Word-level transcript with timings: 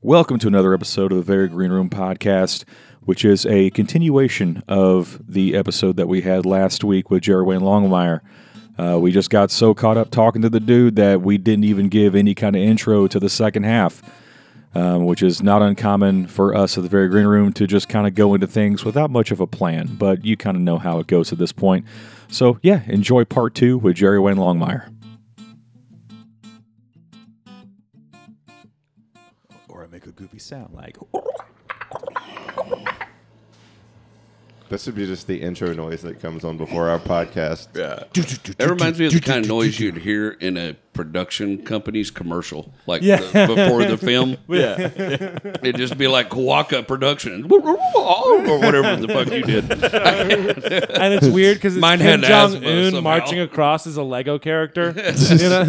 Welcome 0.00 0.38
to 0.38 0.46
another 0.46 0.74
episode 0.74 1.10
of 1.10 1.18
the 1.18 1.24
Very 1.24 1.48
Green 1.48 1.72
Room 1.72 1.90
podcast, 1.90 2.62
which 3.00 3.24
is 3.24 3.44
a 3.46 3.70
continuation 3.70 4.62
of 4.68 5.20
the 5.26 5.56
episode 5.56 5.96
that 5.96 6.06
we 6.06 6.20
had 6.20 6.46
last 6.46 6.84
week 6.84 7.10
with 7.10 7.24
Jerry 7.24 7.42
Wayne 7.42 7.62
Longmire. 7.62 8.20
Uh, 8.78 9.00
we 9.00 9.10
just 9.10 9.28
got 9.28 9.50
so 9.50 9.74
caught 9.74 9.96
up 9.96 10.12
talking 10.12 10.40
to 10.42 10.48
the 10.48 10.60
dude 10.60 10.94
that 10.94 11.22
we 11.22 11.36
didn't 11.36 11.64
even 11.64 11.88
give 11.88 12.14
any 12.14 12.32
kind 12.32 12.54
of 12.54 12.62
intro 12.62 13.08
to 13.08 13.18
the 13.18 13.28
second 13.28 13.64
half, 13.64 14.00
um, 14.76 15.04
which 15.04 15.20
is 15.20 15.42
not 15.42 15.62
uncommon 15.62 16.28
for 16.28 16.54
us 16.54 16.78
at 16.78 16.84
the 16.84 16.88
Very 16.88 17.08
Green 17.08 17.26
Room 17.26 17.52
to 17.54 17.66
just 17.66 17.88
kind 17.88 18.06
of 18.06 18.14
go 18.14 18.34
into 18.34 18.46
things 18.46 18.84
without 18.84 19.10
much 19.10 19.32
of 19.32 19.40
a 19.40 19.48
plan. 19.48 19.96
But 19.98 20.24
you 20.24 20.36
kind 20.36 20.56
of 20.56 20.62
know 20.62 20.78
how 20.78 21.00
it 21.00 21.08
goes 21.08 21.32
at 21.32 21.38
this 21.38 21.50
point. 21.50 21.84
So, 22.28 22.60
yeah, 22.62 22.82
enjoy 22.86 23.24
part 23.24 23.56
two 23.56 23.78
with 23.78 23.96
Jerry 23.96 24.20
Wayne 24.20 24.36
Longmire. 24.36 24.92
Goofy 30.18 30.40
sound 30.40 30.74
like. 30.74 30.96
This 34.68 34.84
would 34.84 34.96
be 34.96 35.06
just 35.06 35.28
the 35.28 35.40
intro 35.40 35.72
noise 35.72 36.02
that 36.02 36.20
comes 36.20 36.44
on 36.44 36.58
before 36.58 36.88
our 36.88 36.98
podcast. 36.98 37.68
Yeah. 37.74 38.04
That 38.58 38.68
reminds 38.68 38.98
me 38.98 39.06
of 39.06 39.12
the 39.12 39.20
kind 39.20 39.44
of 39.44 39.48
noise 39.48 39.78
you'd 39.78 39.96
hear 39.96 40.30
in 40.30 40.56
a 40.56 40.76
production 40.98 41.58
company's 41.62 42.10
commercial, 42.10 42.74
like 42.88 43.02
Yeah. 43.02 43.18
the, 43.18 43.46
before 43.54 43.84
the 43.84 43.96
film. 43.96 44.36
Yeah. 44.48 44.76
It'd 45.62 45.76
just 45.76 45.96
be 45.96 46.08
like 46.08 46.28
Kawaka 46.30 46.84
Production 46.86 47.44
or 47.52 47.60
whatever 48.58 48.96
the 48.96 49.06
fuck 49.08 49.30
you 49.30 49.42
did. 49.42 49.70
and 49.70 51.14
it's 51.14 51.28
weird 51.28 51.58
because 51.58 51.76
it's 51.76 51.80
Mine 51.80 51.98
Kim 51.98 52.22
had 52.22 52.24
Jong 52.24 52.64
Un 52.64 53.02
marching 53.02 53.38
across 53.38 53.86
as 53.86 53.96
a 53.96 54.02
Lego 54.02 54.38
character. 54.40 54.92
you 54.96 55.48
know, 55.48 55.64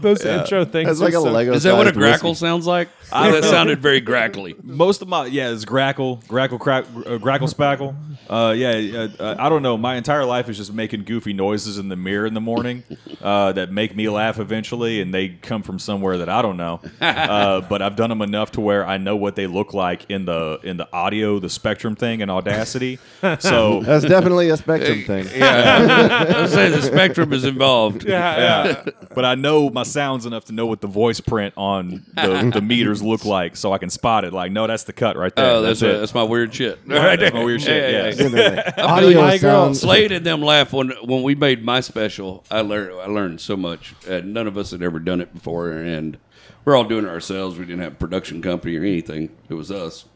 those 0.00 0.24
intro 0.24 0.64
things. 0.64 0.88
It's 0.90 1.00
like 1.00 1.12
are 1.12 1.18
a 1.18 1.20
so- 1.20 1.30
Lego. 1.30 1.52
Is 1.52 1.64
that 1.64 1.76
what 1.76 1.86
a 1.86 1.92
grackle 1.92 2.30
whiskey. 2.30 2.46
sounds 2.46 2.66
like? 2.66 2.88
that 3.10 3.44
sounded 3.44 3.80
very 3.80 4.00
grackly. 4.00 4.54
Most 4.62 5.02
of 5.02 5.08
my 5.08 5.26
yeah, 5.26 5.50
it's 5.50 5.64
grackle, 5.66 6.22
grackle, 6.26 6.58
crack, 6.58 6.84
uh, 7.06 7.18
grackle, 7.18 7.48
spackle. 7.48 7.94
Uh, 8.30 8.52
yeah, 8.56 9.08
uh, 9.20 9.36
I 9.38 9.48
don't 9.50 9.62
know. 9.62 9.76
My 9.76 9.96
entire 9.96 10.24
life 10.24 10.48
is 10.48 10.56
just 10.56 10.72
making 10.72 11.04
goofy 11.04 11.34
noises 11.34 11.76
in 11.78 11.88
the 11.88 11.96
mirror 11.96 12.26
in 12.26 12.32
the 12.32 12.40
morning 12.40 12.82
uh, 13.20 13.52
that 13.52 13.70
make 13.70 13.94
me 13.94 14.08
laugh 14.08 14.38
eventually, 14.38 14.53
and 14.54 15.12
they 15.12 15.28
come 15.28 15.62
from 15.62 15.78
somewhere 15.78 16.18
that 16.18 16.28
I 16.28 16.42
don't 16.42 16.56
know. 16.56 16.80
Uh, 17.00 17.60
but 17.68 17.82
I've 17.82 17.96
done 17.96 18.10
them 18.10 18.22
enough 18.22 18.52
to 18.52 18.60
where 18.60 18.86
I 18.86 18.98
know 18.98 19.16
what 19.16 19.36
they 19.36 19.46
look 19.46 19.74
like 19.74 20.10
in 20.10 20.24
the 20.24 20.60
in 20.62 20.76
the 20.76 20.88
audio, 20.92 21.38
the 21.38 21.50
spectrum 21.50 21.94
thing, 21.96 22.22
and 22.22 22.30
Audacity. 22.30 22.98
So 23.40 23.82
That's 23.82 24.04
definitely 24.04 24.50
a 24.50 24.56
spectrum 24.56 25.02
thing. 25.04 25.26
Yeah, 25.34 26.28
I 26.36 26.42
was 26.42 26.52
saying 26.52 26.72
the 26.72 26.82
spectrum 26.82 27.32
is 27.32 27.44
involved. 27.44 28.04
Yeah, 28.04 28.66
yeah. 28.66 28.90
but 29.14 29.24
I 29.24 29.34
know 29.34 29.70
my 29.70 29.82
sounds 29.82 30.26
enough 30.26 30.44
to 30.46 30.52
know 30.52 30.66
what 30.66 30.80
the 30.80 30.86
voice 30.86 31.20
print 31.20 31.54
on 31.56 32.04
the, 32.14 32.50
the 32.54 32.60
meters 32.60 33.02
look 33.02 33.24
like, 33.24 33.56
so 33.56 33.72
I 33.72 33.78
can 33.78 33.90
spot 33.90 34.24
it. 34.24 34.32
Like, 34.32 34.52
no, 34.52 34.66
that's 34.66 34.84
the 34.84 34.92
cut 34.92 35.16
right 35.16 35.34
there. 35.34 35.52
Oh, 35.52 35.62
that's 35.62 35.82
it. 35.82 35.94
a, 35.94 35.98
that's 35.98 36.14
my 36.14 36.22
weird 36.22 36.54
shit. 36.54 36.78
Right, 36.86 37.18
that's 37.18 37.34
my 37.34 37.44
weird 37.44 37.62
shit. 37.62 37.92
Yeah, 37.92 38.08
Yeah, 38.08 38.28
yeah, 38.28 38.72
yeah. 38.76 38.84
Audio 38.84 39.20
My 39.20 39.36
sounds. 39.38 39.80
Slade 39.80 40.12
and 40.12 40.24
them 40.24 40.42
laugh 40.42 40.72
when 40.72 40.90
when 41.02 41.22
we 41.22 41.34
made 41.34 41.64
my 41.64 41.80
special. 41.80 42.44
I 42.50 42.60
learned 42.60 43.00
I 43.00 43.06
learned 43.06 43.40
so 43.40 43.56
much. 43.56 43.94
Uh, 44.08 44.20
none 44.20 44.43
of 44.46 44.56
us 44.56 44.70
had 44.70 44.82
ever 44.82 44.98
done 44.98 45.20
it 45.20 45.32
before, 45.34 45.70
and 45.70 46.18
we're 46.64 46.76
all 46.76 46.84
doing 46.84 47.04
it 47.04 47.08
ourselves. 47.08 47.58
We 47.58 47.64
didn't 47.66 47.82
have 47.82 47.92
a 47.92 47.96
production 47.96 48.42
company 48.42 48.76
or 48.76 48.82
anything. 48.82 49.30
It 49.48 49.54
was 49.54 49.70
us, 49.70 50.06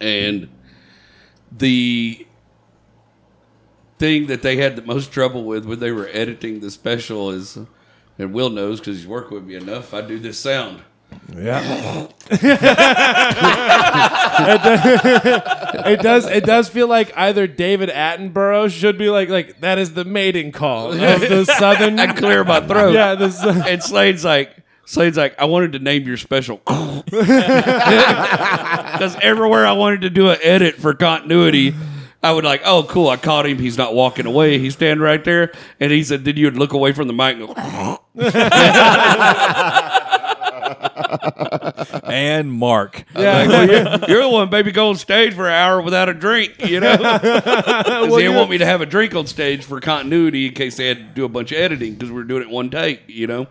and 0.00 0.48
the 1.50 2.26
thing 3.98 4.26
that 4.26 4.42
they 4.42 4.56
had 4.56 4.76
the 4.76 4.82
most 4.82 5.12
trouble 5.12 5.44
with 5.44 5.64
when 5.64 5.78
they 5.78 5.92
were 5.92 6.08
editing 6.12 6.60
the 6.60 6.70
special 6.70 7.30
is, 7.30 7.58
and 8.18 8.32
Will 8.32 8.50
knows 8.50 8.80
because 8.80 8.98
he's 8.98 9.06
worked 9.06 9.30
with 9.30 9.44
me 9.44 9.54
enough. 9.54 9.94
I 9.94 10.00
do 10.02 10.18
this 10.18 10.38
sound. 10.38 10.82
Yeah. 11.34 12.08
it 15.86 16.00
does. 16.00 16.26
It 16.26 16.44
does 16.44 16.68
feel 16.68 16.88
like 16.88 17.12
either 17.16 17.46
David 17.46 17.88
Attenborough 17.88 18.70
should 18.70 18.98
be 18.98 19.10
like 19.10 19.28
like 19.28 19.60
that 19.60 19.78
is 19.78 19.94
the 19.94 20.04
mating 20.04 20.52
call 20.52 20.92
of 20.92 20.98
the 20.98 21.44
southern. 21.58 21.98
I 21.98 22.12
clear 22.12 22.44
my 22.44 22.60
throat. 22.60 22.94
yeah, 22.94 23.14
this. 23.14 23.42
And 23.42 23.82
Slade's 23.82 24.24
like, 24.24 24.54
Slade's 24.86 25.16
like, 25.16 25.38
I 25.38 25.46
wanted 25.46 25.72
to 25.72 25.78
name 25.78 26.06
your 26.06 26.16
special 26.16 26.58
because 27.06 27.26
everywhere 29.22 29.66
I 29.66 29.72
wanted 29.72 30.02
to 30.02 30.10
do 30.10 30.30
an 30.30 30.38
edit 30.42 30.76
for 30.76 30.94
continuity, 30.94 31.74
I 32.22 32.32
would 32.32 32.44
like, 32.44 32.62
oh, 32.64 32.84
cool, 32.88 33.08
I 33.08 33.16
caught 33.16 33.46
him. 33.46 33.58
He's 33.58 33.78
not 33.78 33.94
walking 33.94 34.26
away. 34.26 34.58
He's 34.58 34.74
standing 34.74 35.02
right 35.02 35.22
there, 35.24 35.52
and 35.80 35.92
he 35.92 36.02
said, 36.02 36.24
then 36.24 36.36
you 36.36 36.46
would 36.46 36.56
look 36.56 36.72
away 36.72 36.92
from 36.92 37.06
the 37.06 37.14
mic 37.14 37.36
and 37.36 37.48
go, 37.48 37.54
and 42.14 42.52
Mark. 42.52 43.04
Yeah. 43.16 43.46
well, 43.48 43.66
you're, 43.68 43.98
you're 44.08 44.22
the 44.22 44.28
one, 44.28 44.48
baby, 44.48 44.70
go 44.70 44.90
on 44.90 44.94
stage 44.96 45.34
for 45.34 45.48
an 45.48 45.52
hour 45.52 45.82
without 45.82 46.08
a 46.08 46.14
drink, 46.14 46.64
you 46.64 46.78
know? 46.78 46.96
Because 47.24 48.10
they 48.14 48.22
didn't 48.22 48.36
want 48.36 48.50
me 48.50 48.58
to 48.58 48.66
have 48.66 48.80
a 48.80 48.86
drink 48.86 49.14
on 49.16 49.26
stage 49.26 49.64
for 49.64 49.80
continuity 49.80 50.46
in 50.46 50.54
case 50.54 50.76
they 50.76 50.86
had 50.86 50.98
to 50.98 51.04
do 51.04 51.24
a 51.24 51.28
bunch 51.28 51.50
of 51.50 51.58
editing 51.58 51.94
because 51.94 52.10
we 52.10 52.14
were 52.16 52.24
doing 52.24 52.42
it 52.42 52.48
one 52.50 52.70
take, 52.70 53.02
you 53.08 53.26
know? 53.26 53.48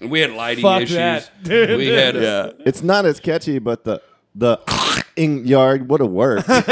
And 0.00 0.10
we 0.10 0.20
had 0.20 0.32
lighting 0.32 0.62
Fuck 0.62 0.82
issues. 0.82 0.96
that, 0.96 1.30
dude. 1.42 1.78
We 1.78 1.86
had 1.86 2.16
uh, 2.16 2.52
It's 2.60 2.82
not 2.82 3.06
as 3.06 3.18
catchy, 3.18 3.58
but 3.58 3.84
the 3.84 4.02
the 4.34 4.58
ing 5.16 5.46
yard 5.46 5.88
would 5.88 6.00
have 6.00 6.10
worked. 6.10 6.46
hell, 6.46 6.64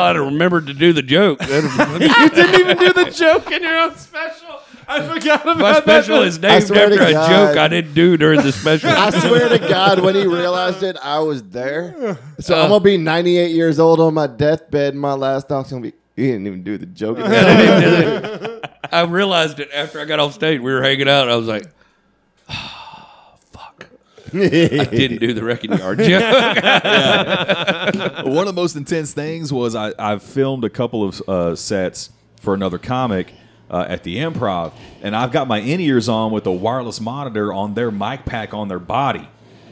I'd 0.00 0.16
have 0.16 0.24
remembered 0.24 0.66
to 0.66 0.74
do 0.74 0.92
the 0.92 1.02
joke. 1.02 1.40
you 1.42 1.48
didn't 1.48 2.60
even 2.60 2.76
do 2.78 2.92
the 2.92 3.10
joke 3.10 3.50
in 3.50 3.62
your 3.62 3.78
own 3.78 3.94
special. 3.96 4.60
I 4.88 5.08
forgot 5.14 5.42
about 5.42 5.58
My 5.58 5.80
special 5.80 6.22
is 6.22 6.38
named 6.38 6.64
swear 6.64 6.88
to 6.88 6.94
after 6.94 7.06
a 7.08 7.12
God. 7.12 7.28
joke 7.28 7.56
I 7.58 7.68
didn't 7.68 7.94
do 7.94 8.16
during 8.16 8.42
the 8.42 8.52
special. 8.60 8.90
I 8.90 9.10
swear 9.10 9.48
to 9.48 9.58
God, 9.58 10.00
when 10.00 10.14
he 10.14 10.26
realized 10.26 10.82
it, 10.82 10.96
I 11.02 11.18
was 11.20 11.42
there. 11.44 12.18
So 12.40 12.54
Uh. 12.58 12.62
I'm 12.62 12.68
gonna 12.70 12.84
be 12.84 12.96
98 12.96 13.50
years 13.52 13.78
old 13.78 14.00
on 14.00 14.14
my 14.14 14.26
deathbed. 14.26 14.92
And 14.94 15.00
my 15.00 15.14
last 15.14 15.48
dog's 15.48 15.70
gonna 15.70 15.82
be. 15.82 15.92
He 16.16 16.26
didn't 16.28 16.46
even 16.46 16.62
do 16.62 16.78
the 16.78 16.86
joke. 16.86 17.18
I 18.92 19.02
realized 19.08 19.58
it 19.60 19.68
after 19.74 20.00
I 20.00 20.04
got 20.04 20.20
off 20.20 20.34
stage. 20.34 20.60
We 20.60 20.72
were 20.72 20.82
hanging 20.82 21.08
out. 21.08 21.22
And 21.22 21.32
I 21.32 21.36
was 21.36 21.48
like, 21.48 21.64
oh, 22.48 23.34
fuck. 23.52 23.86
I 24.32 24.38
didn't 24.38 25.18
do 25.18 25.32
the 25.34 25.42
wrecking 25.42 25.72
yard 25.72 25.98
joke. 26.04 26.22
One 28.26 28.38
of 28.38 28.46
the 28.46 28.52
most 28.54 28.76
intense 28.76 29.12
things 29.12 29.52
was 29.52 29.74
I, 29.74 29.92
I 29.98 30.18
filmed 30.18 30.64
a 30.64 30.70
couple 30.70 31.02
of 31.02 31.20
uh, 31.28 31.56
sets 31.56 32.10
for 32.40 32.54
another 32.54 32.78
comic 32.78 33.32
uh, 33.70 33.86
at 33.88 34.02
the 34.04 34.16
improv, 34.18 34.72
and 35.02 35.14
I've 35.16 35.32
got 35.32 35.48
my 35.48 35.58
in 35.58 35.80
ears 35.80 36.08
on 36.08 36.32
with 36.32 36.46
a 36.46 36.52
wireless 36.52 37.00
monitor 37.00 37.52
on 37.52 37.74
their 37.74 37.90
mic 37.90 38.24
pack 38.24 38.52
on 38.54 38.68
their 38.68 38.78
body. 38.78 39.28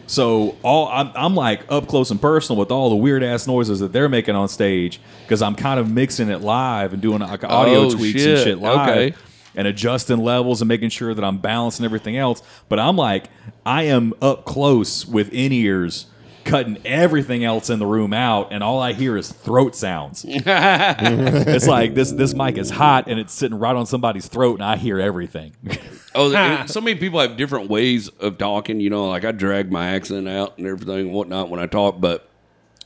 So 0.07 0.57
all 0.63 0.89
I'm, 0.89 1.11
I'm 1.15 1.35
like 1.35 1.63
up 1.71 1.87
close 1.89 2.11
and 2.11 2.21
personal 2.21 2.59
with 2.59 2.71
all 2.71 2.91
the 2.91 2.97
weird 2.97 3.23
ass 3.23 3.47
noises 3.47 3.81
that 3.81 3.93
they're 3.93 4.09
making 4.09 4.35
on 4.35 4.49
stage 4.49 5.01
because 5.23 5.41
I'm 5.41 5.55
kind 5.55 5.79
of 5.81 5.91
mixing 5.91 6.29
it 6.29 6.41
live 6.43 6.93
and 6.93 7.01
doing 7.01 7.21
like 7.21 7.45
audio 7.45 7.83
Oh, 7.85 7.91
tweaks 7.91 8.21
and 8.25 8.39
shit. 8.39 8.45
shit 8.45 8.59
live 8.59 8.89
Okay. 8.89 9.15
and 9.55 9.67
adjusting 9.69 10.19
levels 10.19 10.61
and 10.61 10.69
making 10.69 10.91
sure 10.91 11.15
that 11.15 11.25
I'm 11.25 11.39
balancing 11.39 11.85
everything 11.87 12.17
else. 12.19 12.43
But 12.69 12.79
I'm 12.79 12.97
like, 12.97 13.27
I 13.65 13.85
am 13.85 14.13
up 14.21 14.45
close 14.45 15.07
with 15.07 15.33
in 15.33 15.53
ears, 15.53 16.07
cutting 16.45 16.79
everything 16.85 17.45
else 17.45 17.71
in 17.71 17.79
the 17.79 17.87
room 17.87 18.13
out, 18.13 18.53
and 18.53 18.63
all 18.63 18.81
I 18.81 18.93
hear 18.93 19.17
is 19.17 19.31
throat 19.33 19.75
sounds. 19.77 20.25
it's 20.29 21.67
like 21.67 21.95
this 21.95 22.13
this 22.13 22.35
mic 22.35 22.59
is 22.59 22.71
hot 22.71 23.09
and 23.09 23.19
it's 23.19 23.33
sitting 23.33 23.59
right 23.59 23.75
on 23.77 23.87
somebody's 23.87 24.29
throat, 24.29 24.55
and 24.55 24.65
I 24.65 24.77
hear 24.77 25.01
everything. 25.01 25.55
oh, 26.15 26.29
there- 26.29 26.67
so 26.69 26.81
many 26.81 26.99
people 26.99 27.21
have 27.21 27.37
different 27.37 27.71
ways 27.71 28.09
of 28.09 28.39
talking. 28.39 28.81
You 28.81 28.91
know, 28.91 29.09
like 29.09 29.25
I 29.25 29.33
drag 29.33 29.71
my 29.73 29.89
accent 29.89 30.29
out 30.29 30.59
and 30.59 30.67
everything 30.67 30.99
and 31.07 31.13
whatnot 31.13 31.49
when 31.51 31.61
I 31.61 31.67
talk, 31.67 32.01
but 32.01 32.29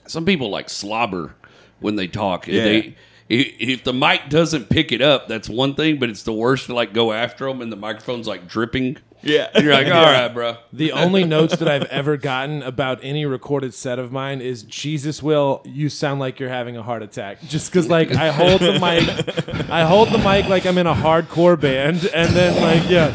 some 0.06 0.24
people 0.24 0.50
like 0.50 0.70
slobber 0.70 1.34
when 1.80 1.96
they 1.96 2.06
talk. 2.06 2.46
Yeah. 2.46 2.64
They, 2.64 2.78
i- 2.78 2.94
if 3.28 3.84
the 3.84 3.92
mic 3.92 4.28
doesn't 4.28 4.68
pick 4.68 4.92
it 4.92 5.02
up, 5.02 5.28
that's 5.28 5.48
one 5.48 5.74
thing, 5.74 5.98
but 5.98 6.08
it's 6.08 6.22
the 6.22 6.32
worst 6.32 6.66
to 6.66 6.74
like 6.74 6.92
go 6.92 7.12
after 7.12 7.46
them 7.46 7.60
and 7.60 7.72
the 7.72 7.76
microphone's 7.76 8.28
like 8.28 8.46
dripping. 8.46 8.98
Yeah. 9.22 9.48
And 9.52 9.64
you're 9.64 9.74
like, 9.74 9.86
all 9.92 10.04
right, 10.04 10.28
bro. 10.28 10.56
The 10.72 10.92
only 10.92 11.24
notes 11.24 11.56
that 11.56 11.68
I've 11.68 11.84
ever 11.84 12.16
gotten 12.16 12.62
about 12.62 13.00
any 13.02 13.26
recorded 13.26 13.74
set 13.74 13.98
of 13.98 14.12
mine 14.12 14.40
is 14.40 14.62
Jesus 14.62 15.22
will 15.22 15.62
you 15.64 15.88
sound 15.88 16.20
like 16.20 16.38
you're 16.38 16.48
having 16.48 16.76
a 16.76 16.82
heart 16.82 17.02
attack. 17.02 17.42
Just 17.42 17.72
cuz 17.72 17.88
like 17.88 18.12
I 18.12 18.30
hold 18.30 18.60
the 18.60 18.74
mic 18.74 19.70
I 19.70 19.84
hold 19.84 20.10
the 20.10 20.18
mic 20.18 20.48
like 20.48 20.66
I'm 20.66 20.78
in 20.78 20.86
a 20.86 20.94
hardcore 20.94 21.60
band 21.60 22.08
and 22.14 22.30
then 22.30 22.60
like 22.62 22.88
yeah. 22.88 23.12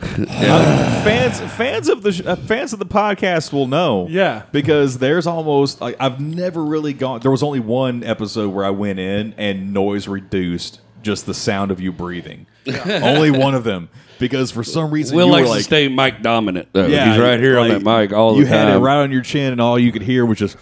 fans 1.04 1.40
fans 1.54 1.88
of 1.88 2.02
the 2.02 2.12
sh- 2.12 2.22
uh, 2.24 2.36
fans 2.36 2.72
of 2.72 2.78
the 2.78 2.86
podcast 2.86 3.52
will 3.52 3.66
know. 3.66 4.06
Yeah. 4.08 4.44
because 4.52 4.98
there's 4.98 5.26
almost 5.26 5.80
like 5.80 5.96
I've 6.00 6.20
never 6.20 6.64
really 6.64 6.92
gone. 6.92 7.20
There 7.20 7.30
was 7.30 7.42
only 7.42 7.60
one 7.60 8.02
episode 8.04 8.48
where 8.50 8.64
I 8.64 8.70
went 8.70 8.98
in 8.98 9.34
and 9.36 9.72
noise 9.72 10.08
reduced 10.08 10.80
just 11.02 11.26
the 11.26 11.34
sound 11.34 11.70
of 11.70 11.80
you 11.80 11.92
breathing. 11.92 12.46
only 12.66 13.30
one 13.38 13.54
of 13.54 13.64
them 13.64 13.88
because 14.18 14.50
for 14.50 14.62
some 14.62 14.90
reason 14.90 15.16
Will 15.16 15.26
you 15.26 15.32
likes 15.32 15.44
were 15.44 15.50
like 15.50 15.58
to 15.58 15.64
stay 15.64 15.88
mic 15.88 16.22
dominant 16.22 16.68
though. 16.72 16.86
yeah, 16.86 17.12
He's 17.12 17.20
right 17.20 17.40
here 17.40 17.58
like, 17.58 17.72
on 17.72 17.82
that 17.84 17.98
mic 18.00 18.12
all 18.12 18.36
you 18.36 18.44
the 18.44 18.50
time. 18.50 18.66
had 18.68 18.76
it 18.76 18.78
right 18.80 19.02
on 19.02 19.10
your 19.12 19.22
chin 19.22 19.52
and 19.52 19.60
all 19.60 19.78
you 19.78 19.92
could 19.92 20.02
hear 20.02 20.26
was 20.26 20.38
just 20.38 20.56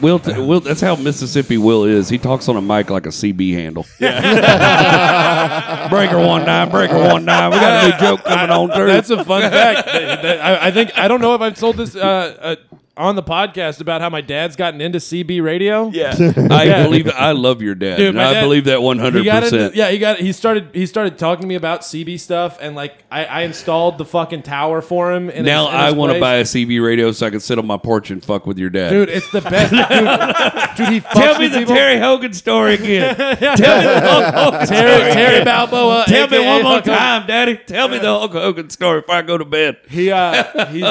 Will, 0.00 0.18
t- 0.18 0.32
Will, 0.38 0.60
that's 0.60 0.80
how 0.80 0.96
Mississippi 0.96 1.58
Will 1.58 1.84
is. 1.84 2.08
He 2.08 2.18
talks 2.18 2.48
on 2.48 2.56
a 2.56 2.62
mic 2.62 2.88
like 2.90 3.06
a 3.06 3.10
CB 3.10 3.52
handle. 3.54 3.84
Yeah. 3.98 5.88
breaker 5.90 6.18
one 6.18 6.44
nine, 6.46 6.70
breaker 6.70 6.98
one 6.98 7.24
nine. 7.24 7.50
We 7.50 7.58
got 7.58 7.84
a 7.84 7.88
new 7.90 7.98
joke 7.98 8.24
coming 8.24 8.50
on 8.50 8.70
through. 8.70 8.86
That's 8.86 9.10
a 9.10 9.24
fun 9.24 9.42
fact. 9.50 9.86
That- 9.86 10.22
that- 10.22 10.40
I, 10.40 10.68
I 10.68 10.70
think 10.70 10.96
I 10.96 11.08
don't 11.08 11.20
know 11.20 11.34
if 11.34 11.40
I've 11.40 11.58
told 11.58 11.76
this 11.76 11.96
uh, 11.96 12.36
uh, 12.40 12.56
on 12.98 13.16
the 13.16 13.22
podcast 13.22 13.80
about 13.80 14.00
how 14.00 14.10
my 14.10 14.20
dad's 14.20 14.56
gotten 14.56 14.80
into 14.80 14.98
CB 14.98 15.40
radio. 15.42 15.88
Yeah. 15.88 16.14
I 16.50 16.64
Yeah. 16.64 16.82
believe. 16.82 17.08
I 17.08 17.32
love 17.32 17.62
your 17.62 17.74
dad. 17.74 17.96
Dude, 17.96 18.08
and 18.08 18.16
my 18.18 18.26
I 18.26 18.34
dad- 18.34 18.42
believe 18.42 18.64
that 18.64 18.82
one 18.82 18.98
hundred 18.98 19.20
He 19.20 19.24
got 19.24 19.44
into, 19.44 19.56
percent. 19.56 19.74
yeah, 19.76 19.90
he 19.90 19.98
got 19.98 20.18
he 20.18 20.32
started 20.32 20.70
he 20.74 20.84
started 20.86 21.16
talking 21.18 21.42
to 21.42 21.46
me 21.48 21.54
about 21.54 21.82
CB 21.82 22.18
stuff 22.20 22.58
and 22.60 22.74
like 22.76 23.04
I, 23.10 23.24
I 23.24 23.40
installed 23.42 23.96
the 23.98 24.04
fucking 24.04 24.42
tower 24.42 24.82
for 24.82 25.12
him. 25.12 25.30
In 25.30 25.44
Now 25.44 25.66
his, 25.66 25.74
in 25.74 25.80
I 25.80 25.90
want 25.92 26.10
to 26.10 26.14
place. 26.18 26.20
buy 26.20 26.34
a 26.34 26.42
CB 26.66 26.84
radio 26.84 27.12
so 27.12 27.26
I 27.26 27.30
can 27.30 27.40
sit 27.40 27.58
on 27.58 27.66
my 27.66 27.76
porch 27.78 28.10
and 28.10 28.22
fuck 28.24 28.46
with 28.46 28.58
your 28.58 28.70
dad. 28.70 28.90
Dude, 28.90 29.08
it's 29.08 29.30
the 29.30 29.40
best. 29.40 29.70
Dude, 29.70 30.76
dude 30.86 30.92
he 30.94 31.00
fucks 31.08 31.12
Tell 31.12 31.38
me 31.38 31.44
with 31.44 31.52
the 31.52 31.58
people. 31.60 31.74
Terry 31.74 31.98
Hogan 32.00 32.32
story 32.32 32.74
again. 32.74 33.14
Tell 33.16 33.30
me 33.78 33.84
the 33.84 34.00
Hulk 34.08 34.34
Hogan 34.34 34.66
Terry, 34.66 34.98
story 35.00 35.12
Terry 35.12 35.34
again. 35.36 35.44
Balboa. 35.44 36.04
Tell 36.08 36.28
me 36.28 36.36
aka 36.36 36.46
one 36.46 36.62
more 36.62 36.72
Hulk 36.72 36.84
Hogan. 36.84 36.98
time, 36.98 37.26
Daddy. 37.26 37.56
Tell 37.66 37.88
me 37.88 37.98
the 37.98 38.06
Hulk 38.06 38.32
Hogan 38.32 38.70
story 38.70 39.00
before 39.02 39.14
I 39.14 39.22
go 39.22 39.38
to 39.38 39.44
bed. 39.44 39.76
He 39.88 40.10
uh 40.10 40.66
he's 40.66 40.84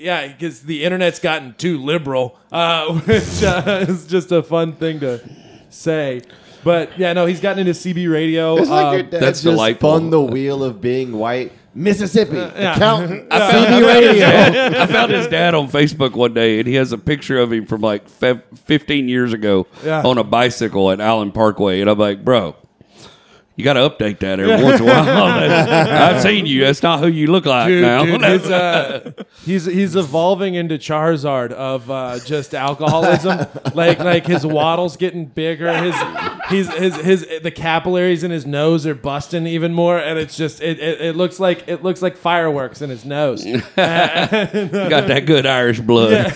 yeah 0.00 0.26
because 0.28 0.62
the 0.62 0.84
internet's 0.84 1.18
gotten 1.18 1.54
too 1.54 1.78
liberal, 1.78 2.38
uh, 2.52 2.92
which 3.00 3.42
uh, 3.42 3.84
is 3.88 4.06
just 4.06 4.32
a 4.32 4.42
fun 4.42 4.72
thing 4.74 5.00
to 5.00 5.20
say. 5.70 6.22
But 6.62 6.98
yeah, 6.98 7.12
no, 7.14 7.26
he's 7.26 7.40
gotten 7.40 7.66
into 7.66 7.72
CB 7.72 8.10
radio. 8.12 8.56
It's 8.58 8.68
like 8.68 8.86
uh, 8.86 8.90
your 8.92 9.02
dad 9.04 9.22
that's 9.22 9.42
just 9.42 9.44
delightful. 9.44 9.90
spun 9.96 10.10
the 10.10 10.20
wheel 10.20 10.62
of 10.62 10.80
being 10.80 11.12
white. 11.12 11.52
Mississippi 11.72 12.34
yeah. 12.34 12.74
accountant. 12.74 13.28
I 13.30 13.38
found, 13.38 13.66
CB 13.66 13.86
radio. 13.86 14.26
I 14.82 14.86
found 14.86 15.12
his 15.12 15.28
dad 15.28 15.54
on 15.54 15.68
Facebook 15.68 16.12
one 16.14 16.34
day, 16.34 16.58
and 16.58 16.66
he 16.66 16.74
has 16.74 16.92
a 16.92 16.98
picture 16.98 17.38
of 17.38 17.52
him 17.52 17.64
from 17.64 17.80
like 17.80 18.08
fe- 18.08 18.42
15 18.64 19.08
years 19.08 19.32
ago 19.32 19.66
Yeah. 19.84 20.02
on 20.02 20.18
a 20.18 20.24
bicycle 20.24 20.90
at 20.90 21.00
Allen 21.00 21.30
Parkway. 21.30 21.80
And 21.80 21.88
I'm 21.88 21.96
like, 21.98 22.24
bro, 22.24 22.56
you 23.56 23.64
got 23.64 23.74
to 23.74 23.80
update 23.80 24.20
that 24.20 24.40
every 24.40 24.62
once 24.64 24.80
in 24.80 24.88
a 24.88 24.90
while. 24.90 25.06
I've 26.14 26.22
seen 26.22 26.46
you. 26.46 26.62
That's 26.64 26.82
not 26.82 27.00
who 27.00 27.08
you 27.08 27.26
look 27.26 27.44
like 27.44 27.68
Dude, 27.68 27.82
now. 27.82 28.04
dude, 28.04 28.22
his, 28.22 28.50
uh, 28.50 29.12
he's 29.44 29.66
he's 29.66 29.96
evolving 29.96 30.54
into 30.54 30.76
Charizard 30.78 31.52
of 31.52 31.90
uh, 31.90 32.18
just 32.20 32.54
alcoholism. 32.54 33.46
like 33.74 33.98
like 33.98 34.26
his 34.26 34.46
waddle's 34.46 34.96
getting 34.96 35.26
bigger. 35.26 35.70
His 35.76 35.94
he's 36.48 36.72
his 36.74 36.96
his 36.96 37.26
the 37.42 37.50
capillaries 37.50 38.24
in 38.24 38.30
his 38.30 38.46
nose 38.46 38.86
are 38.86 38.94
busting 38.94 39.46
even 39.46 39.74
more, 39.74 39.98
and 39.98 40.18
it's 40.18 40.36
just 40.38 40.62
it, 40.62 40.78
it, 40.78 41.00
it 41.02 41.16
looks 41.16 41.38
like 41.38 41.64
it 41.68 41.82
looks 41.82 42.00
like 42.00 42.16
fireworks 42.16 42.80
in 42.80 42.88
his 42.88 43.04
nose. 43.04 43.44
got 43.44 43.66
that 45.08 45.24
good 45.26 45.44
Irish 45.44 45.80
blood. 45.80 46.34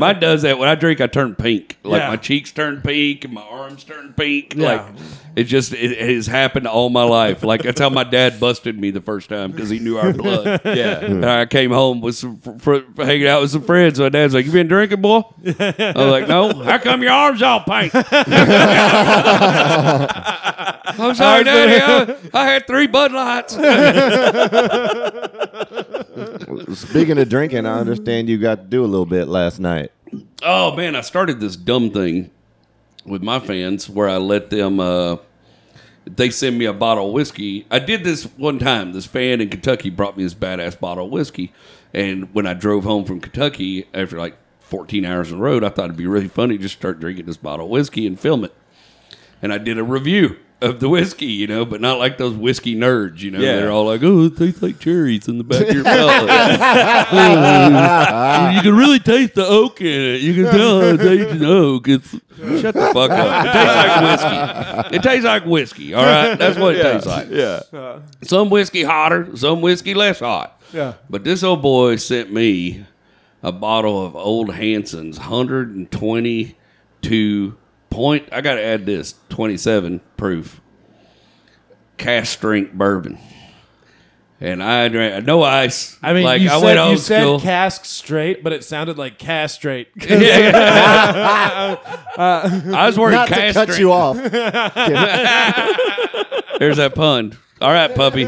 Mine 0.00 0.20
does 0.20 0.42
that. 0.42 0.58
When 0.58 0.68
I 0.68 0.74
drink, 0.74 1.00
I 1.02 1.06
turn 1.06 1.34
pink. 1.34 1.76
Like 1.82 2.00
Yeah. 2.00 2.08
my 2.08 2.16
cheeks 2.16 2.50
turn 2.52 2.80
pink 2.80 3.24
and 3.24 3.34
my 3.34 3.42
arms 3.42 3.84
turn 3.84 4.14
pink. 4.16 4.54
Yeah. 4.54 4.66
Like 4.66 5.31
it 5.36 5.44
just 5.44 5.72
it, 5.72 5.92
it 5.92 6.16
has 6.16 6.26
happened 6.26 6.66
all 6.66 6.90
my 6.90 7.04
life. 7.04 7.42
Like 7.42 7.62
that's 7.62 7.80
how 7.80 7.90
my 7.90 8.04
dad 8.04 8.40
busted 8.40 8.78
me 8.78 8.90
the 8.90 9.00
first 9.00 9.28
time 9.28 9.52
because 9.52 9.70
he 9.70 9.78
knew 9.78 9.98
our 9.98 10.12
blood. 10.12 10.60
Yeah. 10.72 11.00
And 11.00 11.24
I 11.24 11.46
came 11.46 11.70
home 11.70 12.00
with 12.00 12.16
some 12.16 12.38
fr- 12.38 12.58
fr- 12.58 13.02
hanging 13.02 13.26
out 13.26 13.42
with 13.42 13.50
some 13.50 13.62
friends. 13.62 14.00
My 14.00 14.08
dad's 14.08 14.32
like, 14.34 14.46
"You 14.46 14.52
been 14.52 14.68
drinking, 14.68 15.02
boy?" 15.02 15.22
I 15.44 15.92
was 15.94 16.10
like, 16.10 16.28
"No." 16.28 16.52
How 16.62 16.78
come 16.78 17.02
your 17.02 17.12
arms 17.12 17.42
all 17.42 17.60
pink? 17.60 17.92
I'm 20.98 21.14
sorry, 21.14 21.44
Daddy. 21.44 22.14
I, 22.32 22.40
I 22.40 22.44
had 22.46 22.66
three 22.66 22.86
Bud 22.86 23.12
Lights. 23.12 23.54
Speaking 26.80 27.18
of 27.18 27.28
drinking, 27.28 27.66
I 27.66 27.78
understand 27.78 28.28
you 28.28 28.38
got 28.38 28.56
to 28.56 28.64
do 28.64 28.84
a 28.84 28.86
little 28.86 29.06
bit 29.06 29.28
last 29.28 29.58
night. 29.60 29.92
Oh 30.42 30.74
man, 30.76 30.96
I 30.96 31.00
started 31.02 31.40
this 31.40 31.56
dumb 31.56 31.90
thing 31.90 32.30
with 33.04 33.22
my 33.22 33.38
fans 33.38 33.88
where 33.88 34.08
I 34.08 34.16
let 34.16 34.50
them 34.50 34.80
uh 34.80 35.16
they 36.04 36.30
send 36.30 36.58
me 36.58 36.64
a 36.64 36.72
bottle 36.72 37.06
of 37.06 37.12
whiskey. 37.12 37.66
I 37.70 37.78
did 37.78 38.02
this 38.02 38.24
one 38.36 38.58
time. 38.58 38.92
This 38.92 39.06
fan 39.06 39.40
in 39.40 39.48
Kentucky 39.50 39.88
brought 39.88 40.16
me 40.16 40.24
this 40.24 40.34
badass 40.34 40.78
bottle 40.78 41.06
of 41.06 41.12
whiskey. 41.12 41.52
And 41.94 42.34
when 42.34 42.46
I 42.46 42.54
drove 42.54 42.84
home 42.84 43.04
from 43.04 43.20
Kentucky 43.20 43.86
after 43.94 44.18
like 44.18 44.36
14 44.60 45.04
hours 45.04 45.30
on 45.30 45.38
the 45.38 45.44
road, 45.44 45.62
I 45.62 45.68
thought 45.68 45.86
it'd 45.86 45.96
be 45.96 46.06
really 46.06 46.28
funny 46.28 46.56
to 46.56 46.62
just 46.62 46.76
start 46.76 46.98
drinking 46.98 47.26
this 47.26 47.36
bottle 47.36 47.66
of 47.66 47.70
whiskey 47.70 48.06
and 48.06 48.18
film 48.18 48.44
it. 48.44 48.52
And 49.40 49.52
I 49.52 49.58
did 49.58 49.78
a 49.78 49.84
review 49.84 50.38
of 50.62 50.80
the 50.80 50.88
whiskey, 50.88 51.26
you 51.26 51.46
know, 51.46 51.64
but 51.64 51.80
not 51.80 51.98
like 51.98 52.18
those 52.18 52.34
whiskey 52.34 52.74
nerds, 52.76 53.20
you 53.20 53.30
know. 53.30 53.38
Yeah. 53.40 53.56
They're 53.56 53.70
all 53.70 53.86
like, 53.86 54.02
oh, 54.02 54.24
it 54.26 54.36
tastes 54.36 54.60
like 54.62 54.78
cherries 54.78 55.28
in 55.28 55.38
the 55.38 55.44
back 55.44 55.68
of 55.68 55.74
your 55.74 55.84
palate. 55.92 56.22
you 58.54 58.60
can 58.62 58.76
really 58.76 58.98
taste 59.00 59.34
the 59.34 59.46
oak 59.46 59.80
in 59.80 59.86
it. 59.86 60.20
You 60.22 60.34
can 60.34 60.44
tell 60.52 60.80
it 60.80 60.98
tastes 60.98 61.32
an 61.32 61.44
oak. 61.44 61.88
It's, 61.88 62.10
shut 62.10 62.74
the 62.74 62.80
fuck 62.94 63.10
up. 63.10 63.44
It 63.44 63.52
tastes 63.52 63.76
like 63.76 64.02
whiskey. 64.02 64.36
It 64.96 65.02
tastes 65.02 65.24
like 65.24 65.44
whiskey, 65.44 65.94
all 65.94 66.04
right? 66.04 66.36
That's 66.36 66.58
what 66.58 66.76
it 66.76 66.82
tastes 66.82 67.06
like. 67.06 67.28
Yeah. 67.30 67.98
Some 68.22 68.50
whiskey 68.50 68.82
hotter, 68.84 69.36
some 69.36 69.60
whiskey 69.60 69.94
less 69.94 70.20
hot. 70.20 70.60
Yeah. 70.72 70.94
But 71.10 71.24
this 71.24 71.42
old 71.42 71.60
boy 71.62 71.96
sent 71.96 72.32
me 72.32 72.86
a 73.42 73.52
bottle 73.52 74.06
of 74.06 74.14
Old 74.16 74.54
Hanson's 74.54 75.18
122 75.18 77.56
point. 77.92 78.28
I 78.32 78.40
got 78.40 78.54
to 78.54 78.62
add 78.62 78.86
this 78.86 79.14
27 79.28 80.00
proof 80.16 80.60
cast 81.98 82.32
strength 82.32 82.72
bourbon. 82.72 83.18
And 84.40 84.60
I 84.60 84.88
drank 84.88 85.24
no 85.24 85.44
ice. 85.44 85.96
I 86.02 86.12
mean, 86.14 86.24
like 86.24 86.42
you 86.42 86.48
I 86.50 86.58
said 86.58 86.64
went 86.64 86.78
old 86.80 86.90
you 86.92 86.98
said 86.98 87.40
cask 87.40 87.84
straight, 87.84 88.42
but 88.42 88.52
it 88.52 88.64
sounded 88.64 88.98
like 88.98 89.18
castrate. 89.18 89.88
Uh, 92.14 92.60
I 92.74 92.86
was 92.86 92.98
worried 92.98 93.14
Not 93.14 93.28
to 93.28 93.34
cut 93.34 93.52
strength. 93.52 93.78
you 93.78 93.90
off. 93.90 94.16
There's 96.58 96.76
that 96.76 96.94
pun. 96.94 97.34
All 97.62 97.70
right, 97.70 97.94
puppy. 97.94 98.20
you 98.20 98.26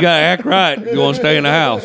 gotta 0.00 0.22
act 0.22 0.44
right. 0.44 0.78
if 0.80 0.92
You 0.92 1.00
want 1.00 1.16
to 1.16 1.22
stay 1.22 1.36
in 1.36 1.42
the 1.42 1.50
house. 1.50 1.84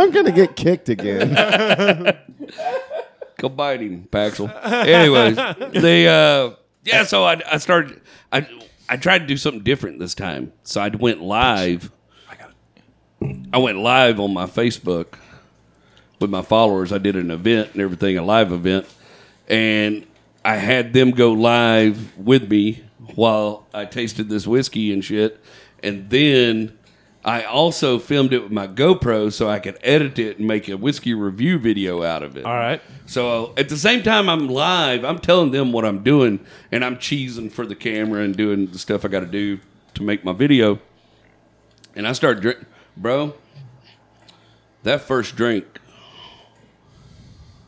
I'm 0.00 0.10
gonna 0.10 0.32
get 0.32 0.56
kicked 0.56 0.88
again. 0.88 1.34
Go 3.36 3.48
bite 3.48 3.80
him, 3.80 4.08
Paxel. 4.10 4.50
Anyways, 4.64 5.36
the 5.36 6.06
uh, 6.08 6.56
yeah. 6.84 7.04
So 7.04 7.24
I, 7.24 7.40
I 7.50 7.58
started. 7.58 8.00
I 8.32 8.46
I 8.88 8.96
tried 8.96 9.20
to 9.20 9.26
do 9.26 9.36
something 9.36 9.62
different 9.62 9.98
this 9.98 10.14
time. 10.14 10.52
So 10.64 10.80
I 10.80 10.88
went 10.88 11.20
live. 11.20 11.90
I 12.28 12.34
got 12.36 12.50
it. 13.20 13.46
I 13.52 13.58
went 13.58 13.78
live 13.78 14.20
on 14.20 14.32
my 14.32 14.46
Facebook 14.46 15.14
with 16.18 16.30
my 16.30 16.42
followers. 16.42 16.92
I 16.92 16.98
did 16.98 17.16
an 17.16 17.30
event 17.30 17.70
and 17.72 17.80
everything, 17.82 18.16
a 18.18 18.22
live 18.22 18.52
event, 18.52 18.86
and 19.48 20.06
I 20.44 20.56
had 20.56 20.92
them 20.92 21.10
go 21.10 21.32
live 21.32 22.16
with 22.18 22.50
me 22.50 22.84
while 23.14 23.66
I 23.74 23.84
tasted 23.84 24.28
this 24.28 24.46
whiskey 24.46 24.92
and 24.92 25.04
shit. 25.04 25.40
And 25.82 26.10
then 26.10 26.78
I 27.22 27.42
also 27.42 27.98
filmed 27.98 28.32
it 28.32 28.42
with 28.42 28.52
my 28.52 28.66
GoPro 28.66 29.30
so 29.30 29.48
I 29.48 29.58
could 29.58 29.78
edit 29.82 30.18
it 30.18 30.38
and 30.38 30.48
make 30.48 30.68
a 30.68 30.76
whiskey 30.76 31.12
review 31.12 31.58
video 31.58 32.02
out 32.02 32.22
of 32.22 32.36
it. 32.36 32.46
All 32.46 32.54
right. 32.54 32.80
So 33.04 33.52
at 33.58 33.68
the 33.68 33.76
same 33.76 34.02
time 34.02 34.28
I'm 34.28 34.48
live, 34.48 35.04
I'm 35.04 35.18
telling 35.18 35.50
them 35.50 35.70
what 35.70 35.84
I'm 35.84 36.02
doing, 36.02 36.40
and 36.72 36.82
I'm 36.82 36.96
cheesing 36.96 37.52
for 37.52 37.66
the 37.66 37.74
camera 37.74 38.22
and 38.22 38.34
doing 38.34 38.68
the 38.68 38.78
stuff 38.78 39.04
I 39.04 39.08
got 39.08 39.20
to 39.20 39.26
do 39.26 39.60
to 39.94 40.02
make 40.02 40.24
my 40.24 40.32
video. 40.32 40.78
And 41.94 42.08
I 42.08 42.12
start 42.12 42.40
drink, 42.40 42.60
bro. 42.96 43.34
That 44.82 45.02
first 45.02 45.36
drink, 45.36 45.66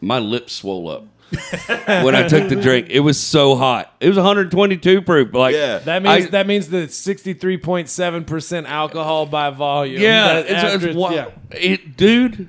my 0.01 0.19
lips 0.19 0.55
swole 0.55 0.89
up 0.89 1.07
when 2.05 2.15
I 2.15 2.27
took 2.29 2.49
the 2.49 2.57
drink. 2.57 2.89
It 2.91 3.01
was 3.01 3.19
so 3.21 3.57
hot. 3.57 3.93
It 4.01 4.09
was 4.09 4.17
122 4.17 5.03
proof. 5.03 5.33
Like 5.35 5.55
Yeah. 5.55 5.79
That 5.79 6.03
means 6.03 6.27
I- 6.27 6.31
that 6.31 6.47
means 6.47 6.69
that 6.69 6.91
63.7 6.91 8.27
percent 8.27 8.67
alcohol 8.67 9.27
by 9.27 9.51
volume. 9.51 10.01
Yeah, 10.01 10.35
That 10.35 10.45
it's, 10.47 10.53
after 10.65 10.89
it's, 10.89 10.97
wa- 10.97 11.11
yeah. 11.11 11.27
it, 11.51 11.97
dude. 11.97 12.49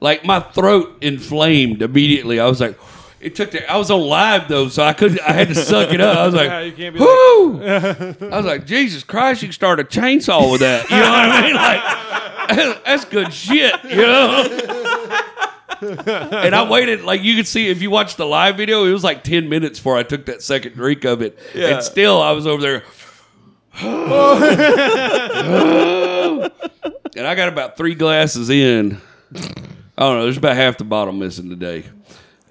Like 0.00 0.24
my 0.24 0.40
throat 0.40 0.96
inflamed 1.02 1.82
immediately. 1.82 2.40
I 2.40 2.46
was 2.46 2.60
like, 2.60 2.78
it 3.20 3.34
took. 3.34 3.50
The, 3.50 3.70
I 3.70 3.76
was 3.76 3.90
on 3.90 4.00
live 4.00 4.48
though, 4.48 4.68
so 4.68 4.82
I 4.82 4.94
couldn't. 4.94 5.20
I 5.20 5.32
had 5.32 5.48
to 5.48 5.54
suck 5.54 5.92
it 5.92 6.00
up. 6.00 6.16
I 6.16 6.24
was 6.26 6.34
Yeah, 6.40 6.40
like, 6.58 6.66
you 6.66 6.72
can't 6.72 6.94
be 6.94 7.00
like, 7.00 7.08
whoo! 7.08 7.62
I 8.32 8.36
was 8.38 8.46
like, 8.46 8.64
Jesus 8.64 9.04
Christ, 9.04 9.42
you 9.42 9.48
can 9.48 9.52
start 9.52 9.78
a 9.78 9.84
chainsaw 9.84 10.50
with 10.50 10.62
that. 10.62 10.88
You 10.88 10.96
know 10.96 11.10
what 11.10 11.28
I 11.28 11.42
mean? 11.42 11.54
Like, 12.70 12.84
that's 12.86 13.04
good 13.04 13.30
shit. 13.34 13.74
You 13.84 13.96
know. 13.96 14.79
and 15.80 16.54
I 16.54 16.68
waited, 16.70 17.02
like 17.02 17.22
you 17.22 17.36
could 17.36 17.46
see 17.46 17.68
if 17.68 17.82
you 17.82 17.90
watch 17.90 18.16
the 18.16 18.26
live 18.26 18.56
video, 18.56 18.84
it 18.84 18.92
was 18.92 19.04
like 19.04 19.24
ten 19.24 19.48
minutes 19.48 19.78
before 19.78 19.96
I 19.96 20.02
took 20.02 20.26
that 20.26 20.42
second 20.42 20.74
drink 20.74 21.04
of 21.04 21.22
it, 21.22 21.38
Yeah. 21.54 21.68
and 21.74 21.82
still 21.82 22.20
I 22.20 22.32
was 22.32 22.46
over 22.46 22.62
there. 22.62 22.82
and 27.16 27.26
I 27.26 27.34
got 27.34 27.48
about 27.48 27.76
three 27.76 27.94
glasses 27.94 28.50
in. 28.50 29.00
I 29.34 30.02
don't 30.02 30.16
know. 30.18 30.22
There's 30.24 30.36
about 30.38 30.56
half 30.56 30.78
the 30.78 30.84
bottle 30.84 31.12
missing 31.12 31.48
today. 31.50 31.84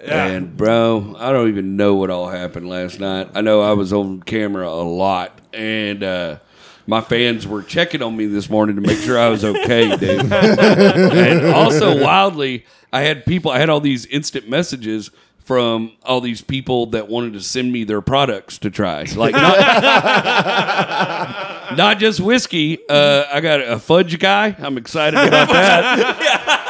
And 0.00 0.56
bro, 0.56 1.14
I 1.18 1.30
don't 1.30 1.48
even 1.48 1.76
know 1.76 1.94
what 1.94 2.10
all 2.10 2.28
happened 2.28 2.68
last 2.68 3.00
night. 3.00 3.30
I 3.34 3.42
know 3.42 3.60
I 3.60 3.72
was 3.72 3.92
on 3.92 4.22
camera 4.22 4.66
a 4.66 4.82
lot, 4.82 5.38
and 5.52 6.02
uh, 6.02 6.38
my 6.90 7.00
fans 7.00 7.46
were 7.46 7.62
checking 7.62 8.02
on 8.02 8.16
me 8.16 8.26
this 8.26 8.50
morning 8.50 8.74
to 8.74 8.82
make 8.82 8.98
sure 8.98 9.16
I 9.16 9.28
was 9.28 9.44
okay, 9.44 9.96
dude. 9.96 10.32
and 10.32 11.46
also 11.46 12.02
wildly, 12.02 12.66
I 12.92 13.02
had 13.02 13.24
people. 13.24 13.52
I 13.52 13.60
had 13.60 13.70
all 13.70 13.78
these 13.78 14.06
instant 14.06 14.48
messages 14.48 15.12
from 15.38 15.92
all 16.02 16.20
these 16.20 16.42
people 16.42 16.86
that 16.86 17.06
wanted 17.08 17.34
to 17.34 17.40
send 17.40 17.72
me 17.72 17.84
their 17.84 18.00
products 18.00 18.58
to 18.58 18.70
try. 18.70 19.04
Like 19.14 19.34
not, 19.34 19.58
not 21.76 21.98
just 21.98 22.18
whiskey. 22.18 22.80
Uh, 22.88 23.24
I 23.32 23.40
got 23.40 23.60
a 23.60 23.78
fudge 23.78 24.18
guy. 24.18 24.56
I'm 24.58 24.76
excited 24.76 25.16
about 25.16 25.46
that. 25.48 26.66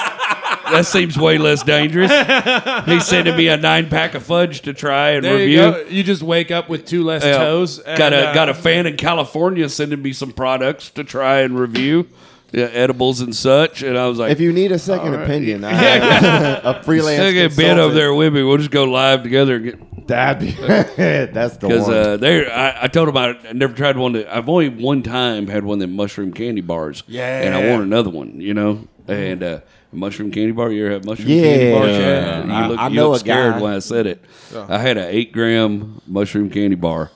that 0.72 0.86
seems 0.86 1.16
way 1.18 1.38
less 1.38 1.62
dangerous. 1.62 2.10
He's 2.86 3.06
sending 3.06 3.36
me 3.36 3.48
a 3.48 3.56
nine 3.56 3.88
pack 3.88 4.14
of 4.14 4.22
fudge 4.22 4.62
to 4.62 4.72
try 4.72 5.10
and 5.10 5.24
There 5.24 5.34
review. 5.36 5.48
you 5.48 5.70
go. 5.72 5.84
You 5.88 6.02
just 6.02 6.22
wake 6.22 6.50
up 6.50 6.68
with 6.68 6.84
two 6.86 7.04
less 7.04 7.24
Yeah. 7.24 7.38
toes. 7.38 7.78
got 7.96 8.12
a 8.12 8.28
uh, 8.30 8.34
got 8.34 8.48
a 8.48 8.54
fan 8.54 8.86
in 8.86 8.96
California 8.96 9.68
sending 9.68 10.02
me 10.02 10.12
some 10.12 10.32
products 10.32 10.90
to 10.90 11.04
try 11.04 11.40
and 11.40 11.58
review, 11.58 12.06
yeah, 12.52 12.64
edibles 12.66 13.20
and 13.20 13.34
such. 13.34 13.82
And 13.82 13.96
I 13.98 14.06
was 14.06 14.18
like, 14.18 14.32
If 14.32 14.40
you 14.40 14.52
need 14.52 14.72
a 14.72 14.78
second 14.78 15.14
opinion, 15.14 15.64
I 15.64 15.72
have 15.74 16.64
a 16.64 16.82
freelance. 16.82 17.18
Still 17.20 17.32
get 17.32 17.48
Ben 17.56 17.76
consultant. 17.76 17.80
over 17.80 17.94
there 17.94 18.14
with 18.14 18.32
me. 18.34 18.42
We'll 18.42 18.56
just 18.58 18.70
go 18.70 18.84
live 18.84 19.22
together 19.22 19.56
and 19.56 19.64
get 19.64 20.06
That'd 20.08 20.40
be, 20.40 20.50
that's 20.66 21.56
the 21.58 21.68
because 21.68 21.86
one. 21.86 21.94
uh, 21.96 22.16
they. 22.16 22.50
I, 22.50 22.84
I 22.84 22.86
told 22.88 23.08
him 23.08 23.16
I, 23.16 23.38
I 23.48 23.52
never 23.52 23.72
tried 23.74 23.96
one. 23.96 24.14
That, 24.14 24.34
I've 24.34 24.48
only 24.48 24.68
one 24.68 25.04
time 25.04 25.46
had 25.46 25.62
one 25.62 25.76
of 25.76 25.80
them 25.80 25.94
mushroom 25.94 26.32
candy 26.32 26.62
bars. 26.62 27.04
Yeah. 27.06 27.42
and 27.42 27.54
I 27.54 27.70
want 27.70 27.84
another 27.84 28.10
one. 28.10 28.40
You 28.40 28.52
know, 28.54 28.88
and 29.06 29.40
uh, 29.40 29.60
mushroom 29.92 30.30
candy 30.30 30.52
bar. 30.52 30.70
You 30.70 30.84
ever 30.86 30.94
have 30.94 31.04
mushroom 31.04 31.28
candy 31.28 31.72
bar? 31.72 31.86
Yeah. 31.86 31.98
Chad? 31.98 32.46
You 32.46 32.52
I- 32.52 32.66
look, 32.68 32.78
I 32.78 32.88
you 32.88 32.94
know 32.96 33.08
look 33.10 33.16
a 33.16 33.20
scared 33.20 33.54
guy. 33.54 33.60
when 33.60 33.72
I 33.74 33.78
said 33.78 34.06
it. 34.06 34.24
I 34.68 34.78
had 34.78 34.96
an 34.96 35.08
eight 35.08 35.32
gram 35.32 36.00
mushroom 36.06 36.50
candy 36.50 36.76
bar. 36.76 37.10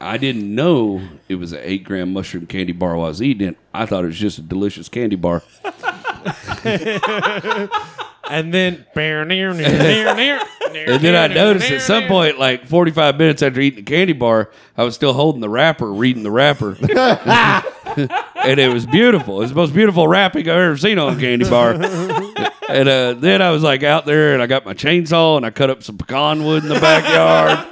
I 0.00 0.16
didn't 0.16 0.54
know 0.54 1.02
it 1.28 1.34
was 1.36 1.52
an 1.52 1.60
eight 1.62 1.82
gram 1.82 2.12
mushroom 2.12 2.46
candy 2.46 2.72
bar 2.72 2.96
while 2.96 3.06
I 3.06 3.08
was 3.08 3.20
eating 3.20 3.48
it. 3.48 3.56
I 3.74 3.84
thought 3.86 4.04
it 4.04 4.08
was 4.08 4.18
just 4.18 4.38
a 4.38 4.42
delicious 4.42 4.88
candy 4.88 5.16
bar. 5.16 5.42
and 6.64 8.52
then 8.54 8.86
and 8.94 9.32
And 10.70 11.02
then 11.02 11.16
I 11.16 11.32
noticed 11.34 11.70
at 11.70 11.80
some 11.82 12.04
point, 12.06 12.38
like 12.38 12.66
45 12.66 13.16
minutes 13.18 13.42
after 13.42 13.60
eating 13.60 13.84
the 13.84 13.90
candy 13.90 14.12
bar, 14.12 14.50
I 14.76 14.84
was 14.84 14.94
still 14.94 15.14
holding 15.14 15.40
the 15.40 15.48
wrapper, 15.48 15.90
reading 15.90 16.22
the 16.22 16.30
wrapper. 16.30 16.76
and 18.44 18.58
it 18.60 18.72
was 18.72 18.86
beautiful. 18.86 19.36
It 19.38 19.44
was 19.44 19.50
the 19.50 19.56
most 19.56 19.74
beautiful 19.74 20.06
wrapping 20.08 20.48
I've 20.48 20.56
ever 20.56 20.76
seen 20.76 20.98
on 20.98 21.16
a 21.16 21.20
candy 21.20 21.48
bar. 21.48 21.72
and 21.72 22.88
uh, 22.88 23.14
then 23.14 23.42
I 23.42 23.50
was 23.50 23.62
like 23.62 23.82
out 23.82 24.06
there 24.06 24.34
and 24.34 24.42
I 24.42 24.46
got 24.46 24.64
my 24.64 24.74
chainsaw 24.74 25.36
and 25.36 25.44
I 25.46 25.50
cut 25.50 25.70
up 25.70 25.82
some 25.82 25.98
pecan 25.98 26.44
wood 26.44 26.62
in 26.62 26.68
the 26.68 26.80
backyard. 26.80 27.66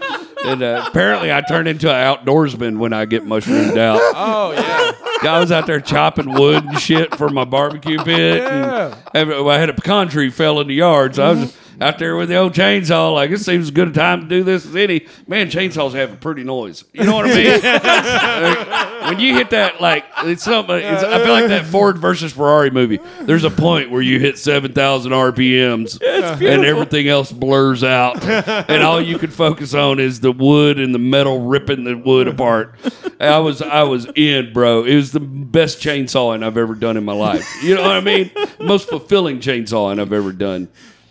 and 0.45 0.63
uh, 0.63 0.85
apparently 0.87 1.33
I 1.33 1.41
turned 1.43 1.69
into 1.69 1.93
an 1.93 2.17
outdoorsman 2.17 2.79
when 2.79 2.93
I 2.93 3.05
get 3.05 3.25
mushroomed 3.27 3.79
out. 3.79 4.01
Oh 4.15 4.53
yeah. 4.53 4.93
I 5.29 5.41
was 5.41 5.51
out 5.51 5.67
there 5.67 5.81
chopping 5.81 6.33
wood 6.35 6.65
and 6.65 6.79
shit 6.79 7.15
for 7.17 7.29
my 7.29 7.45
barbecue 7.45 7.99
pit. 7.99 8.43
Yeah. 8.43 8.97
And 9.15 9.33
I 9.33 9.59
had 9.59 9.71
a 9.71 9.75
pecan 9.75 10.09
tree 10.09 10.31
fell 10.31 10.61
in 10.61 10.69
the 10.69 10.75
yard, 10.75 11.15
so 11.17 11.25
I 11.25 11.31
was 11.33 11.57
out 11.81 11.99
there 11.99 12.17
with 12.17 12.29
the 12.29 12.37
old 12.37 12.53
chainsaw. 12.53 13.13
Like 13.15 13.31
it 13.31 13.39
seems 13.39 13.67
as 13.67 13.71
good 13.71 13.89
a 13.89 13.93
time 13.93 14.23
to 14.23 14.27
do 14.29 14.43
this 14.43 14.67
as 14.67 14.77
any. 14.77 15.07
Man, 15.27 15.49
chainsaws 15.49 15.93
have 15.93 16.13
a 16.13 16.17
pretty 16.17 16.45
noise. 16.45 16.85
You 16.93 17.05
know 17.05 17.17
what 17.17 17.27
I 17.27 17.35
mean? 17.35 17.63
Like, 17.63 19.03
when 19.11 19.21
you 19.21 19.35
hit 19.35 19.51
that, 19.51 19.81
like 19.81 20.05
it's 20.25 20.45
something. 20.45 20.77
It's, 20.77 21.03
I 21.03 21.23
feel 21.23 21.33
like 21.33 21.49
that 21.49 21.67
Ford 21.67 21.99
versus 21.99 22.33
Ferrari 22.33 22.71
movie. 22.71 22.99
There's 23.23 23.45
a 23.45 23.51
point 23.51 23.91
where 23.91 24.03
you 24.03 24.19
hit 24.19 24.39
seven 24.39 24.73
thousand 24.73 25.13
RPMs, 25.13 26.01
and 26.03 26.65
everything 26.65 27.09
else 27.09 27.33
blurs 27.33 27.85
out, 27.85 28.23
and 28.25 28.83
all 28.83 29.01
you 29.01 29.19
can 29.19 29.31
focus 29.31 29.75
on 29.75 30.01
is 30.01 30.21
the 30.21 30.33
wood 30.33 30.79
and 30.79 30.95
the 30.95 30.99
metal 30.99 31.43
ripping 31.43 31.85
the 31.85 31.97
wood 31.97 32.29
apart. 32.29 32.75
I 33.21 33.39
was 33.39 33.63
I 33.63 33.83
was 33.83 34.07
in, 34.15 34.53
bro. 34.53 34.85
It 34.85 34.95
was 34.95 35.13
the 35.13 35.21
best 35.21 35.81
chainsawing 35.81 36.45
I've 36.45 36.57
ever 36.57 36.75
done 36.75 36.97
in 36.97 37.05
my 37.05 37.13
life. 37.15 37.63
You 37.63 37.75
know 37.75 37.83
what 37.83 37.97
I 37.97 38.01
mean? 38.01 38.31
Most 38.61 38.89
fulfilling 38.89 39.41
chainsawing 39.41 40.01
I've 40.01 40.13
ever 40.13 40.33
done. 40.33 40.69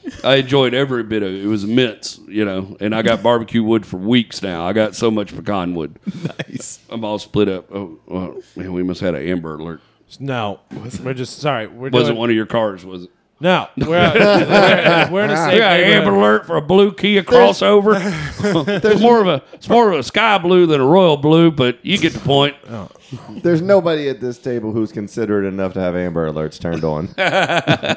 I 0.23 0.35
enjoyed 0.35 0.73
every 0.73 1.03
bit 1.03 1.23
of 1.23 1.29
it. 1.33 1.43
It 1.43 1.47
was 1.47 1.63
immense, 1.63 2.19
you 2.27 2.45
know. 2.45 2.77
And 2.79 2.93
I 2.93 3.01
got 3.01 3.23
barbecue 3.23 3.63
wood 3.63 3.85
for 3.85 3.97
weeks 3.97 4.41
now. 4.41 4.65
I 4.65 4.73
got 4.73 4.95
so 4.95 5.09
much 5.09 5.35
pecan 5.35 5.75
wood. 5.75 5.99
Nice. 6.47 6.79
I'm 6.89 7.03
all 7.03 7.19
split 7.19 7.49
up. 7.49 7.71
Oh, 7.73 7.99
well, 8.05 8.41
man, 8.55 8.73
we 8.73 8.83
must 8.83 9.01
have 9.01 9.15
had 9.15 9.23
an 9.23 9.29
Amber 9.29 9.55
Alert. 9.55 9.81
No, 10.19 10.59
we're 11.03 11.13
just 11.13 11.39
sorry. 11.39 11.67
We're 11.67 11.89
Wasn't 11.89 12.09
doing, 12.09 12.17
one 12.17 12.29
of 12.29 12.35
your 12.35 12.45
cars, 12.45 12.85
was 12.85 13.03
it? 13.03 13.09
No, 13.37 13.67
we're 13.77 13.87
we're, 13.87 15.09
we're 15.11 15.23
in 15.25 15.31
a 15.31 15.35
safe 15.35 15.53
We 15.53 15.59
got 15.59 15.73
an 15.73 15.81
neighborhood. 15.81 16.07
Amber 16.07 16.15
Alert 16.15 16.47
for 16.47 16.55
a 16.55 16.61
blue 16.61 16.93
Kia 16.93 17.21
crossover. 17.21 17.95
it's 18.85 19.01
more 19.01 19.19
of 19.19 19.27
a 19.27 19.43
it's 19.53 19.67
more 19.67 19.91
of 19.91 19.99
a 19.99 20.03
sky 20.03 20.37
blue 20.37 20.65
than 20.65 20.79
a 20.79 20.85
royal 20.85 21.17
blue, 21.17 21.51
but 21.51 21.83
you 21.83 21.97
get 21.97 22.13
the 22.13 22.19
point. 22.19 22.55
Oh. 22.69 22.89
There's 23.29 23.61
nobody 23.61 24.09
at 24.09 24.19
this 24.19 24.37
table 24.39 24.71
who's 24.71 24.91
considerate 24.91 25.45
enough 25.45 25.73
to 25.73 25.79
have 25.79 25.95
Amber 25.95 26.31
Alerts 26.31 26.59
turned 26.59 26.83
on. 26.83 27.09
I 27.17 27.95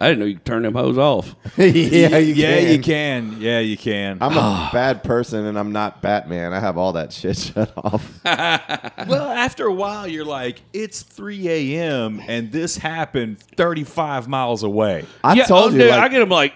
didn't 0.00 0.18
know 0.18 0.26
you 0.26 0.34
could 0.34 0.44
turn 0.44 0.62
them 0.62 0.74
hose 0.74 0.98
off. 0.98 1.34
yeah, 1.56 1.64
you 1.64 2.34
yeah, 2.34 2.60
can. 2.60 2.72
you 2.72 2.78
can. 2.80 3.36
Yeah, 3.40 3.60
you 3.60 3.76
can. 3.76 4.18
I'm 4.20 4.36
a 4.36 4.68
bad 4.72 5.04
person 5.04 5.46
and 5.46 5.58
I'm 5.58 5.72
not 5.72 6.02
Batman. 6.02 6.52
I 6.52 6.60
have 6.60 6.76
all 6.76 6.92
that 6.94 7.12
shit 7.12 7.38
shut 7.38 7.72
off. 7.76 8.20
well, 8.24 9.30
after 9.42 9.66
a 9.66 9.72
while, 9.72 10.06
you're 10.06 10.24
like, 10.24 10.60
it's 10.72 11.02
3 11.02 11.48
a.m. 11.48 12.22
and 12.28 12.52
this 12.52 12.76
happened 12.76 13.40
35 13.40 14.28
miles 14.28 14.62
away. 14.62 15.04
I 15.24 15.34
yeah, 15.34 15.44
told 15.46 15.72
oh, 15.72 15.74
you. 15.74 15.78
dude, 15.80 15.90
like, 15.90 16.00
I 16.00 16.08
get 16.08 16.20
them 16.20 16.28
like 16.28 16.54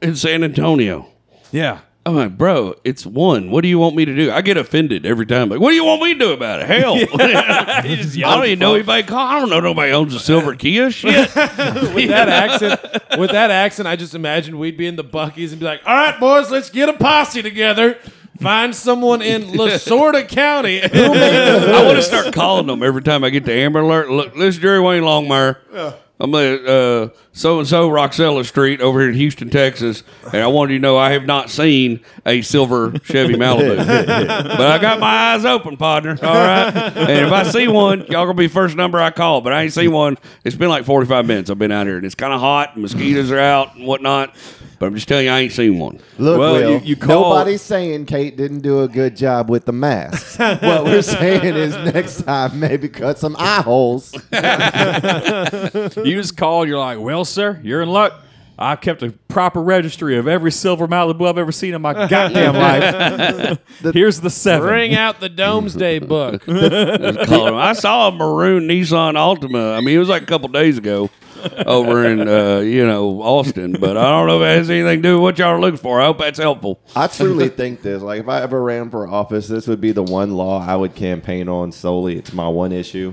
in 0.00 0.16
San 0.16 0.42
Antonio. 0.42 1.06
Yeah. 1.52 1.80
I'm 2.06 2.16
like, 2.16 2.38
bro, 2.38 2.74
it's 2.84 3.04
one. 3.04 3.50
What 3.50 3.60
do 3.60 3.68
you 3.68 3.78
want 3.78 3.94
me 3.94 4.06
to 4.06 4.16
do? 4.16 4.30
I 4.32 4.40
get 4.40 4.56
offended 4.56 5.04
every 5.04 5.26
time. 5.26 5.50
Like, 5.50 5.60
what 5.60 5.68
do 5.68 5.74
you 5.76 5.84
want 5.84 6.00
me 6.00 6.14
to 6.14 6.18
do 6.18 6.32
about 6.32 6.62
it? 6.62 6.66
Hell, 6.66 6.94
I 7.20 7.82
don't 7.82 8.46
even 8.46 8.58
know 8.58 8.74
anybody. 8.74 9.02
Call. 9.02 9.18
I 9.18 9.38
don't 9.38 9.50
know 9.50 9.60
nobody 9.60 9.92
owns 9.92 10.14
a 10.14 10.20
silver 10.20 10.54
Kia. 10.56 10.90
Shit. 10.90 11.34
with 11.34 12.08
that 12.08 12.30
accent, 12.30 12.80
with 13.18 13.32
that 13.32 13.50
accent, 13.50 13.86
I 13.86 13.96
just 13.96 14.14
imagine 14.14 14.58
we'd 14.58 14.78
be 14.78 14.86
in 14.86 14.96
the 14.96 15.04
Buc-ee's 15.04 15.52
and 15.52 15.60
be 15.60 15.66
like, 15.66 15.82
"All 15.84 15.94
right, 15.94 16.18
boys, 16.18 16.50
let's 16.50 16.70
get 16.70 16.88
a 16.88 16.94
posse 16.94 17.42
together, 17.42 17.98
find 18.40 18.74
someone 18.74 19.22
in 19.22 19.42
Lasorda 19.52 20.28
County." 20.28 20.82
I 20.82 21.84
want 21.84 21.96
to 21.96 22.02
start 22.02 22.34
calling 22.34 22.66
them 22.66 22.82
every 22.82 23.02
time 23.02 23.24
I 23.24 23.30
get 23.30 23.44
the 23.44 23.52
Amber 23.52 23.80
Alert. 23.80 24.10
Look, 24.10 24.34
this 24.34 24.56
is 24.56 24.58
Jerry 24.58 24.80
Wayne 24.80 25.02
Longmire. 25.02 25.56
I'm 26.20 26.34
at 26.34 26.66
uh, 26.66 27.08
so 27.32 27.60
and 27.60 27.68
so 27.68 27.88
Roxella 27.88 28.44
Street 28.44 28.80
over 28.80 28.98
here 29.00 29.08
in 29.10 29.14
Houston, 29.14 29.50
Texas, 29.50 30.02
and 30.32 30.42
I 30.42 30.48
wanted 30.48 30.72
you 30.72 30.78
to 30.80 30.82
know 30.82 30.96
I 30.98 31.10
have 31.12 31.24
not 31.26 31.48
seen 31.48 32.00
a 32.26 32.42
silver 32.42 32.92
Chevy 33.04 33.34
Malibu, 33.36 33.76
but 33.86 34.60
I 34.60 34.78
got 34.78 34.98
my 34.98 35.06
eyes 35.34 35.44
open, 35.44 35.76
partner. 35.76 36.18
All 36.20 36.34
right, 36.34 36.74
and 36.74 37.26
if 37.26 37.32
I 37.32 37.44
see 37.44 37.68
one, 37.68 38.00
y'all 38.06 38.24
gonna 38.26 38.34
be 38.34 38.48
first 38.48 38.76
number 38.76 38.98
I 38.98 39.10
call. 39.12 39.42
But 39.42 39.52
I 39.52 39.62
ain't 39.62 39.72
seen 39.72 39.92
one. 39.92 40.18
It's 40.44 40.56
been 40.56 40.68
like 40.70 40.84
45 40.84 41.24
minutes. 41.24 41.50
I've 41.50 41.58
been 41.58 41.70
out 41.70 41.86
here, 41.86 41.96
and 41.96 42.04
it's 42.04 42.16
kind 42.16 42.32
of 42.32 42.40
hot. 42.40 42.72
And 42.74 42.82
mosquitoes 42.82 43.30
are 43.30 43.38
out 43.38 43.76
and 43.76 43.86
whatnot. 43.86 44.34
But 44.80 44.86
I'm 44.86 44.94
just 44.94 45.08
telling 45.08 45.26
you, 45.26 45.32
I 45.32 45.40
ain't 45.40 45.50
seen 45.52 45.78
one. 45.80 45.98
Look, 46.18 46.38
Well, 46.38 46.52
Will, 46.54 46.70
you- 46.74 46.80
you 46.84 46.96
call- 46.96 47.30
nobody's 47.30 47.62
saying 47.62 48.06
Kate 48.06 48.36
didn't 48.36 48.60
do 48.60 48.82
a 48.82 48.88
good 48.88 49.16
job 49.16 49.50
with 49.50 49.64
the 49.64 49.72
masks. 49.72 50.38
what 50.38 50.84
we're 50.84 51.02
saying 51.02 51.56
is 51.56 51.74
next 51.92 52.22
time 52.22 52.60
maybe 52.60 52.88
cut 52.88 53.18
some 53.18 53.34
eye 53.40 53.60
holes. 53.62 54.12
You 56.08 56.16
just 56.16 56.36
call, 56.36 56.66
you're 56.66 56.78
like, 56.78 56.98
well, 56.98 57.24
sir, 57.24 57.60
you're 57.62 57.82
in 57.82 57.88
luck. 57.88 58.24
I 58.60 58.74
kept 58.74 59.04
a 59.04 59.10
proper 59.28 59.62
registry 59.62 60.18
of 60.18 60.26
every 60.26 60.50
silver 60.50 60.88
Malibu 60.88 61.28
I've 61.28 61.38
ever 61.38 61.52
seen 61.52 61.74
in 61.74 61.82
my 61.82 61.92
goddamn 62.08 62.54
life. 63.54 63.60
Here's 63.94 64.20
the 64.20 64.30
seven. 64.30 64.66
Bring 64.66 64.94
out 64.96 65.20
the 65.20 65.28
Domesday 65.28 66.00
book. 66.00 66.42
I 66.48 67.72
saw 67.74 68.08
a 68.08 68.10
maroon 68.12 68.66
Nissan 68.66 69.14
Altima. 69.14 69.76
I 69.76 69.80
mean, 69.80 69.94
it 69.94 70.00
was 70.00 70.08
like 70.08 70.22
a 70.22 70.26
couple 70.26 70.48
days 70.48 70.76
ago 70.76 71.08
over 71.66 72.04
in 72.04 72.26
uh, 72.26 72.58
you 72.58 72.84
know 72.84 73.22
Austin, 73.22 73.76
but 73.78 73.96
I 73.96 74.10
don't 74.10 74.26
know 74.26 74.42
if 74.42 74.46
it 74.46 74.58
has 74.58 74.70
anything 74.70 75.02
to 75.02 75.08
do 75.08 75.14
with 75.14 75.22
what 75.22 75.38
y'all 75.38 75.50
are 75.50 75.60
looking 75.60 75.78
for. 75.78 76.00
I 76.00 76.06
hope 76.06 76.18
that's 76.18 76.40
helpful. 76.40 76.80
I 76.96 77.06
truly 77.06 77.48
think 77.50 77.82
this. 77.82 78.02
Like, 78.02 78.22
if 78.22 78.28
I 78.28 78.42
ever 78.42 78.60
ran 78.60 78.90
for 78.90 79.06
office, 79.06 79.46
this 79.46 79.68
would 79.68 79.80
be 79.80 79.92
the 79.92 80.02
one 80.02 80.32
law 80.32 80.66
I 80.66 80.74
would 80.74 80.96
campaign 80.96 81.48
on 81.48 81.70
solely. 81.70 82.18
It's 82.18 82.32
my 82.32 82.48
one 82.48 82.72
issue. 82.72 83.12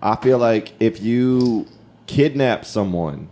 I 0.00 0.16
feel 0.16 0.38
like 0.38 0.72
if 0.80 1.02
you 1.02 1.66
kidnap 2.06 2.64
someone 2.64 3.28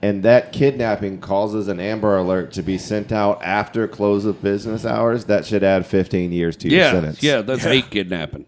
and 0.00 0.22
that 0.22 0.52
kidnapping 0.52 1.18
causes 1.20 1.66
an 1.66 1.80
Amber 1.80 2.16
Alert 2.16 2.52
to 2.52 2.62
be 2.62 2.78
sent 2.78 3.10
out 3.10 3.42
after 3.42 3.88
close 3.88 4.24
of 4.24 4.40
business 4.42 4.84
hours, 4.86 5.24
that 5.24 5.44
should 5.44 5.64
add 5.64 5.86
15 5.86 6.30
years 6.30 6.56
to 6.58 6.68
your 6.68 6.78
Yeah, 6.80 6.92
sentence. 6.92 7.22
yeah, 7.22 7.40
that's 7.42 7.64
hate 7.64 7.90
kidnapping. 7.90 8.46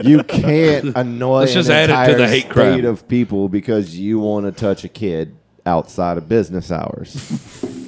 You 0.00 0.22
can't 0.22 0.92
annoy 0.96 1.40
Let's 1.40 1.54
just 1.54 1.68
an 1.68 1.74
add 1.74 1.84
it 1.84 1.86
to 1.88 2.00
entire 2.00 2.18
the 2.18 2.28
hate 2.28 2.40
state 2.42 2.50
crime. 2.52 2.84
of 2.84 3.08
people 3.08 3.48
because 3.48 3.98
you 3.98 4.20
want 4.20 4.46
to 4.46 4.52
touch 4.52 4.84
a 4.84 4.88
kid 4.88 5.34
outside 5.66 6.16
of 6.16 6.28
business 6.28 6.70
hours. 6.70 7.64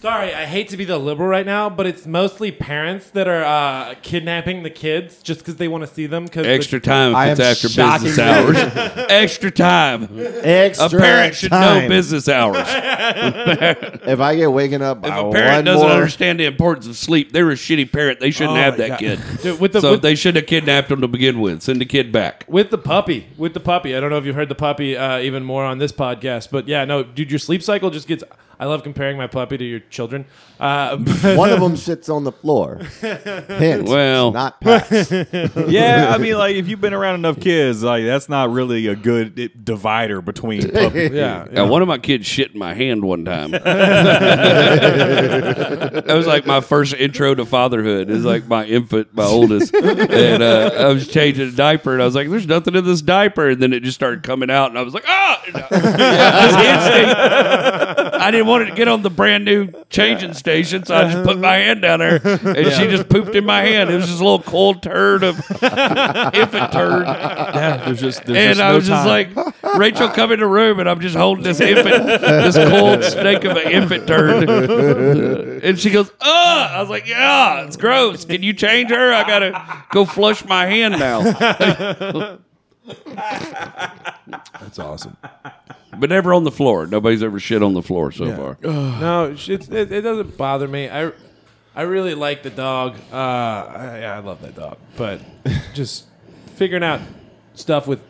Sorry, 0.00 0.32
I 0.32 0.44
hate 0.44 0.68
to 0.68 0.76
be 0.76 0.84
the 0.84 0.96
liberal 0.96 1.28
right 1.28 1.44
now, 1.44 1.68
but 1.68 1.84
it's 1.84 2.06
mostly 2.06 2.52
parents 2.52 3.10
that 3.10 3.26
are 3.26 3.42
uh, 3.42 3.94
kidnapping 4.02 4.62
the 4.62 4.70
kids 4.70 5.20
just 5.24 5.40
because 5.40 5.56
they 5.56 5.66
want 5.66 5.82
to 5.84 5.92
see 5.92 6.06
them. 6.06 6.24
Because 6.24 6.46
Extra 6.46 6.78
time 6.78 7.16
I 7.16 7.32
if 7.32 7.40
it's 7.40 7.78
am 7.78 7.84
after 7.90 8.02
business 8.06 8.18
hours. 8.20 9.06
Extra 9.10 9.50
time. 9.50 10.08
Extra 10.16 10.86
A 10.86 10.90
parent 11.02 11.34
should 11.34 11.50
time. 11.50 11.82
know 11.82 11.88
business 11.88 12.28
hours. 12.28 12.64
If 12.68 14.20
I 14.20 14.36
get 14.36 14.52
waken 14.52 14.82
up 14.82 15.00
by 15.00 15.08
If 15.08 15.14
a 15.16 15.24
one 15.24 15.32
parent 15.32 15.64
doesn't 15.66 15.86
more, 15.88 15.96
understand 15.96 16.38
the 16.38 16.44
importance 16.44 16.86
of 16.86 16.96
sleep, 16.96 17.32
they're 17.32 17.50
a 17.50 17.54
shitty 17.54 17.90
parent. 17.90 18.20
They 18.20 18.30
shouldn't 18.30 18.56
Oh 18.56 18.60
have 18.60 18.74
my 18.78 18.88
that 18.88 18.88
God. 18.90 18.98
kid. 19.00 19.20
Dude, 19.42 19.58
with 19.60 19.72
the- 19.72 19.80
so 19.80 19.90
with- 19.92 20.02
they 20.02 20.14
shouldn't 20.14 20.36
have 20.42 20.46
kidnapped 20.46 20.90
them 20.90 21.00
to 21.00 21.08
begin 21.08 21.40
with. 21.40 21.62
Send 21.62 21.80
the 21.80 21.84
kid 21.86 22.12
back. 22.12 22.44
with 22.46 22.70
the 22.70 22.78
puppy, 22.78 23.26
with 23.36 23.52
the 23.52 23.58
puppy. 23.60 23.96
I 23.96 24.00
don't 24.00 24.10
know 24.10 24.18
if 24.18 24.24
you've 24.24 24.36
heard 24.36 24.48
the 24.48 24.54
puppy 24.54 24.96
uh, 24.96 25.18
even 25.18 25.42
more 25.42 25.64
on 25.64 25.78
this 25.78 25.90
podcast, 25.90 26.52
but 26.52 26.68
yeah, 26.68 26.84
no, 26.84 27.02
dude, 27.02 27.32
your 27.32 27.40
sleep 27.40 27.64
cycle 27.64 27.90
just 27.90 28.06
gets. 28.06 28.22
I 28.60 28.66
love 28.66 28.82
comparing 28.82 29.16
my 29.16 29.28
puppy 29.28 29.56
to 29.56 29.64
your 29.64 29.78
children. 29.80 30.26
Uh, 30.58 30.96
one 31.36 31.50
of 31.50 31.60
them 31.60 31.76
sits 31.76 32.08
on 32.08 32.24
the 32.24 32.32
floor. 32.32 32.76
Hint, 33.00 33.88
Well. 33.88 34.32
not 34.32 34.60
pass. 34.60 35.12
yeah, 35.68 36.12
I 36.12 36.18
mean, 36.18 36.36
like 36.36 36.56
if 36.56 36.66
you've 36.68 36.80
been 36.80 36.92
around 36.94 37.14
enough 37.14 37.38
kids, 37.38 37.84
like 37.84 38.04
that's 38.04 38.28
not 38.28 38.50
really 38.50 38.88
a 38.88 38.96
good 38.96 39.38
it, 39.38 39.64
divider 39.64 40.20
between. 40.20 40.68
puppies. 40.70 41.12
yeah, 41.12 41.46
Now, 41.52 41.66
one 41.68 41.82
of 41.82 41.88
my 41.88 41.98
kids 41.98 42.26
shit 42.26 42.50
in 42.52 42.58
my 42.58 42.74
hand 42.74 43.04
one 43.04 43.24
time. 43.24 43.52
that 43.52 43.62
was 46.08 46.26
like 46.26 46.46
my 46.46 46.60
first 46.60 46.94
intro 46.94 47.34
to 47.34 47.44
fatherhood. 47.46 48.10
It 48.10 48.14
was 48.14 48.24
like 48.24 48.46
my 48.46 48.64
infant, 48.64 49.14
my 49.14 49.24
oldest. 49.24 49.74
And 49.74 50.42
uh, 50.42 50.70
I 50.76 50.86
was 50.92 51.08
changing 51.08 51.48
a 51.48 51.52
diaper, 51.52 51.92
and 51.92 52.02
I 52.02 52.04
was 52.04 52.14
like, 52.14 52.28
there's 52.28 52.46
nothing 52.46 52.74
in 52.74 52.84
this 52.84 53.02
diaper. 53.02 53.48
And 53.50 53.62
then 53.62 53.72
it 53.72 53.82
just 53.82 53.94
started 53.96 54.22
coming 54.22 54.50
out, 54.50 54.70
and 54.70 54.78
I 54.78 54.82
was 54.82 54.94
like, 54.94 55.04
ah! 55.06 55.42
And 55.46 55.56
I- 55.56 55.68
This 55.68 56.54
instinct. 56.66 58.17
I 58.28 58.30
didn't 58.30 58.46
want 58.46 58.64
it 58.64 58.66
to 58.66 58.74
get 58.76 58.88
on 58.88 59.00
the 59.00 59.08
brand 59.08 59.46
new 59.46 59.72
changing 59.88 60.34
station, 60.34 60.84
so 60.84 60.94
I 60.94 61.10
just 61.10 61.24
put 61.24 61.38
my 61.38 61.54
hand 61.54 61.80
down 61.80 62.00
there, 62.00 62.20
and 62.22 62.72
she 62.74 62.86
just 62.86 63.08
pooped 63.08 63.34
in 63.34 63.46
my 63.46 63.62
hand. 63.62 63.88
It 63.88 63.94
was 63.94 64.04
just 64.06 64.20
a 64.20 64.22
little 64.22 64.42
cold 64.42 64.82
turd 64.82 65.22
of 65.24 65.36
infant 65.62 66.70
turd. 66.70 67.06
Yeah, 67.06 67.84
there's 67.86 68.00
just 68.02 68.26
there's 68.26 68.38
And 68.38 68.56
just 68.56 68.60
I 68.60 68.68
no 68.68 68.74
was 68.74 68.86
just 68.86 69.06
time. 69.06 69.34
like, 69.34 69.74
Rachel, 69.78 70.10
come 70.10 70.30
in 70.32 70.40
the 70.40 70.46
room, 70.46 70.78
and 70.78 70.90
I'm 70.90 71.00
just 71.00 71.16
holding 71.16 71.42
this 71.42 71.58
infant, 71.58 72.06
this 72.06 72.54
cold 72.56 73.02
snake 73.02 73.44
of 73.44 73.56
an 73.56 73.72
infant 73.72 74.06
turd. 74.06 75.64
And 75.64 75.78
she 75.78 75.88
goes, 75.88 76.10
"Ugh!" 76.20 76.70
I 76.70 76.78
was 76.82 76.90
like, 76.90 77.08
"Yeah, 77.08 77.64
it's 77.64 77.78
gross. 77.78 78.26
Can 78.26 78.42
you 78.42 78.52
change 78.52 78.90
her? 78.90 79.10
I 79.10 79.22
gotta 79.26 79.84
go 79.90 80.04
flush 80.04 80.44
my 80.44 80.66
hand 80.66 80.98
now." 80.98 82.38
That's 83.06 84.78
awesome. 84.78 85.16
But 85.98 86.10
never 86.10 86.32
on 86.32 86.44
the 86.44 86.50
floor. 86.50 86.86
Nobody's 86.86 87.22
ever 87.22 87.40
shit 87.40 87.62
on 87.62 87.74
the 87.74 87.82
floor 87.82 88.12
so 88.12 88.34
far. 88.36 88.58
No, 89.00 89.24
it's, 89.24 89.48
it, 89.48 89.70
it 89.70 90.02
doesn't 90.02 90.36
bother 90.36 90.68
me. 90.68 90.88
I, 90.88 91.12
I 91.74 91.82
really 91.82 92.14
like 92.14 92.42
the 92.42 92.50
dog. 92.50 92.96
Uh, 93.12 93.16
I, 93.16 93.98
yeah, 94.00 94.16
I 94.16 94.18
love 94.20 94.42
that 94.42 94.54
dog. 94.54 94.78
But 94.96 95.20
just 95.74 96.06
figuring 96.56 96.82
out 96.82 97.00
stuff 97.54 97.86
with 97.86 98.00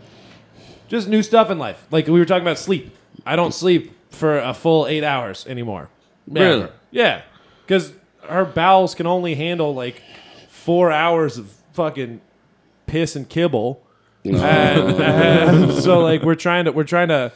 just 0.89 1.09
new 1.09 1.23
stuff 1.23 1.51
in 1.51 1.59
life. 1.59 1.87
Like 1.91 2.07
we 2.07 2.19
were 2.19 2.25
talking 2.25 2.43
about 2.43 2.59
sleep. 2.59 2.95
I 3.27 3.37
don't 3.37 3.53
sleep 3.53 3.93
for 4.11 4.39
a 4.39 4.55
full 4.55 4.87
eight 4.87 5.05
hours 5.05 5.47
anymore. 5.47 5.91
Really? 6.27 6.63
Ever. 6.63 6.73
Yeah, 6.91 7.23
because 7.67 7.93
her 8.29 8.45
bowels 8.45 8.95
can 8.95 9.07
only 9.07 9.35
handle 9.35 9.75
like 9.75 10.03
four 10.49 10.91
hours 10.91 11.39
of 11.39 11.53
fucking 11.73 12.21
piss 12.87 13.17
and 13.17 13.29
kibble. 13.29 13.83
And, 14.37 15.01
and 15.01 15.73
so 15.83 16.01
like 16.01 16.23
we're 16.23 16.35
trying 16.35 16.65
to 16.67 16.73
we're 16.73 16.85
trying 16.85 17.09
to 17.09 17.33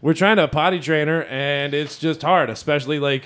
we're 0.00 0.14
trying 0.14 0.36
to 0.36 0.48
potty 0.48 0.80
train 0.80 1.08
her 1.08 1.24
and 1.24 1.74
it's 1.74 1.98
just 1.98 2.22
hard, 2.22 2.50
especially 2.50 2.98
like 2.98 3.24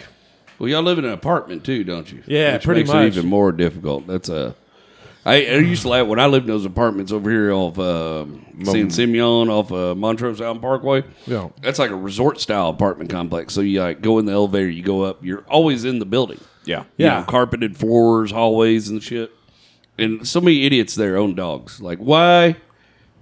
Well, 0.58 0.68
y'all 0.68 0.82
live 0.82 0.98
in 0.98 1.04
an 1.04 1.12
apartment 1.12 1.64
too, 1.64 1.84
don't 1.84 2.10
you? 2.10 2.22
Yeah, 2.26 2.54
Which 2.54 2.64
pretty 2.64 2.80
makes 2.82 2.88
much. 2.92 3.04
it 3.04 3.18
even 3.18 3.26
more 3.26 3.52
difficult. 3.52 4.06
That's 4.06 4.28
a. 4.28 4.54
I, 5.26 5.36
I 5.36 5.54
used 5.56 5.82
to 5.82 5.88
like 5.88 6.06
when 6.06 6.20
I 6.20 6.26
lived 6.26 6.44
in 6.46 6.52
those 6.52 6.66
apartments 6.66 7.10
over 7.10 7.30
here 7.30 7.50
off 7.50 7.78
uh, 7.78 8.26
San 8.64 8.90
Simeon 8.90 9.48
off 9.48 9.72
uh, 9.72 9.94
Montrose 9.94 10.38
Island 10.40 10.60
Parkway. 10.60 11.02
Yeah. 11.26 11.48
that's 11.62 11.78
like 11.78 11.90
a 11.90 11.96
resort 11.96 12.40
style 12.40 12.68
apartment 12.68 13.08
complex. 13.08 13.54
So 13.54 13.62
you 13.62 13.80
like 13.80 14.02
go 14.02 14.18
in 14.18 14.26
the 14.26 14.32
elevator, 14.32 14.68
you 14.68 14.82
go 14.82 15.02
up, 15.02 15.24
you're 15.24 15.40
always 15.48 15.86
in 15.86 15.98
the 15.98 16.04
building. 16.04 16.40
yeah, 16.66 16.80
You 16.98 17.06
Yeah. 17.06 17.20
know, 17.20 17.24
carpeted 17.26 17.74
floors, 17.78 18.32
hallways, 18.32 18.90
and 18.90 19.02
shit. 19.02 19.30
And 19.96 20.28
so 20.28 20.42
many 20.42 20.66
idiots 20.66 20.94
there 20.94 21.16
own 21.16 21.34
dogs. 21.36 21.80
Like, 21.80 22.00
why 22.00 22.56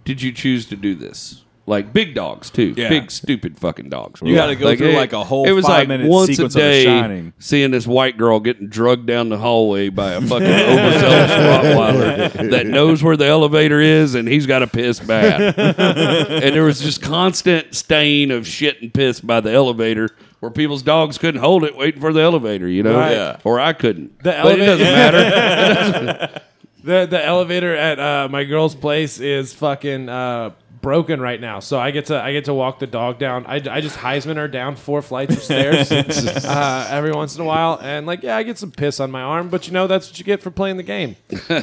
did 0.04 0.22
you 0.22 0.32
choose 0.32 0.66
to 0.66 0.76
do 0.76 0.94
this? 0.94 1.38
Like 1.64 1.92
big 1.92 2.12
dogs 2.16 2.50
too, 2.50 2.74
Yeah. 2.76 2.88
big 2.88 3.08
stupid 3.12 3.56
fucking 3.56 3.88
dogs. 3.88 4.20
You 4.20 4.34
gotta 4.34 4.56
go 4.56 4.74
through, 4.74 4.94
like, 4.94 5.12
a 5.12 5.22
whole 5.22 5.46
It 5.46 5.52
was 5.52 5.64
like 5.64 5.88
once 5.88 6.30
sequence 6.30 6.56
a 6.56 6.58
day, 6.58 7.32
seeing 7.38 7.70
this 7.70 7.86
white 7.86 8.18
girl 8.18 8.40
getting 8.40 8.66
drugged 8.66 9.06
down 9.06 9.28
the 9.28 9.38
hallway 9.38 9.88
by 9.88 10.10
a 10.14 10.20
fucking 10.20 10.44
overzealous 10.48 11.30
Rottweiler 11.30 12.50
that 12.50 12.66
knows 12.66 13.04
where 13.04 13.16
the 13.16 13.26
elevator 13.26 13.80
is 13.80 14.16
and 14.16 14.26
he's 14.26 14.44
got 14.44 14.58
to 14.58 14.66
piss 14.66 14.98
bad. 14.98 15.56
and 15.56 16.52
there 16.54 16.64
was 16.64 16.80
just 16.80 17.00
constant 17.00 17.76
stain 17.76 18.32
of 18.32 18.44
shit 18.44 18.82
and 18.82 18.92
piss 18.92 19.20
by 19.20 19.38
the 19.38 19.52
elevator 19.52 20.10
where 20.40 20.50
people's 20.50 20.82
dogs 20.82 21.16
couldn't 21.16 21.40
hold 21.40 21.62
it 21.62 21.76
waiting 21.76 22.00
for 22.00 22.12
the 22.12 22.20
elevator, 22.20 22.66
you 22.66 22.82
know? 22.82 22.98
Right. 22.98 23.12
Yeah. 23.12 23.36
Or 23.44 23.60
I 23.60 23.72
couldn't. 23.72 24.18
The 24.24 24.36
but 24.42 24.58
it 24.58 24.66
doesn't 24.66 24.84
elevator- 24.84 26.12
matter. 26.16 26.42
the 26.82 27.06
the 27.06 27.24
elevator 27.24 27.74
at 27.76 27.98
uh, 27.98 28.28
my 28.30 28.44
girl's 28.44 28.74
place 28.74 29.18
is 29.20 29.52
fucking 29.54 30.08
uh, 30.08 30.50
broken 30.80 31.20
right 31.20 31.40
now. 31.40 31.60
So 31.60 31.78
I 31.78 31.90
get 31.92 32.06
to 32.06 32.20
I 32.20 32.32
get 32.32 32.46
to 32.46 32.54
walk 32.54 32.78
the 32.80 32.86
dog 32.86 33.18
down. 33.18 33.46
I, 33.46 33.56
I 33.56 33.80
just 33.80 33.96
Heisman 33.98 34.36
her 34.36 34.48
down 34.48 34.76
four 34.76 35.00
flights 35.02 35.36
of 35.36 35.42
stairs 35.42 35.90
uh, 36.44 36.86
every 36.90 37.12
once 37.12 37.36
in 37.36 37.42
a 37.42 37.44
while, 37.44 37.78
and 37.82 38.06
like 38.06 38.22
yeah, 38.22 38.36
I 38.36 38.42
get 38.42 38.58
some 38.58 38.70
piss 38.72 38.98
on 39.00 39.10
my 39.10 39.22
arm, 39.22 39.48
but 39.48 39.66
you 39.66 39.72
know 39.72 39.86
that's 39.86 40.08
what 40.10 40.18
you 40.18 40.24
get 40.24 40.42
for 40.42 40.50
playing 40.50 40.76
the 40.76 40.82
game. 40.82 41.16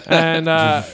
And 0.08 0.48
uh, 0.48 0.84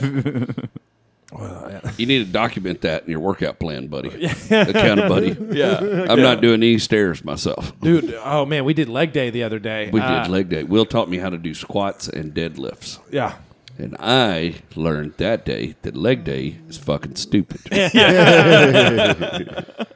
You 1.97 2.05
need 2.05 2.25
to 2.25 2.31
document 2.31 2.81
that 2.81 3.03
in 3.03 3.09
your 3.11 3.19
workout 3.19 3.59
plan, 3.59 3.87
buddy. 3.87 4.07
Account 4.49 5.09
buddy. 5.09 5.35
yeah. 5.51 6.05
I'm 6.09 6.21
not 6.21 6.39
doing 6.39 6.55
any 6.63 6.77
stairs 6.77 7.25
myself. 7.25 7.77
dude, 7.81 8.13
oh 8.23 8.45
man, 8.45 8.63
we 8.63 8.73
did 8.73 8.87
leg 8.87 9.11
day 9.11 9.31
the 9.31 9.43
other 9.43 9.59
day. 9.59 9.89
We 9.91 9.99
Uh, 9.99 10.23
did 10.23 10.31
leg 10.31 10.47
day. 10.49 10.63
Will 10.63 10.85
taught 10.85 11.09
me 11.09 11.17
how 11.17 11.29
to 11.29 11.37
do 11.37 11.53
squats 11.53 12.07
and 12.07 12.33
deadlifts. 12.33 12.99
Yeah. 13.11 13.35
And 13.77 13.95
I 13.99 14.55
learned 14.75 15.15
that 15.17 15.45
day 15.45 15.75
that 15.81 15.97
leg 15.97 16.23
day 16.23 16.59
is 16.69 16.77
fucking 16.77 17.15
stupid. 17.17 17.59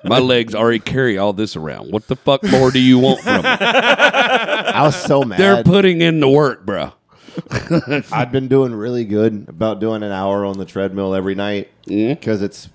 My 0.04 0.20
legs 0.20 0.54
already 0.56 0.80
carry 0.80 1.18
all 1.18 1.32
this 1.34 1.56
around. 1.56 1.92
What 1.92 2.08
the 2.08 2.15
fuck 2.18 2.44
more 2.44 2.72
do 2.72 2.80
you 2.80 3.00
want 3.00 3.22
from 3.22 3.38
me? 3.44 3.48
I 3.48 4.82
was 4.84 4.96
so 5.02 5.24
mad. 5.24 5.39
They're 5.39 5.63
putting 5.63 6.02
in 6.02 6.20
the 6.20 6.28
work, 6.30 6.65
bro. 6.65 6.92
I've 8.12 8.32
been 8.34 8.48
doing 8.50 8.74
really 8.74 9.06
good 9.06 9.46
about 9.48 9.80
doing 9.80 10.04
an 10.04 10.12
hour 10.12 10.44
on 10.46 10.58
the 10.58 10.65
treadmill 10.65 11.15
every 11.15 11.36
night 11.36 11.70
because 11.88 12.42
it's 12.42 12.68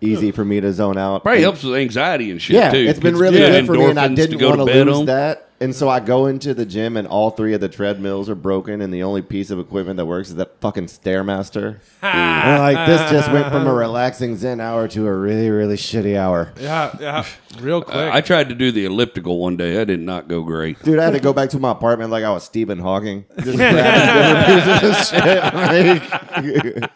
easy 0.00 0.30
for 0.32 0.44
me 0.44 0.60
to 0.60 0.72
zone 0.72 0.96
out. 0.96 1.22
Probably 1.22 1.38
And- 1.38 1.44
helps 1.44 1.64
with 1.64 1.74
anxiety 1.74 2.30
and 2.30 2.40
shit 2.40 2.56
Yeah, 2.56 2.70
too. 2.70 2.78
it's 2.78 2.98
been 3.00 3.12
Gives 3.12 3.20
really 3.20 3.40
you 3.40 3.46
good 3.46 3.66
for 3.66 3.72
me, 3.74 3.84
and 3.84 3.98
I 4.00 4.08
endorphins 4.08 4.16
didn't 4.16 4.38
go 4.38 4.48
want 4.50 4.60
to 4.60 4.66
bed 4.66 4.86
lose 4.86 4.96
on. 4.98 5.06
that. 5.06 5.45
And 5.58 5.74
so 5.74 5.88
I 5.88 6.00
go 6.00 6.26
into 6.26 6.52
the 6.52 6.66
gym, 6.66 6.96
and 6.96 7.08
all 7.08 7.30
three 7.30 7.54
of 7.54 7.60
the 7.60 7.68
treadmills 7.68 8.28
are 8.28 8.34
broken, 8.34 8.82
and 8.82 8.92
the 8.92 9.02
only 9.02 9.22
piece 9.22 9.50
of 9.50 9.58
equipment 9.58 9.96
that 9.96 10.04
works 10.06 10.28
is 10.28 10.34
that 10.36 10.60
fucking 10.60 10.86
stairmaster. 10.86 11.80
and 12.02 12.62
like 12.62 12.86
this 12.86 13.10
just 13.10 13.32
went 13.32 13.50
from 13.50 13.66
a 13.66 13.72
relaxing 13.72 14.36
Zen 14.36 14.60
hour 14.60 14.86
to 14.88 15.06
a 15.06 15.14
really, 15.14 15.48
really 15.48 15.76
shitty 15.76 16.16
hour. 16.16 16.52
Yeah, 16.60 16.94
yeah. 17.00 17.24
Real 17.58 17.80
quick. 17.82 17.96
I 17.96 18.20
tried 18.20 18.50
to 18.50 18.54
do 18.54 18.70
the 18.70 18.84
elliptical 18.84 19.38
one 19.38 19.56
day. 19.56 19.74
That 19.74 19.86
did 19.86 20.00
not 20.00 20.28
go 20.28 20.42
great. 20.42 20.82
Dude, 20.82 20.98
I 20.98 21.04
had 21.04 21.14
to 21.14 21.20
go 21.20 21.32
back 21.32 21.48
to 21.50 21.58
my 21.58 21.70
apartment 21.70 22.10
like 22.10 22.24
I 22.24 22.30
was 22.30 22.44
Stephen 22.44 22.78
Hawking, 22.78 23.24
just 23.40 23.56
grabbing 23.56 24.44
different 24.44 24.82
pieces 24.82 24.90
of 24.90 24.96
shit. 25.06 25.42
Like, 25.54 26.90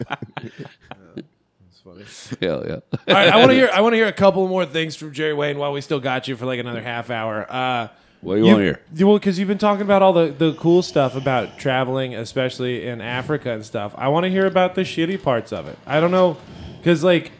Hell 2.39 2.63
yeah. 2.67 2.75
All 2.75 2.81
right, 3.07 3.29
I 3.29 3.37
want 3.37 3.49
to 3.49 3.55
hear. 3.55 3.69
I 3.73 3.81
want 3.81 3.93
to 3.93 3.97
hear 3.97 4.07
a 4.07 4.13
couple 4.13 4.47
more 4.47 4.65
things 4.65 4.95
from 4.95 5.13
Jerry 5.13 5.33
Wayne 5.33 5.57
while 5.57 5.73
we 5.73 5.81
still 5.81 5.99
got 5.99 6.27
you 6.27 6.35
for 6.35 6.45
like 6.45 6.59
another 6.59 6.81
half 6.81 7.09
hour. 7.09 7.45
Uh, 7.49 7.87
What 8.21 8.35
do 8.35 8.41
you 8.41 8.45
wanna 8.47 8.63
hear? 8.63 8.81
You, 8.95 9.07
well, 9.07 9.17
because 9.17 9.39
you've 9.39 9.47
been 9.47 9.57
talking 9.57 9.81
about 9.81 10.01
all 10.03 10.13
the, 10.13 10.27
the 10.27 10.53
cool 10.53 10.81
stuff 10.83 11.15
about 11.15 11.57
traveling, 11.57 12.13
especially 12.15 12.85
in 12.87 13.01
Africa 13.01 13.51
and 13.51 13.65
stuff. 13.65 13.93
I 13.97 14.09
want 14.09 14.25
to 14.25 14.29
hear 14.29 14.45
about 14.45 14.75
the 14.75 14.81
shitty 14.81 15.21
parts 15.23 15.51
of 15.51 15.67
it. 15.67 15.77
I 15.87 15.99
don't 15.99 16.11
know, 16.11 16.37
because 16.77 17.03
like 17.03 17.31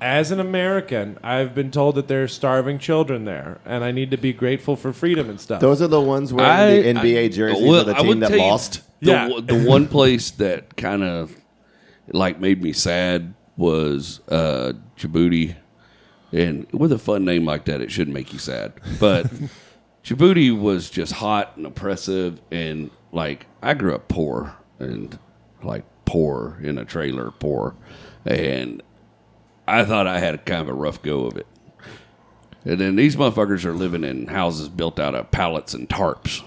as 0.00 0.30
an 0.30 0.40
American, 0.40 1.18
I've 1.22 1.54
been 1.54 1.70
told 1.70 1.94
that 1.94 2.06
there's 2.06 2.34
starving 2.34 2.78
children 2.78 3.24
there, 3.24 3.60
and 3.64 3.82
I 3.82 3.92
need 3.92 4.10
to 4.10 4.18
be 4.18 4.34
grateful 4.34 4.76
for 4.76 4.92
freedom 4.92 5.30
and 5.30 5.40
stuff. 5.40 5.60
Those 5.60 5.80
are 5.80 5.88
the 5.88 6.00
ones 6.02 6.32
wearing 6.34 6.82
the 6.82 7.00
NBA 7.00 7.32
jerseys 7.32 7.62
well, 7.66 7.80
of 7.80 7.86
the 7.86 7.94
team 7.94 8.20
that 8.20 8.32
lost. 8.32 8.82
The, 9.00 9.10
Yeah. 9.12 9.40
the 9.42 9.64
one 9.66 9.88
place 9.88 10.30
that 10.32 10.76
kind 10.76 11.02
of 11.02 11.34
like 12.12 12.38
made 12.40 12.62
me 12.62 12.72
sad 12.74 13.32
was 13.56 14.20
uh, 14.28 14.74
Djibouti, 14.98 15.56
and 16.30 16.66
with 16.72 16.92
a 16.92 16.98
fun 16.98 17.24
name 17.24 17.46
like 17.46 17.64
that, 17.64 17.80
it 17.80 17.90
shouldn't 17.90 18.14
make 18.14 18.34
you 18.34 18.38
sad. 18.38 18.74
But 19.00 19.30
Djibouti 20.06 20.56
was 20.56 20.88
just 20.88 21.14
hot 21.14 21.56
and 21.56 21.66
oppressive, 21.66 22.40
and 22.52 22.92
like 23.10 23.46
I 23.60 23.74
grew 23.74 23.92
up 23.92 24.06
poor 24.06 24.54
and 24.78 25.18
like 25.64 25.84
poor 26.04 26.60
in 26.62 26.78
a 26.78 26.84
trailer, 26.84 27.32
poor, 27.32 27.74
and 28.24 28.84
I 29.66 29.84
thought 29.84 30.06
I 30.06 30.20
had 30.20 30.46
kind 30.46 30.62
of 30.62 30.68
a 30.68 30.74
rough 30.74 31.02
go 31.02 31.24
of 31.24 31.36
it. 31.36 31.48
And 32.64 32.78
then 32.78 32.94
these 32.94 33.16
motherfuckers 33.16 33.64
are 33.64 33.74
living 33.74 34.04
in 34.04 34.28
houses 34.28 34.68
built 34.68 35.00
out 35.00 35.16
of 35.16 35.32
pallets 35.32 35.74
and 35.74 35.88
tarps. 35.88 36.44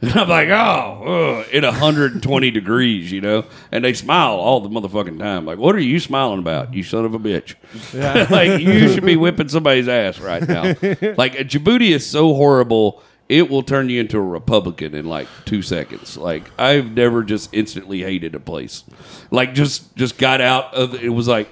And 0.00 0.12
I'm 0.14 0.28
like, 0.28 0.48
oh, 0.48 1.42
ugh, 1.42 1.54
at 1.54 1.64
120 1.64 2.50
degrees, 2.50 3.10
you 3.10 3.20
know? 3.20 3.44
And 3.72 3.84
they 3.84 3.94
smile 3.94 4.34
all 4.34 4.60
the 4.60 4.68
motherfucking 4.68 5.18
time. 5.18 5.44
Like, 5.44 5.58
what 5.58 5.74
are 5.74 5.80
you 5.80 5.98
smiling 5.98 6.38
about, 6.38 6.72
you 6.74 6.82
son 6.82 7.04
of 7.04 7.14
a 7.14 7.18
bitch? 7.18 7.56
like, 8.30 8.60
you 8.60 8.88
should 8.88 9.04
be 9.04 9.16
whipping 9.16 9.48
somebody's 9.48 9.88
ass 9.88 10.20
right 10.20 10.46
now. 10.46 10.62
like, 11.16 11.34
Djibouti 11.34 11.90
is 11.90 12.08
so 12.08 12.34
horrible, 12.34 13.02
it 13.28 13.50
will 13.50 13.62
turn 13.62 13.88
you 13.90 14.00
into 14.00 14.18
a 14.18 14.22
Republican 14.22 14.94
in 14.94 15.06
like 15.06 15.26
two 15.44 15.62
seconds. 15.62 16.16
Like, 16.16 16.50
I've 16.58 16.92
never 16.92 17.22
just 17.24 17.52
instantly 17.52 18.02
hated 18.02 18.34
a 18.34 18.40
place. 18.40 18.84
Like, 19.30 19.52
just 19.52 19.94
just 19.96 20.16
got 20.16 20.40
out 20.40 20.72
of 20.74 20.94
it 20.94 21.10
was 21.10 21.28
like, 21.28 21.50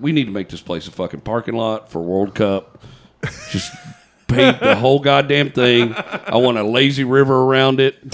we 0.00 0.12
need 0.12 0.24
to 0.26 0.30
make 0.30 0.48
this 0.48 0.62
place 0.62 0.88
a 0.88 0.90
fucking 0.92 1.20
parking 1.20 1.54
lot 1.54 1.90
for 1.90 2.00
World 2.00 2.34
Cup. 2.34 2.80
Just 3.50 3.74
paint 4.28 4.60
the 4.60 4.76
whole 4.76 5.00
goddamn 5.00 5.50
thing. 5.50 5.94
I 5.96 6.36
want 6.36 6.58
a 6.58 6.62
lazy 6.62 7.04
river 7.04 7.34
around 7.34 7.80
it. 7.80 7.96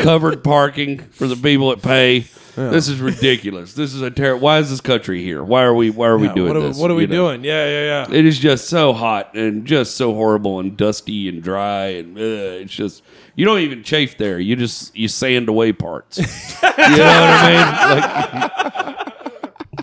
Covered 0.00 0.42
parking 0.42 0.98
for 0.98 1.26
the 1.26 1.36
people 1.36 1.70
that 1.70 1.82
pay. 1.82 2.26
This 2.56 2.88
is 2.88 3.00
ridiculous. 3.00 3.74
This 3.74 3.92
is 3.92 4.00
a 4.00 4.10
terrible. 4.10 4.40
Why 4.42 4.58
is 4.60 4.70
this 4.70 4.80
country 4.80 5.22
here? 5.22 5.44
Why 5.44 5.62
are 5.64 5.74
we? 5.74 5.90
Why 5.90 6.06
are 6.08 6.16
we 6.16 6.28
Yeah, 6.28 6.34
doing 6.34 6.48
what 6.48 6.56
are, 6.56 6.60
this? 6.68 6.78
what 6.78 6.90
are 6.90 6.94
we 6.94 7.02
You 7.02 7.08
know? 7.08 7.28
doing? 7.28 7.44
Yeah, 7.44 7.66
yeah, 7.66 8.06
yeah. 8.08 8.16
It 8.16 8.24
is 8.24 8.38
just 8.38 8.68
so 8.68 8.94
hot 8.94 9.34
and 9.34 9.66
just 9.66 9.96
so 9.96 10.14
horrible 10.14 10.58
and 10.58 10.74
dusty 10.74 11.28
and 11.28 11.42
dry 11.42 11.86
and 11.88 12.16
uh, 12.16 12.20
it's 12.22 12.72
just 12.72 13.02
you 13.34 13.44
don't 13.44 13.58
even 13.60 13.82
chafe 13.82 14.16
there. 14.16 14.38
You 14.40 14.56
just 14.56 14.96
you 14.96 15.06
sand 15.08 15.50
away 15.50 15.72
parts. 15.72 16.16
you 16.18 16.24
know 16.24 16.78
what 16.78 16.78
I 16.78 17.50
mean? 17.50 18.86
Like 18.86 18.95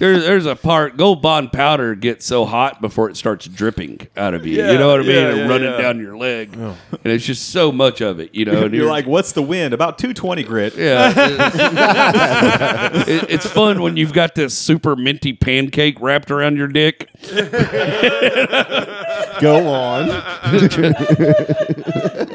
there's 0.04 0.24
there's 0.26 0.46
a 0.46 0.56
part 0.56 0.98
gold 0.98 1.22
bond 1.22 1.54
powder 1.54 1.96
gets 1.96 2.26
so 2.26 2.44
hot 2.44 2.82
before 2.82 3.10
it 3.10 3.16
starts 3.16 3.46
dripping 3.48 4.06
out 4.18 4.34
of 4.34 4.46
you. 4.46 4.58
you 4.58 4.78
know 4.78 4.90
what 4.90 5.00
I 5.00 5.04
mean? 5.04 5.16
yeah, 5.16 5.30
and 5.30 5.38
yeah, 5.38 5.48
running 5.48 5.72
yeah. 5.72 5.82
down 5.82 6.00
your 6.00 6.18
leg, 6.18 6.54
and 6.54 6.76
it's 7.06 7.26
just 7.26 7.52
so 7.52 7.72
much 7.72 8.02
of 8.02 8.20
it. 8.20 8.36
You 8.36 8.44
know, 8.44 8.64
and 8.66 8.74
You're 8.74 8.90
like, 8.90 9.08
what's 9.08 9.32
the 9.32 9.42
wind? 9.42 9.74
About 9.74 9.98
220 9.98 10.44
grit. 10.44 10.76
yeah, 10.76 11.14
it, 13.08 13.30
it's 13.30 13.48
fun 13.48 13.82
when 13.82 13.96
you've 13.96 14.12
got 14.12 14.36
this 14.36 14.58
super 14.58 14.98
minty 14.98 15.32
pancake 15.32 16.02
wrapped 16.02 16.30
around 16.32 16.58
your 16.58 16.68
dick. 16.68 17.10
Go 19.40 19.68
on. 19.68 20.10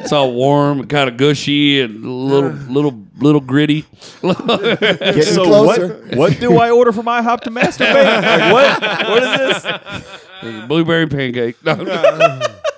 It's 0.01 0.13
all 0.13 0.33
warm, 0.33 0.87
kind 0.89 1.11
of 1.11 1.19
gushy, 1.19 1.83
and 1.83 2.03
little, 2.03 2.51
little, 2.51 3.07
little 3.19 3.41
gritty. 3.41 3.85
Getting 4.23 5.23
So 5.23 5.45
closer. 5.45 5.89
what? 5.89 6.17
What 6.17 6.41
do 6.41 6.59
I 6.59 6.71
order 6.71 6.93
for 6.93 7.03
my 7.03 7.23
hop 7.23 7.43
to 7.43 7.51
masturbate? 7.51 8.05
like 8.23 8.53
what? 8.53 8.83
What 9.09 9.23
is 9.23 9.63
this? 9.63 10.67
Blueberry 10.69 11.07
pancake. 11.07 11.57
No, 11.65 11.75
no. 11.75 12.41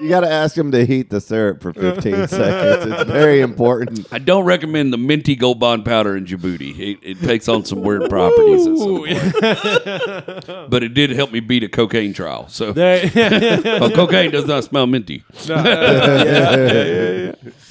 You 0.00 0.08
got 0.08 0.20
to 0.20 0.30
ask 0.30 0.54
them 0.54 0.70
to 0.72 0.86
heat 0.86 1.10
the 1.10 1.20
syrup 1.20 1.62
for 1.62 1.72
15 1.72 2.02
seconds. 2.28 2.92
It's 2.92 3.10
very 3.10 3.40
important. 3.40 4.06
I 4.10 4.18
don't 4.18 4.44
recommend 4.44 4.92
the 4.92 4.98
minty 4.98 5.36
gold 5.36 5.60
bond 5.60 5.84
powder 5.84 6.16
in 6.16 6.24
Djibouti. 6.24 6.78
It, 6.78 6.98
it 7.02 7.20
takes 7.20 7.48
on 7.48 7.64
some 7.64 7.82
weird 7.82 8.08
properties, 8.08 8.66
at 8.66 8.78
some 8.78 8.96
point. 8.96 10.70
but 10.70 10.82
it 10.82 10.94
did 10.94 11.10
help 11.10 11.32
me 11.32 11.40
beat 11.40 11.62
a 11.64 11.68
cocaine 11.68 12.12
trial. 12.12 12.48
So 12.48 12.72
well, 12.76 13.90
cocaine 13.90 14.30
does 14.30 14.46
not 14.46 14.64
smell 14.64 14.86
minty. 14.86 15.24
So 15.34 15.54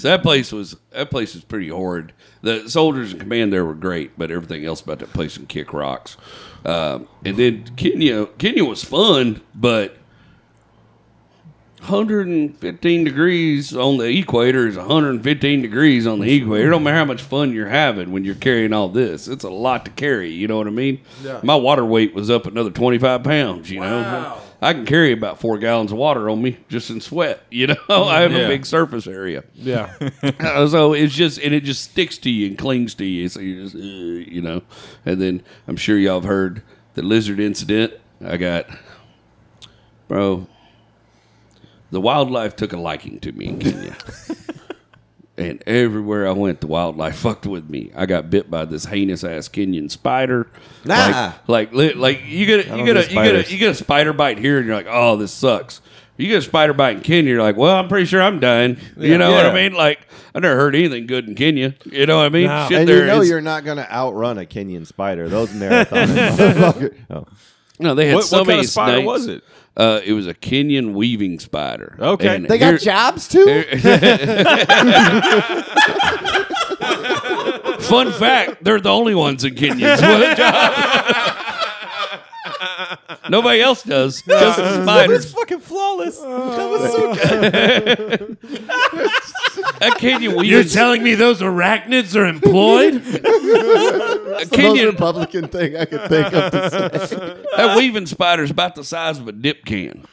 that 0.02 0.22
place 0.22 0.52
was 0.52 0.76
that 0.92 1.10
place 1.10 1.34
was 1.34 1.44
pretty 1.44 1.70
horrid. 1.70 2.14
The 2.42 2.70
soldiers 2.70 3.14
in 3.14 3.20
command 3.20 3.52
there 3.52 3.66
were 3.66 3.74
great, 3.74 4.18
but 4.18 4.32
everything 4.32 4.66
else 4.66 4.82
about 4.82 5.00
that 5.00 5.12
place 5.14 5.38
can 5.38 5.48
kick 5.48 5.74
rocks. 5.74 6.16
Um, 6.66 7.08
and 7.26 7.38
then 7.38 7.64
Kenya, 7.76 8.26
Kenya 8.38 8.66
was 8.66 8.84
fun, 8.84 9.42
but 9.56 9.98
115 11.90 13.04
degrees 13.04 13.76
on 13.76 13.98
the 13.98 14.06
equator 14.20 14.68
is 14.68 14.78
115 14.78 15.62
degrees 15.62 16.06
on 16.06 16.20
the 16.20 16.32
equator. 16.36 16.68
It 16.68 16.70
don't 16.70 16.84
matter 16.84 16.98
how 16.98 17.06
much 17.06 17.22
fun 17.22 17.52
you're 17.54 17.68
having 17.70 18.12
when 18.12 18.24
you're 18.24 18.36
carrying 18.36 18.74
all 18.74 18.90
this. 18.90 19.28
It's 19.28 19.44
a 19.44 19.50
lot 19.50 19.86
to 19.86 19.92
carry. 19.92 20.30
You 20.32 20.48
know 20.48 20.58
what 20.58 20.68
I 20.68 20.72
mean? 20.72 21.02
Yeah. 21.24 21.40
My 21.44 21.56
water 21.56 21.84
weight 21.84 22.14
was 22.14 22.30
up 22.30 22.46
another 22.46 22.70
25 22.70 23.24
pounds. 23.24 23.70
You 23.72 23.80
know, 23.80 24.38
I 24.62 24.74
can 24.74 24.86
carry 24.86 25.12
about 25.14 25.40
four 25.40 25.58
gallons 25.58 25.92
of 25.92 25.98
water 25.98 26.30
on 26.30 26.42
me 26.42 26.58
just 26.70 26.90
in 26.90 27.02
sweat. 27.02 27.42
You 27.52 27.68
know, 27.68 27.76
I 27.90 28.22
have 28.22 28.32
Yeah. 28.32 28.40
a 28.40 28.48
big 28.48 28.66
surface 28.66 29.08
area. 29.08 29.44
yeah. 29.56 29.94
Uh, 30.40 30.68
so 30.68 30.94
it's 30.94 31.14
just 31.16 31.40
and 31.40 31.54
it 31.54 31.64
just 31.64 31.84
sticks 31.92 32.18
to 32.20 32.30
you 32.30 32.48
and 32.48 32.58
clings 32.58 32.94
to 32.96 33.06
you. 33.06 33.28
So 33.30 33.40
you 33.40 33.64
just 33.64 33.76
uh, 33.76 33.80
you 33.80 34.42
know, 34.42 34.62
and 35.06 35.22
then 35.22 35.42
I'm 35.68 35.76
sure 35.78 35.98
y'all 35.98 36.22
have 36.22 36.30
heard 36.30 36.62
the 36.94 37.02
lizard 37.02 37.40
incident. 37.40 37.94
I 38.24 38.38
got, 38.38 38.68
bro. 40.08 40.48
The 41.92 42.02
wildlife 42.02 42.56
took 42.56 42.74
a 42.74 42.78
liking 42.78 43.20
to 43.22 43.32
me 43.32 43.48
in 43.48 43.60
Kenya. 43.60 43.96
And 45.38 45.64
everywhere 45.66 46.28
I 46.28 46.32
went, 46.34 46.60
the 46.60 46.68
wildlife 46.68 47.16
fucked 47.20 47.46
with 47.48 47.70
me. 47.70 47.92
I 47.96 48.06
got 48.06 48.30
bit 48.30 48.52
by 48.52 48.66
this 48.66 48.84
heinous 48.84 49.24
ass 49.24 49.48
Kenyan 49.48 49.90
spider. 49.90 50.48
Nah. 50.84 51.32
Like, 51.48 51.72
like, 51.72 51.96
like 51.96 52.24
you 52.26 52.46
get 52.46 52.68
a, 52.68 52.78
you 52.78 52.84
get 52.86 52.98
a, 52.98 53.04
you 53.04 53.24
get 53.24 53.36
a, 53.36 53.50
you 53.54 53.58
get 53.58 53.72
a 53.72 53.76
spider 53.76 54.12
bite 54.12 54.38
here, 54.38 54.58
and 54.58 54.68
you're 54.68 54.76
like, 54.76 54.88
oh, 54.90 55.16
this 55.16 55.32
sucks. 55.32 55.80
You 56.18 56.28
get 56.28 56.40
a 56.40 56.42
spider 56.42 56.74
bite 56.74 56.98
in 56.98 57.04
Kenya, 57.04 57.32
you're 57.32 57.42
like, 57.42 57.56
well, 57.56 57.74
I'm 57.78 57.88
pretty 57.88 58.06
sure 58.06 58.22
I'm 58.22 58.42
dying. 58.42 58.80
You 58.98 59.18
know 59.18 59.32
what 59.32 59.46
Yeah. 59.46 59.52
I 59.52 59.56
mean? 59.56 59.72
Like, 59.72 60.00
I 60.36 60.40
never 60.40 60.58
heard 60.58 60.76
anything 60.76 61.08
good 61.08 61.30
in 61.30 61.36
Kenya. 61.36 61.74
You 61.86 62.06
know 62.06 62.18
what 62.18 62.26
I 62.26 62.30
mean? 62.30 62.48
No. 62.48 62.66
Shit 62.68 62.80
And 62.80 62.90
there 62.90 63.00
you 63.00 63.06
know 63.06 63.22
is- 63.22 63.30
you're 63.30 63.40
not 63.40 63.64
going 63.64 63.78
to 63.78 63.90
outrun 63.90 64.38
a 64.40 64.46
Kenyan 64.46 64.86
spider. 64.86 65.30
Those 65.30 65.52
marathons. 65.52 66.94
oh. 67.12 67.26
No, 67.80 67.96
they 67.96 68.08
had 68.08 68.16
What, 68.16 68.26
so 68.26 68.40
what 68.40 68.48
many 68.48 68.58
kind 68.58 68.66
of 68.66 68.72
spider 68.72 68.94
snakes. 68.98 69.08
was 69.08 69.28
it? 69.28 69.44
Uh, 69.78 70.02
it 70.06 70.12
was 70.14 70.28
a 70.28 70.34
Kenyan 70.34 70.94
weaving 70.94 71.40
spider. 71.40 71.96
Okay. 72.00 72.36
And 72.36 72.48
They 72.48 72.58
got 72.58 72.70
here- 72.70 72.78
jobs 72.80 73.28
too? 73.30 73.64
Fun 77.80 78.12
fact: 78.14 78.64
they're 78.64 78.80
the 78.80 78.90
only 78.92 79.14
ones 79.16 79.44
in 79.44 79.56
Kenya 79.56 79.90
with 79.92 80.02
a 80.02 80.36
job. 80.36 80.74
Nobody 83.30 83.62
else 83.62 83.84
does. 83.84 84.22
Just 84.24 84.58
the 84.58 84.82
spiders. 84.84 85.32
fucking 85.34 85.60
flawless. 85.60 86.18
That 86.20 88.38
Kenyan 90.00 90.46
You're 90.46 90.64
telling 90.64 91.04
me 91.04 91.16
those 91.16 91.42
arachnids 91.42 92.16
are 92.16 92.26
employed? 92.26 92.96
a 92.96 93.00
the 93.00 94.28
most 94.30 94.52
Kenyan, 94.52 94.92
Republican 94.92 95.48
thing 95.48 95.76
I 95.76 95.86
could 95.86 96.10
think 96.10 96.34
of 96.34 96.52
to 96.52 97.08
say. 97.08 97.18
that 97.58 97.78
weaving 97.78 98.06
spider's 98.06 98.52
about 98.52 98.76
the 98.76 98.84
size 98.84 99.20
of 99.20 99.28
a 99.28 99.32
dip 99.32 99.66
can. 99.66 100.06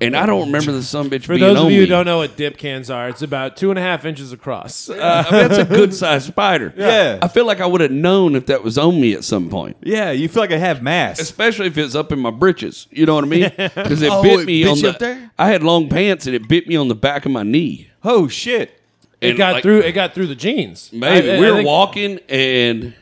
And 0.00 0.16
I 0.16 0.26
don't 0.26 0.46
remember 0.46 0.72
the 0.72 0.82
son 0.82 1.08
bitch 1.08 1.24
For 1.24 1.34
being 1.34 1.40
those 1.40 1.56
on 1.56 1.66
of 1.66 1.72
you 1.72 1.78
me. 1.78 1.84
who 1.84 1.86
don't 1.86 2.04
know 2.04 2.18
what 2.18 2.36
dip 2.36 2.58
cans 2.58 2.90
are, 2.90 3.08
it's 3.08 3.22
about 3.22 3.56
two 3.56 3.70
and 3.70 3.78
a 3.78 3.82
half 3.82 4.04
inches 4.04 4.32
across. 4.32 4.90
Uh, 4.90 5.24
I 5.26 5.30
mean, 5.30 5.48
that's 5.48 5.58
a 5.58 5.64
good 5.64 5.94
sized 5.94 6.26
spider. 6.26 6.74
Yeah. 6.76 7.20
I 7.22 7.28
feel 7.28 7.46
like 7.46 7.60
I 7.60 7.66
would 7.66 7.80
have 7.80 7.92
known 7.92 8.34
if 8.34 8.46
that 8.46 8.64
was 8.64 8.76
on 8.76 9.00
me 9.00 9.14
at 9.14 9.22
some 9.22 9.48
point. 9.48 9.76
Yeah, 9.82 10.10
you 10.10 10.28
feel 10.28 10.42
like 10.42 10.50
I 10.50 10.58
have 10.58 10.82
mass. 10.82 11.20
Especially 11.20 11.68
if 11.68 11.78
it's 11.78 11.94
up 11.94 12.10
in 12.10 12.18
my 12.18 12.32
britches. 12.32 12.88
You 12.90 13.06
know 13.06 13.14
what 13.14 13.24
I 13.24 13.28
mean? 13.28 13.52
Because 13.56 14.02
it 14.02 14.10
Oh, 14.12 14.20
bit 14.20 14.40
it 14.40 14.46
me 14.46 14.64
bit 14.64 14.70
on 14.70 14.76
you 14.78 14.82
the. 14.82 14.90
up 14.90 14.98
there? 14.98 15.30
I 15.38 15.46
had 15.48 15.62
long 15.62 15.88
pants 15.88 16.26
and 16.26 16.34
it 16.34 16.48
bit 16.48 16.66
me 16.66 16.74
on 16.74 16.88
the 16.88 16.96
back 16.96 17.24
of 17.24 17.30
my 17.30 17.44
knee. 17.44 17.88
Oh 18.04 18.28
shit. 18.28 18.80
it 19.20 19.30
And, 19.30 19.38
got 19.38 19.54
like, 19.54 19.62
through. 19.62 19.80
It 19.80 19.92
got 19.92 20.14
through 20.14 20.26
the 20.26 20.34
jeans. 20.34 20.90
Maybe 20.92 21.30
I- 21.30 21.36
I 21.36 21.40
we 21.40 21.46
were 21.50 21.56
think- 21.56 21.66
walking 21.66 22.20
and 22.28 22.94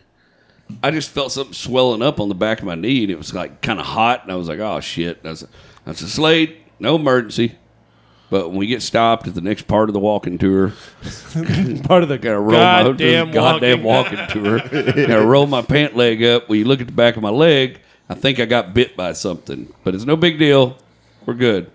I 0.82 0.90
just 0.90 1.10
felt 1.10 1.32
something 1.32 1.52
swelling 1.54 2.02
up 2.02 2.18
on 2.20 2.28
the 2.28 2.34
back 2.34 2.60
of 2.60 2.64
my 2.64 2.74
knee 2.76 3.02
and 3.02 3.10
it 3.10 3.18
was 3.18 3.34
like 3.34 3.60
kind 3.60 3.78
of 3.80 3.86
hot 3.86 4.22
and 4.22 4.32
I 4.32 4.36
was 4.36 4.48
like, 4.48 4.58
oh 4.60 4.80
shit. 4.80 5.18
And 5.18 5.26
I 5.26 5.30
was, 5.30 5.46
I 5.86 5.92
said, 5.92 6.08
Slade, 6.08 6.56
no 6.78 6.96
emergency. 6.96 7.56
But 8.30 8.48
when 8.48 8.56
we 8.56 8.66
get 8.66 8.80
stopped 8.80 9.26
at 9.28 9.34
the 9.34 9.42
next 9.42 9.66
part 9.66 9.90
of 9.90 9.92
the 9.92 9.98
walking 10.00 10.38
tour, 10.38 10.68
part 11.84 12.02
of 12.02 12.08
the 12.08 12.18
gotta 12.18 12.40
roll 12.40 12.52
my 12.58 12.82
goddamn 12.84 13.30
goddamn 13.32 13.82
walking. 13.82 14.18
walking 14.18 14.42
tour. 14.42 14.58
gotta 15.06 15.26
roll 15.26 15.46
my 15.46 15.60
pant 15.60 15.96
leg 15.96 16.22
up. 16.22 16.48
When 16.48 16.58
you 16.58 16.64
look 16.64 16.80
at 16.80 16.86
the 16.86 16.94
back 16.94 17.16
of 17.16 17.22
my 17.22 17.28
leg, 17.28 17.80
I 18.08 18.14
think 18.14 18.40
I 18.40 18.46
got 18.46 18.72
bit 18.72 18.96
by 18.96 19.12
something. 19.12 19.70
But 19.84 19.94
it's 19.94 20.04
no 20.06 20.16
big 20.16 20.38
deal. 20.38 20.78
We're 21.26 21.34
good. 21.34 21.70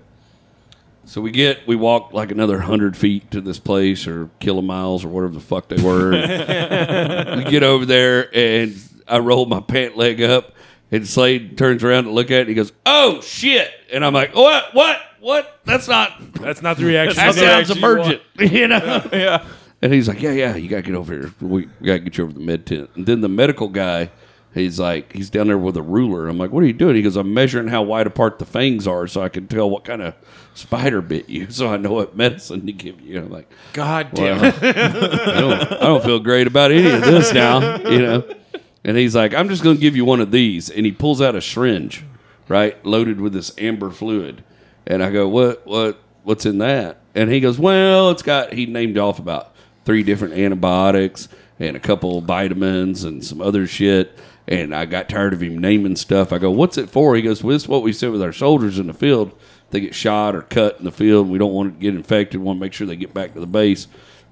So 1.07 1.21
we 1.21 1.31
get 1.31 1.65
we 1.65 1.77
walk 1.77 2.11
like 2.11 2.31
another 2.31 2.59
hundred 2.59 2.97
feet 2.97 3.31
to 3.31 3.39
this 3.39 3.59
place 3.59 4.07
or 4.07 4.29
kilomiles 4.41 5.05
or 5.05 5.07
whatever 5.07 5.33
the 5.33 5.39
fuck 5.39 5.69
they 5.69 5.81
were. 5.81 6.11
we 7.37 7.49
get 7.49 7.63
over 7.63 7.85
there 7.85 8.29
and 8.35 8.77
I 9.07 9.19
roll 9.19 9.45
my 9.45 9.61
pant 9.61 9.95
leg 9.95 10.21
up 10.21 10.53
and 10.91 11.07
Slade 11.07 11.57
turns 11.57 11.81
around 11.81 12.03
to 12.03 12.11
look 12.11 12.29
at 12.29 12.39
it 12.39 12.39
and 12.41 12.49
he 12.49 12.55
goes, 12.55 12.73
Oh 12.85 13.21
shit 13.21 13.71
and 13.91 14.03
I'm 14.03 14.13
like, 14.13 14.35
What? 14.35 14.73
What? 14.75 14.99
What? 15.21 15.59
That's 15.63 15.87
not 15.87 16.11
That's 16.33 16.61
not 16.61 16.75
the 16.75 16.83
reaction. 16.83 17.15
that 17.15 17.35
the 17.35 17.39
sounds 17.41 17.69
reaction 17.69 17.77
you 17.77 17.85
emergent. 17.85 18.21
You 18.53 18.67
know? 18.67 19.09
Yeah. 19.13 19.45
And 19.81 19.93
he's 19.93 20.09
like, 20.09 20.21
Yeah, 20.21 20.31
yeah, 20.33 20.55
you 20.57 20.67
gotta 20.67 20.81
get 20.81 20.95
over 20.95 21.13
here. 21.13 21.33
We, 21.39 21.69
we 21.79 21.87
gotta 21.87 21.99
get 21.99 22.17
you 22.17 22.25
over 22.25 22.33
to 22.33 22.39
the 22.39 22.45
med 22.45 22.65
tent. 22.65 22.89
And 22.95 23.05
then 23.05 23.21
the 23.21 23.29
medical 23.29 23.69
guy, 23.69 24.11
he's 24.53 24.79
like, 24.79 25.13
he's 25.13 25.29
down 25.29 25.47
there 25.47 25.57
with 25.57 25.77
a 25.77 25.81
ruler. 25.81 26.27
I'm 26.27 26.37
like, 26.37 26.51
What 26.51 26.63
are 26.63 26.67
you 26.67 26.73
doing? 26.73 26.95
He 26.95 27.01
goes, 27.01 27.15
I'm 27.15 27.33
measuring 27.33 27.67
how 27.67 27.83
wide 27.83 28.07
apart 28.07 28.39
the 28.39 28.45
fangs 28.45 28.87
are 28.87 29.07
so 29.07 29.21
I 29.21 29.29
can 29.29 29.47
tell 29.47 29.69
what 29.69 29.85
kind 29.85 30.01
of 30.01 30.15
spider 30.53 31.01
bit 31.01 31.29
you, 31.29 31.47
so 31.51 31.69
I 31.69 31.77
know 31.77 31.93
what 31.93 32.15
medicine 32.15 32.65
to 32.65 32.71
give 32.71 33.01
you. 33.01 33.19
I'm 33.19 33.29
like, 33.29 33.49
God 33.73 34.09
damn 34.13 34.41
well, 34.41 34.53
it. 34.55 34.63
I 34.63 35.39
don't, 35.39 35.73
I 35.73 35.79
don't 35.85 36.03
feel 36.03 36.19
great 36.19 36.47
about 36.47 36.71
any 36.71 36.89
of 36.89 37.01
this 37.01 37.33
now, 37.33 37.77
you 37.89 37.99
know. 37.99 38.35
And 38.83 38.95
he's 38.95 39.15
like, 39.15 39.33
I'm 39.33 39.49
just 39.49 39.63
going 39.63 39.75
to 39.75 39.81
give 39.81 39.95
you 39.95 40.05
one 40.05 40.21
of 40.21 40.31
these, 40.31 40.69
and 40.69 40.85
he 40.85 40.91
pulls 40.91 41.21
out 41.21 41.35
a 41.35 41.41
syringe, 41.41 42.05
right, 42.47 42.83
loaded 42.85 43.19
with 43.19 43.33
this 43.33 43.51
amber 43.57 43.91
fluid, 43.91 44.43
and 44.85 45.03
I 45.03 45.11
go, 45.11 45.27
what, 45.27 45.67
what, 45.67 45.99
what's 46.23 46.45
in 46.45 46.59
that? 46.59 46.97
And 47.13 47.31
he 47.31 47.39
goes, 47.39 47.59
well, 47.59 48.11
it's 48.11 48.21
got. 48.21 48.53
He 48.53 48.65
named 48.65 48.97
off 48.97 49.17
about 49.17 49.55
three 49.85 50.03
different 50.03 50.35
antibiotics 50.35 51.27
and 51.59 51.75
a 51.75 51.79
couple 51.79 52.21
vitamins 52.21 53.03
and 53.03 53.25
some 53.25 53.41
other 53.41 53.65
shit. 53.65 54.17
And 54.47 54.73
I 54.73 54.85
got 54.85 55.09
tired 55.09 55.33
of 55.33 55.41
him 55.43 55.57
naming 55.57 55.97
stuff. 55.97 56.31
I 56.31 56.37
go, 56.37 56.49
what's 56.49 56.77
it 56.77 56.89
for? 56.89 57.15
He 57.15 57.21
goes, 57.21 57.43
well, 57.43 57.53
this 57.53 57.63
is 57.63 57.67
what 57.67 57.83
we 57.83 57.91
said 57.91 58.11
with 58.11 58.21
our 58.21 58.31
soldiers 58.31 58.79
in 58.79 58.87
the 58.87 58.93
field. 58.93 59.37
They 59.71 59.81
get 59.81 59.93
shot 59.93 60.35
or 60.35 60.43
cut 60.43 60.79
in 60.79 60.85
the 60.85 60.91
field. 60.91 61.27
We 61.29 61.37
don't 61.37 61.51
want 61.51 61.73
to 61.75 61.79
get 61.81 61.93
infected. 61.95 62.39
We 62.39 62.45
want 62.45 62.57
to 62.57 62.61
make 62.61 62.71
sure 62.71 62.87
they 62.87 62.95
get 62.95 63.13
back 63.13 63.33
to 63.33 63.41
the 63.41 63.45
base. 63.45 63.87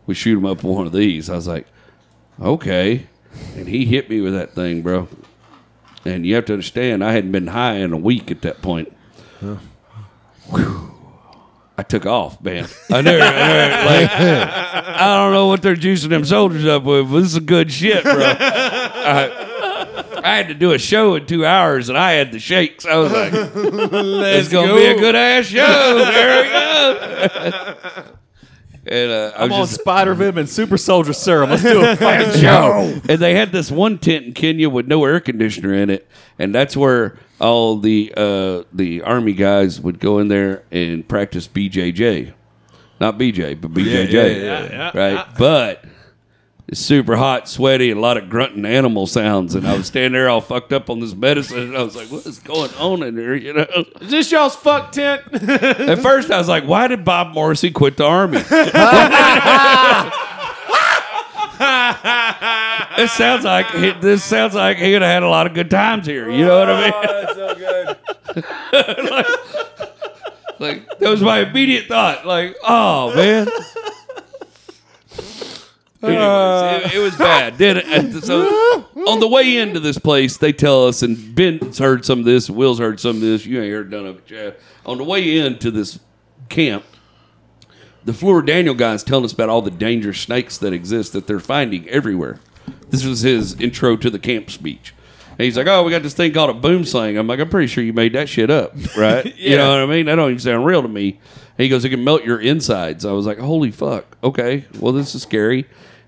We 0.06 0.14
shoot 0.16 0.36
them 0.36 0.46
up 0.46 0.64
with 0.64 0.74
one 0.78 0.88
of 0.88 0.94
these. 0.94 1.30
I 1.30 1.36
was 1.36 1.48
like, 1.48 1.68
okay. 2.42 3.08
And 3.58 3.68
he 3.68 3.84
hit 3.86 4.10
me 4.10 4.22
with 4.22 4.34
that 4.34 4.54
thing, 4.56 4.82
bro. 4.82 5.10
And 6.06 6.26
you 6.26 6.36
have 6.36 6.46
to 6.46 6.54
understand, 6.54 7.04
I 7.04 7.12
hadn't 7.12 7.34
been 7.34 7.48
high 7.48 7.76
in 7.76 7.92
a 7.92 7.98
week 7.98 8.32
at 8.32 8.42
that 8.44 8.62
point. 8.62 8.96
Whew. 9.42 9.60
I 11.78 11.84
took 11.84 12.06
off, 12.06 12.42
man. 12.42 12.68
I 12.90 13.02
never, 13.02 13.22
I 13.22 13.32
never- 13.32 13.86
like, 13.90 14.12
I 14.98 15.18
don't 15.18 15.34
know 15.34 15.48
what 15.48 15.62
they're 15.62 15.76
juicing 15.76 16.08
them 16.10 16.24
soldiers 16.24 16.66
up 16.66 16.84
with, 16.84 17.12
but 17.12 17.20
this 17.20 17.34
is 17.34 17.40
good 17.40 17.70
shit, 17.70 18.02
bro. 18.04 18.14
I, 18.18 19.42
I 20.26 20.38
had 20.38 20.48
to 20.48 20.54
do 20.56 20.72
a 20.72 20.80
show 20.80 21.16
in 21.16 21.26
two 21.28 21.46
hours, 21.46 21.90
and 21.90 21.98
I 21.98 22.14
had 22.14 22.32
the 22.32 22.40
shakes. 22.40 22.86
I 22.86 22.96
was 22.98 23.12
like, 23.12 23.32
"It's 23.34 24.50
gonna 24.50 24.74
be 24.74 24.86
a 24.86 24.98
good 24.98 25.16
ass 25.16 25.46
show." 25.46 25.96
There 26.06 26.44
we 26.44 26.50
go. 26.50 27.76
and 28.88 29.12
uh, 29.12 29.32
I 29.36 29.44
I'm 29.44 29.50
was 29.50 29.60
on 29.60 29.68
just 29.68 29.82
Spider 29.82 30.14
Venom 30.14 30.40
and 30.40 30.50
Super 30.50 30.78
Soldier 30.78 31.14
Serum. 31.14 31.50
Let's 31.52 31.64
do 31.64 31.84
a 31.84 31.96
fucking 31.98 32.40
show. 32.42 33.00
and 33.08 33.20
they 33.20 33.36
had 33.36 33.52
this 33.52 33.72
one 33.72 33.98
tent 33.98 34.26
in 34.26 34.34
Kenya 34.34 34.70
with 34.70 34.88
no 34.88 35.06
air 35.06 35.20
conditioner 35.20 35.74
in 35.74 35.90
it, 35.90 36.08
and 36.40 36.54
that's 36.54 36.76
where 36.76 37.18
all 37.40 37.78
the 37.78 38.14
uh, 38.18 38.64
the 38.74 39.02
army 39.04 39.34
guys 39.34 39.80
would 39.82 40.00
go 40.00 40.20
in 40.20 40.28
there 40.28 40.64
and 40.72 41.08
practice 41.08 41.48
BJJ, 41.48 42.34
not 43.00 43.18
BJ, 43.18 43.60
but 43.60 43.74
BJJ, 43.74 44.42
yeah, 44.42 44.64
yeah, 44.64 44.92
right? 44.98 45.28
But 45.38 45.86
it's 46.68 46.80
super 46.80 47.16
hot, 47.16 47.48
sweaty, 47.48 47.92
a 47.92 47.96
lot 47.96 48.18
of 48.18 48.30
grunting 48.30 48.66
animal 48.66 49.06
sounds. 49.08 49.54
And 49.56 49.68
I 49.68 49.78
was 49.78 49.88
standing 49.88 50.14
there 50.14 50.30
all 50.30 50.42
fucked 50.42 50.74
up 50.74 50.90
on 50.90 51.00
this 51.00 51.14
medicine, 51.14 51.60
and 51.60 51.78
I 51.78 51.84
was 51.84 51.96
like, 51.96 52.08
"What 52.10 52.26
is 52.26 52.40
going 52.40 52.72
on 52.76 53.04
in 53.04 53.16
here?" 53.18 53.36
You 53.36 53.54
know. 53.54 53.68
Is 54.02 54.12
this 54.12 54.32
y'all's 54.32 54.56
fuck 54.56 54.92
tent? 54.92 55.22
At 55.34 56.00
first, 56.00 56.32
I 56.32 56.38
was 56.38 56.48
like, 56.48 56.64
"Why 56.66 56.88
did 56.88 57.06
Bob 57.06 57.34
Morrissey 57.34 57.72
quit 57.72 57.98
the 57.98 58.06
army?" 58.06 58.40
It 62.98 63.10
sounds 63.10 63.44
like 63.44 63.70
he, 63.72 63.92
this 63.92 64.24
sounds 64.24 64.56
like 64.56 64.78
he 64.78 64.94
would 64.94 65.02
have 65.02 65.12
had 65.12 65.24
a 65.24 65.28
lot 65.28 65.48
of 65.48 65.54
good 65.54 65.70
times 65.70 66.06
here. 66.08 66.30
You 66.30 66.46
know 66.46 66.60
what 66.60 66.70
I 66.70 66.82
mean? 66.82 66.94
Oh, 66.96 67.22
that's 67.22 67.36
so 67.36 69.16
good. 69.16 69.26
Like 70.58 71.00
that 71.00 71.10
was 71.10 71.22
my 71.22 71.40
immediate 71.40 71.88
thought. 71.88 72.26
Like, 72.26 72.56
oh 72.64 73.14
man. 73.14 73.48
Anyways, 76.08 76.92
it, 76.94 76.96
it 76.96 77.00
was 77.00 77.16
bad. 77.16 77.58
Did 77.58 77.78
it? 77.78 77.86
and 77.86 78.24
So 78.24 78.86
on 79.08 79.20
the 79.20 79.28
way 79.28 79.58
into 79.58 79.80
this 79.80 79.98
place, 79.98 80.38
they 80.38 80.54
tell 80.54 80.88
us, 80.88 81.02
and 81.02 81.36
Ben's 81.36 81.78
heard 81.78 82.06
some 82.06 82.20
of 82.20 82.26
this, 82.26 82.50
Will's 82.50 82.80
heard 82.80 83.00
some 83.00 83.18
of 83.18 83.22
this. 83.22 83.46
You 83.46 83.62
ain't 83.62 83.72
heard 83.72 83.92
none 83.92 84.06
of 84.06 84.18
it, 84.18 84.26
Chad. 84.26 84.56
On 84.86 84.98
the 84.98 85.04
way 85.04 85.38
into 85.38 85.72
this 85.72 86.00
camp, 86.50 86.84
the 88.04 88.44
Daniel 88.46 88.76
guy 88.76 88.94
is 88.94 89.04
telling 89.04 89.26
us 89.26 89.34
about 89.34 89.50
all 89.50 89.62
the 89.62 89.72
dangerous 89.72 90.20
snakes 90.20 90.58
that 90.60 90.74
exist 90.74 91.14
that 91.14 91.28
they're 91.28 91.40
finding 91.40 91.90
everywhere. 91.90 92.40
This 92.90 93.04
was 93.06 93.22
his 93.22 93.60
intro 93.60 93.98
to 93.98 94.10
the 94.10 94.20
camp 94.20 94.50
speech. 94.52 94.94
And 95.38 95.44
he's 95.44 95.58
like, 95.58 95.68
"Oh, 95.68 95.84
we 95.84 95.92
got 95.92 96.02
this 96.04 96.14
thing 96.14 96.32
called 96.32 96.50
a 96.50 96.54
boomslang." 96.68 97.20
I'm 97.20 97.28
like, 97.28 97.40
"I'm 97.40 97.50
pretty 97.50 97.68
sure 97.68 97.84
you 97.84 97.92
made 97.94 98.14
that 98.14 98.30
shit 98.30 98.50
up, 98.50 98.74
right? 98.98 99.36
You 99.38 99.58
know 99.58 99.70
what 99.72 99.80
I 99.80 99.86
mean? 99.86 100.06
That 100.06 100.16
don't 100.16 100.30
even 100.30 100.40
sound 100.40 100.66
real 100.66 100.82
to 100.82 100.88
me." 100.88 101.20
And 101.58 101.64
he 101.64 101.68
goes, 101.70 101.84
"It 101.84 101.90
can 101.90 102.04
melt 102.04 102.24
your 102.24 102.40
insides." 102.40 103.06
I 103.06 103.12
was 103.12 103.26
like, 103.26 103.40
"Holy 103.40 103.72
fuck! 103.72 104.18
Okay, 104.24 104.66
well, 104.80 104.94
this 104.94 105.14
is 105.14 105.24
scary." 105.24 105.66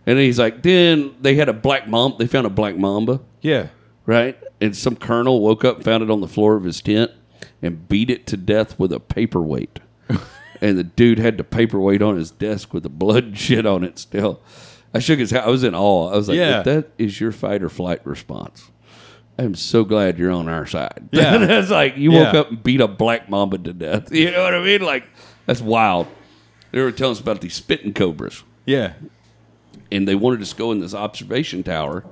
And 0.08 0.18
he's 0.18 0.40
like, 0.40 0.64
"Then 0.64 1.14
they 1.22 1.36
had 1.36 1.50
a 1.50 1.54
black 1.54 1.88
mamba. 1.88 2.18
They 2.18 2.28
found 2.28 2.48
a 2.48 2.50
black 2.50 2.78
mamba, 2.78 3.20
Yeah. 3.42 3.68
right? 4.08 4.36
And 4.60 4.76
some 4.76 4.96
colonel 4.96 5.42
woke 5.42 5.64
up 5.64 5.76
and 5.76 5.86
found 5.86 6.02
it 6.02 6.10
on 6.10 6.22
the 6.22 6.28
floor 6.28 6.56
of 6.56 6.64
his 6.64 6.82
tent 6.82 7.12
and 7.62 7.88
beat 7.88 8.10
it 8.10 8.26
to 8.28 8.38
death 8.38 8.80
with 8.80 8.92
a 8.94 9.00
paperweight. 9.00 9.80
and 10.62 10.78
the 10.80 10.84
dude 10.84 11.20
had 11.20 11.38
the 11.38 11.44
paperweight 11.44 12.02
on 12.02 12.16
his 12.16 12.32
desk 12.32 12.74
with 12.74 12.82
the 12.84 12.90
blood 12.90 13.24
and 13.26 13.38
shit 13.38 13.66
on 13.68 13.84
it 13.84 14.00
still. 14.00 14.40
I 14.94 15.00
shook 15.00 15.20
his 15.20 15.30
hand. 15.32 15.46
I 15.46 15.50
was 15.50 15.64
in 15.64 15.76
awe. 15.76 16.10
I 16.12 16.16
was 16.16 16.30
like, 16.30 16.38
Yeah. 16.38 16.60
if 16.60 16.66
that 16.66 16.88
is 16.98 17.20
your 17.20 17.32
fight 17.34 17.62
or 17.62 17.70
flight 17.70 18.00
response. 18.08 18.72
I'm 19.38 19.54
so 19.54 19.84
glad 19.84 20.18
you're 20.18 20.32
on 20.32 20.48
our 20.50 20.66
side. 20.66 21.10
Yeah. 21.12 21.38
that's 21.38 21.70
like 21.70 21.98
you 21.98 22.12
woke 22.12 22.34
Yeah. 22.34 22.40
up 22.40 22.50
and 22.50 22.64
beat 22.64 22.80
a 22.82 22.88
black 22.88 23.30
mamba 23.30 23.58
to 23.60 23.74
death. 23.74 24.12
You 24.16 24.32
know 24.32 24.42
what 24.44 24.56
I 24.56 24.64
mean? 24.64 24.82
Like 24.82 25.04
that's 25.46 25.62
wild. 25.62 26.08
They 26.72 26.82
were 26.82 26.92
telling 26.94 27.12
us 27.12 27.20
about 27.20 27.42
these 27.42 27.54
spitting 27.54 27.94
cobras 27.94 28.44
Yeah. 28.66 28.94
And 29.92 30.08
they 30.08 30.16
wanted 30.16 30.42
us 30.42 30.52
to 30.52 30.56
go 30.56 30.72
in 30.72 30.80
this 30.80 30.94
observation 30.94 31.64
tower. 31.64 32.04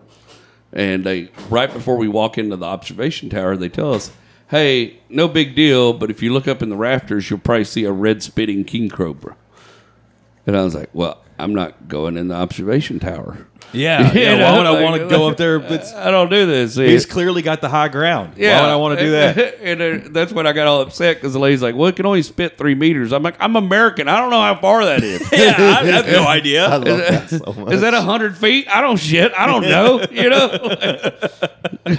And 0.74 1.04
they 1.04 1.30
right 1.50 1.72
before 1.72 1.98
we 1.98 2.08
walk 2.08 2.38
into 2.38 2.56
the 2.56 2.66
observation 2.66 3.30
tower, 3.30 3.56
they 3.56 3.70
tell 3.70 3.94
us, 3.94 4.12
"Hey, 4.50 4.98
no 5.10 5.28
big 5.28 5.56
deal, 5.56 5.94
but 5.94 6.12
if 6.12 6.22
you 6.22 6.34
look 6.34 6.48
up 6.48 6.62
in 6.62 6.70
the 6.70 6.76
rafters, 6.76 7.30
you'll 7.30 7.40
probably 7.40 7.64
see 7.64 7.86
a 7.86 7.92
red 7.92 8.22
spitting 8.22 8.64
king 8.64 8.90
cobra." 8.90 9.36
And 10.46 10.56
I 10.56 10.64
was 10.64 10.76
like, 10.76 10.90
"Well, 10.94 11.22
I'm 11.38 11.54
not 11.54 11.88
going 11.88 12.18
in 12.18 12.30
the 12.30 12.36
observation 12.36 13.00
tower. 13.00 13.46
Yeah. 13.74 14.12
You 14.16 14.22
yeah. 14.22 14.36
know, 14.36 14.52
Why 14.52 14.58
would 14.58 14.68
I 14.68 14.84
want 14.84 15.02
to 15.02 15.10
go 15.10 15.28
up 15.28 15.38
there? 15.38 15.58
It's, 15.76 15.92
I 15.94 16.10
don't 16.12 16.30
do 16.30 16.46
this." 16.46 16.76
he's 16.76 17.06
clearly 17.06 17.42
got 17.42 17.60
the 17.62 17.68
high 17.68 17.90
ground. 17.90 18.38
Yeah, 18.38 18.60
Why 18.60 18.68
would 18.68 18.72
I 18.72 18.76
want 18.78 19.00
to 19.00 19.06
do 19.06 19.12
that? 19.12 19.60
and 19.62 19.82
uh, 19.82 20.10
that's 20.12 20.32
when 20.32 20.48
I 20.48 20.54
got 20.54 20.68
all 20.68 20.82
upset 20.82 21.18
because 21.18 21.34
the 21.34 21.40
lady's 21.40 21.62
like, 21.62 21.76
"Well, 21.76 21.88
it 21.88 21.96
can 21.96 22.06
only 22.06 22.22
spit 22.22 22.58
three 22.58 22.76
meters." 22.76 23.12
I'm 23.12 23.24
like, 23.24 23.36
"I'm 23.40 23.56
American. 23.56 24.08
I 24.08 24.18
don't 24.18 24.30
know 24.30 24.40
how 24.40 24.56
far 24.56 24.86
that 24.86 25.04
is." 25.04 25.22
yeah. 25.32 25.56
I 25.58 25.84
have 25.86 26.08
no 26.08 26.26
idea. 26.26 26.66
I 26.68 26.76
idea. 26.76 26.94
love 26.94 26.98
that 27.00 27.30
so 27.30 27.54
much. 27.54 27.74
Is 27.74 27.82
that 27.82 27.94
a 27.94 28.02
hundred 28.02 28.38
feet? 28.38 28.68
I 28.70 28.80
don't 28.82 28.98
shit. 28.98 29.34
I 29.34 29.46
don't 29.46 29.64
know. 29.64 30.06
You 30.12 30.30
know, 30.30 31.98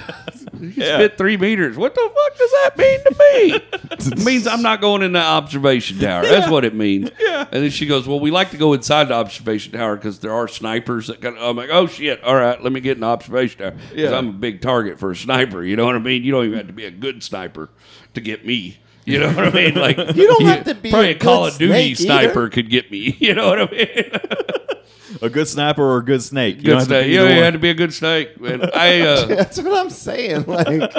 you 0.75 0.83
spit 0.83 1.17
three 1.17 1.37
meters. 1.37 1.77
What 1.77 1.93
the 1.95 2.01
fuck 2.01 2.37
does 2.37 2.51
that 2.51 2.77
mean 2.77 2.99
to 3.03 3.11
me? 3.11 4.11
it 4.17 4.25
means 4.25 4.47
I'm 4.47 4.61
not 4.61 4.81
going 4.81 5.01
in 5.01 5.13
the 5.13 5.21
observation 5.21 5.99
tower. 5.99 6.23
That's 6.23 6.49
what 6.49 6.65
it 6.65 6.73
means. 6.75 7.09
Yeah. 7.19 7.47
And 7.51 7.63
then 7.63 7.69
she 7.69 7.85
goes, 7.85 8.07
"Well, 8.07 8.19
we 8.19 8.31
like 8.31 8.51
to 8.51 8.57
go 8.57 8.73
inside 8.73 9.05
the 9.05 9.13
observation 9.15 9.73
tower 9.73 9.95
because 9.95 10.19
there 10.19 10.33
are 10.33 10.47
snipers 10.47 11.07
that." 11.07 11.21
Got, 11.21 11.37
I'm 11.37 11.55
like, 11.55 11.69
"Oh 11.71 11.87
shit! 11.87 12.23
All 12.23 12.35
right, 12.35 12.61
let 12.61 12.71
me 12.73 12.79
get 12.79 12.97
in 12.97 13.01
the 13.01 13.07
observation 13.07 13.59
tower 13.59 13.71
because 13.71 14.11
Yeah. 14.11 14.17
I'm 14.17 14.29
a 14.29 14.33
big 14.33 14.61
target 14.61 14.99
for 14.99 15.11
a 15.11 15.15
sniper. 15.15 15.63
You 15.63 15.75
know 15.75 15.85
what 15.85 15.95
I 15.95 15.99
mean? 15.99 16.23
You 16.23 16.31
don't 16.31 16.45
even 16.45 16.57
have 16.57 16.67
to 16.67 16.73
be 16.73 16.85
a 16.85 16.91
good 16.91 17.23
sniper 17.23 17.69
to 18.13 18.21
get 18.21 18.45
me." 18.45 18.79
You 19.05 19.19
know 19.19 19.27
what 19.31 19.45
I 19.47 19.51
mean? 19.51 19.75
Like 19.75 19.95
You 19.97 20.27
don't 20.27 20.43
have 20.47 20.65
to 20.65 20.75
be 20.75 20.89
probably 20.89 21.11
a 21.11 21.15
a 21.15 21.19
Call 21.19 21.45
of 21.45 21.57
Duty 21.57 21.95
snake 21.95 22.09
either. 22.09 22.25
sniper 22.25 22.49
could 22.49 22.69
get 22.69 22.91
me. 22.91 23.15
You 23.21 23.35
know 23.35 23.47
what 23.47 23.61
I 23.61 23.71
mean? 23.71 24.11
A 25.21 25.29
good 25.29 25.47
sniper 25.47 25.83
or 25.83 25.97
a 25.97 26.05
good 26.05 26.21
snake. 26.21 26.57
You 26.57 26.63
good 26.63 26.69
don't 26.69 26.79
have 26.79 26.87
to 26.87 26.93
snake. 26.93 27.05
be 27.07 27.13
You, 27.13 27.21
either 27.21 27.35
you 27.35 27.41
had 27.41 27.53
to 27.53 27.59
be 27.59 27.69
a 27.69 27.73
good 27.73 27.93
snake. 27.93 28.39
Man. 28.39 28.69
I 28.73 29.01
uh, 29.01 29.25
That's 29.27 29.59
what 29.59 29.73
I'm 29.73 29.89
saying. 29.89 30.45
Like, 30.45 30.93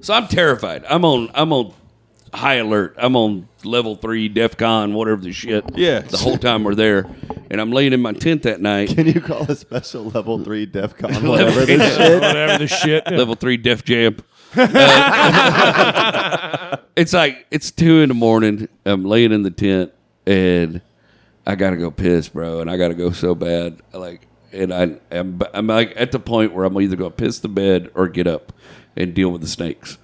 so 0.00 0.14
I'm 0.14 0.28
terrified. 0.28 0.84
I'm 0.88 1.04
on 1.04 1.30
I'm 1.34 1.52
on 1.52 1.72
high 2.32 2.54
alert. 2.56 2.94
I'm 2.98 3.16
on 3.16 3.48
level 3.64 3.96
three, 3.96 4.28
DEFCON, 4.28 4.92
whatever 4.92 5.20
the 5.20 5.32
shit. 5.32 5.64
Yeah. 5.76 6.00
The 6.00 6.16
whole 6.16 6.38
time 6.38 6.64
we're 6.64 6.74
there, 6.74 7.06
and 7.50 7.60
I'm 7.60 7.72
laying 7.72 7.92
in 7.92 8.00
my 8.00 8.12
tent 8.12 8.42
that 8.44 8.60
night. 8.60 8.90
can 8.90 9.06
you 9.06 9.20
call 9.20 9.42
a 9.50 9.56
special 9.56 10.04
level 10.04 10.42
three 10.42 10.66
DEFCON 10.66 11.28
whatever 11.28 11.64
this 11.66 11.96
shit? 11.96 12.20
Whatever 12.20 12.58
the 12.58 12.66
shit. 12.68 13.06
level 13.10 13.34
three 13.34 13.56
Def 13.56 13.84
Jam. 13.84 14.16
Uh, 14.56 14.66
it's 16.96 17.12
like 17.12 17.46
it's 17.50 17.70
two 17.70 18.00
in 18.00 18.08
the 18.08 18.14
morning. 18.14 18.68
I'm 18.84 19.04
laying 19.04 19.32
in 19.32 19.42
the 19.42 19.50
tent 19.50 19.92
and 20.26 20.80
I 21.48 21.54
gotta 21.54 21.78
go 21.78 21.90
piss, 21.90 22.28
bro, 22.28 22.60
and 22.60 22.70
I 22.70 22.76
gotta 22.76 22.94
go 22.94 23.10
so 23.10 23.34
bad. 23.34 23.80
Like, 23.94 24.20
and 24.52 24.72
I 24.72 24.96
am 25.10 25.40
I'm 25.54 25.66
like 25.66 25.94
at 25.96 26.12
the 26.12 26.20
point 26.20 26.52
where 26.52 26.66
I'm 26.66 26.78
either 26.78 26.94
gonna 26.94 27.10
piss 27.10 27.38
the 27.38 27.48
bed 27.48 27.90
or 27.94 28.06
get 28.06 28.26
up 28.26 28.52
and 28.94 29.14
deal 29.14 29.30
with 29.30 29.40
the 29.40 29.48
snakes. 29.48 29.96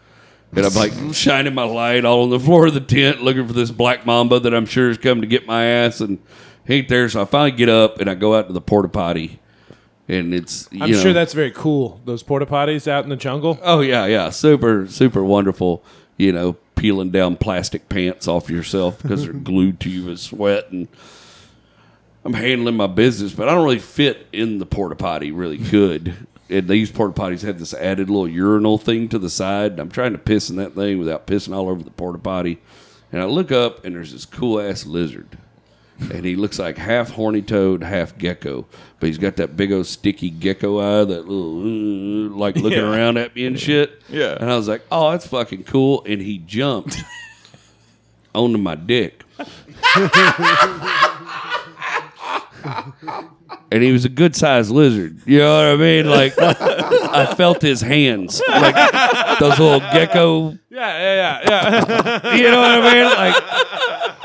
And 0.57 0.65
I'm 0.65 0.73
like 0.73 0.93
shining 1.13 1.53
my 1.53 1.65
light 1.65 2.07
all 2.07 2.23
on 2.23 2.31
the 2.31 2.41
floor 2.41 2.69
of 2.69 2.75
the 2.75 2.81
tent, 2.81 3.21
looking 3.23 3.47
for 3.47 3.53
this 3.53 3.71
black 3.71 4.07
mamba 4.07 4.41
that 4.41 4.55
I'm 4.55 4.65
sure 4.65 4.89
is 4.89 4.97
coming 4.97 5.21
to 5.21 5.27
get 5.27 5.47
my 5.47 5.65
ass, 5.67 6.01
and 6.01 6.19
he 6.67 6.77
ain't 6.77 6.89
there. 6.89 7.11
So 7.11 7.21
I 7.21 7.25
finally 7.27 7.51
get 7.51 7.69
up 7.69 8.01
and 8.01 8.09
I 8.09 8.15
go 8.15 8.35
out 8.35 8.47
to 8.47 8.55
the 8.55 8.63
porta 8.63 8.89
potty, 8.89 9.39
and 10.09 10.33
it's 10.33 10.67
you 10.73 10.83
I'm 10.83 10.93
know, 10.93 10.99
sure 10.99 11.13
that's 11.13 11.35
very 11.35 11.51
cool. 11.51 12.01
Those 12.07 12.23
porta 12.23 12.47
potties 12.47 12.89
out 12.89 13.05
in 13.05 13.11
the 13.11 13.17
jungle. 13.17 13.59
Oh 13.63 13.81
yeah, 13.81 14.07
yeah, 14.07 14.31
super, 14.31 14.87
super 14.87 15.23
wonderful. 15.23 15.85
You 16.17 16.33
know, 16.33 16.55
peeling 16.75 17.11
down 17.11 17.37
plastic 17.37 17.91
pants 17.91 18.27
off 18.27 18.49
yourself 18.49 19.03
because 19.03 19.25
they're 19.25 19.35
glued 19.35 19.79
to 19.81 19.91
you 19.91 20.07
with 20.07 20.21
sweat, 20.21 20.71
and 20.71 20.89
I'm 22.25 22.33
handling 22.35 22.77
my 22.77 22.87
business, 22.87 23.33
but 23.33 23.49
I 23.49 23.55
don't 23.55 23.65
really 23.65 23.79
fit 23.79 24.27
in 24.33 24.59
the 24.59 24.67
porta 24.67 24.97
potty 24.97 25.31
really 25.31 25.59
good. 25.59 26.15
And 26.49 26.69
these 26.69 26.91
porta 26.91 27.13
potties 27.21 27.43
have 27.43 27.59
this 27.59 27.75
added 27.75 28.09
little 28.11 28.29
urinal 28.29 28.79
thing 28.79 29.09
to 29.11 29.19
the 29.19 29.29
side. 29.31 29.73
And 29.73 29.81
I'm 29.81 29.91
trying 29.91 30.13
to 30.13 30.19
piss 30.19 30.49
in 30.51 30.57
that 30.57 30.75
thing 30.75 30.99
without 30.99 31.27
pissing 31.27 31.55
all 31.55 31.69
over 31.69 31.83
the 31.83 31.91
porta 31.91 32.19
potty, 32.19 32.59
and 33.13 33.21
I 33.21 33.27
look 33.27 33.53
up 33.53 33.85
and 33.85 33.95
there's 33.95 34.13
this 34.13 34.25
cool 34.25 34.61
ass 34.61 34.87
lizard. 34.87 35.37
And 36.01 36.25
he 36.25 36.35
looks 36.35 36.59
like 36.59 36.77
half 36.77 37.11
horny 37.11 37.41
toad, 37.41 37.85
half 37.85 38.19
gecko, 38.19 38.67
but 38.99 39.07
he's 39.07 39.17
got 39.19 39.37
that 39.37 39.57
big 39.57 39.71
old 39.71 39.87
sticky 39.87 40.29
gecko 40.31 40.81
eye, 40.81 41.05
that 41.05 41.29
little 41.29 41.61
uh, 41.61 42.31
like 42.37 42.57
looking 42.57 42.81
Yeah. 42.81 42.91
around 42.91 43.17
at 43.17 43.37
me 43.37 43.47
and 43.47 43.59
shit. 43.61 44.03
Yeah. 44.09 44.37
And 44.41 44.51
I 44.51 44.57
was 44.57 44.67
like, 44.67 44.83
"Oh, 44.91 45.13
that's 45.13 45.27
fucking 45.29 45.65
cool!" 45.65 46.03
And 46.05 46.21
he 46.21 46.39
jumped 46.39 46.97
onto 48.35 48.59
my 48.59 48.75
dick. 48.75 49.23
and 53.71 53.83
he 53.83 53.93
was 53.93 54.05
a 54.05 54.09
good 54.09 54.35
sized 54.35 54.71
lizard. 54.71 55.21
You 55.27 55.39
know 55.39 55.55
what 55.57 55.75
I 55.75 55.77
mean? 55.77 56.09
Like 56.11 56.35
I 56.39 57.35
felt 57.35 57.61
his 57.63 57.81
hands, 57.81 58.41
like 58.49 58.75
those 59.39 59.59
little 59.59 59.81
gecko. 59.81 60.59
Yeah, 60.71 60.99
yeah, 60.99 61.41
yeah, 61.49 61.85
yeah. 61.89 62.35
You 62.35 62.43
know 62.51 62.61
what 62.61 62.71
I 62.71 62.95
mean? 62.95 63.05
Like. 63.05 63.35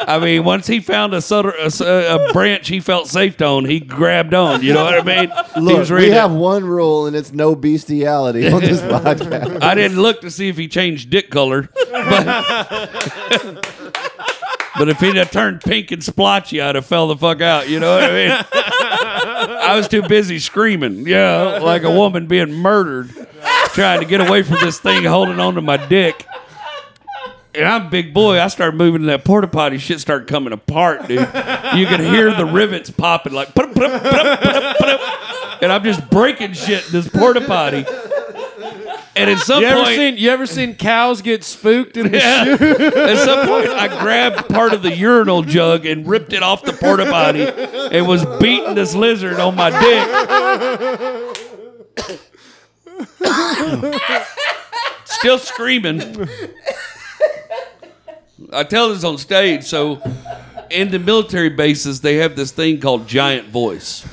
I 0.01 0.17
mean, 0.17 0.43
once 0.43 0.65
he 0.65 0.79
found 0.79 1.13
a, 1.13 1.21
sutter, 1.21 1.51
a, 1.51 1.65
s- 1.65 1.81
a 1.81 2.29
branch 2.33 2.67
he 2.67 2.79
felt 2.79 3.07
safe 3.07 3.39
on, 3.43 3.65
he 3.65 3.79
grabbed 3.79 4.33
on. 4.33 4.63
You 4.63 4.73
know 4.73 4.83
what 4.83 4.95
I 4.97 5.03
mean? 5.03 5.31
Look, 5.63 5.87
we 5.89 6.07
to- 6.07 6.13
have 6.13 6.31
one 6.31 6.65
rule, 6.65 7.05
and 7.05 7.15
it's 7.15 7.31
no 7.31 7.53
bestiality 7.53 8.47
on 8.51 8.61
this 8.61 8.81
podcast. 8.81 9.61
I 9.61 9.75
didn't 9.75 10.01
look 10.01 10.21
to 10.21 10.31
see 10.31 10.49
if 10.49 10.57
he 10.57 10.67
changed 10.67 11.11
dick 11.11 11.29
color, 11.29 11.69
but, 11.91 13.69
but 14.79 14.89
if 14.89 14.99
he'd 15.01 15.17
have 15.17 15.29
turned 15.29 15.61
pink 15.61 15.91
and 15.91 16.03
splotchy, 16.03 16.61
I'd 16.61 16.75
have 16.75 16.85
fell 16.85 17.09
the 17.09 17.17
fuck 17.17 17.41
out. 17.41 17.67
You 17.67 17.81
know 17.81 17.93
what 17.93 18.03
I 18.05 18.11
mean? 18.11 18.31
I 19.61 19.75
was 19.75 19.89
too 19.89 20.01
busy 20.01 20.39
screaming, 20.39 21.05
yeah, 21.05 21.59
like 21.61 21.83
a 21.83 21.91
woman 21.91 22.27
being 22.27 22.53
murdered, 22.53 23.11
trying 23.73 23.99
to 23.99 24.05
get 24.05 24.21
away 24.21 24.41
from 24.41 24.57
this 24.61 24.79
thing 24.79 25.03
holding 25.03 25.39
on 25.39 25.55
to 25.55 25.61
my 25.61 25.77
dick. 25.77 26.25
And 27.53 27.67
I'm 27.67 27.89
big 27.89 28.13
boy. 28.13 28.39
I 28.39 28.47
started 28.47 28.77
moving 28.77 29.01
in 29.01 29.07
that 29.07 29.25
porta 29.25 29.47
potty. 29.47 29.79
Shit 29.79 29.99
started 29.99 30.27
coming 30.27 30.53
apart, 30.53 31.07
dude. 31.07 31.27
You 31.75 31.87
could 31.87 31.99
hear 31.99 32.33
the 32.33 32.45
rivets 32.45 32.89
popping, 32.89 33.33
like, 33.33 33.49
and 35.61 35.71
I'm 35.71 35.83
just 35.83 36.09
breaking 36.09 36.53
shit 36.53 36.85
in 36.85 36.91
this 36.93 37.09
porta 37.09 37.41
potty. 37.41 37.85
And 39.19 39.29
at 39.29 39.39
some 39.39 39.61
You 39.61 39.67
ever 39.67 39.83
point, 39.83 39.95
seen 39.95 40.17
you 40.17 40.29
ever 40.29 40.45
seen 40.45 40.75
cows 40.75 41.21
get 41.21 41.43
spooked 41.43 41.97
in 41.97 42.11
the 42.11 42.17
yeah. 42.17 42.45
At 43.11 43.17
some 43.25 43.47
point, 43.47 43.67
I 43.67 43.99
grabbed 43.99 44.47
part 44.47 44.71
of 44.71 44.81
the 44.81 44.95
urinal 44.95 45.41
jug 45.41 45.85
and 45.85 46.07
ripped 46.07 46.31
it 46.31 46.41
off 46.41 46.63
the 46.63 46.71
porta 46.71 47.05
potty 47.05 47.43
and 47.43 48.07
was 48.07 48.25
beating 48.39 48.75
this 48.75 48.95
lizard 48.95 49.39
on 49.39 49.55
my 49.55 49.71
dick. 49.71 50.07
Still 55.05 55.37
screaming. 55.37 56.29
I 58.53 58.63
tell 58.63 58.93
this 58.93 59.03
on 59.03 59.17
stage. 59.17 59.65
So, 59.65 60.01
in 60.69 60.91
the 60.91 60.99
military 60.99 61.49
bases, 61.49 61.99
they 61.99 62.15
have 62.15 62.37
this 62.37 62.51
thing 62.51 62.79
called 62.79 63.05
giant 63.07 63.49
voice. 63.49 64.07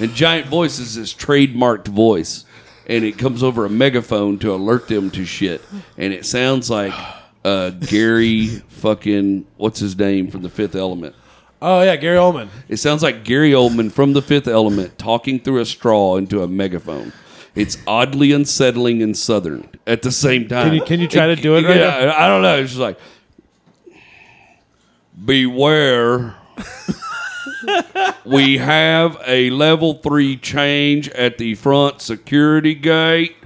And 0.00 0.12
giant 0.12 0.48
voice 0.48 0.78
is 0.80 0.96
this 0.96 1.14
trademarked 1.14 1.86
voice. 1.86 2.44
And 2.90 3.04
it 3.04 3.16
comes 3.16 3.42
over 3.42 3.64
a 3.64 3.70
megaphone 3.70 4.38
to 4.40 4.52
alert 4.52 4.88
them 4.88 5.10
to 5.12 5.24
shit. 5.24 5.62
And 5.96 6.12
it 6.12 6.26
sounds 6.26 6.68
like 6.68 6.92
uh, 7.44 7.70
Gary 7.70 8.46
fucking, 8.48 9.46
what's 9.56 9.78
his 9.80 9.96
name 9.96 10.30
from 10.30 10.42
the 10.42 10.48
fifth 10.50 10.74
element? 10.74 11.14
Oh 11.62 11.82
yeah, 11.82 11.94
Gary 11.96 12.16
Oldman. 12.18 12.48
It 12.68 12.78
sounds 12.78 13.02
like 13.02 13.22
Gary 13.22 13.52
Oldman 13.52 13.92
from 13.92 14.12
the 14.14 14.22
fifth 14.22 14.48
element 14.48 14.98
talking 14.98 15.38
through 15.38 15.60
a 15.60 15.66
straw 15.66 16.16
into 16.16 16.42
a 16.42 16.48
megaphone. 16.48 17.12
It's 17.54 17.76
oddly 17.86 18.32
unsettling 18.32 19.02
and 19.02 19.16
southern 19.16 19.68
at 19.86 20.02
the 20.02 20.10
same 20.12 20.48
time. 20.48 20.66
Can 20.68 20.74
you- 20.74 20.84
can 20.84 21.00
you 21.00 21.06
try 21.08 21.26
to 21.26 21.36
do 21.36 21.56
it 21.56 21.64
right 21.64 21.76
yeah, 21.76 22.14
I 22.16 22.26
don't 22.28 22.42
know. 22.42 22.56
It's 22.58 22.70
just 22.70 22.80
like, 22.80 22.98
beware. 25.24 26.34
We 28.24 28.58
have 28.58 29.20
a 29.26 29.50
level 29.50 29.94
three 29.94 30.36
change 30.36 31.08
at 31.10 31.38
the 31.38 31.54
front 31.54 32.00
security 32.00 32.74
gate. 32.74 33.36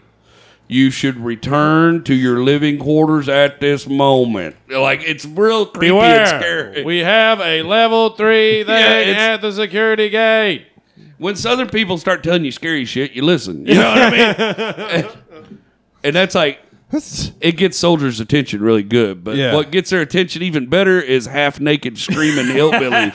You 0.66 0.90
should 0.90 1.18
return 1.18 2.04
to 2.04 2.14
your 2.14 2.42
living 2.42 2.78
quarters 2.78 3.28
at 3.28 3.60
this 3.60 3.86
moment. 3.86 4.56
Like 4.68 5.02
it's 5.02 5.24
real 5.26 5.66
creepy 5.66 5.94
and 5.96 6.26
scary. 6.28 6.84
We 6.84 7.00
have 7.00 7.40
a 7.40 7.62
level 7.62 8.10
three 8.10 8.64
thing 8.66 8.74
Yeah, 8.78 9.34
at 9.34 9.42
the 9.42 9.52
security 9.52 10.08
gate. 10.08 10.66
when 11.18 11.36
Southern 11.36 11.68
people 11.68 11.98
start 11.98 12.24
telling 12.24 12.44
you 12.46 12.50
scary 12.50 12.86
shit, 12.86 13.12
you 13.12 13.22
listen. 13.22 13.66
You 13.66 13.74
know 13.74 13.88
what 13.90 13.98
I 13.98 14.10
mean? 14.10 15.04
and, 15.04 15.58
and 16.04 16.16
that's 16.16 16.34
like 16.34 16.60
it 17.40 17.56
gets 17.56 17.76
soldiers' 17.76 18.20
attention 18.20 18.62
really 18.62 18.82
good. 18.84 19.22
But 19.22 19.36
Yeah. 19.36 19.52
what 19.54 19.70
gets 19.70 19.90
their 19.90 20.00
attention 20.00 20.42
even 20.42 20.66
better 20.68 20.98
is 21.00 21.26
half 21.26 21.60
naked 21.60 21.98
screaming 21.98 22.46
hillbilly 22.46 23.12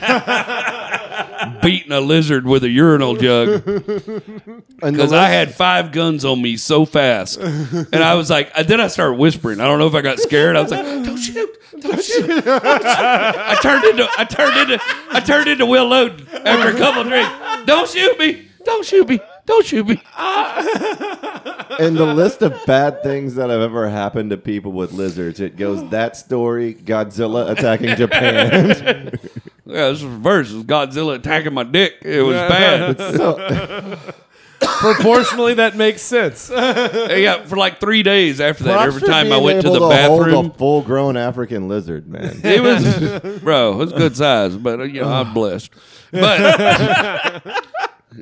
beating 1.62 1.92
a 1.92 2.00
lizard 2.00 2.46
with 2.46 2.64
a 2.64 2.68
urinal 2.68 3.16
jug 3.16 3.64
because 3.64 5.12
I 5.12 5.28
had 5.28 5.54
five 5.54 5.92
guns 5.92 6.24
on 6.24 6.40
me 6.40 6.56
so 6.56 6.84
fast, 6.84 7.38
and 7.38 7.96
I 7.96 8.14
was 8.14 8.30
like, 8.30 8.50
and 8.56 8.66
then 8.66 8.80
I 8.80 8.88
started 8.88 9.18
whispering. 9.18 9.60
I 9.60 9.64
don't 9.64 9.78
know 9.78 9.86
if 9.86 9.94
I 9.94 10.00
got 10.00 10.18
scared. 10.18 10.56
I 10.56 10.62
was 10.62 10.70
like, 10.70 10.84
"Don't 10.84 11.16
shoot! 11.16 11.50
Don't 11.80 12.02
shoot!" 12.02 12.26
Don't 12.26 12.42
shoot. 12.44 12.44
I 12.46 13.58
turned 13.62 13.84
into 13.84 14.08
I 14.18 14.24
turned 14.24 14.56
into 14.56 14.82
I 15.10 15.20
turned 15.20 15.48
into 15.48 15.66
Will 15.66 15.88
Loden 15.88 16.26
after 16.44 16.76
a 16.76 16.78
couple 16.78 17.04
drinks. 17.04 17.30
Don't 17.66 17.88
shoot 17.88 18.18
me! 18.18 18.48
Don't 18.64 18.84
shoot 18.84 19.08
me! 19.08 19.20
Don't 19.46 19.66
shoot 19.66 19.86
me! 19.86 19.94
in 21.78 21.94
the 21.94 22.12
list 22.14 22.42
of 22.42 22.54
bad 22.66 23.02
things 23.02 23.34
that 23.36 23.50
have 23.50 23.60
ever 23.60 23.88
happened 23.88 24.30
to 24.30 24.36
people 24.36 24.70
with 24.72 24.92
lizards, 24.92 25.40
it 25.40 25.56
goes 25.56 25.88
that 25.90 26.16
story, 26.16 26.74
Godzilla 26.74 27.50
attacking 27.50 27.96
Japan. 27.96 29.18
Yeah, 29.70 29.88
this 29.88 30.02
was 30.02 30.04
reverse. 30.04 30.50
It 30.50 30.56
was 30.56 30.64
Godzilla 30.64 31.16
attacking 31.16 31.54
my 31.54 31.64
dick. 31.64 31.94
It 32.02 32.22
was 32.22 32.36
bad. 32.36 32.98
so, 33.16 33.98
Proportionally, 34.60 35.54
that 35.54 35.76
makes 35.76 36.02
sense. 36.02 36.50
yeah, 36.54 37.44
for 37.44 37.56
like 37.56 37.80
three 37.80 38.02
days 38.02 38.40
after 38.40 38.64
that, 38.64 38.74
props 38.74 38.86
every 38.88 39.08
time 39.08 39.26
I 39.26 39.30
being 39.30 39.44
went 39.44 39.62
to 39.62 39.70
the 39.70 39.78
hold 39.78 39.90
bathroom, 39.90 40.46
a 40.46 40.54
full-grown 40.54 41.16
African 41.16 41.68
lizard, 41.68 42.06
man. 42.06 42.40
it 42.44 42.62
was, 42.62 43.40
bro, 43.40 43.72
it 43.72 43.76
was 43.76 43.92
good 43.92 44.16
size, 44.16 44.56
but 44.56 44.80
uh, 44.80 44.82
you 44.82 45.00
know, 45.00 45.08
I'm 45.08 45.32
blessed. 45.32 45.70
But 46.10 47.54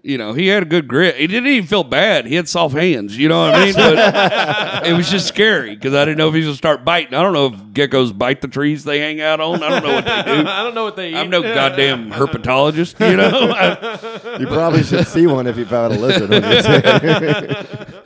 you 0.03 0.19
know, 0.19 0.33
he 0.33 0.47
had 0.49 0.63
a 0.63 0.67
good 0.67 0.87
grip. 0.89 1.17
He 1.17 1.27
didn't 1.27 1.49
even 1.49 1.67
feel 1.67 1.85
bad. 1.85 2.27
He 2.27 2.35
had 2.35 2.49
soft 2.49 2.75
hands. 2.75 3.17
You 3.17 3.29
know 3.29 3.41
what 3.41 3.55
I 3.55 3.65
mean? 3.65 3.75
But 3.75 4.87
it 4.87 4.93
was 4.93 5.11
just 5.11 5.27
scary 5.29 5.75
because 5.75 5.95
I 5.95 6.05
didn't 6.05 6.19
know 6.19 6.29
if 6.29 6.35
he 6.35 6.41
was 6.41 6.47
gonna 6.49 6.57
start 6.57 6.85
biting. 6.85 7.15
I 7.15 7.23
don't 7.23 7.33
know 7.33 7.47
if 7.47 7.55
geckos 7.73 8.17
bite 8.17 8.41
the 8.41 8.49
trees 8.49 8.85
they 8.85 8.99
hang 9.01 9.21
out 9.21 9.41
on. 9.41 9.63
I 9.63 9.69
don't 9.69 9.83
know 9.85 9.95
what 9.95 10.05
they 10.05 10.23
do. 10.23 10.49
I 10.49 10.63
don't 10.63 10.75
know 10.75 10.85
what 10.85 10.97
they 10.97 11.11
eat. 11.11 11.17
I'm 11.17 11.31
no 11.31 11.43
goddamn 11.43 12.11
herpetologist. 12.11 12.99
You 13.09 13.17
know. 13.17 13.51
I, 13.51 14.39
You 14.39 14.47
probably 14.47 14.83
should 14.85 15.07
see 15.07 15.27
one 15.27 15.47
if 15.47 15.57
you 15.57 15.65
found 15.65 15.95
a 15.95 15.99
lizard. 15.99 16.31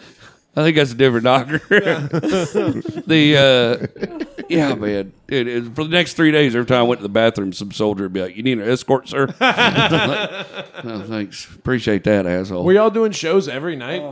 on 0.56 0.64
your 0.64 0.64
dick. 0.64 0.64
I 0.64 0.64
think 0.64 0.76
that's 0.76 0.92
a 0.92 0.94
different 0.94 1.24
doctor. 1.24 1.58
the 3.06 3.36
uh, 3.38 4.44
yeah, 4.48 4.74
man. 4.74 5.12
Dude, 5.28 5.48
it- 5.48 5.74
for 5.74 5.84
the 5.84 5.90
next 5.90 6.14
three 6.14 6.30
days, 6.30 6.54
every 6.54 6.66
time 6.66 6.80
I 6.80 6.82
went 6.82 6.98
to 7.00 7.02
the 7.02 7.08
bathroom, 7.08 7.52
some 7.52 7.72
soldier 7.72 8.04
would 8.04 8.12
be 8.12 8.20
like, 8.22 8.36
"You 8.36 8.42
need 8.42 8.58
an 8.58 8.68
escort, 8.68 9.08
sir?" 9.08 9.28
oh, 9.40 11.04
thanks, 11.08 11.46
appreciate 11.54 12.04
that, 12.04 12.26
asshole. 12.26 12.64
Were 12.64 12.72
y'all 12.72 12.90
doing 12.90 13.12
shows 13.12 13.48
every 13.48 13.76
night? 13.76 14.02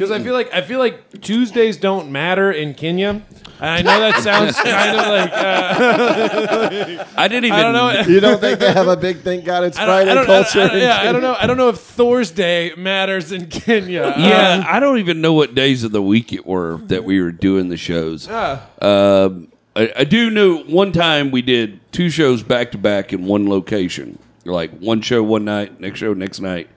Because 0.00 0.10
I 0.18 0.24
feel 0.24 0.32
like 0.32 0.52
I 0.54 0.62
feel 0.62 0.78
like 0.78 1.20
Tuesdays 1.20 1.76
don't 1.76 2.10
matter 2.10 2.50
in 2.50 2.72
Kenya, 2.72 3.10
and 3.10 3.20
I 3.60 3.82
know 3.82 4.00
that 4.00 4.22
sounds 4.22 4.56
kind 4.56 4.96
of 4.98 5.06
like 5.06 5.30
uh, 5.30 7.04
I 7.16 7.28
didn't 7.28 7.44
even. 7.44 7.58
I 7.58 7.62
don't 7.62 7.72
know. 7.74 8.00
you 8.12 8.18
don't 8.20 8.40
think 8.44 8.60
they 8.60 8.72
have 8.72 8.88
a 8.88 8.96
big 8.96 9.18
thank 9.20 9.44
God 9.44 9.64
it's 9.64 9.76
I 9.78 9.84
don't, 9.84 9.94
Friday 9.94 10.10
I 10.10 10.14
don't, 10.14 10.26
culture? 10.26 10.60
I 10.60 10.66
don't- 10.68 10.76
in 10.76 10.82
yeah, 10.82 11.00
I 11.02 11.12
don't 11.12 11.20
know. 11.20 11.36
I 11.38 11.46
don't 11.46 11.58
know 11.58 11.68
if 11.68 11.78
Thursday 11.78 12.74
matters 12.76 13.30
in 13.30 13.48
Kenya. 13.48 14.02
Uh, 14.04 14.14
Yeah, 14.18 14.64
I 14.66 14.80
don't 14.80 14.98
even 14.98 15.20
know 15.20 15.34
what 15.34 15.54
days 15.54 15.84
of 15.84 15.92
the 15.92 16.02
week 16.02 16.32
it 16.32 16.46
were 16.46 16.78
that 16.84 17.04
we 17.04 17.20
were 17.20 17.32
doing 17.32 17.68
the 17.68 17.76
shows. 17.76 18.26
uh, 18.26 18.60
Um, 18.80 19.48
I, 19.76 19.92
I 19.98 20.04
do 20.04 20.30
know 20.30 20.58
one 20.62 20.92
time 20.92 21.30
we 21.30 21.42
did 21.42 21.78
two 21.92 22.08
shows 22.08 22.42
back 22.42 22.72
to 22.72 22.78
back 22.78 23.12
in 23.12 23.26
one 23.26 23.48
location, 23.48 24.18
like 24.46 24.70
one 24.78 25.02
show 25.02 25.22
one 25.22 25.44
night, 25.44 25.78
next 25.78 25.98
show 26.00 26.14
next 26.14 26.40
night, 26.40 26.68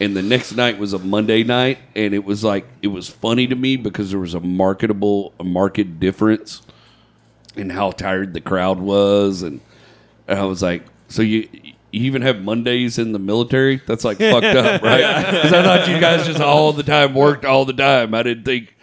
and 0.00 0.16
the 0.16 0.22
next 0.22 0.52
night 0.56 0.78
was 0.78 0.92
a 0.92 0.98
Monday 0.98 1.44
night, 1.44 1.78
and 1.94 2.14
it 2.14 2.24
was 2.24 2.42
like 2.42 2.66
it 2.82 2.88
was 2.88 3.08
funny 3.08 3.46
to 3.46 3.54
me 3.54 3.76
because 3.76 4.10
there 4.10 4.20
was 4.20 4.34
a 4.34 4.40
marketable, 4.40 5.32
a 5.38 5.44
market 5.44 6.00
difference 6.00 6.62
in 7.56 7.70
how 7.70 7.90
tired 7.90 8.34
the 8.34 8.40
crowd 8.40 8.80
was, 8.80 9.42
and, 9.42 9.60
and 10.26 10.38
I 10.38 10.44
was 10.44 10.62
like, 10.62 10.84
so 11.08 11.22
you. 11.22 11.48
You 11.92 12.06
even 12.06 12.22
have 12.22 12.42
Mondays 12.42 12.98
in 12.98 13.12
the 13.12 13.20
military? 13.20 13.80
That's 13.86 14.02
like 14.02 14.18
fucked 14.18 14.44
up, 14.44 14.82
right? 14.82 15.24
Because 15.30 15.52
I 15.52 15.62
thought 15.62 15.86
you 15.88 16.00
guys 16.00 16.26
just 16.26 16.40
all 16.40 16.72
the 16.72 16.82
time 16.82 17.14
worked 17.14 17.44
all 17.44 17.64
the 17.64 17.72
time. 17.72 18.14
I 18.14 18.24
didn't 18.24 18.42
think 18.44 18.74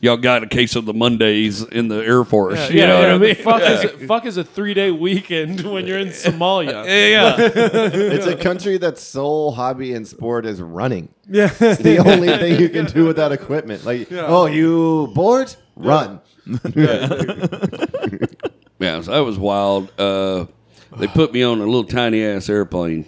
y'all 0.00 0.16
got 0.16 0.42
a 0.42 0.46
case 0.46 0.76
of 0.76 0.84
the 0.84 0.94
Mondays 0.94 1.62
in 1.62 1.88
the 1.88 1.96
Air 1.96 2.24
Force. 2.24 2.58
yeah, 2.58 2.68
you 2.68 2.80
know 2.80 3.00
yeah, 3.00 3.12
what 3.12 3.14
I 3.14 3.18
mean? 3.18 3.34
Fuck 3.36 3.62
is 3.62 4.06
fuck 4.06 4.26
is 4.26 4.36
a 4.36 4.44
three 4.44 4.74
day 4.74 4.90
weekend 4.90 5.62
when 5.62 5.86
you're 5.86 5.98
in 5.98 6.08
Somalia. 6.08 6.84
yeah. 6.86 7.36
It's 7.38 8.26
a 8.26 8.36
country 8.36 8.78
that's 8.78 9.02
sole 9.02 9.52
hobby 9.52 9.94
and 9.94 10.06
sport 10.06 10.46
is 10.46 10.60
running. 10.60 11.08
Yeah. 11.28 11.50
It's 11.60 11.82
the 11.82 11.98
only 11.98 12.28
thing 12.28 12.60
you 12.60 12.68
can 12.68 12.86
do 12.86 13.06
without 13.06 13.32
equipment. 13.32 13.84
Like, 13.84 14.08
oh, 14.12 14.46
you 14.46 15.12
bored? 15.14 15.54
Run. 15.76 16.20
Yeah, 18.78 19.00
so 19.00 19.12
that 19.12 19.20
was 19.20 19.38
wild. 19.38 19.90
Uh, 19.98 20.46
they 20.96 21.06
put 21.06 21.32
me 21.32 21.42
on 21.42 21.60
a 21.60 21.64
little 21.64 21.84
tiny 21.84 22.22
ass 22.22 22.48
airplane. 22.48 23.06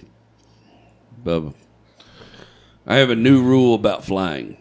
Bubba. 1.23 1.55
I 2.87 2.97
have 2.97 3.11
a 3.11 3.17
new 3.17 3.43
rule 3.43 3.75
about 3.75 4.05
flying. 4.05 4.57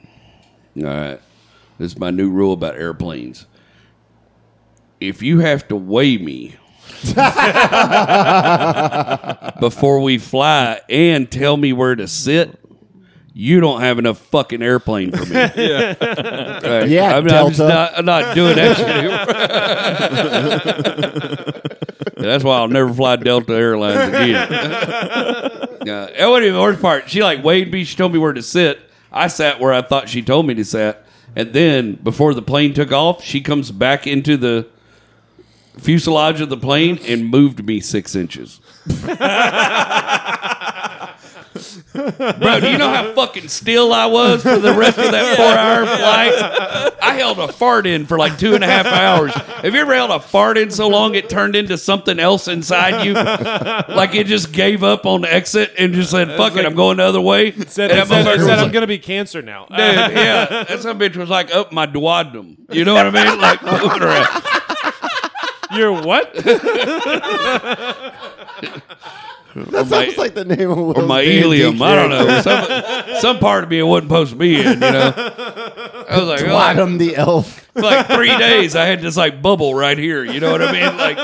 All 0.77 0.83
right. 0.83 1.21
This 1.77 1.91
is 1.93 1.99
my 1.99 2.09
new 2.11 2.29
rule 2.29 2.53
about 2.53 2.75
airplanes. 2.75 3.45
If 4.99 5.21
you 5.21 5.39
have 5.39 5.67
to 5.67 5.75
weigh 5.75 6.17
me 6.17 6.55
before 9.59 9.99
we 10.01 10.17
fly 10.17 10.81
and 10.89 11.29
tell 11.29 11.55
me 11.57 11.73
where 11.73 11.95
to 11.95 12.07
sit, 12.07 12.57
you 13.33 13.59
don't 13.59 13.81
have 13.81 13.99
enough 13.99 14.17
fucking 14.17 14.63
airplane 14.63 15.11
for 15.11 15.23
me. 15.25 15.33
yeah, 15.35 16.83
Yeah, 16.85 17.17
I'm, 17.17 17.23
I'm 17.29 17.47
just 17.49 17.57
Delta. 17.59 17.67
not, 17.67 17.97
I'm 17.97 18.05
not 18.05 18.33
doing 18.35 18.55
that 18.55 18.77
shit 18.77 18.87
anymore. 18.89 19.25
That's 22.27 22.43
why 22.43 22.57
I'll 22.57 22.67
never 22.67 22.91
fly 22.91 23.15
Delta 23.17 23.53
Airlines 23.53 24.09
again. 24.09 24.33
Yeah, 25.85 26.07
that 26.17 26.25
wasn't 26.27 26.45
even 26.45 26.55
the 26.55 26.61
worst 26.61 26.81
part. 26.81 27.07
She 27.11 27.21
like 27.21 27.43
weighed 27.43 27.71
me. 27.71 27.83
She 27.83 27.95
told 27.95 28.11
me 28.11 28.17
where 28.17 28.33
to 28.33 28.41
sit. 28.41 28.79
I 29.11 29.27
sat 29.27 29.59
where 29.59 29.71
I 29.71 29.83
thought 29.83 30.09
she 30.09 30.23
told 30.23 30.47
me 30.47 30.55
to 30.55 30.65
sit. 30.65 31.01
And 31.35 31.53
then 31.53 31.95
before 31.95 32.33
the 32.33 32.41
plane 32.41 32.73
took 32.73 32.91
off, 32.91 33.23
she 33.23 33.41
comes 33.41 33.71
back 33.71 34.07
into 34.07 34.37
the 34.37 34.67
fuselage 35.77 36.41
of 36.41 36.49
the 36.49 36.57
plane 36.57 36.99
and 37.07 37.25
moved 37.25 37.65
me 37.65 37.79
six 37.79 38.15
inches. 38.15 38.59
Bro, 41.97 42.59
do 42.61 42.69
you 42.69 42.77
know 42.77 42.89
how 42.89 43.13
fucking 43.13 43.47
still 43.47 43.93
I 43.93 44.05
was 44.05 44.43
for 44.43 44.57
the 44.57 44.73
rest 44.73 44.97
of 44.97 45.11
that 45.11 45.35
four 45.35 45.45
hour 45.45 45.85
flight? 45.85 46.93
I 47.01 47.13
held 47.15 47.39
a 47.39 47.51
fart 47.51 47.87
in 47.87 48.05
for 48.05 48.17
like 48.17 48.37
two 48.37 48.55
and 48.55 48.63
a 48.63 48.67
half 48.67 48.85
hours. 48.85 49.33
Have 49.33 49.73
you 49.73 49.81
ever 49.81 49.93
held 49.93 50.11
a 50.11 50.19
fart 50.19 50.57
in 50.57 50.71
so 50.71 50.87
long 50.87 51.15
it 51.15 51.29
turned 51.29 51.55
into 51.55 51.77
something 51.77 52.19
else 52.19 52.47
inside 52.47 53.05
you? 53.05 53.13
Like 53.13 54.15
it 54.15 54.27
just 54.27 54.51
gave 54.51 54.83
up 54.83 55.05
on 55.05 55.21
the 55.21 55.33
exit 55.33 55.73
and 55.77 55.93
just 55.93 56.11
said, 56.11 56.27
fuck 56.37 56.55
it, 56.55 56.65
I'm 56.65 56.75
going 56.75 56.97
the 56.97 57.03
other 57.03 57.21
way. 57.21 57.51
Said, 57.51 57.91
And 57.91 57.99
that 57.99 58.07
said, 58.07 58.25
motherfucker 58.25 58.37
was 58.37 58.45
said 58.45 58.59
I'm 58.59 58.63
like, 58.65 58.73
gonna 58.73 58.87
be 58.87 58.99
cancer 58.99 59.41
now. 59.41 59.65
Dude, 59.65 59.77
yeah, 59.79 60.45
that 60.67 60.79
some 60.81 60.99
bitch 60.99 61.15
was 61.15 61.29
like 61.29 61.53
up 61.53 61.71
my 61.71 61.87
duodenum. 61.87 62.57
You 62.71 62.85
know 62.85 62.93
what 62.93 63.07
I 63.07 63.11
mean? 63.11 63.39
Like 63.41 63.63
moving 63.63 64.03
around. 64.03 64.43
You're 65.73 66.01
what? 66.01 66.33
That 69.65 69.87
my- 69.89 70.05
sounds 70.05 70.17
like 70.17 70.33
the 70.33 70.45
name 70.45 70.69
of 70.71 70.77
or 70.77 71.01
my 71.03 71.23
D&D 71.23 71.39
ilium. 71.41 71.81
I 71.81 71.95
don't 71.95 72.09
know. 72.09 72.41
Some, 72.41 73.19
some 73.21 73.39
part 73.39 73.63
of 73.63 73.69
me 73.69 73.79
it 73.79 73.83
wasn't 73.83 74.09
supposed 74.09 74.31
to 74.31 74.37
be 74.37 74.59
in, 74.59 74.65
you 74.73 74.75
know. 74.79 75.13
I 75.15 76.19
was 76.19 76.27
like, 76.27 76.41
oh, 76.41 76.45
like, 76.45 76.45
Bottom 76.47 76.97
the 76.97 77.15
elf. 77.17 77.65
for 77.73 77.81
like 77.81 78.07
three 78.07 78.35
days, 78.37 78.75
I 78.75 78.85
had 78.85 79.01
this 79.01 79.17
like 79.17 79.41
bubble 79.41 79.73
right 79.75 79.97
here. 79.97 80.23
You 80.23 80.39
know 80.39 80.51
what 80.51 80.61
I 80.61 80.71
mean? 80.71 80.97
Like 80.97 81.17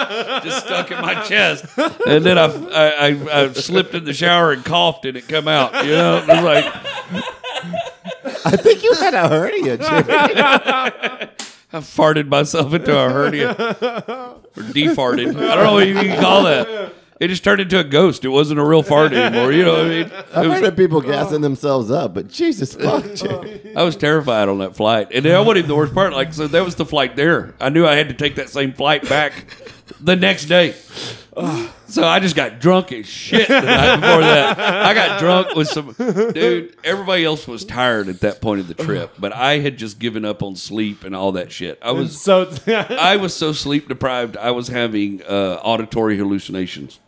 just 0.44 0.66
stuck 0.66 0.92
in 0.92 1.00
my 1.02 1.24
chest. 1.24 1.66
And 2.06 2.26
then 2.26 2.38
I, 2.38 2.46
I, 2.46 3.08
I, 3.08 3.42
I 3.44 3.54
slipped 3.54 3.94
in 3.96 4.04
the 4.04 4.14
shower 4.14 4.52
and 4.52 4.64
coughed 4.66 5.06
and 5.06 5.16
it 5.18 5.28
come 5.28 5.48
out. 5.48 5.86
You 5.86 5.92
know, 5.92 6.18
it 6.18 6.28
was 6.28 6.44
like 6.44 6.66
I 8.46 8.56
think 8.58 8.84
you 8.84 8.94
had 8.96 9.14
a 9.14 9.28
hernia, 9.30 9.78
Jimmy. 9.78 9.88
I 11.76 11.78
farted 11.80 12.28
myself 12.28 12.74
into 12.74 12.96
a 12.96 13.10
hernia 13.10 13.56
or 14.56 14.64
defarted. 14.74 15.30
I 15.30 15.56
don't 15.56 15.64
know 15.64 15.74
what 15.74 15.88
you 15.88 15.96
can 15.96 16.22
call 16.22 16.44
that. 16.44 16.94
It 17.24 17.30
just 17.30 17.42
turned 17.44 17.62
into 17.62 17.80
a 17.80 17.86
ghost. 17.86 18.26
It 18.26 18.30
wasn't 18.30 18.60
a 18.60 18.66
real 18.66 18.84
fart 18.84 19.14
anymore. 19.14 19.54
You 19.54 19.64
know 19.64 19.72
what 19.78 19.86
I 19.86 19.90
mean? 19.90 20.12
I've 20.34 20.46
It 20.46 20.48
was- 20.50 20.60
heard 20.60 20.68
of 20.68 20.76
people 20.76 21.00
gassing 21.00 21.40
themselves 21.40 21.90
up, 21.90 22.14
but 22.14 22.28
Jesus 22.28 22.76
fuck, 22.76 23.14
Jimmy. 23.16 23.62
I 23.78 23.84
was 23.84 23.96
terrified 23.96 24.50
on 24.50 24.60
that 24.60 24.76
flight, 24.76 25.08
and 25.14 25.24
that 25.24 25.40
wasn't 25.40 25.58
even 25.60 25.70
the 25.70 25.76
worst 25.76 25.94
part. 25.94 26.12
Like, 26.12 26.34
so 26.34 26.48
that 26.48 26.66
was 26.66 26.76
the 26.76 26.86
flight 26.86 27.16
there. 27.16 27.54
I 27.62 27.70
knew 27.70 27.88
I 27.88 27.96
had 27.96 28.10
to 28.10 28.14
take 28.14 28.36
that 28.36 28.50
same 28.50 28.74
flight 28.74 29.08
back 29.08 29.46
the 30.02 30.18
next 30.18 30.46
day. 30.48 30.74
So 31.88 32.04
I 32.08 32.20
just 32.20 32.36
got 32.36 32.60
drunk 32.60 32.92
as 32.92 33.06
shit 33.08 33.48
the 33.48 33.62
night 33.62 33.96
before 33.96 34.22
that. 34.22 34.60
I 34.60 34.94
got 34.94 35.20
drunk 35.20 35.56
with 35.56 35.68
some 35.68 35.94
dude. 35.98 36.76
Everybody 36.84 37.24
else 37.24 37.48
was 37.48 37.64
tired 37.66 38.08
at 38.10 38.20
that 38.22 38.42
point 38.42 38.60
of 38.60 38.68
the 38.68 38.74
trip, 38.74 39.14
but 39.18 39.34
I 39.34 39.60
had 39.60 39.78
just 39.78 39.98
given 40.00 40.26
up 40.26 40.44
on 40.44 40.56
sleep 40.56 41.04
and 41.04 41.16
all 41.16 41.32
that 41.34 41.52
shit. 41.52 41.80
I 41.82 41.92
was 41.92 42.20
so 42.20 42.52
I 42.68 43.16
was 43.18 43.34
so 43.36 43.52
sleep 43.54 43.88
deprived. 43.88 44.38
I 44.38 44.52
was 44.52 44.68
having 44.68 45.22
uh, 45.24 45.60
auditory 45.64 46.18
hallucinations. 46.18 47.00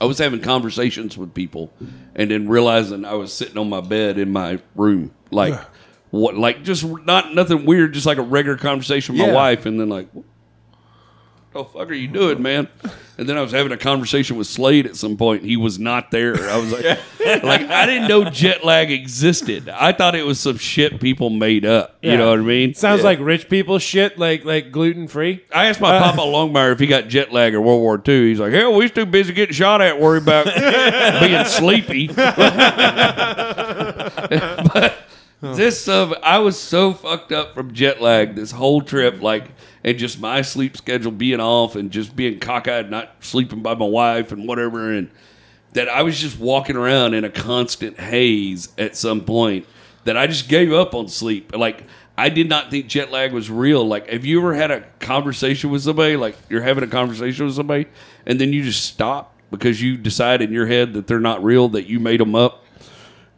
I 0.00 0.04
was 0.06 0.18
having 0.18 0.40
conversations 0.40 1.16
with 1.16 1.34
people, 1.34 1.72
and 2.14 2.30
then 2.30 2.48
realizing 2.48 3.04
I 3.04 3.14
was 3.14 3.32
sitting 3.32 3.56
on 3.58 3.68
my 3.68 3.80
bed 3.80 4.18
in 4.18 4.32
my 4.32 4.60
room, 4.74 5.12
like 5.30 5.58
what, 6.10 6.36
like 6.36 6.62
just 6.64 6.84
not 6.84 7.34
nothing 7.34 7.64
weird, 7.64 7.94
just 7.94 8.06
like 8.06 8.18
a 8.18 8.22
regular 8.22 8.56
conversation 8.58 9.14
with 9.14 9.22
my 9.22 9.28
Yeah. 9.28 9.34
wife, 9.34 9.66
and 9.66 9.78
then 9.80 9.88
like, 9.88 10.08
what 10.12 10.24
the 11.54 11.64
fuck 11.64 11.88
are 11.88 11.94
you 11.94 12.08
doing, 12.08 12.42
man? 12.42 12.68
And 13.16 13.28
then 13.28 13.38
I 13.38 13.40
was 13.42 13.52
having 13.52 13.70
a 13.70 13.76
conversation 13.76 14.36
with 14.36 14.48
Slade 14.48 14.86
at 14.86 14.96
some 14.96 15.16
point. 15.16 15.44
He 15.44 15.56
was 15.56 15.78
not 15.78 16.10
there. 16.10 16.34
I 16.50 16.56
was 16.56 16.72
like, 16.72 16.84
like 17.44 17.60
I 17.62 17.86
didn't 17.86 18.08
know 18.08 18.24
jet 18.24 18.64
lag 18.64 18.90
existed. 18.90 19.68
I 19.68 19.92
thought 19.92 20.16
it 20.16 20.26
was 20.26 20.40
some 20.40 20.58
shit 20.58 21.00
people 21.00 21.30
made 21.30 21.64
up. 21.64 21.96
You 22.02 22.10
Yeah. 22.10 22.16
know 22.16 22.30
what 22.30 22.40
I 22.40 22.42
mean? 22.42 22.74
sounds 22.74 23.04
like 23.04 23.20
rich 23.20 23.48
people 23.48 23.78
shit, 23.78 24.18
like 24.18 24.44
like 24.44 24.72
gluten 24.72 25.06
free. 25.06 25.44
I 25.54 25.66
asked 25.66 25.80
my 25.80 25.96
Papa 26.00 26.20
Longmire 26.22 26.72
if 26.72 26.80
he 26.80 26.88
got 26.88 27.06
jet 27.08 27.32
lag 27.32 27.54
or 27.54 27.60
World 27.60 27.80
War 27.82 28.02
II. 28.06 28.28
He's 28.28 28.40
like, 28.40 28.52
hell, 28.52 28.72
we 28.74 28.84
was 28.84 28.90
too 28.90 29.06
busy 29.06 29.32
getting 29.32 29.54
shot 29.54 29.80
at, 29.80 30.00
worry 30.00 30.18
about 30.18 30.46
being 31.20 31.44
sleepy. 31.44 32.08
but 34.72 34.94
this, 35.40 35.86
uh, 35.88 36.10
I 36.22 36.38
was 36.38 36.58
so 36.58 36.92
fucked 36.94 37.32
up 37.32 37.54
from 37.54 37.72
jet 37.74 38.00
lag 38.00 38.34
this 38.34 38.50
whole 38.50 38.82
trip, 38.82 39.20
like, 39.22 39.50
and 39.84 39.98
just 39.98 40.18
my 40.18 40.42
sleep 40.42 40.76
schedule 40.76 41.12
being 41.12 41.40
off 41.40 41.76
and 41.76 41.90
just 41.90 42.16
being 42.16 42.40
cockeyed, 42.40 42.90
not 42.90 43.16
sleeping 43.20 43.62
by 43.62 43.74
my 43.74 43.86
wife 43.86 44.32
and 44.32 44.48
whatever, 44.48 44.90
and 44.90 45.10
that 45.74 45.88
I 45.88 46.02
was 46.02 46.18
just 46.18 46.38
walking 46.38 46.76
around 46.76 47.14
in 47.14 47.24
a 47.24 47.30
constant 47.30 48.00
haze 48.00 48.72
at 48.78 48.96
some 48.96 49.20
point 49.20 49.66
that 50.04 50.16
I 50.16 50.26
just 50.26 50.48
gave 50.48 50.72
up 50.72 50.94
on 50.94 51.08
sleep. 51.08 51.54
Like 51.54 51.84
I 52.16 52.28
did 52.28 52.48
not 52.48 52.70
think 52.70 52.86
jet 52.86 53.10
lag 53.10 53.32
was 53.32 53.50
real. 53.50 53.86
Like 53.86 54.08
have 54.08 54.24
you 54.24 54.38
ever 54.38 54.54
had 54.54 54.70
a 54.70 54.80
conversation 55.00 55.70
with 55.70 55.82
somebody 55.82 56.16
like 56.16 56.36
you're 56.48 56.62
having 56.62 56.84
a 56.84 56.88
conversation 56.88 57.44
with 57.44 57.54
somebody 57.54 57.86
and 58.24 58.40
then 58.40 58.52
you 58.52 58.62
just 58.62 58.84
stop 58.84 59.34
because 59.50 59.82
you 59.82 59.96
decide 59.96 60.42
in 60.42 60.52
your 60.52 60.66
head 60.66 60.94
that 60.94 61.06
they're 61.06 61.20
not 61.20 61.44
real 61.44 61.68
that 61.70 61.86
you 61.86 62.00
made 62.00 62.20
them 62.20 62.34
up? 62.34 62.63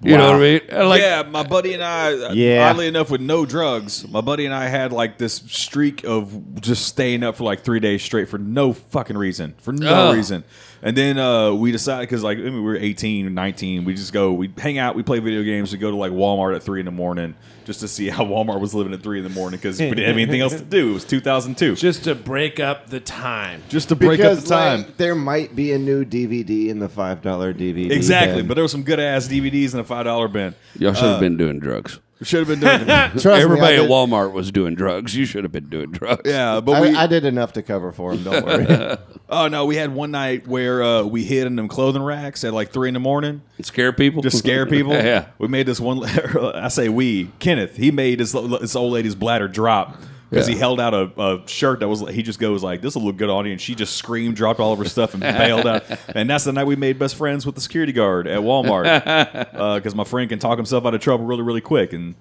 You 0.03 0.16
know 0.16 0.26
what 0.32 0.36
I 0.36 0.40
mean? 0.40 0.61
And, 0.68 0.88
Like 0.88 1.01
yeah, 1.01 1.22
my 1.22 1.42
buddy 1.42 1.72
and 1.74 1.82
I, 1.82 2.32
Yeah. 2.32 2.68
oddly 2.70 2.86
enough, 2.86 3.11
with 3.11 3.22
no 3.22 3.47
drugs, 3.47 4.07
my 4.09 4.20
buddy 4.20 4.44
and 4.44 4.55
I 4.55 4.68
had 4.68 4.92
like 4.92 5.16
this 5.18 5.42
streak 5.47 6.05
of 6.05 6.61
just 6.61 6.86
staying 6.86 7.22
up 7.22 7.36
for 7.36 7.44
like 7.44 7.62
three 7.62 7.80
days 7.80 8.03
straight 8.03 8.28
for 8.28 8.38
no 8.38 8.72
fucking 8.74 9.16
reason. 9.16 9.55
For 9.62 9.72
no 9.72 10.09
Oh. 10.11 10.12
reason. 10.14 10.44
And 10.83 10.97
then 10.97 11.18
uh, 11.18 11.53
we 11.53 11.72
decided, 11.72 12.09
because 12.09 12.22
like 12.22 12.39
I 12.39 12.43
mean, 12.43 12.55
we 12.55 12.61
were 12.61 12.77
18, 12.77 13.33
19, 13.33 13.85
we 13.85 13.95
just 13.95 14.12
go, 14.12 14.33
we 14.33 14.53
hang 14.59 14.79
out, 14.79 14.95
we 14.95 15.03
play 15.03 15.18
video 15.18 15.43
games, 15.43 15.72
we 15.72 15.79
go 15.79 15.91
to 15.91 15.97
like 15.97 16.12
Walmart 16.12 16.55
at 16.55 16.62
3 16.62 16.81
in 16.81 16.87
the 16.87 16.93
morning 16.93 17.35
just 17.64 17.81
to 17.81 17.89
see 17.89 18.09
how 18.11 18.24
Walmart 18.24 18.61
was 18.61 18.74
living 18.74 18.93
at 18.93 19.03
3 19.03 19.18
in 19.18 19.24
the 19.24 19.31
morning 19.31 19.59
because 19.59 19.79
we 19.79 19.89
didn't 19.89 20.07
have 20.07 20.16
anything 20.16 20.41
else 20.41 20.55
to 20.55 20.64
do. 20.64 20.91
It 20.91 20.95
was 20.95 21.05
2002. 21.05 21.72
Just, 21.72 21.83
Just 21.83 22.05
to 22.05 22.14
break 22.14 22.61
up 22.61 22.89
the 22.89 23.01
time. 23.01 23.62
Just 23.68 23.89
to 23.89 23.97
break 23.97 24.18
because 24.18 24.39
up 24.39 24.45
the 24.45 24.51
time. 24.51 24.83
like, 24.83 24.97
there 24.97 25.14
might 25.14 25.57
be 25.57 25.72
a 25.72 25.79
new 25.79 26.05
DVD 26.05 26.68
in 26.68 26.79
the 26.79 26.89
five 26.89 27.22
dollar 27.22 27.53
DVD. 27.53 27.91
exactly. 27.91 28.37
bin. 28.37 28.47
But 28.49 28.55
there 28.55 28.64
were 28.64 28.68
some 28.68 28.83
good 28.83 29.01
ass 29.01 29.29
DVDs 29.29 29.74
in 29.74 29.81
a 29.81 29.85
$5 29.85 30.33
bin. 30.33 30.55
y'all 30.79 30.95
should 30.95 31.05
have 31.05 31.20
been 31.20 31.37
doing 31.37 31.59
drugs. 31.59 31.99
Should 32.22 32.48
have 32.48 32.48
been 32.48 32.60
doing 32.60 32.80
it. 32.88 33.10
Trust 33.10 33.26
me, 33.26 33.32
Everybody 33.34 33.74
I 33.76 33.78
at 33.80 33.82
did, 33.82 33.90
Walmart 33.90 34.32
was 34.32 34.50
doing 34.50 34.74
drugs. 34.74 35.14
You 35.14 35.26
should 35.26 35.44
have 35.44 35.52
been 35.52 35.68
doing 35.68 35.90
drugs. 35.90 36.22
yeah, 36.24 36.60
but 36.60 36.80
we. 36.80 36.88
I, 36.96 37.02
I 37.02 37.06
did 37.06 37.26
enough 37.26 37.52
to 37.54 37.62
cover 37.62 37.92
for 37.92 38.12
him. 38.12 38.24
Don't 38.24 38.44
worry. 38.44 38.96
Oh 39.28 39.48
no, 39.48 39.66
we 39.66 39.74
had 39.74 39.92
one 39.92 40.12
night 40.12 40.46
where 40.46 40.84
uh, 40.84 41.02
we 41.02 41.24
hid 41.24 41.48
in 41.48 41.56
them 41.56 41.66
clothing 41.66 42.00
racks 42.02 42.44
at 42.44 42.54
like 42.54 42.70
three 42.70 42.86
in 42.86 42.94
the 42.94 43.00
morning, 43.00 43.42
Scare 43.60 43.92
people. 43.92 44.22
just 44.22 44.38
scare 44.38 44.66
people. 44.70 44.92
yeah. 44.92 45.26
we 45.38 45.48
made 45.48 45.66
this 45.66 45.80
one. 45.80 46.04
I 46.04 46.68
say 46.68 46.88
we, 46.88 47.32
Kenneth. 47.40 47.76
He 47.76 47.90
made 47.90 48.20
this 48.20 48.30
this 48.30 48.76
old 48.76 48.92
lady's 48.92 49.16
bladder 49.16 49.48
drop 49.48 49.96
because 50.31 50.47
he 50.47 50.57
held 50.57 50.81
out 50.81 50.95
a, 50.95 51.11
a 51.20 51.49
shirt 51.49 51.81
that 51.81 51.89
was. 51.89 52.01
He 52.09 52.22
just 52.22 52.39
goes 52.39 52.62
like, 52.62 52.83
"This 52.83 52.95
will 52.95 53.05
look 53.05 53.16
good 53.16 53.31
on 53.31 53.47
you," 53.47 53.53
and 53.53 53.61
she 53.61 53.74
just 53.74 53.97
screamed, 53.97 54.37
dropped 54.37 54.61
all 54.61 54.72
of 54.72 54.79
her 54.79 54.85
stuff, 54.85 55.14
and 55.14 55.20
bailed 55.22 55.66
out. 55.66 55.85
And 56.09 56.29
that's 56.29 56.45
the 56.45 56.53
night 56.53 56.66
we 56.66 56.77
made 56.77 56.99
best 56.99 57.16
friends 57.16 57.47
with 57.47 57.55
the 57.55 57.61
security 57.61 57.93
guard 57.93 58.27
at 58.27 58.41
Walmart 58.41 58.87
uh, 59.55 59.77
because 59.77 59.95
my 59.95 60.05
friend 60.05 60.29
can 60.29 60.39
talk 60.39 60.57
himself 60.59 60.85
out 60.87 60.95
of 60.95 61.01
trouble 61.01 61.24
really, 61.24 61.43
really 61.43 61.61
quick, 61.61 61.93
and 61.93 62.14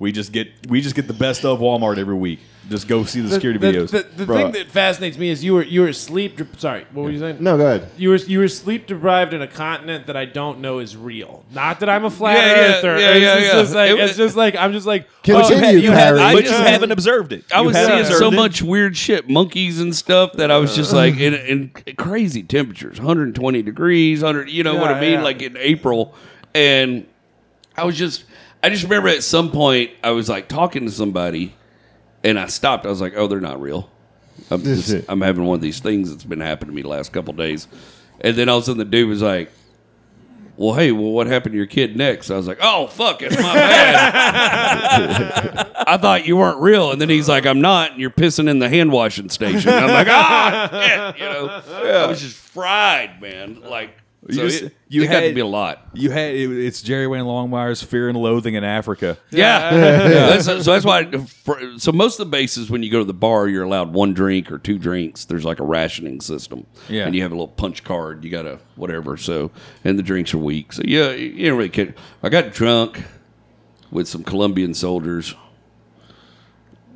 we 0.00 0.10
just 0.10 0.32
get 0.32 0.48
we 0.68 0.80
just 0.80 0.96
get 0.96 1.06
the 1.06 1.12
best 1.14 1.44
of 1.44 1.60
Walmart 1.60 1.98
every 1.98 2.14
week. 2.16 2.40
Just 2.68 2.86
go 2.86 3.02
see 3.04 3.20
the 3.20 3.28
security 3.30 3.58
the, 3.58 3.66
videos. 3.66 3.90
The, 3.90 4.02
the 4.16 4.26
Bro, 4.26 4.36
thing 4.36 4.52
that 4.52 4.68
fascinates 4.68 5.18
me 5.18 5.28
is 5.28 5.42
you 5.42 5.54
were 5.54 5.62
you 5.64 5.80
were 5.80 5.92
sleep. 5.92 6.36
dep- 6.36 6.58
Sorry, 6.58 6.86
what 6.92 7.02
were 7.02 7.10
you 7.10 7.18
saying? 7.18 7.38
no, 7.40 7.56
go 7.56 7.66
ahead. 7.66 7.90
You 7.96 8.10
were 8.10 8.16
you 8.16 8.38
were 8.38 8.48
sleep 8.48 8.86
deprived 8.86 9.34
in 9.34 9.42
a 9.42 9.46
continent 9.48 10.06
that 10.06 10.16
I 10.16 10.24
don't 10.24 10.60
know 10.60 10.78
is 10.78 10.96
real. 10.96 11.44
Not 11.52 11.80
that 11.80 11.88
I'm 11.88 12.04
a 12.04 12.10
flat 12.10 12.36
Yeah, 12.36 12.44
yeah, 12.46 12.76
earther. 12.76 12.98
yeah, 12.98 13.10
it's 13.14 13.20
yeah, 13.22 13.34
just, 13.34 13.44
yeah. 13.46 13.52
just 13.62 13.74
like 13.74 13.90
It 13.90 13.98
it's 13.98 14.08
was- 14.10 14.16
just 14.16 14.36
like 14.36 14.56
I'm 14.56 14.72
just 14.72 14.86
like 14.86 15.06
oh, 15.08 15.16
Continue, 15.24 15.66
oh, 15.66 15.70
you 15.72 15.90
have, 15.90 15.98
Harry. 15.98 16.18
but 16.18 16.22
I 16.26 16.32
you 16.32 16.42
just- 16.42 16.62
haven't 16.62 16.92
observed 16.92 17.32
it. 17.32 17.44
I 17.52 17.60
You 17.60 17.66
was 17.66 17.76
haven't 17.76 18.06
seeing 18.06 18.18
so 18.18 18.28
it. 18.28 18.34
much 18.36 18.62
weird 18.62 18.96
shit, 18.96 19.28
monkeys 19.28 19.80
and 19.80 19.94
stuff, 19.94 20.34
that 20.34 20.50
I 20.50 20.58
was 20.58 20.74
just 20.76 20.92
like 20.92 21.16
in, 21.18 21.34
in 21.34 21.70
crazy 21.96 22.42
temperatures, 22.44 22.98
120 22.98 23.62
degrees, 23.62 24.22
100, 24.22 24.48
you 24.48 24.62
know 24.62 24.76
what 24.76 24.90
I 24.92 24.94
Yeah, 24.94 25.00
mean, 25.00 25.12
yeah. 25.14 25.22
like 25.22 25.42
in 25.42 25.56
April, 25.56 26.14
and 26.54 27.06
I 27.76 27.84
was 27.84 27.96
just, 27.96 28.24
I 28.62 28.70
just 28.70 28.82
remember 28.84 29.08
at 29.08 29.22
some 29.22 29.50
point 29.50 29.90
I 30.02 30.10
was 30.10 30.28
like 30.28 30.48
talking 30.48 30.84
to 30.86 30.90
somebody, 30.92 31.54
and 32.22 32.38
I 32.38 32.46
stopped. 32.46 32.86
I 32.86 32.88
was 32.88 33.00
like, 33.00 33.14
oh, 33.16 33.26
they're 33.26 33.40
not 33.40 33.60
real. 33.60 33.90
I'm, 34.50 34.62
just, 34.62 35.04
I'm 35.08 35.20
having 35.20 35.44
one 35.44 35.56
of 35.56 35.60
these 35.60 35.80
things 35.80 36.10
that's 36.10 36.24
been 36.24 36.40
happening 36.40 36.70
to 36.70 36.76
me 36.76 36.82
the 36.82 36.88
last 36.88 37.12
couple 37.12 37.34
days, 37.34 37.68
and 38.20 38.36
then 38.36 38.48
all 38.48 38.58
of 38.58 38.64
a 38.64 38.66
sudden 38.66 38.78
the 38.78 38.84
dude 38.84 39.08
was 39.08 39.22
like, 39.22 39.50
well, 40.56 40.74
hey, 40.74 40.92
well, 40.92 41.12
what 41.12 41.26
happened 41.26 41.54
to 41.54 41.56
your 41.56 41.64
kid 41.64 41.96
next? 41.96 42.30
I 42.30 42.36
was 42.36 42.46
like, 42.46 42.58
oh, 42.60 42.86
fuck, 42.88 43.22
it's 43.22 43.34
my 43.34 43.54
bad. 43.54 44.02
I 45.86 45.96
thought 45.96 46.26
you 46.26 46.36
weren't 46.36 46.58
real. 46.58 46.92
And 46.92 47.00
then 47.00 47.08
he's 47.08 47.30
like, 47.30 47.46
I'm 47.46 47.62
not. 47.62 47.92
And 47.92 48.00
you're 48.00 48.10
pissing 48.10 48.46
in 48.46 48.58
the 48.58 48.68
hand 48.68 48.92
washing 48.92 49.30
station. 49.30 49.72
I'm 49.72 49.88
like, 49.88 50.08
ah, 50.10 50.68
shit, 50.70 51.18
you 51.18 51.24
know. 51.24 51.62
I 52.04 52.06
was 52.06 52.20
just 52.20 52.36
fried, 52.36 53.22
man. 53.22 53.62
Like, 53.62 53.94
You 54.30 54.36
so 54.36 54.48
just- 54.48 54.62
it, 54.64 54.74
you 54.88 55.02
it 55.04 55.08
got 55.08 55.20
to 55.20 55.32
be 55.34 55.40
a 55.40 55.46
lot. 55.46 55.86
You 55.94 56.10
had 56.10 56.34
it, 56.34 56.50
it's 56.50 56.82
Jerry 56.82 57.06
Wayne 57.06 57.24
Longmire's 57.24 57.82
Fear 57.82 58.08
and 58.08 58.18
Loathing 58.18 58.54
in 58.54 58.64
Africa. 58.64 59.16
Yeah. 59.30 59.70
That's- 59.70 60.44
so 60.44 60.58
that's 60.58 60.84
why. 60.84 61.10
For, 61.44 61.78
so 61.78 61.92
most 61.92 62.18
of 62.18 62.26
the 62.26 62.30
bases, 62.30 62.70
when 62.70 62.82
you 62.82 62.90
go 62.90 62.98
to 62.98 63.04
the 63.04 63.14
bar, 63.14 63.48
you're 63.48 63.62
allowed 63.64 63.92
one 63.92 64.14
drink 64.14 64.50
or 64.50 64.58
two 64.58 64.78
drinks. 64.78 65.24
There's 65.26 65.44
like 65.44 65.60
a 65.60 65.64
rationing 65.64 66.20
system. 66.20 66.66
Yeah. 66.88 67.06
And 67.06 67.14
you 67.14 67.22
have 67.22 67.30
a 67.32 67.34
little 67.34 67.48
punch 67.48 67.84
card. 67.84 68.24
You 68.24 68.30
got 68.30 68.46
a 68.46 68.58
whatever. 68.76 69.16
So 69.16 69.50
and 69.84 69.98
the 69.98 70.02
drinks 70.02 70.34
are 70.34 70.38
weak. 70.38 70.72
So 70.72 70.82
yeah, 70.84 71.10
you 71.10 71.28
you 71.28 71.48
don't 71.48 71.58
really 71.58 71.68
care. 71.70 71.94
I 72.22 72.28
got 72.28 72.52
drunk 72.52 73.02
with 73.90 74.08
some 74.08 74.22
Colombian 74.24 74.74
soldiers 74.74 75.34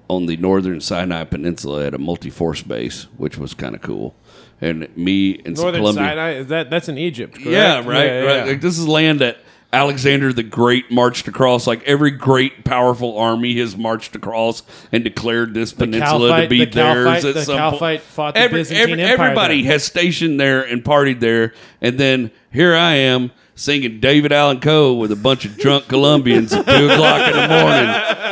on 0.09 0.27
the 0.27 0.37
northern 0.37 0.81
Sinai 0.81 1.25
Peninsula 1.25 1.87
at 1.87 1.95
a 1.95 1.99
multi-force 1.99 2.63
base, 2.63 3.07
which 3.17 3.39
was 3.39 3.55
kind 3.55 3.75
of 3.75 3.81
cool. 3.83 4.15
And 4.61 4.89
me 4.97 5.41
and 5.45 5.57
Northern 5.57 5.81
Colombian. 5.81 6.07
Sinai 6.07 6.31
is 6.35 6.47
that 6.49 6.71
that's 6.71 6.89
in 6.89 6.97
Egypt. 6.99 7.35
Correct? 7.35 7.47
Yeah, 7.51 7.77
right, 7.79 7.85
Yeah, 7.87 8.05
yeah, 8.05 8.21
right. 8.21 8.37
yeah. 8.37 8.45
Like 8.45 8.61
this 8.61 8.79
is 8.79 8.87
land 8.87 9.21
that 9.21 9.39
Alexander 9.73 10.33
the 10.33 10.45
Great 10.45 10.91
marched 10.91 11.27
across. 11.27 11.67
Like 11.67 11.83
every 11.83 12.13
great, 12.13 12.65
powerful 12.65 13.19
army 13.19 13.59
has 13.59 13.77
marched 13.77 14.15
across 14.15 14.63
and 14.93 15.03
declared 15.03 15.53
this 15.53 15.73
peninsula 15.73 16.43
to 16.43 16.49
be 16.49 16.65
the 16.65 16.71
theirs 16.71 17.05
Caliphate- 17.07 17.25
at 17.31 17.35
the 17.35 17.43
some 17.43 17.57
Caliphate 17.57 17.81
point. 17.81 18.03
fought 18.03 18.35
the 18.35 18.41
Every- 18.41 18.61
Byzantine 18.61 18.83
every- 18.93 19.03
Empire 19.03 19.27
everybody 19.27 19.63
there. 19.63 19.73
has 19.73 19.85
stationed 19.85 20.39
there 20.39 20.63
and 20.63 20.85
partied 20.85 21.19
there, 21.21 21.53
and 21.83 21.99
then 21.99 22.31
here 22.53 22.75
I 22.77 22.95
am 22.95 23.33
singing 23.57 23.99
David 24.01 24.33
Allan 24.33 24.61
Coe 24.61 24.95
with 24.95 25.11
a 25.13 25.17
bunch 25.17 25.45
of 25.45 25.57
drunk 25.59 25.89
Colombians 25.89 26.53
at 26.53 26.65
two 26.67 26.89
o'clock 26.91 27.27
in 27.29 27.33
the 27.35 27.49
morning. 27.49 27.95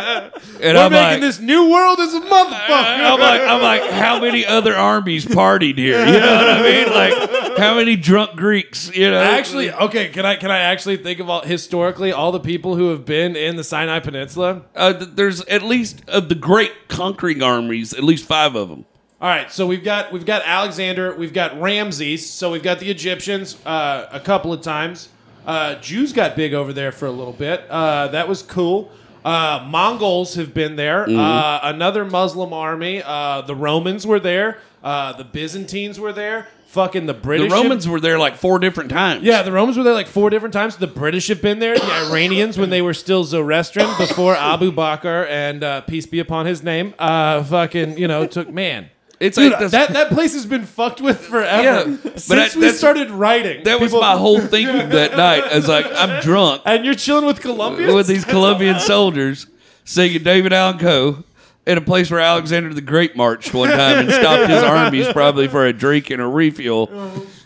And 0.61 0.76
We're 0.76 0.84
I'm 0.84 0.93
making 0.93 1.11
like, 1.11 1.20
this 1.20 1.40
new 1.40 1.70
world 1.70 1.99
as 1.99 2.14
a 2.14 2.20
motherfucker. 2.20 2.68
I'm 2.70 3.18
like, 3.18 3.40
I'm 3.40 3.62
like, 3.62 3.90
how 3.90 4.20
many 4.20 4.47
other 4.47 4.74
armies 4.74 5.24
partied 5.24 5.76
here? 5.76 6.05
You 6.07 6.20
know 6.20 6.34
what 6.36 6.51
I 6.51 6.62
mean? 6.62 6.88
Like, 6.93 7.59
how 7.59 7.74
many 7.74 7.97
drunk 7.97 8.36
Greeks? 8.36 8.95
You 8.95 9.11
know, 9.11 9.20
Actually, 9.20 9.72
okay, 9.72 10.09
can 10.09 10.24
I 10.24 10.36
can 10.36 10.51
I 10.51 10.59
actually 10.59 10.99
think 10.99 11.18
of 11.18 11.28
all 11.28 11.43
historically 11.43 12.12
all 12.12 12.30
the 12.32 12.40
people 12.40 12.76
who 12.76 12.90
have 12.90 13.05
been 13.05 13.34
in 13.34 13.57
the 13.57 13.64
Sinai 13.64 13.99
Peninsula? 14.01 14.62
Uh, 14.76 14.93
th- 14.93 15.11
there's 15.14 15.40
at 15.47 15.62
least 15.62 16.03
of 16.09 16.28
the 16.28 16.34
great 16.34 16.88
conquering 16.88 17.43
armies, 17.43 17.93
at 17.93 18.05
least 18.05 18.26
five 18.26 18.55
of 18.55 18.68
them. 18.68 18.84
All 19.20 19.28
right, 19.28 19.51
so 19.53 19.66
we've 19.66 19.84
got 19.84 20.12
we've 20.12 20.26
got 20.26 20.43
Alexander, 20.45 21.14
we've 21.14 21.32
got 21.32 21.61
Ramses, 21.61 22.28
so 22.28 22.51
we've 22.51 22.62
got 22.62 22.78
the 22.80 22.90
Egyptians 22.90 23.57
uh, 23.66 24.07
a 24.12 24.20
couple 24.20 24.53
of 24.53 24.62
times. 24.62 25.09
Uh, 25.47 25.74
Jews 25.76 26.12
got 26.12 26.36
big 26.36 26.55
over 26.55 26.72
there 26.72 26.93
for 26.93 27.07
a 27.07 27.11
little 27.11 27.32
bit. 27.32 27.64
Uh, 27.68 28.09
that 28.09 28.28
was 28.28 28.43
cool. 28.43 28.90
Uh, 29.24 29.66
Mongols 29.68 30.34
have 30.34 30.52
been 30.52 30.76
there. 30.76 31.06
Mm-hmm. 31.06 31.18
Uh, 31.18 31.60
another 31.62 32.04
Muslim 32.04 32.52
army. 32.52 33.02
Uh, 33.04 33.42
the 33.42 33.54
Romans 33.54 34.06
were 34.06 34.20
there. 34.20 34.58
Uh, 34.82 35.12
the 35.12 35.24
Byzantines 35.24 36.00
were 36.00 36.12
there. 36.12 36.48
Fucking 36.66 37.04
the 37.04 37.14
British. 37.14 37.50
The. 37.50 37.54
Romans 37.54 37.86
were 37.86 38.00
there 38.00 38.18
like 38.18 38.34
four 38.36 38.58
different 38.58 38.88
times. 38.90 39.24
Yeah, 39.24 39.42
the 39.42 39.52
Romans 39.52 39.76
were 39.76 39.84
there 39.84 39.92
like 39.92 40.06
four 40.06 40.30
different 40.30 40.54
times. 40.54 40.76
The 40.76 40.86
British 40.86 41.28
have 41.28 41.42
been 41.42 41.58
there. 41.58 41.76
The 41.76 41.92
Iranians 42.08 42.56
when 42.56 42.70
they 42.70 42.80
were 42.80 42.94
still 42.94 43.24
Zoroastrian 43.24 43.90
before 43.98 44.34
Abu 44.34 44.72
Bakr 44.72 45.28
and 45.28 45.62
uh, 45.62 45.82
peace 45.82 46.06
be 46.06 46.18
upon 46.18 46.46
his 46.46 46.62
name. 46.62 46.94
Uh, 46.98 47.42
fucking, 47.44 47.98
you 47.98 48.08
know, 48.08 48.26
took 48.26 48.48
man. 48.48 48.88
It's 49.22 49.36
Dude, 49.38 49.52
like 49.52 49.60
this- 49.60 49.72
that 49.72 49.90
that 49.94 50.08
place 50.10 50.32
has 50.34 50.46
been 50.46 50.64
fucked 50.66 51.00
with 51.00 51.20
forever 51.32 51.62
Yeah, 51.62 51.84
but 52.02 52.18
since 52.20 52.26
that- 52.26 52.54
we 52.56 52.60
that's- 52.62 52.78
started 52.78 53.10
writing. 53.10 53.62
that 53.64 53.80
was 53.80 53.90
People- 53.90 54.00
my 54.00 54.16
whole 54.16 54.40
thinking 54.54 54.88
that 54.90 55.16
night. 55.16 55.44
I 55.44 55.56
was 55.56 55.68
like, 55.68 55.86
I'm 55.94 56.20
drunk 56.28 56.62
And 56.64 56.84
you're 56.84 56.94
chilling 56.94 57.24
with 57.26 57.40
Colombians 57.40 57.94
with 57.94 58.06
these 58.08 58.24
Colombian 58.24 58.80
soldiers 58.80 59.46
singing 59.84 60.22
David 60.22 60.52
Allan 60.52 60.78
Coe 60.78 61.24
in 61.64 61.78
a 61.78 61.80
place 61.80 62.10
where 62.10 62.18
Alexander 62.18 62.74
the 62.74 62.80
Great 62.80 63.14
marched 63.16 63.54
one 63.54 63.68
time 63.70 63.98
and 64.00 64.10
stopped 64.10 64.50
his 64.50 64.62
armies 64.64 65.06
probably 65.12 65.46
for 65.46 65.64
a 65.66 65.72
drink 65.72 66.10
and 66.10 66.20
a 66.20 66.26
refuel. 66.26 66.90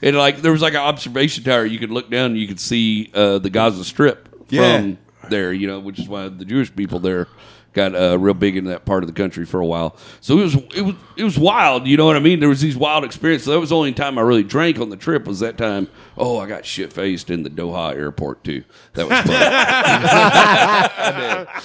And 0.00 0.16
like 0.16 0.38
there 0.40 0.52
was 0.52 0.62
like 0.62 0.72
an 0.72 0.80
observation 0.80 1.44
tower 1.44 1.66
you 1.66 1.78
could 1.78 1.90
look 1.90 2.10
down 2.10 2.30
and 2.30 2.38
you 2.38 2.48
could 2.48 2.60
see 2.60 3.10
uh, 3.14 3.38
the 3.38 3.50
Gaza 3.50 3.84
Strip 3.84 4.28
Yeah. 4.48 4.78
from 4.80 4.98
there, 5.28 5.52
you 5.52 5.66
know, 5.66 5.80
which 5.80 5.98
is 5.98 6.08
why 6.08 6.28
the 6.28 6.46
Jewish 6.46 6.74
people 6.74 6.98
there 6.98 7.28
got 7.76 7.94
uh, 7.94 8.18
real 8.18 8.34
big 8.34 8.56
in 8.56 8.64
that 8.64 8.84
part 8.86 9.04
of 9.04 9.06
the 9.06 9.12
country 9.12 9.44
for 9.44 9.60
a 9.60 9.66
while. 9.66 9.96
So 10.20 10.38
it 10.38 10.42
was 10.42 10.54
it 10.74 10.82
was 10.82 10.94
it 11.16 11.24
was 11.24 11.38
wild, 11.38 11.86
you 11.86 11.96
know 11.96 12.06
what 12.06 12.16
I 12.16 12.20
mean? 12.20 12.40
There 12.40 12.48
was 12.48 12.60
these 12.62 12.76
wild 12.76 13.04
experiences. 13.04 13.46
That 13.46 13.60
was 13.60 13.68
the 13.68 13.76
only 13.76 13.92
time 13.92 14.18
I 14.18 14.22
really 14.22 14.42
drank 14.42 14.80
on 14.80 14.88
the 14.88 14.96
trip 14.96 15.26
was 15.26 15.40
that 15.40 15.58
time. 15.58 15.88
Oh, 16.16 16.38
I 16.38 16.48
got 16.48 16.64
shit 16.64 16.92
faced 16.92 17.30
in 17.30 17.42
the 17.42 17.50
Doha 17.50 17.94
airport 17.94 18.42
too. 18.42 18.64
That 18.94 19.08
was 19.08 19.20
fun. 19.20 19.36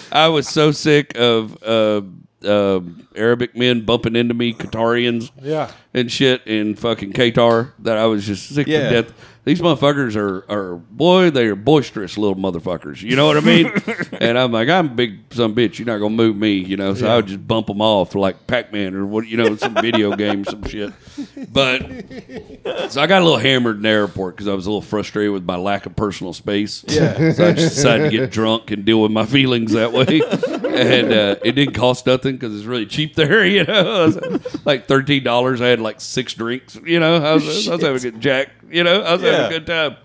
I 0.12 0.28
was 0.28 0.48
so 0.48 0.72
sick 0.72 1.14
of 1.16 1.64
uh, 1.64 2.02
uh, 2.46 2.80
Arabic 3.16 3.56
men 3.56 3.82
bumping 3.82 4.16
into 4.16 4.34
me, 4.34 4.54
Qatarians, 4.54 5.32
Yeah. 5.42 5.72
and 5.94 6.12
shit 6.12 6.42
in 6.48 6.76
fucking 6.76 7.14
Qatar 7.14 7.72
that 7.80 7.98
I 7.98 8.06
was 8.06 8.26
just 8.26 8.50
sick 8.50 8.68
Yeah. 8.68 8.90
to 8.90 9.02
death. 9.04 9.14
These 9.44 9.60
motherfuckers 9.60 10.16
are, 10.16 10.46
are 10.52 10.76
boy, 10.76 11.32
they 11.32 11.48
are 11.48 11.56
boisterous 11.56 12.16
little 12.16 12.36
motherfuckers. 12.36 13.02
You 13.02 13.16
know 13.16 13.26
what 13.26 13.38
I 13.38 13.40
mean? 13.40 13.72
and 14.22 14.38
I'm 14.38 14.52
like, 14.52 14.70
I'm 14.70 14.86
a 14.86 14.90
big 14.90 15.18
some 15.32 15.56
bitch. 15.56 15.80
You're 15.80 15.88
not 15.88 15.98
gonna 15.98 16.14
move 16.16 16.36
me, 16.36 16.52
you 16.54 16.78
know. 16.78 16.94
So 16.94 17.08
I 17.08 17.16
would 17.16 17.26
just 17.26 17.48
bump 17.48 17.66
them 17.66 17.82
off 17.82 18.14
like 18.14 18.46
Pac-Man 18.46 18.94
or 18.94 19.04
what, 19.04 19.28
you 19.28 19.38
know, 19.38 19.56
some 19.56 19.74
video 19.74 20.16
game, 20.16 20.46
some 20.46 20.64
shit. 20.68 20.94
But 21.52 21.82
so 22.92 23.02
I 23.02 23.08
got 23.08 23.24
a 23.24 23.26
little 23.26 23.40
hammered 23.40 23.78
in 23.78 23.82
the 23.82 23.90
airport 23.90 24.36
because 24.36 24.48
I 24.48 24.54
was 24.54 24.68
a 24.68 24.70
little 24.70 24.82
frustrated 24.84 25.32
with 25.34 25.44
my 25.44 25.56
lack 25.56 25.88
of 25.88 25.96
personal 25.96 26.34
space. 26.34 26.86
Yeah. 26.88 27.32
So 27.32 27.48
I 27.48 27.54
just 27.54 27.76
decided 27.76 28.12
to 28.12 28.16
get 28.16 28.30
drunk 28.30 28.70
and 28.70 28.86
deal 28.86 29.02
with 29.02 29.12
my 29.12 29.26
feelings 29.26 29.72
that 29.72 29.92
way. 29.92 30.22
and 30.72 31.12
uh, 31.14 31.36
it 31.44 31.54
didn't 31.54 31.74
cost 31.74 32.06
nothing 32.06 32.36
because 32.36 32.56
it's 32.56 32.66
really 32.66 32.86
cheap 32.86 33.16
there. 33.16 33.46
You 33.52 33.66
know, 33.66 34.12
like 34.66 34.88
thirteen 34.88 35.24
dollars. 35.24 35.62
I 35.62 35.68
had 35.68 35.82
like 35.82 36.00
six 36.00 36.34
drinks. 36.34 36.80
You 36.86 37.00
know, 37.00 37.16
I 37.18 37.34
was, 37.34 37.68
I 37.68 37.74
was 37.74 37.82
having 37.82 37.98
a 37.98 38.00
good 38.12 38.22
jack. 38.22 38.50
You 38.70 38.84
know, 38.84 39.02
I 39.02 39.14
was 39.14 39.22
having 39.22 39.46
a 39.48 39.50
good 39.60 39.66
time. 39.68 39.98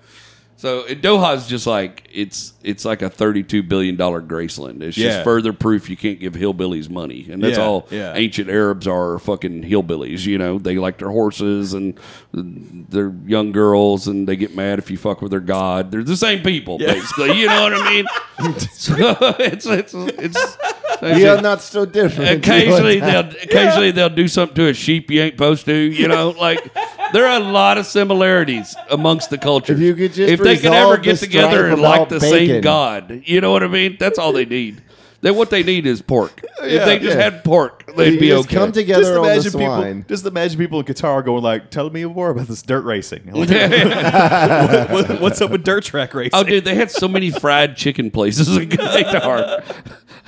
So 0.59 0.81
it, 0.85 1.03
Doha's 1.03 1.47
just 1.47 1.67
like 1.67 2.09
it's 2.11 2.55
it's 2.63 2.87
like 2.87 3.03
a 3.03 3.11
thirty-two 3.11 3.63
billion 3.63 3.97
dollar 3.97 4.23
Graceland. 4.23 4.83
It's 4.83 4.97
Yeah. 4.97 5.09
just 5.11 5.25
further 5.25 5.53
proof 5.53 5.91
you 5.91 5.99
can't 5.99 6.19
give 6.19 6.33
hillbillies 6.33 6.89
money, 6.89 7.27
and 7.31 7.43
that's 7.43 7.59
Yeah, 7.59 7.65
all 7.65 7.87
yeah. 7.91 8.15
ancient 8.17 8.49
Arabs 8.49 8.87
are 8.87 9.19
fucking 9.19 9.65
hillbillies. 9.65 10.25
You 10.25 10.39
know, 10.39 10.59
they 10.59 10.77
like 10.79 10.97
their 10.97 11.11
horses 11.11 11.75
and 11.75 11.99
their 12.33 13.13
young 13.27 13.53
girls, 13.53 14.07
and 14.09 14.27
they 14.27 14.37
get 14.37 14.57
mad 14.57 14.79
if 14.79 14.91
you 14.91 14.97
fuck 14.97 15.21
with 15.21 15.31
their 15.31 15.41
god. 15.41 15.91
They're 15.91 16.03
the 16.03 16.17
same 16.17 16.43
people, 16.43 16.79
basically. 16.79 17.39
You 17.39 17.49
know 17.49 17.63
what 17.65 17.75
I 17.75 17.91
mean? 17.91 18.07
so 18.61 18.95
it's 19.39 19.67
it's 19.67 19.93
it's. 19.95 20.59
We 21.03 21.27
are 21.29 21.43
not 21.43 21.61
so 21.61 21.85
different. 21.85 22.39
Occasionally 22.39 23.01
they'll 23.01 23.29
occasionally 23.43 23.91
they'll 23.91 24.09
do 24.09 24.27
something 24.29 24.55
to 24.57 24.69
a 24.69 24.75
sheep 24.75 25.11
you 25.11 25.21
ain't 25.21 25.35
supposed 25.35 25.67
to. 25.67 25.75
You 25.75 26.09
know, 26.09 26.31
like 26.31 26.73
there 27.13 27.27
are 27.27 27.37
a 27.39 27.45
lot 27.45 27.77
of 27.77 27.85
similarities 27.87 28.75
amongst 28.91 29.29
the 29.31 29.37
cultures. 29.39 29.79
If 29.79 29.85
you 29.85 29.95
could 29.95 30.15
just 30.15 30.33
if 30.33 30.41
they 30.47 30.57
could 30.57 30.73
ever 30.73 30.97
get 30.99 31.19
together 31.19 31.67
and 31.67 31.81
like 31.81 32.09
the 32.09 32.21
same. 32.21 32.61
God, 32.63 33.23
you 33.25 33.41
know 33.41 33.53
what 33.53 33.63
I 33.63 33.69
mean? 33.69 33.97
That's 33.99 34.19
all 34.19 34.33
they 34.33 34.45
need. 34.47 34.83
They 35.27 35.33
what 35.33 35.51
they 35.51 35.65
need 35.65 35.87
is 35.87 36.03
pork. 36.03 36.41
if 36.63 36.85
they 36.85 37.01
just 37.01 37.17
yeah. 37.17 37.25
had 37.25 37.43
pork, 37.43 37.85
they'd 37.97 38.13
You 38.15 38.21
be 38.21 38.29
just 38.29 38.47
okay. 38.47 38.55
come 38.55 38.69
Just 38.69 38.79
together 38.79 39.19
on 39.19 39.25
the 39.25 39.33
imagine 39.33 39.51
swine. 39.51 39.95
people. 40.03 40.09
Just 40.09 40.25
imagine 40.25 40.57
people 40.57 40.79
in 40.79 40.87
Qatar 40.87 41.25
going 41.25 41.43
like, 41.43 41.69
"Tell 41.73 41.91
me 41.91 42.05
more 42.05 42.31
about 42.31 42.47
this 42.47 42.63
dirt 42.63 42.85
racing. 42.85 43.23
Like, 43.35 43.49
what- 44.93 45.09
what- 45.09 45.21
what's 45.21 45.41
up 45.41 45.51
with 45.51 45.65
dirt 45.65 45.83
track 45.83 46.15
racing?" 46.15 46.31
Oh, 46.33 46.45
dude, 46.45 46.65
they 46.65 46.77
had 46.77 46.93
so 46.93 47.09
many 47.09 47.33
fried 47.33 47.77
chicken 47.77 48.13
places 48.13 48.57
in 48.57 48.69
Qatar. 48.69 49.65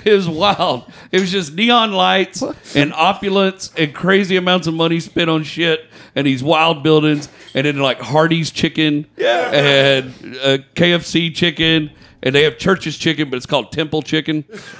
It 0.05 0.12
was 0.14 0.28
wild. 0.28 0.90
It 1.12 1.20
was 1.20 1.30
just 1.30 1.55
neon 1.55 1.92
lights 1.92 2.42
and 2.74 2.92
opulence 2.92 3.70
and 3.78 3.94
crazy 3.94 4.36
amounts 4.36 4.66
of 4.66 4.74
money 4.74 4.99
spent 4.99 5.30
on 5.30 5.44
shit 5.44 5.86
and 6.16 6.26
these 6.26 6.42
wild 6.42 6.82
buildings 6.82 7.28
and 7.55 7.66
then 7.66 7.78
like 7.78 8.01
Hardee's 8.01 8.51
chicken 8.51 9.07
Yeah. 9.16 9.51
and 9.53 10.07
uh, 10.42 10.59
KFC 10.74 11.32
chicken 11.34 11.90
and 12.28 12.34
they 12.34 12.42
have 12.44 12.58
Church's 12.58 12.98
chicken, 12.98 13.30
but 13.30 13.38
it's 13.38 13.46
called 13.46 13.72
Temple 13.72 14.02
chicken. 14.02 14.42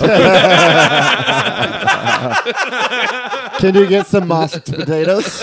Can 3.59 3.75
you 3.75 3.87
get 3.89 4.07
some 4.07 4.29
mashed 4.29 4.67
potatoes? 4.67 5.41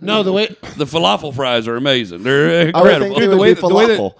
No, 0.00 0.22
the 0.22 0.32
way 0.32 0.46
The 0.76 0.84
falafel 0.86 1.34
fries 1.34 1.66
are 1.68 1.76
amazing. 1.76 2.22
They're 2.22 2.70
I 2.74 2.82
would 2.82 2.92
incredible. 2.92 3.06
think 3.14 3.18
it 3.18 3.20
the 3.22 3.36
would 3.36 3.38
way 3.40 3.54
be 3.54 3.60
that- 3.60 3.68
the 3.68 3.74
way 3.74 3.86
that- 3.86 3.98
falafel. 3.98 4.14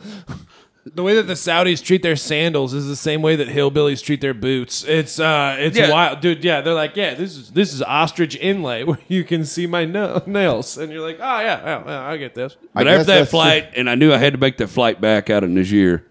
The 0.94 1.02
way 1.02 1.16
that 1.16 1.24
the 1.24 1.32
Saudis 1.34 1.82
treat 1.84 2.02
their 2.02 2.14
sandals 2.14 2.72
is 2.72 2.86
the 2.86 2.94
same 2.94 3.20
way 3.20 3.34
that 3.34 3.48
hillbillies 3.48 4.04
treat 4.04 4.20
their 4.20 4.32
boots. 4.34 4.84
It's 4.84 5.18
uh, 5.18 5.56
it's 5.58 5.76
Yeah. 5.76 5.90
wild, 5.90 6.20
dude. 6.20 6.44
Yeah, 6.44 6.60
they're 6.60 6.74
like, 6.74 6.94
yeah, 6.94 7.14
this 7.14 7.36
is 7.36 7.50
this 7.50 7.72
is 7.74 7.82
ostrich 7.82 8.36
inlay 8.36 8.84
where 8.84 8.98
you 9.08 9.24
can 9.24 9.44
see 9.44 9.66
my 9.66 9.84
no- 9.84 10.22
nails, 10.26 10.78
and 10.78 10.92
you're 10.92 11.02
like, 11.02 11.16
oh 11.20 11.40
yeah, 11.40 11.60
yeah, 11.64 11.82
yeah, 11.86 12.02
I 12.06 12.16
get 12.18 12.36
this. 12.36 12.56
I 12.72 12.84
But 12.84 12.88
after 12.88 13.04
that 13.04 13.18
that's 13.18 13.30
flight, 13.32 13.70
and 13.76 13.90
I 13.90 13.96
knew 13.96 14.12
I 14.12 14.18
had 14.18 14.34
to 14.34 14.38
make 14.38 14.58
that 14.58 14.68
flight 14.68 15.00
back 15.00 15.28
out 15.28 15.42
of 15.42 15.50
Niger. 15.50 16.06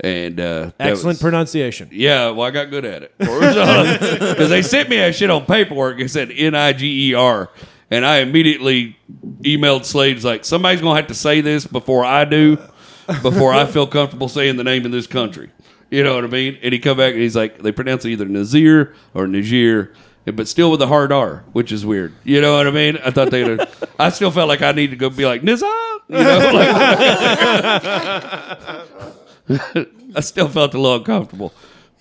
And 0.00 0.38
uh, 0.38 0.70
Excellent 0.78 1.14
was- 1.16 1.20
pronunciation. 1.22 1.88
Yeah, 1.90 2.30
well, 2.30 2.46
I 2.46 2.50
got 2.50 2.68
good 2.70 2.84
at 2.84 3.02
it 3.04 3.14
because 3.18 4.48
they 4.50 4.60
sent 4.62 4.90
me 4.90 4.96
that 4.96 5.14
shit 5.14 5.30
on 5.30 5.46
paperwork. 5.46 5.98
It 6.00 6.10
said 6.10 6.30
N 6.30 6.54
I 6.54 6.72
G 6.74 7.10
E 7.10 7.14
R, 7.14 7.50
And 7.90 8.04
I 8.04 8.18
immediately 8.18 8.96
emailed 9.40 9.86
Slade 9.86 10.22
like, 10.22 10.44
somebody's 10.44 10.82
gonna 10.82 10.96
have 11.00 11.08
to 11.08 11.14
say 11.14 11.40
this 11.40 11.66
before 11.66 12.04
I 12.04 12.24
do, 12.26 12.58
before 13.22 13.52
I 13.52 13.66
feel 13.66 13.86
comfortable 13.86 14.28
saying 14.28 14.56
the 14.56 14.64
name 14.64 14.84
of 14.84 14.92
this 14.92 15.06
country. 15.06 15.50
You 15.90 16.02
know 16.02 16.14
what 16.14 16.24
I 16.24 16.28
mean? 16.28 16.58
And 16.62 16.72
he 16.72 16.78
come 16.78 16.98
back 16.98 17.14
and 17.14 17.22
he's 17.22 17.36
like, 17.36 17.62
they 17.62 17.72
pronounce 17.72 18.04
it 18.04 18.10
either 18.10 18.26
Nazir 18.26 18.94
or 19.14 19.26
Niger, 19.26 19.94
but 20.26 20.46
still 20.46 20.70
with 20.70 20.82
a 20.82 20.86
hard 20.86 21.12
R, 21.12 21.44
which 21.52 21.72
is 21.72 21.86
weird. 21.86 22.12
You 22.24 22.42
know 22.42 22.56
what 22.56 22.66
I 22.66 22.70
mean? 22.70 22.98
I 22.98 23.10
thought 23.10 23.30
they'd. 23.30 23.58
I 23.98 24.10
still 24.10 24.30
felt 24.30 24.48
like 24.48 24.60
I 24.60 24.72
needed 24.72 24.90
to 24.90 24.96
go 24.96 25.08
be 25.08 25.24
like 25.24 25.42
Nizza. 25.42 25.64
You 26.08 26.18
know, 26.18 26.38
like, 29.48 29.88
I 30.14 30.20
still 30.20 30.48
felt 30.48 30.74
a 30.74 30.78
little 30.78 30.98
uncomfortable. 30.98 31.52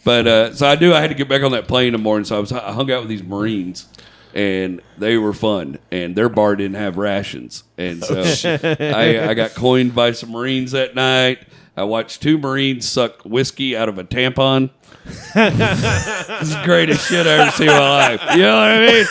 But 0.03 0.27
uh, 0.27 0.53
so 0.53 0.67
I 0.67 0.75
knew 0.75 0.93
I 0.93 1.01
had 1.01 1.09
to 1.09 1.15
get 1.15 1.27
back 1.27 1.43
on 1.43 1.51
that 1.51 1.67
plane 1.67 1.87
in 1.87 1.93
the 1.93 1.99
morning. 1.99 2.25
So 2.25 2.37
I 2.37 2.39
was 2.39 2.51
I 2.51 2.71
hung 2.71 2.91
out 2.91 3.01
with 3.01 3.09
these 3.09 3.23
Marines, 3.23 3.87
and 4.33 4.81
they 4.97 5.17
were 5.17 5.33
fun. 5.33 5.79
And 5.91 6.15
their 6.15 6.29
bar 6.29 6.55
didn't 6.55 6.77
have 6.77 6.97
rations, 6.97 7.63
and 7.77 8.03
so 8.03 8.21
I, 8.21 9.29
I 9.29 9.33
got 9.33 9.53
coined 9.55 9.95
by 9.95 10.11
some 10.11 10.31
Marines 10.31 10.71
that 10.71 10.95
night. 10.95 11.39
I 11.75 11.83
watched 11.83 12.23
two 12.23 12.39
Marines 12.39 12.89
suck 12.89 13.21
whiskey 13.23 13.77
out 13.77 13.87
of 13.87 13.99
a 13.99 14.03
tampon. 14.03 14.71
this 15.33 16.41
is 16.41 16.49
the 16.49 16.61
greatest 16.65 17.07
shit 17.07 17.25
I 17.25 17.29
ever 17.29 17.51
seen 17.51 17.69
in 17.69 17.73
my 17.73 17.79
life. 17.79 18.21
You 18.35 18.41
know 18.41 18.55
what 18.55 18.71
I 18.71 18.79
mean? 18.79 19.05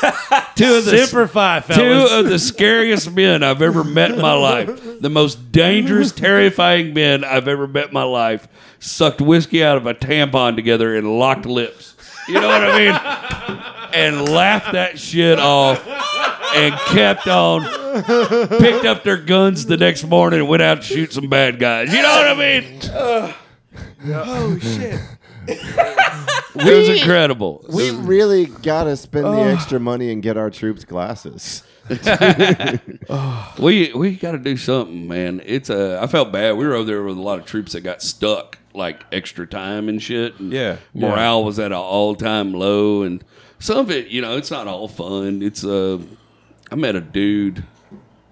Two 0.57 0.75
of 0.75 0.85
the 0.85 0.99
Simplify, 0.99 1.61
two 1.61 2.09
of 2.11 2.27
the 2.27 2.39
scariest 2.39 3.12
men 3.12 3.43
I've 3.43 3.62
ever 3.62 3.85
met 3.85 4.11
in 4.11 4.21
my 4.21 4.35
life. 4.35 5.01
The 5.01 5.09
most 5.09 5.53
dangerous, 5.53 6.12
terrifying 6.12 6.93
men 6.93 7.25
I've 7.25 7.49
ever 7.49 7.67
met 7.67 7.89
in 7.89 7.95
my 7.95 8.03
life 8.03 8.49
sucked 8.79 9.21
whiskey 9.21 9.64
out 9.64 9.77
of 9.77 9.87
a 9.87 9.95
tampon 9.95 10.57
together 10.57 10.97
and 10.97 11.19
locked 11.19 11.47
lips. 11.47 11.95
You 12.29 12.35
know 12.35 12.49
what 12.49 12.62
I 12.62 12.79
mean? 12.79 13.73
And 13.93 14.28
laughed 14.28 14.72
that 14.72 14.99
shit 14.99 15.39
off 15.39 15.87
and 16.55 16.74
kept 16.89 17.26
on. 17.26 17.62
Picked 18.59 18.84
up 18.84 19.03
their 19.05 19.16
guns 19.16 19.66
the 19.66 19.76
next 19.76 20.05
morning 20.05 20.41
and 20.41 20.49
went 20.49 20.62
out 20.62 20.76
to 20.76 20.82
shoot 20.82 21.12
some 21.12 21.28
bad 21.28 21.59
guys. 21.59 21.93
You 21.93 22.03
know 22.03 22.09
what 22.09 22.28
I 22.28 22.61
mean? 22.61 22.80
Oh 24.09 24.59
shit! 24.61 25.01
It 25.49 26.55
was 26.55 26.89
incredible. 27.01 27.64
We 27.68 27.91
really 27.91 28.47
gotta 28.47 28.97
spend 28.97 29.24
the 29.26 29.41
extra 29.41 29.80
money 29.80 30.11
and 30.12 30.22
get 30.22 30.37
our 30.37 30.51
troops 30.51 30.84
glasses. 30.84 31.62
We 33.59 33.93
we 33.95 34.16
got 34.16 34.32
to 34.32 34.39
do 34.39 34.57
something, 34.57 35.07
man. 35.09 35.41
It's 35.45 35.70
uh, 35.70 35.99
I 36.03 36.07
felt 36.09 36.32
bad. 36.32 36.57
We 36.57 36.66
were 36.66 36.74
over 36.74 36.84
there 36.87 37.03
with 37.03 37.16
a 37.16 37.20
lot 37.22 37.39
of 37.39 37.47
troops 37.47 37.72
that 37.72 37.80
got 37.82 38.03
stuck, 38.03 38.59
like 38.74 39.03
extra 39.12 39.47
time 39.47 39.89
and 39.89 40.03
shit. 40.03 40.39
And 40.39 40.53
Yeah. 40.53 40.76
morale 40.95 41.45
was 41.45 41.59
at 41.59 41.66
an 41.66 41.78
all 41.78 42.14
time 42.14 42.53
low, 42.53 43.03
and 43.03 43.24
some 43.59 43.79
of 43.79 43.91
it, 43.91 44.09
you 44.09 44.21
know, 44.21 44.37
it's 44.37 44.51
not 44.51 44.67
all 44.67 44.89
fun. 44.89 45.43
It's 45.43 45.65
uh, 45.65 45.99
I 46.71 46.75
met 46.75 46.97
a 46.97 47.01
dude. 47.01 47.65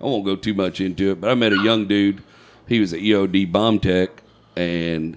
I 0.00 0.04
won't 0.04 0.24
go 0.24 0.36
too 0.36 0.54
much 0.54 0.80
into 0.80 1.10
it, 1.10 1.20
but 1.20 1.30
I 1.30 1.34
met 1.34 1.52
a 1.52 1.62
young 1.62 1.86
dude. 1.86 2.22
He 2.68 2.80
was 2.80 2.92
an 2.92 3.00
EOD 3.00 3.50
bomb 3.50 3.78
tech, 3.78 4.10
and 4.56 5.16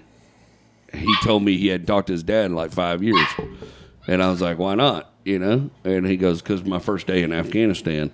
he 0.92 1.14
told 1.22 1.42
me 1.42 1.56
he 1.56 1.68
hadn't 1.68 1.86
talked 1.86 2.06
to 2.08 2.12
his 2.12 2.22
dad 2.22 2.46
in 2.46 2.54
like 2.54 2.72
five 2.72 3.02
years. 3.02 3.26
And 4.06 4.22
I 4.22 4.30
was 4.30 4.40
like, 4.40 4.58
why 4.58 4.74
not? 4.74 5.12
You 5.24 5.38
know? 5.38 5.70
And 5.84 6.06
he 6.06 6.16
goes, 6.16 6.40
because 6.40 6.64
my 6.64 6.78
first 6.78 7.06
day 7.06 7.22
in 7.22 7.32
Afghanistan. 7.32 8.12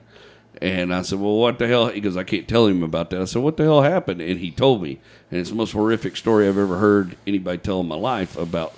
And 0.63 0.95
I 0.95 1.03
said, 1.03 1.21
well, 1.21 1.37
what 1.37 1.59
the 1.59 1.67
hell? 1.67 1.89
He 1.89 2.01
goes, 2.01 2.17
I 2.17 2.25
can't 2.25 2.49
tell 2.49 2.67
him 2.67 2.83
about 2.83 3.11
that. 3.11 3.21
I 3.21 3.25
said, 3.25 3.43
what 3.43 3.57
the 3.57 3.65
hell 3.65 3.83
happened? 3.83 4.21
And 4.21 4.39
he 4.39 4.51
told 4.51 4.83
me. 4.83 5.01
And 5.31 5.41
it's 5.41 5.51
the 5.51 5.57
most 5.57 5.73
horrific 5.73 6.17
story 6.17 6.49
I've 6.49 6.59
ever 6.59 6.79
heard 6.79 7.17
anybody 7.27 7.59
tell 7.59 7.81
in 7.81 7.89
my 7.89 7.97
life 7.97 8.37
about 8.37 8.73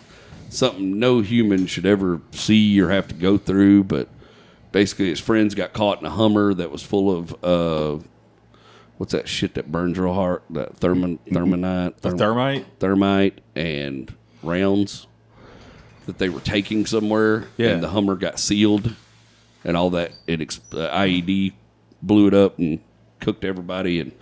something 0.48 0.98
no 0.98 1.20
human 1.20 1.66
should 1.66 1.86
ever 1.86 2.20
see 2.32 2.80
or 2.80 2.90
have 2.90 3.08
to 3.08 3.14
go 3.14 3.38
through. 3.38 3.84
But 3.84 4.08
basically, 4.72 5.08
his 5.10 5.20
friends 5.20 5.54
got 5.54 5.72
caught 5.72 6.00
in 6.00 6.06
a 6.06 6.10
Hummer 6.10 6.54
that 6.54 6.70
was 6.70 6.82
full 6.82 7.10
of, 7.16 7.44
uh, 7.44 8.02
what's 8.98 9.12
that 9.12 9.28
shit 9.28 9.54
that 9.54 9.70
burns 9.70 9.98
real 9.98 10.14
hard? 10.14 10.42
That 10.50 10.76
thermin, 10.80 11.18
thermonite? 11.30 12.00
therm- 12.00 12.18
Thermite. 12.18 12.66
thermite 12.78 13.40
and 13.54 14.12
rounds 14.42 15.06
that 16.06 16.18
they 16.18 16.28
were 16.28 16.40
taking 16.40 16.86
somewhere. 16.86 17.46
Yeah. 17.56 17.70
And 17.70 17.82
the 17.82 17.88
Hummer 17.88 18.14
got 18.14 18.38
sealed 18.38 18.94
and 19.64 19.76
all 19.76 19.90
that. 19.90 20.12
It 20.26 20.40
ex- 20.40 20.60
uh, 20.72 20.88
IED 20.92 21.52
blew 22.02 22.28
it 22.28 22.34
up 22.34 22.58
and 22.58 22.78
cooked 23.20 23.44
everybody. 23.44 23.98
And 24.00 24.12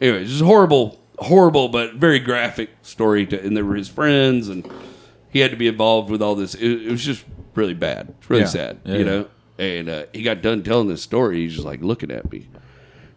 anyway, 0.00 0.22
it's 0.22 0.30
just 0.30 0.44
horrible, 0.44 1.00
horrible, 1.18 1.68
but 1.68 1.94
very 1.94 2.20
graphic 2.20 2.70
story. 2.82 3.26
To, 3.26 3.42
and 3.44 3.56
they 3.56 3.62
were 3.62 3.74
his 3.74 3.88
friends, 3.88 4.48
and 4.48 4.64
he 5.34 5.40
had 5.40 5.50
to 5.50 5.56
be 5.58 5.66
involved 5.66 6.08
with 6.10 6.22
all 6.22 6.34
this. 6.34 6.54
It, 6.54 6.86
it 6.86 6.90
was 6.90 7.04
just 7.04 7.24
really 7.54 7.74
bad. 7.74 8.14
It's 8.18 8.30
really 8.30 8.42
Yeah. 8.44 8.48
sad, 8.48 8.80
Yeah, 8.86 8.92
you 8.94 8.98
yeah. 9.00 9.04
know. 9.04 9.26
And 9.58 9.88
uh, 9.90 10.04
he 10.14 10.22
got 10.22 10.40
done 10.40 10.62
telling 10.62 10.88
this 10.88 11.02
story. 11.02 11.42
He's 11.42 11.52
just 11.54 11.66
like 11.66 11.82
looking 11.82 12.10
at 12.10 12.32
me. 12.32 12.48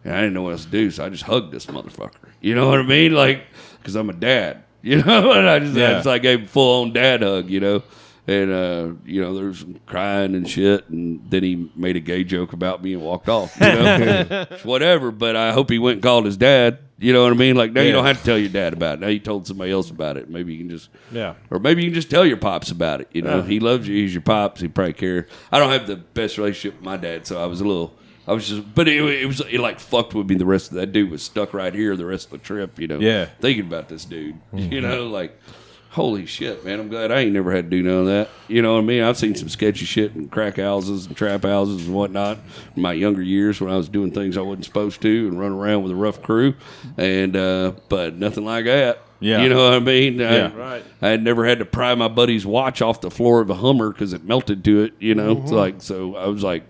And 0.04 0.14
I 0.14 0.18
didn't 0.20 0.34
know 0.34 0.42
what 0.42 0.52
else 0.52 0.64
to 0.66 0.70
do, 0.70 0.90
so 0.90 1.04
I 1.04 1.08
just 1.08 1.24
hugged 1.24 1.52
this 1.52 1.66
motherfucker. 1.66 2.12
You 2.40 2.54
know 2.54 2.68
what 2.68 2.78
I 2.78 2.82
mean? 2.82 3.12
Like, 3.14 3.44
because 3.80 3.94
I'm 3.96 4.10
a 4.10 4.12
dad, 4.12 4.62
you 4.82 5.02
know? 5.02 5.32
And 5.32 5.48
I 5.48 5.58
just, 5.58 5.76
I 5.76 5.80
Yeah. 5.80 5.92
just 5.94 6.06
like 6.06 6.22
gave 6.22 6.40
him 6.40 6.46
full 6.46 6.82
on 6.82 6.92
dad 6.92 7.22
hug, 7.22 7.48
you 7.50 7.60
know? 7.60 7.82
And, 8.28 8.52
uh, 8.52 8.92
you 9.06 9.22
know, 9.22 9.34
there 9.34 9.46
was 9.46 9.60
some 9.60 9.80
crying 9.86 10.34
and 10.34 10.46
shit. 10.48 10.86
And 10.90 11.28
then 11.30 11.42
he 11.42 11.70
made 11.74 11.96
a 11.96 12.00
gay 12.00 12.24
joke 12.24 12.52
about 12.52 12.82
me 12.84 12.92
and 12.92 13.00
walked 13.02 13.28
off, 13.28 13.56
you 13.58 13.66
know? 13.66 14.46
Whatever. 14.64 15.10
But 15.10 15.34
I 15.34 15.52
hope 15.52 15.70
he 15.70 15.78
went 15.78 15.94
and 15.94 16.02
called 16.02 16.26
his 16.26 16.36
dad. 16.36 16.78
You 17.00 17.12
know 17.12 17.22
what 17.22 17.32
I 17.32 17.36
mean? 17.36 17.54
Like, 17.54 17.72
now 17.72 17.82
you 17.82 17.92
don't 17.92 18.04
have 18.04 18.18
to 18.18 18.24
tell 18.24 18.38
your 18.38 18.48
dad 18.48 18.72
about 18.72 18.94
it. 18.94 19.00
Now 19.00 19.06
you 19.06 19.20
told 19.20 19.46
somebody 19.46 19.70
else 19.70 19.88
about 19.88 20.16
it. 20.16 20.28
Maybe 20.28 20.52
you 20.52 20.58
can 20.58 20.68
just 20.70 20.90
Yeah. 21.12 21.34
or 21.48 21.60
maybe 21.60 21.82
you 21.82 21.90
can 21.90 21.94
just 21.94 22.10
tell 22.10 22.26
your 22.26 22.36
pops 22.36 22.72
about 22.72 23.00
it. 23.00 23.08
You 23.12 23.22
know, 23.22 23.42
he 23.42 23.60
loves 23.60 23.86
you. 23.86 23.94
He's 23.94 24.12
your 24.12 24.22
pops. 24.22 24.60
He 24.60 24.68
probably 24.68 24.94
care. 24.94 25.28
I 25.52 25.58
don't 25.60 25.70
have 25.70 25.86
the 25.86 25.96
best 25.96 26.38
relationship 26.38 26.78
with 26.78 26.84
my 26.84 26.96
dad, 26.96 27.26
so 27.26 27.40
I 27.42 27.46
was 27.46 27.60
a 27.60 27.64
little. 27.64 27.94
I 28.26 28.32
was 28.32 28.46
just, 28.48 28.74
but 28.74 28.88
it, 28.88 29.00
it 29.00 29.26
was 29.26 29.40
it 29.40 29.58
like 29.60 29.80
fucked 29.80 30.12
with 30.12 30.28
me. 30.28 30.34
The 30.34 30.44
rest 30.44 30.70
of 30.70 30.74
that 30.76 30.92
dude 30.92 31.10
was 31.10 31.22
stuck 31.22 31.54
right 31.54 31.72
here 31.72 31.96
the 31.96 32.04
rest 32.04 32.26
of 32.26 32.32
the 32.32 32.38
trip. 32.38 32.78
You 32.78 32.88
know, 32.88 32.98
Yeah. 32.98 33.26
thinking 33.40 33.64
about 33.66 33.88
this 33.88 34.04
dude. 34.04 34.36
You 34.52 34.64
mm-hmm. 34.68 34.80
know, 34.82 35.06
like 35.06 35.38
holy 35.98 36.24
shit, 36.26 36.64
man. 36.64 36.80
I'm 36.80 36.88
glad 36.88 37.10
I 37.12 37.20
ain't 37.20 37.32
never 37.32 37.52
had 37.52 37.70
to 37.70 37.70
do 37.76 37.82
none 37.82 37.98
of 38.00 38.06
that. 38.06 38.28
You 38.46 38.62
know 38.62 38.74
what 38.74 38.78
I 38.80 38.84
mean? 38.84 39.02
I've 39.02 39.16
seen 39.18 39.34
some 39.34 39.48
sketchy 39.48 39.84
shit 39.84 40.14
in 40.14 40.28
crack 40.28 40.56
houses 40.56 41.06
and 41.06 41.16
trap 41.16 41.42
houses 41.42 41.86
and 41.86 41.94
whatnot 41.94 42.38
in 42.76 42.82
my 42.82 42.92
younger 42.92 43.20
years 43.22 43.60
when 43.60 43.70
I 43.72 43.76
was 43.76 43.88
doing 43.88 44.12
things 44.12 44.36
I 44.36 44.40
wasn't 44.40 44.64
supposed 44.64 45.02
to 45.02 45.28
and 45.28 45.38
running 45.38 45.58
around 45.58 45.82
with 45.82 45.92
a 45.92 45.96
rough 45.96 46.22
crew, 46.22 46.54
and 46.96 47.36
uh, 47.36 47.72
but 47.88 48.14
nothing 48.14 48.44
like 48.44 48.64
that. 48.66 49.00
Yeah. 49.20 49.42
you 49.42 49.48
know 49.48 49.64
what 49.64 49.74
I 49.74 49.80
mean? 49.80 50.22
I- 50.22 50.36
Yeah. 50.36 50.54
Right. 50.56 50.84
I 51.02 51.08
had 51.08 51.24
never 51.24 51.44
had 51.44 51.58
to 51.58 51.64
pry 51.64 51.92
my 51.96 52.06
buddy's 52.06 52.46
watch 52.46 52.80
off 52.80 53.00
the 53.00 53.10
floor 53.10 53.40
of 53.40 53.50
a 53.50 53.54
Hummer 53.56 53.90
because 53.90 54.12
it 54.12 54.22
melted 54.24 54.64
to 54.64 54.84
it. 54.84 54.92
You 55.00 55.16
know, 55.16 55.34
Mm-hmm. 55.34 55.42
It's 55.42 55.52
like 55.52 55.82
so. 55.82 56.14
I 56.14 56.28
was 56.28 56.44
like, 56.44 56.62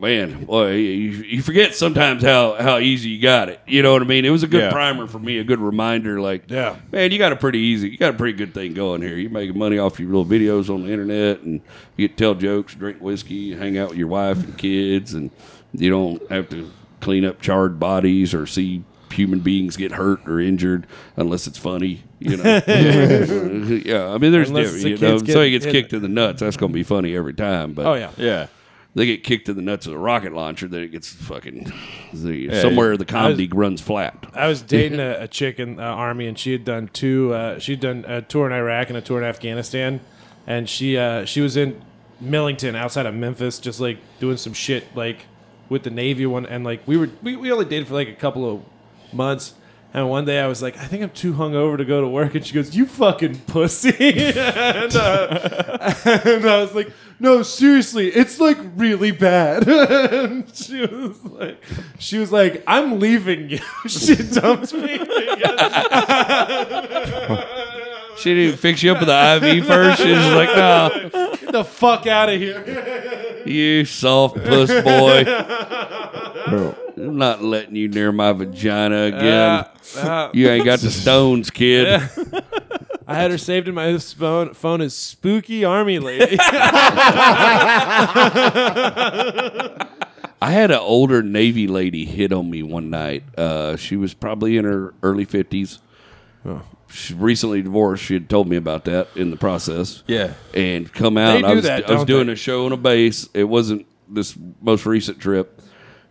man, 0.00 0.44
boy, 0.46 0.72
you, 0.76 1.10
you 1.10 1.42
forget 1.42 1.74
sometimes 1.74 2.22
how 2.22 2.54
how 2.54 2.78
easy 2.78 3.10
you 3.10 3.20
got 3.22 3.48
it. 3.48 3.60
You 3.66 3.82
know 3.82 3.92
what 3.92 4.02
I 4.02 4.06
mean? 4.06 4.24
It 4.24 4.30
was 4.30 4.42
a 4.42 4.46
good 4.48 4.62
Yeah. 4.62 4.70
primer 4.72 5.06
for 5.06 5.18
me, 5.18 5.38
a 5.38 5.44
good 5.44 5.60
reminder. 5.60 6.20
Like, 6.20 6.44
Yeah. 6.50 6.76
man, 6.90 7.10
you 7.12 7.18
got 7.18 7.32
a 7.32 7.36
pretty 7.36 7.58
easy, 7.58 7.90
you 7.90 7.96
got 7.98 8.14
a 8.14 8.16
pretty 8.16 8.36
good 8.36 8.54
thing 8.54 8.74
going 8.74 9.02
here. 9.02 9.16
You're 9.16 9.30
making 9.30 9.58
money 9.58 9.78
off 9.78 10.00
your 10.00 10.08
little 10.08 10.24
videos 10.26 10.68
on 10.72 10.84
the 10.86 10.92
internet, 10.92 11.42
and 11.42 11.60
you 11.96 12.08
get 12.08 12.16
to 12.16 12.24
tell 12.24 12.34
jokes, 12.34 12.74
drink 12.74 12.98
whiskey, 13.00 13.54
hang 13.54 13.76
out 13.78 13.90
with 13.90 13.98
your 13.98 14.08
wife 14.08 14.42
and 14.42 14.56
kids, 14.56 15.12
and 15.14 15.30
you 15.72 15.90
don't 15.90 16.28
have 16.30 16.48
to 16.50 16.70
clean 17.00 17.24
up 17.24 17.40
charred 17.40 17.78
bodies 17.78 18.32
or 18.34 18.46
see 18.46 18.82
human 19.12 19.40
beings 19.40 19.76
get 19.76 19.92
hurt 19.92 20.20
or 20.28 20.38
injured 20.40 20.86
unless 21.16 21.46
it's 21.46 21.58
funny. 21.58 22.02
You 22.20 22.36
know, 22.36 22.42
yeah. 23.84 24.08
I 24.08 24.18
mean, 24.18 24.30
there's 24.32 24.50
Unless 24.50 24.72
different. 24.74 24.82
the 24.82 24.88
You 24.90 24.96
know, 25.12 25.18
kids 25.20 25.32
so 25.32 25.42
he 25.42 25.50
get 25.50 25.62
gets 25.62 25.64
hit. 25.64 25.72
kicked 25.72 25.92
in 25.94 26.02
the 26.02 26.08
nuts. 26.08 26.40
That's 26.40 26.56
going 26.56 26.70
to 26.70 26.74
be 26.74 26.82
funny 26.82 27.16
every 27.16 27.32
time. 27.34 27.72
But 27.72 27.86
Oh 27.86 27.94
yeah. 27.94 28.10
Yeah. 28.16 28.46
They 28.94 29.06
get 29.06 29.22
kicked 29.22 29.48
in 29.48 29.56
the 29.56 29.62
nuts 29.62 29.86
with 29.86 29.94
a 29.94 29.98
rocket 29.98 30.32
launcher, 30.32 30.66
then 30.66 30.82
it 30.82 30.88
gets 30.88 31.12
fucking 31.12 31.72
the, 32.12 32.60
somewhere 32.60 32.96
the 32.96 33.04
comedy 33.04 33.48
runs 33.48 33.80
flat. 33.80 34.26
I 34.34 34.48
was 34.48 34.62
dating 34.62 35.00
a, 35.00 35.22
a 35.22 35.28
chick 35.28 35.60
in 35.60 35.76
the 35.76 35.82
army, 35.82 36.26
and 36.26 36.38
she 36.38 36.52
had 36.52 36.64
done 36.64 36.88
two. 36.92 37.32
Uh, 37.32 37.58
she'd 37.58 37.80
done 37.80 38.04
a 38.06 38.22
tour 38.22 38.46
in 38.46 38.52
Iraq 38.52 38.88
and 38.88 38.96
a 38.96 39.00
tour 39.00 39.18
in 39.18 39.24
Afghanistan, 39.24 40.00
and 40.46 40.68
she 40.68 40.96
uh, 40.96 41.24
she 41.24 41.40
was 41.40 41.56
in 41.56 41.80
Millington 42.20 42.74
outside 42.74 43.06
of 43.06 43.14
Memphis, 43.14 43.58
just 43.58 43.80
like 43.80 43.98
doing 44.18 44.36
some 44.36 44.52
shit 44.52 44.94
like 44.96 45.26
with 45.68 45.84
the 45.84 45.90
Navy 45.90 46.26
one, 46.26 46.44
and 46.46 46.64
like 46.64 46.86
we 46.86 46.96
were 46.96 47.10
we, 47.22 47.36
we 47.36 47.52
only 47.52 47.64
dated 47.64 47.86
for 47.86 47.94
like 47.94 48.08
a 48.08 48.14
couple 48.14 48.50
of 48.50 48.62
months. 49.12 49.54
And 49.92 50.08
one 50.08 50.24
day 50.24 50.38
I 50.38 50.46
was 50.46 50.62
like, 50.62 50.78
I 50.78 50.84
think 50.84 51.02
I'm 51.02 51.10
too 51.10 51.32
hungover 51.32 51.76
to 51.76 51.84
go 51.84 52.00
to 52.00 52.06
work. 52.06 52.36
And 52.36 52.46
she 52.46 52.54
goes, 52.54 52.76
You 52.76 52.86
fucking 52.86 53.40
pussy. 53.40 53.90
and, 54.38 54.94
uh, 54.94 55.94
and 56.24 56.46
I 56.46 56.60
was 56.60 56.74
like, 56.74 56.92
No, 57.18 57.42
seriously, 57.42 58.08
it's 58.08 58.38
like 58.38 58.56
really 58.76 59.10
bad. 59.10 59.68
and 59.68 60.54
she 60.54 60.82
was 60.82 61.24
like, 61.24 61.60
She 61.98 62.18
was 62.18 62.30
like, 62.30 62.62
I'm 62.68 63.00
leaving 63.00 63.50
you. 63.50 63.58
she 63.88 64.14
dumped 64.14 64.72
me. 64.72 64.98
She 68.16 68.28
didn't 68.34 68.44
even 68.44 68.58
fix 68.58 68.82
you 68.82 68.92
up 68.92 68.98
with 69.00 69.08
the 69.08 69.40
IV 69.56 69.66
first. 69.66 70.02
She 70.02 70.12
was 70.12 70.26
like, 70.26 70.54
"No, 70.54 71.10
Get 71.36 71.52
the 71.52 71.64
fuck 71.64 72.06
out 72.06 72.28
of 72.28 72.38
here. 72.38 73.42
you 73.46 73.84
soft 73.86 74.36
puss 74.36 74.70
boy. 74.82 75.24
I'm 77.08 77.16
not 77.18 77.42
letting 77.42 77.76
you 77.76 77.88
near 77.88 78.12
my 78.12 78.32
vagina 78.32 79.04
again. 79.04 79.64
Uh, 79.96 80.30
You 80.32 80.48
ain't 80.48 80.64
got 80.64 80.80
the 80.80 80.90
stones, 80.90 81.50
kid." 81.50 82.02
I 83.06 83.14
had 83.14 83.30
her 83.32 83.38
saved 83.38 83.66
in 83.66 83.74
my 83.74 83.98
phone, 83.98 84.54
phone 84.54 84.80
as 84.80 84.94
Spooky 84.94 85.64
Army 85.64 85.98
Lady. 85.98 86.36
I 90.42 90.52
had 90.52 90.70
an 90.70 90.78
older 90.78 91.22
Navy 91.22 91.66
lady 91.66 92.04
hit 92.06 92.32
on 92.32 92.48
me 92.50 92.62
one 92.62 92.88
night. 92.88 93.24
Uh, 93.36 93.76
she 93.76 93.96
was 93.96 94.14
probably 94.14 94.56
in 94.56 94.64
her 94.64 94.94
early 95.02 95.24
fifties. 95.24 95.80
She 96.88 97.14
recently 97.14 97.62
divorced. 97.62 98.04
She 98.04 98.14
had 98.14 98.28
told 98.30 98.48
me 98.48 98.56
about 98.56 98.84
that 98.86 99.08
in 99.14 99.30
the 99.30 99.36
process. 99.36 100.02
Yeah. 100.06 100.32
and 100.54 100.90
come 100.92 101.18
out. 101.18 101.44
I 101.44 101.54
was, 101.54 101.64
that, 101.64 101.88
I 101.88 101.94
was 101.94 102.04
doing 102.04 102.28
they? 102.28 102.32
a 102.32 102.36
show 102.36 102.64
on 102.66 102.72
a 102.72 102.76
base. 102.76 103.28
It 103.34 103.44
wasn't 103.44 103.86
this 104.08 104.36
most 104.60 104.86
recent 104.86 105.18
trip. 105.20 105.60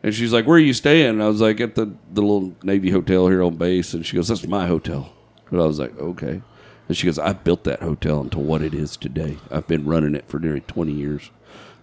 And 0.03 0.13
she's 0.15 0.31
like, 0.31 0.45
"Where 0.45 0.55
are 0.57 0.59
you 0.59 0.73
staying?" 0.73 1.09
And 1.09 1.23
I 1.23 1.27
was 1.27 1.41
like, 1.41 1.59
"At 1.59 1.75
the 1.75 1.85
the 2.13 2.21
little 2.21 2.55
Navy 2.63 2.89
hotel 2.91 3.27
here 3.27 3.43
on 3.43 3.55
base." 3.57 3.93
And 3.93 4.05
she 4.05 4.15
goes, 4.15 4.27
"That's 4.29 4.47
my 4.47 4.67
hotel." 4.67 5.11
And 5.51 5.61
I 5.61 5.65
was 5.65 5.79
like, 5.79 5.97
"Okay." 5.99 6.41
And 6.87 6.97
she 6.97 7.05
goes, 7.05 7.19
"I 7.19 7.33
built 7.33 7.65
that 7.65 7.81
hotel 7.81 8.21
into 8.21 8.39
what 8.39 8.61
it 8.61 8.73
is 8.73 8.95
today. 8.97 9.37
I've 9.51 9.67
been 9.67 9.85
running 9.85 10.15
it 10.15 10.25
for 10.27 10.39
nearly 10.39 10.61
twenty 10.61 10.93
years. 10.93 11.31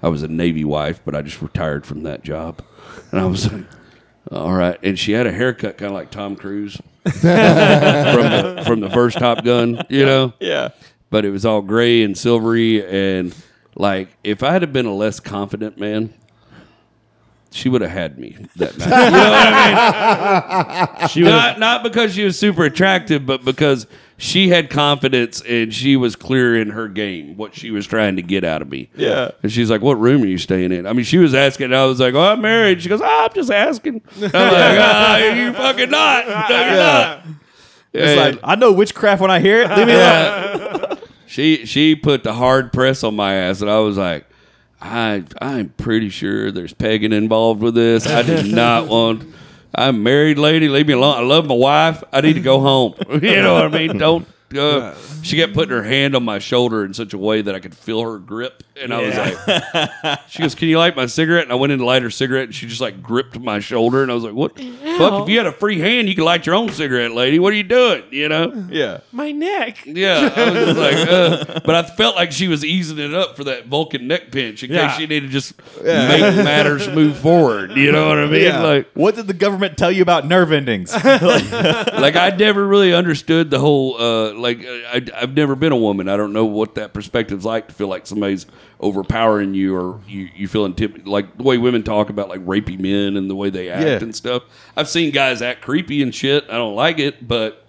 I 0.02 0.08
was 0.08 0.22
a 0.22 0.28
Navy 0.28 0.64
wife, 0.64 1.00
but 1.04 1.14
I 1.14 1.22
just 1.22 1.42
retired 1.42 1.84
from 1.86 2.02
that 2.04 2.24
job." 2.24 2.62
And 3.12 3.20
I 3.20 3.26
was 3.26 3.52
like, 3.52 3.64
"All 4.32 4.52
right." 4.54 4.78
And 4.82 4.98
she 4.98 5.12
had 5.12 5.26
a 5.26 5.32
haircut 5.32 5.76
kind 5.76 5.90
of 5.92 5.96
like 5.96 6.10
Tom 6.10 6.36
Cruise 6.36 6.80
from 7.04 7.12
the 7.20 8.62
from 8.66 8.80
the 8.80 8.90
first 8.90 9.18
Top 9.18 9.44
Gun, 9.44 9.82
you 9.88 10.04
know 10.06 10.32
Yeah. 10.40 10.70
but 11.10 11.24
it 11.24 11.30
was 11.30 11.44
all 11.44 11.60
gray 11.62 12.02
and 12.02 12.16
silvery 12.16 12.84
and 12.84 13.34
like 13.76 14.08
if 14.24 14.42
I 14.42 14.52
had 14.52 14.72
been 14.72 14.86
a 14.86 14.94
less 14.94 15.20
confident 15.20 15.78
man, 15.78 16.14
she 17.56 17.68
would 17.68 17.80
have 17.80 17.90
had 17.90 18.18
me 18.18 18.36
that 18.56 18.76
night. 18.78 18.86
You 18.86 18.90
know 18.92 19.30
what 19.30 19.48
I 19.48 20.96
mean? 21.00 21.08
She 21.08 21.20
Not 21.22 21.58
not 21.58 21.82
because 21.82 22.14
she 22.14 22.24
was 22.24 22.38
super 22.38 22.64
attractive, 22.64 23.24
but 23.26 23.44
because 23.44 23.86
she 24.18 24.48
had 24.48 24.70
confidence 24.70 25.42
and 25.42 25.72
she 25.74 25.96
was 25.96 26.16
clear 26.16 26.56
in 26.58 26.70
her 26.70 26.88
game, 26.88 27.36
what 27.36 27.54
she 27.54 27.70
was 27.70 27.86
trying 27.86 28.16
to 28.16 28.22
get 28.22 28.44
out 28.44 28.62
of 28.62 28.70
me. 28.70 28.88
Yeah. 28.96 29.30
And 29.42 29.50
she's 29.52 29.70
like, 29.70 29.82
"What 29.82 29.98
room 29.98 30.22
are 30.22 30.26
you 30.26 30.38
staying 30.38 30.72
in?" 30.72 30.86
I 30.86 30.92
mean, 30.92 31.04
she 31.04 31.18
was 31.18 31.34
asking. 31.34 31.72
I 31.74 31.84
was 31.84 32.00
like, 32.00 32.14
"Oh, 32.14 32.20
I'm 32.32 32.40
married." 32.40 32.80
She 32.82 32.88
goes, 32.88 33.00
oh, 33.02 33.26
"I'm 33.28 33.34
just 33.34 33.50
asking." 33.50 34.02
I'm 34.16 34.20
like, 34.22 34.32
"Ah, 34.34 35.16
"You 35.18 35.52
fucking 35.52 35.90
not. 35.90 36.26
No, 36.26 36.58
you're 36.58 36.76
not." 36.76 37.22
It's 37.92 38.20
And- 38.20 38.20
like 38.36 38.40
I 38.44 38.54
know 38.56 38.72
witchcraft 38.72 39.20
when 39.22 39.30
I 39.30 39.40
hear 39.40 39.62
it. 39.62 39.70
Leave 39.70 39.86
me 39.86 39.94
alone. 39.94 40.98
She 41.26 41.66
she 41.66 41.94
put 41.96 42.22
the 42.24 42.32
hard 42.32 42.72
press 42.72 43.02
on 43.04 43.16
my 43.16 43.34
ass, 43.34 43.60
and 43.60 43.70
I 43.70 43.78
was 43.80 43.96
like, 43.98 44.26
I 44.80 45.24
I'm 45.40 45.70
pretty 45.70 46.08
sure 46.10 46.50
there's 46.50 46.74
pegging 46.74 47.12
involved 47.12 47.62
with 47.62 47.74
this. 47.74 48.06
I 48.06 48.22
did 48.22 48.46
not 48.52 48.88
want. 48.88 49.24
I'm 49.74 50.02
married 50.02 50.38
lady. 50.38 50.68
Leave 50.68 50.86
me 50.86 50.94
alone. 50.94 51.16
I 51.16 51.22
love 51.22 51.46
my 51.46 51.54
wife. 51.54 52.02
I 52.12 52.20
need 52.20 52.34
to 52.34 52.40
go 52.40 52.60
home. 52.60 52.94
you 53.22 53.36
know 53.42 53.54
what 53.54 53.64
I 53.64 53.68
mean? 53.68 53.98
Don't. 53.98 54.26
Uh, 54.56 54.94
she 55.22 55.36
kept 55.36 55.54
putting 55.54 55.74
her 55.74 55.82
hand 55.82 56.14
on 56.14 56.24
my 56.24 56.38
shoulder 56.38 56.84
in 56.84 56.94
such 56.94 57.12
a 57.12 57.18
way 57.18 57.42
that 57.42 57.54
I 57.54 57.58
could 57.58 57.74
feel 57.74 58.00
her 58.02 58.18
grip, 58.18 58.62
and 58.80 58.92
I 58.92 59.00
was 59.00 59.16
like, 59.16 60.20
"She 60.28 60.42
goes, 60.42 60.54
can 60.54 60.68
you 60.68 60.78
light 60.78 60.96
my 60.96 61.06
cigarette?" 61.06 61.44
And 61.44 61.52
I 61.52 61.56
went 61.56 61.72
in 61.72 61.78
to 61.80 61.84
light 61.84 62.02
her 62.02 62.10
cigarette, 62.10 62.44
and 62.44 62.54
she 62.54 62.66
just 62.66 62.80
like 62.80 63.02
gripped 63.02 63.38
my 63.38 63.58
shoulder, 63.60 64.02
and 64.02 64.10
I 64.10 64.14
was 64.14 64.24
like, 64.24 64.34
"What? 64.34 64.56
Fuck! 64.58 65.22
If 65.22 65.28
you 65.28 65.38
had 65.38 65.46
a 65.46 65.52
free 65.52 65.78
hand, 65.78 66.08
you 66.08 66.14
could 66.14 66.24
light 66.24 66.46
your 66.46 66.54
own 66.54 66.70
cigarette, 66.70 67.12
lady. 67.12 67.38
What 67.38 67.52
are 67.52 67.56
you 67.56 67.62
doing? 67.62 68.04
You 68.10 68.28
know?" 68.28 68.66
Yeah. 68.70 68.98
my 69.12 69.32
neck. 69.32 69.78
Yeah, 69.86 70.32
I 70.36 70.50
was 70.50 70.64
just 70.74 70.78
like, 70.78 70.96
uh, 71.56 71.60
but 71.64 71.74
I 71.74 71.82
felt 71.84 72.16
like 72.16 72.32
she 72.32 72.48
was 72.48 72.64
easing 72.64 72.98
it 72.98 73.14
up 73.14 73.36
for 73.36 73.44
that 73.44 73.66
Vulcan 73.66 74.06
neck 74.08 74.30
pinch 74.32 74.62
in 74.62 74.70
Yeah. 74.72 74.88
case 74.88 74.96
she 74.98 75.06
needed 75.06 75.26
to 75.28 75.32
just 75.32 75.54
make 75.82 76.20
matters 76.44 76.88
move 76.88 77.16
forward. 77.18 77.72
You 77.76 77.92
know 77.92 78.08
what 78.08 78.18
I 78.18 78.26
mean? 78.26 78.42
Yeah. 78.42 78.62
Like, 78.62 78.90
what 78.94 79.14
did 79.14 79.26
the 79.26 79.34
government 79.34 79.76
tell 79.78 79.90
you 79.92 80.02
about 80.02 80.26
nerve 80.26 80.52
endings? 80.52 80.92
like 81.04 82.16
I 82.16 82.34
never 82.38 82.66
really 82.66 82.92
understood 82.94 83.50
the 83.50 83.58
whole. 83.58 83.96
Uh, 84.00 84.34
like, 84.34 84.60
uh, 84.64 84.70
I, 84.92 85.06
I've 85.14 85.34
never 85.34 85.54
been 85.56 85.72
a 85.72 85.76
woman. 85.76 86.08
I 86.08 86.16
don't 86.16 86.32
know 86.32 86.44
what 86.44 86.74
that 86.76 86.92
perspective's 86.92 87.44
like 87.44 87.68
to 87.68 87.74
feel 87.74 87.88
like 87.88 88.06
somebody's 88.06 88.46
overpowering 88.80 89.54
you 89.54 89.74
or 89.76 90.00
you, 90.06 90.28
you 90.34 90.48
feel 90.48 90.64
intimidated. 90.64 91.06
Like 91.08 91.36
the 91.36 91.42
way 91.42 91.58
women 91.58 91.82
talk 91.82 92.10
about 92.10 92.28
like 92.28 92.44
rapey 92.44 92.78
men 92.78 93.16
and 93.16 93.28
the 93.30 93.34
way 93.34 93.50
they 93.50 93.68
act 93.70 93.84
Yeah. 93.86 93.98
and 93.98 94.14
stuff. 94.14 94.42
I've 94.76 94.88
seen 94.88 95.12
guys 95.12 95.42
act 95.42 95.62
creepy 95.62 96.02
and 96.02 96.14
shit. 96.14 96.44
I 96.48 96.54
don't 96.56 96.74
like 96.76 96.98
it, 96.98 97.26
but 97.26 97.66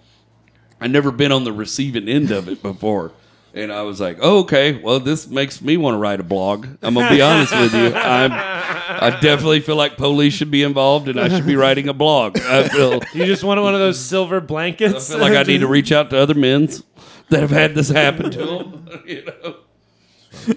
I've 0.80 0.90
never 0.90 1.10
been 1.10 1.32
on 1.32 1.44
the 1.44 1.52
receiving 1.52 2.08
end 2.08 2.30
of 2.30 2.48
it 2.48 2.62
before. 2.62 3.12
And 3.54 3.72
I 3.72 3.82
was 3.82 3.98
like, 3.98 4.18
oh, 4.20 4.40
okay, 4.40 4.74
well, 4.80 5.00
this 5.00 5.26
makes 5.26 5.62
me 5.62 5.78
want 5.78 5.94
to 5.94 5.98
write 5.98 6.20
a 6.20 6.22
blog. 6.22 6.66
I'm 6.82 6.94
gonna 6.94 7.08
be 7.08 7.22
honest 7.22 7.52
with 7.56 7.72
you. 7.74 7.92
I'm, 7.94 8.30
I 8.32 9.18
definitely 9.20 9.60
feel 9.60 9.74
like 9.74 9.96
police 9.96 10.34
should 10.34 10.50
be 10.50 10.62
involved, 10.62 11.08
and 11.08 11.18
I 11.18 11.28
should 11.30 11.46
be 11.46 11.56
writing 11.56 11.88
a 11.88 11.94
blog. 11.94 12.38
I 12.38 12.68
feel, 12.68 13.00
You 13.14 13.24
just 13.24 13.42
want 13.42 13.60
one 13.62 13.74
of 13.74 13.80
those 13.80 13.98
silver 13.98 14.40
blankets? 14.42 15.10
I 15.10 15.14
feel 15.14 15.22
like 15.22 15.32
I 15.32 15.42
need 15.44 15.58
to 15.62 15.66
reach 15.66 15.90
out 15.90 16.10
to 16.10 16.18
other 16.18 16.34
men's 16.34 16.84
that 17.30 17.40
have 17.40 17.50
had 17.50 17.74
this 17.74 17.88
happen 17.88 18.30
to 18.32 18.38
them. 18.38 18.88
You 19.06 19.24
know, 19.24 20.54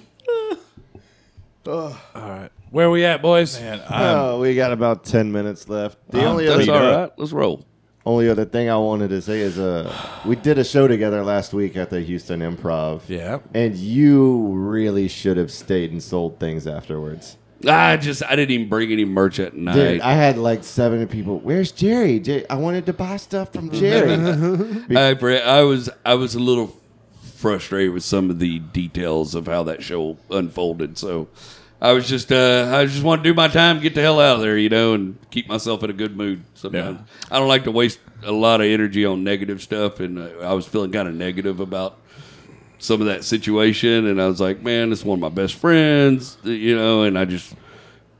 Where 2.71 2.89
we 2.89 3.03
at, 3.05 3.21
boys? 3.21 3.59
Man, 3.59 3.81
Oh, 3.89 4.39
we 4.39 4.55
got 4.55 4.71
about 4.71 5.03
ten 5.03 5.31
minutes 5.31 5.67
left. 5.69 5.97
The 6.09 6.23
only 6.25 6.45
that's 6.47 6.67
other 6.67 6.73
all 6.73 7.01
right. 7.01 7.11
Let's 7.17 7.31
roll. 7.31 7.65
only 8.05 8.29
other 8.29 8.45
thing 8.45 8.69
I 8.69 8.77
wanted 8.77 9.09
to 9.09 9.21
say 9.21 9.41
is 9.41 9.59
uh 9.59 9.93
we 10.25 10.35
did 10.35 10.57
a 10.57 10.63
show 10.63 10.87
together 10.87 11.23
last 11.23 11.53
week 11.53 11.75
at 11.77 11.89
the 11.89 11.99
Houston 12.01 12.39
Improv. 12.39 13.01
Yeah. 13.07 13.39
And 13.53 13.75
you 13.75 14.47
really 14.53 15.07
should 15.07 15.37
have 15.37 15.51
stayed 15.51 15.91
and 15.91 16.01
sold 16.01 16.39
things 16.39 16.65
afterwards. 16.65 17.37
I 17.67 17.97
just 17.97 18.23
I 18.23 18.35
didn't 18.35 18.51
even 18.51 18.69
bring 18.69 18.91
any 18.91 19.05
merch 19.05 19.39
at 19.39 19.53
night. 19.55 19.75
Dude, 19.75 20.01
I 20.01 20.13
had 20.13 20.37
like 20.39 20.63
seven 20.63 21.07
people. 21.07 21.39
Where's 21.39 21.71
Jerry? 21.71 22.19
Jer- 22.19 22.45
I 22.49 22.55
wanted 22.55 22.87
to 22.87 22.93
buy 22.93 23.17
stuff 23.17 23.53
from 23.53 23.69
Jerry. 23.69 24.13
I, 24.97 25.11
I 25.11 25.61
was 25.61 25.87
I 26.03 26.15
was 26.15 26.33
a 26.33 26.39
little 26.39 26.75
frustrated 27.41 27.93
with 27.93 28.03
some 28.03 28.29
of 28.29 28.39
the 28.39 28.59
details 28.59 29.33
of 29.35 29.47
how 29.47 29.63
that 29.63 29.83
show 29.83 30.17
unfolded. 30.29 30.97
So 30.97 31.27
I 31.81 31.93
was 31.93 32.07
just 32.07 32.31
uh, 32.31 32.69
I 32.71 32.85
just 32.85 33.03
want 33.03 33.23
to 33.23 33.29
do 33.29 33.33
my 33.33 33.47
time, 33.47 33.79
get 33.79 33.95
the 33.95 34.01
hell 34.01 34.19
out 34.19 34.35
of 34.35 34.41
there, 34.41 34.57
you 34.57 34.69
know, 34.69 34.93
and 34.93 35.17
keep 35.31 35.49
myself 35.49 35.83
in 35.83 35.89
a 35.89 35.93
good 35.93 36.15
mood. 36.15 36.43
Sometimes 36.53 36.99
I 37.31 37.39
don't 37.39 37.47
like 37.47 37.63
to 37.63 37.71
waste 37.71 37.99
a 38.23 38.31
lot 38.31 38.61
of 38.61 38.67
energy 38.67 39.03
on 39.03 39.23
negative 39.23 39.61
stuff, 39.61 39.99
and 39.99 40.19
uh, 40.19 40.29
I 40.41 40.53
was 40.53 40.67
feeling 40.67 40.91
kind 40.91 41.07
of 41.07 41.15
negative 41.15 41.59
about 41.59 41.97
some 42.77 43.01
of 43.01 43.07
that 43.07 43.23
situation, 43.23 44.05
and 44.05 44.21
I 44.21 44.27
was 44.27 44.39
like, 44.39 44.61
man, 44.61 44.91
this 44.91 44.99
is 44.99 45.05
one 45.05 45.17
of 45.17 45.21
my 45.21 45.29
best 45.29 45.55
friends, 45.55 46.37
you 46.43 46.75
know, 46.75 47.03
and 47.03 47.17
I 47.17 47.25
just. 47.25 47.55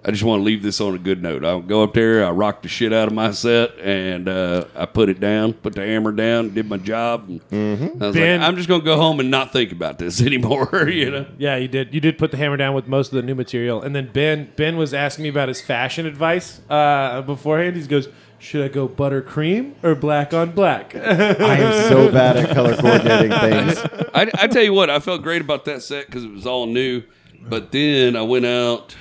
I 0.04 0.10
just 0.10 0.24
want 0.24 0.40
to 0.40 0.44
leave 0.44 0.64
this 0.64 0.82
on 0.82 0.96
a 0.96 0.98
good 0.98 1.22
note. 1.22 1.46
I'll 1.46 1.62
go 1.62 1.84
up 1.84 1.94
there, 1.94 2.26
I 2.26 2.32
rock 2.32 2.64
the 2.64 2.68
shit 2.68 2.92
out 2.92 3.08
of 3.08 3.14
my 3.14 3.30
set, 3.32 3.78
and 3.78 4.28
uh, 4.28 4.66
I 4.76 4.88
put 4.88 5.10
it 5.10 5.20
down, 5.20 5.54
put 5.54 5.76
the 5.76 5.86
hammer 5.86 6.12
down, 6.12 6.56
did 6.56 6.68
my 6.68 6.78
job. 6.78 7.30
And 7.52 8.02
I 8.02 8.08
was 8.08 8.16
Ben- 8.16 8.40
like, 8.40 8.50
I'm 8.50 8.56
just 8.56 8.68
going 8.68 8.82
to 8.82 8.86
go 8.86 8.98
home 8.98 9.20
and 9.20 9.30
not 9.30 9.54
think 9.54 9.72
about 9.72 10.00
this 10.00 10.20
anymore, 10.26 10.88
you 10.90 11.12
know? 11.12 11.26
Yeah, 11.38 11.56
you 11.58 11.68
did. 11.68 11.94
You 11.94 12.02
did 12.02 12.18
put 12.18 12.32
the 12.32 12.38
hammer 12.38 12.58
down 12.58 12.74
with 12.74 12.88
most 12.88 13.10
of 13.10 13.18
the 13.18 13.22
new 13.22 13.36
material, 13.36 13.82
and 13.84 13.96
then 13.96 14.10
Ben 14.12 14.52
Ben 14.56 14.76
was 14.76 14.92
asking 14.92 15.24
me 15.24 15.30
about 15.30 15.50
his 15.50 15.62
fashion 15.62 16.08
advice 16.08 16.62
uh, 16.68 17.22
beforehand. 17.22 17.76
He 17.76 17.86
goes, 17.86 18.08
"Should 18.40 18.66
I 18.66 18.70
go 18.70 18.88
buttercream 18.88 19.74
or 19.84 19.94
black 19.94 20.34
on 20.34 20.50
black?" 20.52 20.96
I 20.96 21.58
am 21.58 21.90
so 21.90 22.12
bad 22.12 22.38
at 22.38 22.56
color 22.56 22.76
coordinating 22.76 23.32
things. 23.32 23.78
I, 24.16 24.32
I 24.34 24.48
tell 24.48 24.64
you 24.64 24.74
what, 24.74 24.90
I 24.90 25.00
felt 25.00 25.22
great 25.22 25.42
about 25.44 25.66
that 25.66 25.84
set 25.84 26.08
because 26.08 26.24
it 26.24 26.32
was 26.32 26.48
all 26.48 26.66
new. 26.66 27.04
But 27.40 27.72
then 27.72 28.16
I 28.16 28.24
went 28.24 28.48
out. 28.48 28.96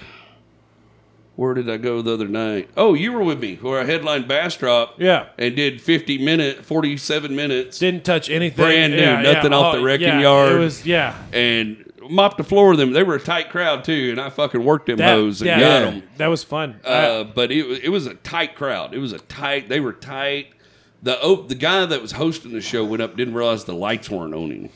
Where 1.41 1.55
did 1.55 1.71
I 1.71 1.79
go 1.79 2.03
the 2.03 2.13
other 2.13 2.29
night? 2.29 2.69
Oh, 2.77 2.93
you 2.93 3.13
were 3.13 3.23
with 3.25 3.41
me, 3.41 3.57
where 3.57 3.81
I 3.81 3.85
headlined 3.85 4.29
Bastrop. 4.29 4.97
Yeah. 4.99 5.29
And 5.39 5.57
did 5.57 5.81
50 5.81 6.19
minute, 6.19 6.67
47 6.67 7.35
minutes. 7.35 7.79
Didn't 7.79 8.05
touch 8.05 8.29
anything. 8.29 8.63
Brand 8.63 8.93
new, 8.93 9.01
Yeah, 9.01 9.23
nothing 9.23 9.53
yeah. 9.53 9.57
off 9.59 9.75
Oh, 9.75 9.79
the 9.79 9.83
wrecking 9.83 10.09
yeah, 10.09 10.21
yard. 10.21 10.53
It 10.53 10.59
was 10.59 10.85
yeah. 10.85 11.17
and 11.33 11.91
mopped 12.11 12.37
the 12.37 12.45
floor 12.45 12.69
with 12.69 12.79
them. 12.79 12.93
They 12.93 13.03
were 13.05 13.15
a 13.15 13.21
tight 13.21 13.49
crowd 13.49 13.85
too, 13.85 14.09
and 14.11 14.21
I 14.21 14.29
fucking 14.29 14.63
worked 14.63 14.85
them 14.89 14.99
That, 14.99 15.15
hoes 15.15 15.41
and 15.41 15.49
yeah, 15.49 15.61
got 15.61 15.81
them. 15.93 16.03
that 16.19 16.27
was 16.27 16.45
fun. 16.45 16.79
Uh, 16.85 17.25
but 17.25 17.51
it 17.51 17.67
was 17.67 17.79
it 17.79 17.89
was 17.89 18.07
a 18.07 18.15
tight 18.17 18.55
crowd. 18.55 18.93
It 18.93 18.99
was 18.99 19.15
a 19.15 19.19
tight. 19.21 19.71
They 19.71 19.81
were 19.81 19.95
tight. 19.95 20.49
The 21.03 21.19
op- 21.23 21.49
the 21.49 21.55
guy 21.55 21.87
that 21.87 22.03
was 22.03 22.13
hosting 22.13 22.53
the 22.53 22.61
show 22.61 22.85
went 22.85 23.01
up, 23.03 23.17
didn't 23.17 23.33
realize 23.33 23.65
the 23.65 23.73
lights 23.73 24.11
weren't 24.11 24.35
on 24.35 24.51
him, 24.51 24.69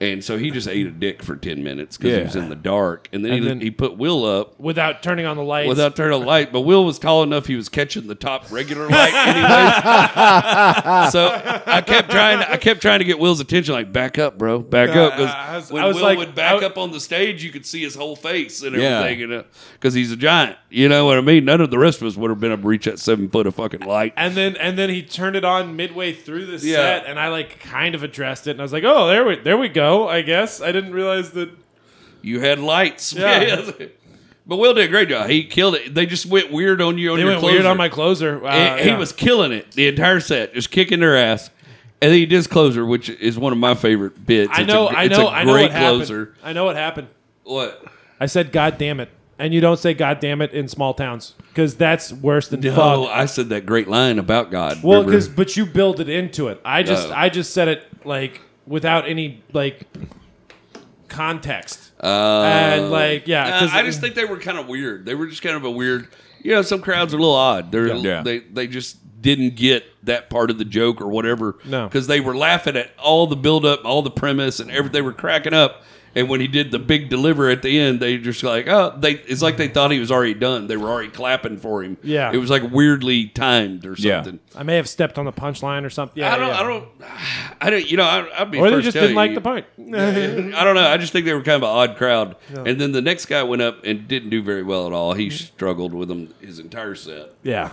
and 0.00 0.22
so 0.24 0.36
he 0.38 0.50
just 0.50 0.68
ate 0.68 0.86
a 0.86 0.90
dick 0.90 1.22
for 1.22 1.36
ten 1.36 1.62
minutes 1.62 1.96
because 1.96 2.12
Yeah. 2.12 2.18
he 2.18 2.24
was 2.24 2.36
in 2.36 2.48
the 2.48 2.56
dark. 2.56 3.08
And 3.12 3.24
then, 3.24 3.32
And 3.32 3.42
he, 3.42 3.48
then- 3.48 3.60
he 3.60 3.70
put 3.70 3.96
Will 3.96 4.24
up. 4.24 4.58
without 4.60 5.02
turning 5.02 5.24
on 5.26 5.36
the 5.36 5.42
lights. 5.44 5.68
Without 5.68 5.94
turning 5.96 6.14
on 6.14 6.20
the 6.22 6.26
light, 6.26 6.52
but 6.52 6.62
Will 6.62 6.84
was 6.84 6.98
tall 6.98 7.22
enough; 7.22 7.46
he 7.46 7.56
was 7.56 7.68
catching 7.68 8.06
the 8.06 8.14
top 8.14 8.50
regular 8.50 8.88
light, 8.88 9.12
anyways. 9.14 11.12
so 11.12 11.28
I 11.66 11.80
kept 11.80 12.10
trying. 12.10 12.38
I 12.40 12.56
kept 12.56 12.80
trying 12.82 12.98
to 13.00 13.04
get 13.04 13.18
Will's 13.18 13.40
attention, 13.40 13.74
like 13.74 13.92
back 13.92 14.18
up, 14.18 14.38
bro, 14.38 14.58
back 14.60 14.90
up. 14.90 15.12
I 15.14 15.16
Because 15.16 15.62
was- 15.64 15.72
when 15.72 15.84
I 15.84 15.86
was 15.86 15.96
Will 15.96 16.02
like- 16.02 16.18
would 16.18 16.34
back 16.34 16.62
I- 16.62 16.66
up 16.66 16.78
on 16.78 16.90
the 16.92 17.00
stage, 17.00 17.42
you 17.44 17.50
could 17.50 17.66
see 17.66 17.82
his 17.82 17.94
whole 17.94 18.16
face 18.16 18.62
and 18.62 18.74
Yeah. 18.76 19.00
everything, 19.00 19.44
because 19.74 19.94
he's 19.94 20.10
a 20.12 20.16
giant. 20.16 20.56
You 20.70 20.88
know 20.88 21.04
what 21.04 21.18
I 21.18 21.20
mean? 21.20 21.44
None 21.44 21.60
of 21.60 21.70
the 21.70 21.78
rest 21.78 22.00
of 22.00 22.06
us 22.08 22.16
would 22.16 22.30
have 22.30 22.40
been 22.40 22.50
able 22.52 22.62
to 22.62 22.68
reach 22.68 22.84
that 22.86 22.98
seven 22.98 23.28
foot 23.28 23.46
of 23.46 23.54
fucking 23.54 23.80
light. 23.80 24.12
and 24.16 24.34
then 24.34 24.56
and 24.56 24.76
then 24.78 24.90
he 24.90 25.02
turned 25.02 25.36
it 25.36 25.44
on 25.44 25.76
midway 25.76 26.12
through 26.12 26.46
the 26.46 26.66
Yeah. 26.66 26.76
set, 26.76 27.04
and 27.06 27.18
I 27.18 27.28
like 27.28 27.60
kind 27.60 27.94
of 27.94 28.02
addressed 28.02 28.46
it, 28.46 28.52
and 28.52 28.60
I 28.60 28.64
was 28.64 28.72
like, 28.72 28.84
"Oh, 28.84 29.06
there 29.06 29.24
we 29.24 29.36
there 29.36 29.56
we 29.56 29.68
go." 29.68 29.83
I 30.08 30.22
guess 30.22 30.60
I 30.60 30.72
didn't 30.72 30.92
realize 30.92 31.30
that. 31.32 31.50
You 32.22 32.40
had 32.40 32.58
lights. 32.58 33.12
Yeah. 33.12 33.70
but 34.46 34.56
Will 34.56 34.72
did 34.74 34.86
a 34.86 34.88
great 34.88 35.08
job. 35.10 35.28
He 35.28 35.44
killed 35.44 35.74
it. 35.74 35.94
They 35.94 36.06
just 36.06 36.24
went 36.26 36.50
weird 36.50 36.80
on 36.80 36.96
you 36.98 37.10
on 37.12 37.16
They 37.16 37.22
your 37.22 37.32
went 37.32 37.42
weird 37.44 37.66
on 37.66 37.76
my 37.76 37.88
closer. 37.90 38.42
Uh, 38.44 38.48
And 38.48 38.80
he 38.80 38.88
yeah. 38.88 38.98
was 38.98 39.12
killing 39.12 39.52
it 39.52 39.72
the 39.72 39.88
entire 39.88 40.20
set, 40.20 40.54
just 40.54 40.70
kicking 40.70 41.00
their 41.00 41.16
ass. 41.16 41.50
And 42.00 42.10
then 42.10 42.18
he 42.18 42.26
did 42.26 42.36
his 42.36 42.46
closer, 42.46 42.84
which 42.84 43.08
is 43.10 43.38
one 43.38 43.52
of 43.52 43.58
my 43.58 43.74
favorite 43.74 44.24
bits. 44.26 44.50
I 44.54 44.62
It's 44.62 44.68
know. 44.72 44.88
a, 44.88 44.90
I 44.92 45.02
it's 45.04 45.16
know. 45.18 45.28
a 45.28 45.30
I 45.30 45.44
know 45.44 45.52
great 45.52 45.62
what 45.64 45.70
happened. 45.72 45.98
closer. 45.98 46.34
I 46.42 46.52
know 46.54 46.64
what 46.64 46.76
happened. 46.76 47.08
What? 47.44 47.84
I 48.20 48.26
said, 48.26 48.52
"God 48.52 48.78
damn 48.78 49.00
it." 49.00 49.10
and 49.38 49.52
you 49.52 49.60
don't 49.60 49.78
say 49.78 49.92
"God 49.94 50.20
damn 50.20 50.40
it" 50.40 50.52
in 50.52 50.68
small 50.68 50.94
towns 50.94 51.34
because 51.48 51.74
that's 51.76 52.12
worse 52.12 52.48
than 52.48 52.60
No, 52.60 52.74
fuck. 52.74 53.10
I 53.10 53.26
said 53.26 53.48
that 53.50 53.66
great 53.66 53.88
line 53.88 54.18
about 54.18 54.50
God. 54.50 54.82
Well, 54.82 55.00
remember? 55.00 55.10
because 55.12 55.28
but 55.28 55.56
you 55.56 55.66
build 55.66 55.98
it 56.00 56.08
into 56.08 56.48
it. 56.48 56.60
I 56.64 56.82
just 56.84 57.08
Oh. 57.08 57.12
I 57.14 57.28
just 57.28 57.52
said 57.52 57.68
it 57.68 57.82
like 58.04 58.40
without 58.66 59.08
any 59.08 59.42
like 59.52 59.86
context. 61.08 61.92
Uh, 62.02 62.42
and 62.42 62.90
like 62.90 63.26
yeah, 63.26 63.44
Uh, 63.56 63.60
'cause 63.60 63.70
I 63.72 63.82
just 63.82 64.00
think 64.00 64.14
they 64.14 64.24
were 64.24 64.38
kind 64.38 64.58
of 64.58 64.66
weird. 64.66 65.06
They 65.06 65.14
were 65.14 65.26
just 65.26 65.42
kind 65.42 65.56
of 65.56 65.64
a 65.64 65.70
weird. 65.70 66.08
You 66.42 66.52
know, 66.52 66.62
some 66.62 66.80
crowds 66.82 67.14
are 67.14 67.16
a 67.16 67.20
little 67.20 67.34
odd. 67.34 67.72
They're 67.72 67.94
Yeah. 67.94 68.22
they 68.22 68.40
they 68.40 68.66
just 68.66 68.98
didn't 69.24 69.56
get 69.56 69.84
that 70.04 70.30
part 70.30 70.50
of 70.50 70.58
the 70.58 70.64
joke 70.64 71.00
or 71.00 71.08
whatever. 71.08 71.56
No. 71.64 71.88
because 71.88 72.06
they 72.06 72.20
were 72.20 72.36
laughing 72.36 72.76
at 72.76 72.92
all 73.02 73.26
the 73.26 73.34
build 73.36 73.64
up, 73.64 73.84
all 73.84 74.02
the 74.02 74.10
premise, 74.10 74.60
and 74.60 74.70
everything. 74.70 74.92
They 74.92 75.02
were 75.02 75.12
cracking 75.14 75.54
up. 75.54 75.82
And 76.16 76.28
when 76.28 76.38
he 76.40 76.46
did 76.46 76.70
the 76.70 76.78
big 76.78 77.08
deliver 77.10 77.50
at 77.50 77.62
the 77.62 77.76
end, 77.76 77.98
they 77.98 78.18
just 78.18 78.40
like, 78.44 78.68
oh, 78.68 78.94
they. 78.96 79.14
It's 79.14 79.42
like 79.42 79.56
they 79.56 79.66
thought 79.66 79.90
he 79.90 79.98
was 79.98 80.12
already 80.12 80.34
done. 80.34 80.68
They 80.68 80.76
were 80.76 80.88
already 80.88 81.08
clapping 81.08 81.56
for 81.56 81.82
him. 81.82 81.96
Yeah. 82.04 82.30
it 82.32 82.36
was 82.36 82.50
like 82.50 82.62
weirdly 82.70 83.26
timed 83.26 83.84
or 83.84 83.96
Yeah. 83.98 84.22
something. 84.22 84.38
I 84.54 84.62
may 84.62 84.76
have 84.76 84.88
stepped 84.88 85.18
on 85.18 85.24
the 85.24 85.32
punchline 85.32 85.84
or 85.84 85.90
something. 85.90 86.20
Yeah, 86.20 86.32
I 86.32 86.38
don't. 86.38 86.48
yeah. 86.48 86.60
I 86.60 86.62
don't. 86.62 86.88
I 87.62 87.70
don't. 87.70 87.90
You 87.90 87.96
know, 87.96 88.04
I, 88.04 88.42
I'd 88.42 88.50
be. 88.52 88.58
Or 88.60 88.70
they 88.70 88.76
first 88.76 88.84
just 88.84 88.92
to 88.94 89.00
tell 89.00 89.08
didn't 89.08 89.16
like 89.16 89.30
you- 89.30 89.34
the 89.34 89.40
point. 89.40 89.66
I 90.54 90.62
don't 90.64 90.76
know. 90.76 90.86
I 90.86 90.98
just 90.98 91.12
think 91.12 91.24
they 91.26 91.34
were 91.34 91.42
kind 91.42 91.56
of 91.56 91.64
an 91.64 91.68
odd 91.76 91.96
crowd. 91.96 92.36
And 92.54 92.80
then 92.80 92.92
the 92.92 93.02
next 93.02 93.26
guy 93.26 93.42
went 93.42 93.62
up 93.62 93.82
and 93.84 94.06
didn't 94.06 94.30
do 94.30 94.40
very 94.40 94.62
well 94.62 94.86
at 94.86 94.92
all. 94.92 95.14
He 95.14 95.30
struggled 95.30 95.94
with 95.94 96.06
them 96.06 96.32
his 96.40 96.60
entire 96.60 96.94
set. 96.94 97.30
yeah. 97.42 97.70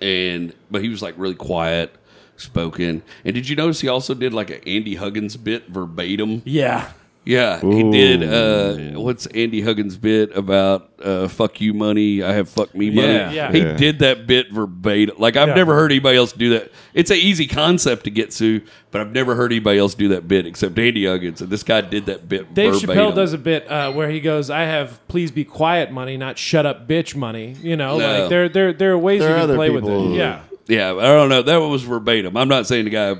And 0.00 0.54
but 0.70 0.82
he 0.82 0.88
was 0.88 1.02
like 1.02 1.14
really 1.16 1.34
quiet, 1.34 1.94
spoken. 2.36 3.02
And 3.24 3.34
did 3.34 3.48
you 3.48 3.56
notice 3.56 3.80
he 3.80 3.88
also 3.88 4.14
did 4.14 4.32
like 4.32 4.50
an 4.50 4.60
Andy 4.66 4.94
Huggins 4.94 5.36
bit 5.36 5.68
verbatim? 5.68 6.42
Yeah. 6.44 6.92
Yeah, 7.28 7.60
he 7.60 7.82
did. 7.90 8.22
Uh, 8.24 8.98
what's 8.98 9.26
Andy 9.26 9.60
Huggins 9.60 9.98
bit 9.98 10.34
about? 10.34 10.90
Uh, 10.98 11.28
fuck 11.28 11.60
you, 11.60 11.74
money. 11.74 12.22
I 12.22 12.32
have 12.32 12.48
fuck 12.48 12.74
me, 12.74 12.88
money. 12.90 13.06
Yeah. 13.06 13.30
Yeah. 13.30 13.52
He 13.52 13.58
Yeah. 13.58 13.76
did 13.76 13.98
that 13.98 14.26
bit 14.26 14.50
verbatim. 14.50 15.16
Like 15.18 15.36
I've 15.36 15.48
Yeah. 15.48 15.54
never 15.54 15.74
heard 15.74 15.92
anybody 15.92 16.16
else 16.16 16.32
do 16.32 16.48
that. 16.50 16.72
It's 16.94 17.10
an 17.10 17.18
easy 17.18 17.46
concept 17.46 18.04
to 18.04 18.10
get 18.10 18.30
to, 18.32 18.62
but 18.90 19.02
I've 19.02 19.12
never 19.12 19.34
heard 19.34 19.52
anybody 19.52 19.78
else 19.78 19.94
do 19.94 20.08
that 20.08 20.26
bit 20.26 20.46
except 20.46 20.78
Andy 20.78 21.04
Huggins. 21.04 21.42
And 21.42 21.50
this 21.50 21.62
guy 21.62 21.82
did 21.82 22.06
that 22.06 22.30
bit. 22.30 22.54
Dave 22.54 22.72
verbatim. 22.80 22.96
Chappelle 22.96 23.14
does 23.14 23.34
a 23.34 23.38
bit 23.38 23.70
uh, 23.70 23.92
where 23.92 24.08
he 24.08 24.20
goes, 24.20 24.48
"I 24.48 24.62
have 24.62 24.98
please 25.08 25.30
be 25.30 25.44
quiet 25.44 25.92
money, 25.92 26.16
not 26.16 26.38
shut 26.38 26.64
up 26.64 26.88
bitch 26.88 27.14
money." 27.14 27.54
You 27.62 27.76
know, 27.76 27.98
No. 27.98 28.20
like 28.20 28.30
there 28.30 28.48
there 28.48 28.72
there 28.72 28.92
are 28.92 28.98
ways 28.98 29.20
There 29.20 29.28
you 29.28 29.34
are 29.34 29.38
can 29.40 29.44
other 29.44 29.56
play 29.56 29.68
with 29.70 29.84
people- 29.84 30.14
it. 30.14 30.16
Yeah. 30.16 30.40
Yeah, 30.68 30.90
I 30.90 31.02
don't 31.14 31.30
know. 31.30 31.40
That 31.42 31.56
one 31.60 31.70
was 31.70 31.82
verbatim. 31.82 32.36
I'm 32.36 32.48
not 32.48 32.66
saying 32.66 32.84
the 32.84 32.90
guy. 32.90 33.10
I 33.12 33.16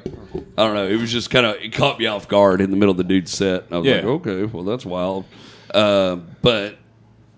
don't 0.66 0.74
know. 0.74 0.86
It 0.86 1.00
was 1.00 1.10
just 1.10 1.30
kind 1.30 1.46
of 1.46 1.56
it 1.56 1.72
caught 1.72 1.98
me 1.98 2.06
off 2.06 2.28
guard 2.28 2.60
in 2.60 2.70
the 2.70 2.76
middle 2.76 2.90
of 2.90 2.98
the 2.98 3.04
dude's 3.04 3.32
set. 3.32 3.64
And 3.64 3.74
I 3.74 3.78
was 3.78 3.86
Yeah. 3.86 3.94
like, 3.96 4.04
okay, 4.04 4.44
well 4.44 4.64
that's 4.64 4.84
wild. 4.84 5.24
Uh, 5.72 6.16
but 6.42 6.76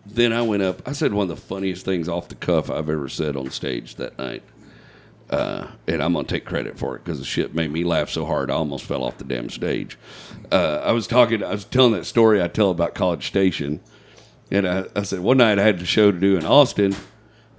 then 0.06 0.32
I 0.32 0.42
went 0.42 0.62
up. 0.64 0.82
I 0.86 0.92
said 0.92 1.12
one 1.12 1.30
of 1.30 1.36
the 1.36 1.40
funniest 1.40 1.84
things 1.84 2.08
off 2.08 2.28
the 2.28 2.34
cuff 2.34 2.70
I've 2.70 2.88
ever 2.90 3.08
said 3.08 3.36
on 3.36 3.50
stage 3.50 3.94
that 3.96 4.18
night. 4.18 4.42
Uh, 5.28 5.68
and 5.86 6.02
I'm 6.02 6.12
gonna 6.12 6.26
take 6.26 6.44
credit 6.44 6.76
for 6.76 6.96
it 6.96 7.04
because 7.04 7.20
the 7.20 7.24
shit 7.24 7.54
made 7.54 7.70
me 7.70 7.84
laugh 7.84 8.11
so 8.11 8.26
hard 8.26 8.50
I 8.50 8.54
almost 8.54 8.84
fell 8.84 9.04
off 9.04 9.18
the 9.18 9.24
damn 9.24 9.48
stage. 9.48 9.96
Uh, 10.50 10.80
I 10.84 10.90
was 10.90 11.06
talking. 11.06 11.44
I 11.44 11.52
was 11.52 11.64
telling 11.64 11.92
that 11.92 12.04
story 12.04 12.42
I 12.42 12.48
tell 12.48 12.72
about 12.72 12.96
College 12.96 13.28
Station, 13.28 13.78
and 14.50 14.66
I, 14.66 14.86
I 14.96 15.02
said 15.04 15.20
one 15.20 15.36
night 15.36 15.61
I 15.61 15.62
had 15.62 15.80
a 15.80 15.84
show 15.84 16.11
to 16.11 16.18
do 16.18 16.36
in 16.36 16.44
Austin, 16.44 16.96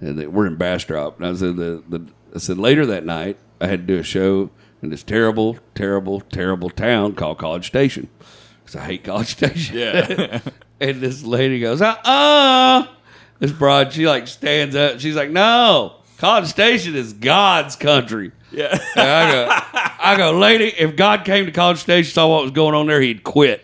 and 0.02 0.20
that 0.20 0.34
we're 0.34 0.48
in 0.48 0.58
Bastrop. 0.58 1.18
And 1.18 1.26
I 1.28 1.34
said 1.34 1.56
the, 1.56 1.82
the 1.88 2.06
I 2.34 2.40
said 2.40 2.58
later 2.58 2.86
that 2.86 3.06
night 3.06 3.38
I 3.60 3.68
had 3.68 3.88
to 3.88 3.94
do 3.96 4.00
a 4.00 4.04
show 4.04 4.50
in 4.82 4.90
this 4.90 5.04
terrible, 5.04 5.58
terrible, 5.76 6.22
terrible 6.22 6.70
town 6.70 7.14
called 7.14 7.38
College 7.38 7.68
Station 7.68 8.10
because 8.64 8.76
I 8.76 8.86
hate 8.86 9.04
College 9.04 9.28
Station. 9.38 9.78
Yeah. 9.78 10.40
and 10.80 11.02
this 11.02 11.24
lady 11.24 11.60
goes, 11.60 11.82
uh 11.82 11.96
uh 12.04 12.88
This 13.40 13.52
broad, 13.52 13.94
she 13.94 14.08
like 14.08 14.28
stands 14.28 14.76
up. 14.76 15.00
She's 15.00 15.16
like, 15.16 15.30
no, 15.32 15.96
College 16.18 16.48
Station 16.48 16.96
is 16.96 17.14
God's 17.14 17.76
country. 17.76 18.32
yeah. 18.52 18.78
And 18.96 19.10
I 19.10 19.32
go, 19.32 19.50
I 20.04 20.18
go, 20.18 20.32
lady, 20.38 20.66
if 20.78 20.96
God 20.96 21.26
came 21.26 21.46
to 21.46 21.52
College 21.52 21.80
Station, 21.80 22.12
saw 22.12 22.28
what 22.28 22.44
was 22.44 22.52
going 22.52 22.76
on 22.76 22.88
there, 22.88 23.02
he'd 23.02 23.24
quit. 23.24 23.64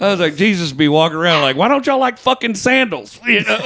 I 0.00 0.10
was 0.10 0.20
like, 0.20 0.36
Jesus 0.36 0.72
be 0.72 0.88
walking 0.88 1.16
around 1.18 1.42
like, 1.42 1.56
why 1.56 1.68
don't 1.68 1.86
y'all 1.86 1.98
like 1.98 2.18
fucking 2.18 2.54
sandals? 2.54 3.20
You 3.26 3.40
know? 3.42 3.60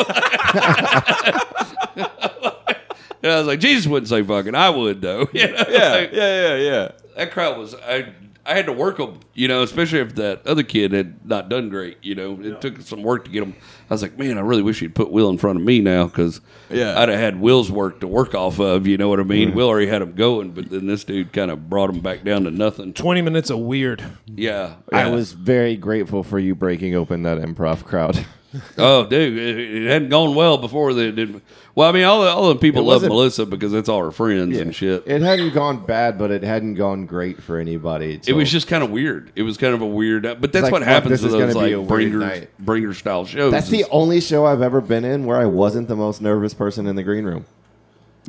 and 3.22 3.32
I 3.32 3.38
was 3.38 3.46
like, 3.46 3.60
Jesus 3.60 3.86
wouldn't 3.86 4.08
say 4.08 4.22
fucking. 4.22 4.54
I 4.54 4.70
would 4.70 5.00
though. 5.00 5.28
You 5.32 5.48
know? 5.50 5.64
Yeah. 5.68 5.92
Like, 5.92 6.12
Yeah. 6.12 6.42
Yeah. 6.42 6.56
Yeah. 6.56 6.88
that 7.16 7.32
crowd 7.32 7.58
was 7.58 7.74
I 7.74 8.12
I 8.48 8.54
had 8.54 8.64
to 8.66 8.72
work 8.72 8.96
them, 8.96 9.20
you 9.34 9.46
know, 9.46 9.62
especially 9.62 9.98
if 10.00 10.14
that 10.14 10.46
other 10.46 10.62
kid 10.62 10.92
had 10.92 11.26
not 11.26 11.50
done 11.50 11.68
great, 11.68 11.98
you 12.02 12.14
know. 12.14 12.38
It 12.40 12.60
took 12.62 12.80
some 12.80 13.02
work 13.02 13.26
to 13.26 13.30
get 13.30 13.42
him. 13.42 13.54
I 13.90 13.94
was 13.94 14.00
like, 14.00 14.18
man, 14.18 14.38
I 14.38 14.40
really 14.40 14.62
wish 14.62 14.80
you'd 14.80 14.94
put 14.94 15.10
Will 15.10 15.28
in 15.28 15.36
front 15.36 15.58
of 15.58 15.64
me 15.64 15.80
now 15.80 16.06
because 16.06 16.40
Yeah. 16.70 16.98
I'd 16.98 17.10
have 17.10 17.18
had 17.18 17.40
Will's 17.40 17.70
work 17.70 18.00
to 18.00 18.06
work 18.06 18.34
off 18.34 18.58
of, 18.58 18.86
you 18.86 18.96
know 18.96 19.08
what 19.10 19.20
I 19.20 19.24
mean? 19.24 19.48
Mm-hmm. 19.48 19.56
Will 19.58 19.68
already 19.68 19.86
had 19.88 20.00
him 20.00 20.14
going, 20.14 20.52
but 20.52 20.70
then 20.70 20.86
this 20.86 21.04
dude 21.04 21.32
kind 21.32 21.50
of 21.50 21.68
brought 21.68 21.90
him 21.90 22.00
back 22.00 22.24
down 22.24 22.44
to 22.44 22.50
nothing. 22.50 22.94
Twenty 22.94 23.20
minutes 23.20 23.50
of 23.50 23.58
weird. 23.58 24.02
Yeah, 24.26 24.76
I 24.90 25.10
was 25.10 25.32
very 25.32 25.76
grateful 25.76 26.22
for 26.22 26.38
you 26.38 26.54
breaking 26.54 26.94
open 26.94 27.22
that 27.24 27.38
improv 27.38 27.84
crowd. 27.84 28.24
Oh, 28.78 29.04
dude, 29.06 29.36
it, 29.38 29.58
it 29.84 29.88
hadn't 29.90 30.08
gone 30.08 30.34
well 30.34 30.56
before 30.56 30.94
they 30.94 31.10
did. 31.10 31.42
Well, 31.74 31.88
I 31.88 31.92
mean, 31.92 32.04
all 32.04 32.22
the 32.22 32.28
all 32.28 32.48
the 32.48 32.56
people 32.56 32.82
love 32.82 33.02
Melissa 33.02 33.46
because 33.46 33.72
that's 33.72 33.88
all 33.88 34.02
her 34.02 34.10
friends 34.10 34.56
and 34.58 34.74
shit. 34.74 35.04
It 35.06 35.22
hadn't 35.22 35.52
gone 35.52 35.84
bad, 35.84 36.18
but 36.18 36.30
it 36.30 36.42
hadn't 36.42 36.74
gone 36.74 37.06
great 37.06 37.42
for 37.42 37.58
anybody. 37.58 38.20
It 38.26 38.32
was 38.32 38.50
just 38.50 38.66
kind 38.66 38.82
of 38.82 38.90
weird. 38.90 39.30
It 39.36 39.42
was 39.42 39.56
kind 39.58 39.74
of 39.74 39.82
a 39.82 39.86
weird, 39.86 40.22
but 40.22 40.52
that's 40.52 40.64
like, 40.64 40.72
what 40.72 40.82
happens 40.82 41.20
to 41.20 41.28
those 41.28 41.54
like 41.54 41.72
a 41.72 41.76
weird 41.80 41.88
bringer 41.88 42.18
night. 42.18 42.50
bringer 42.58 42.94
style 42.94 43.26
shows. 43.26 43.52
That's 43.52 43.68
the 43.68 43.84
only 43.90 44.20
show 44.20 44.46
I've 44.46 44.62
ever 44.62 44.80
been 44.80 45.04
in 45.04 45.24
where 45.24 45.36
I 45.38 45.46
wasn't 45.46 45.88
the 45.88 45.96
most 45.96 46.20
nervous 46.20 46.54
person 46.54 46.86
in 46.86 46.96
the 46.96 47.02
green 47.02 47.24
room. 47.24 47.44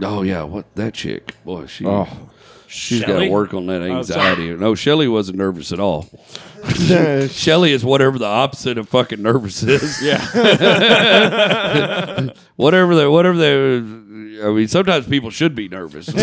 Oh 0.01 0.21
yeah, 0.21 0.43
what 0.43 0.65
that 0.75 0.93
chick? 0.93 1.33
Boy, 1.43 1.65
she 1.65 1.85
Oh. 1.85 2.07
She's 2.69 3.03
got 3.03 3.19
to 3.19 3.29
work 3.29 3.53
on 3.53 3.65
that 3.67 3.81
Oh, 3.81 3.97
anxiety. 3.97 4.55
no, 4.55 4.75
Shelly 4.75 5.07
wasn't 5.07 5.37
nervous 5.37 5.71
at 5.71 5.79
all. 5.79 6.07
Shelly 7.29 7.71
is 7.73 7.83
whatever 7.83 8.17
the 8.19 8.25
opposite 8.25 8.77
of 8.77 8.87
fucking 8.89 9.21
nervous 9.21 9.63
is. 9.63 10.01
Yeah. 10.01 10.23
whatever 12.55 12.95
they, 12.95 13.07
whatever 13.07 13.37
they. 13.37 13.77
I 14.41 14.51
mean, 14.51 14.67
sometimes 14.67 15.07
people 15.07 15.29
should 15.31 15.55
be 15.55 15.67
nervous. 15.67 16.07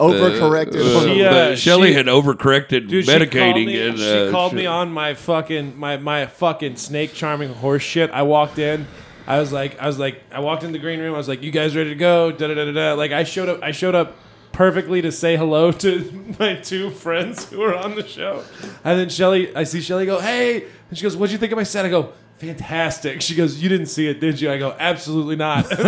Overcorrected. 0.00 1.04
She, 1.04 1.22
uh, 1.24 1.30
but 1.30 1.58
Shelly 1.58 1.88
she- 1.88 1.94
had 1.94 2.06
overcorrected 2.06 2.88
Dude, 2.88 3.04
she 3.04 3.10
called 3.12 3.22
medicating 3.30 3.66
me, 3.66 3.86
and 3.86 3.98
she 3.98 4.28
uh, 4.28 4.30
called 4.30 4.52
shit. 4.52 4.58
me 4.60 4.66
on 4.66 4.90
my 4.90 5.12
fucking 5.14 5.78
my 5.78 5.98
my 5.98 6.24
fucking 6.26 6.76
snake 6.76 7.12
charming 7.12 7.52
horse 7.52 7.82
shit. 7.82 8.10
I 8.10 8.22
walked 8.22 8.58
in. 8.58 8.86
I 9.26 9.38
was 9.38 9.52
like, 9.52 9.78
I 9.80 9.86
was 9.86 9.98
like, 9.98 10.22
I 10.32 10.40
walked 10.40 10.62
in 10.64 10.72
the 10.72 10.78
green 10.78 11.00
room. 11.00 11.14
I 11.14 11.18
was 11.18 11.28
like, 11.28 11.42
"You 11.42 11.50
guys 11.50 11.76
ready 11.76 11.90
to 11.90 11.96
go?" 11.96 12.30
Da 12.32 12.48
da 12.48 12.54
da 12.54 12.64
da. 12.66 12.72
da. 12.72 12.92
Like 12.94 13.12
I 13.12 13.24
showed 13.24 13.48
up. 13.48 13.62
I 13.62 13.70
showed 13.72 13.94
up 13.94 14.16
perfectly 14.52 15.00
to 15.02 15.12
say 15.12 15.36
hello 15.36 15.70
to 15.84 16.34
my 16.38 16.54
two 16.56 16.90
friends 16.90 17.48
who 17.50 17.58
were 17.60 17.76
on 17.76 17.94
the 17.94 18.06
show. 18.06 18.42
And 18.84 18.98
then 18.98 19.08
Shelly, 19.08 19.54
I 19.54 19.64
see 19.64 19.80
Shelly 19.80 20.06
go, 20.06 20.18
"Hey," 20.20 20.64
and 20.88 20.98
she 20.98 21.02
goes, 21.02 21.16
"What'd 21.16 21.32
you 21.32 21.38
think 21.38 21.52
of 21.52 21.56
my 21.56 21.62
set?" 21.64 21.84
I 21.84 21.88
go. 21.88 22.12
Fantastic. 22.38 23.20
She 23.20 23.34
goes, 23.34 23.62
You 23.62 23.68
didn't 23.68 23.88
see 23.88 24.06
it, 24.08 24.18
did 24.18 24.40
you? 24.40 24.50
I 24.50 24.56
go, 24.56 24.74
Absolutely 24.78 25.36
not. 25.36 25.68
Not 25.70 25.80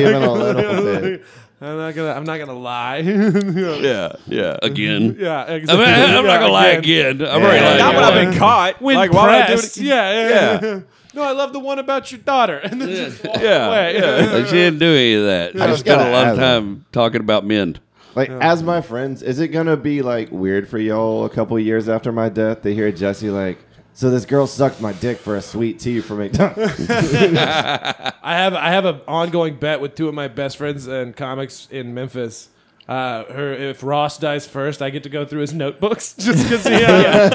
even 0.00 0.22
a 0.22 0.32
little 0.32 1.00
bit. 1.00 1.24
I'm 1.60 1.76
not 1.76 1.94
gonna 1.94 2.12
I'm 2.12 2.24
not 2.24 2.38
gonna 2.38 2.54
lie. 2.54 2.98
Yeah. 2.98 4.12
Yeah. 4.26 4.56
again. 4.62 5.16
yeah, 5.18 5.42
I 5.44 5.54
exactly. 5.54 5.84
mean, 5.84 5.94
I'm 6.16 6.24
not 6.24 6.40
gonna 6.40 6.52
lie 6.52 6.68
again. 6.68 7.16
again. 7.16 7.28
I'm 7.28 7.42
already 7.42 7.58
Yeah. 7.58 7.66
lying. 7.66 7.78
Not 7.78 7.94
when 7.96 8.04
I've 8.04 8.30
been 8.30 8.38
caught. 8.38 8.80
when 8.80 8.96
like, 8.96 9.12
why 9.12 9.28
I 9.28 9.40
do 9.40 9.52
pressed. 9.54 9.76
it? 9.76 9.82
Yeah, 9.82 10.12
yeah, 10.12 10.28
Yeah. 10.62 10.80
Yeah. 11.14 11.20
No, 11.22 11.28
I 11.28 11.32
love 11.32 11.52
the 11.52 11.60
one 11.60 11.78
about 11.78 12.10
your 12.12 12.20
daughter. 12.20 12.58
And 12.64 12.80
then 12.80 12.88
just 12.88 13.24
walk 13.24 13.40
Yeah, 13.40 13.66
away. 13.68 13.94
yeah. 13.98 14.32
Like, 14.32 14.46
she 14.46 14.52
didn't 14.52 14.78
do 14.78 14.86
any 14.94 15.14
of 15.14 15.24
that. 15.24 15.52
She 15.52 15.58
I 15.60 15.66
just 15.66 15.70
just 15.70 15.80
spent 15.86 16.00
a 16.00 16.04
gotta 16.04 16.12
lot 16.12 16.26
of 16.34 16.38
ask. 16.38 16.40
time 16.40 16.84
talking 16.92 17.20
about 17.20 17.44
men. 17.44 17.78
Like, 18.14 18.28
as 18.30 18.62
my 18.62 18.80
friends, 18.80 19.22
is 19.22 19.38
it 19.38 19.48
gonna 19.48 19.76
be 19.76 20.02
like 20.02 20.30
weird 20.32 20.68
for 20.68 20.78
y'all 20.78 21.24
a 21.24 21.30
couple 21.30 21.58
years 21.60 21.88
after 21.88 22.10
my 22.12 22.28
death 22.28 22.62
to 22.62 22.74
hear 22.74 22.90
Jesse 22.90 23.30
like, 23.30 23.58
so 23.92 24.10
this 24.10 24.24
girl 24.24 24.46
sucked 24.48 24.80
my 24.80 24.92
dick 24.94 25.18
for 25.18 25.36
a 25.36 25.42
sweet 25.42 25.78
tea 25.78 26.00
for 26.00 26.14
McDonald's? 26.14 26.90
I 26.90 28.12
have 28.22 28.54
I 28.54 28.70
have 28.70 28.84
an 28.84 29.00
ongoing 29.06 29.56
bet 29.56 29.80
with 29.80 29.94
two 29.94 30.08
of 30.08 30.14
my 30.14 30.26
best 30.28 30.56
friends 30.56 30.86
and 30.88 31.14
comics 31.16 31.68
in 31.70 31.94
Memphis. 31.94 32.48
Uh, 32.88 33.24
her 33.32 33.52
if 33.52 33.84
Ross 33.84 34.18
dies 34.18 34.46
first, 34.48 34.82
I 34.82 34.90
get 34.90 35.04
to 35.04 35.08
go 35.08 35.24
through 35.24 35.42
his 35.42 35.54
notebooks 35.54 36.14
just 36.14 36.42
because 36.42 36.64
he. 36.66 36.74
Uh, 36.74 37.30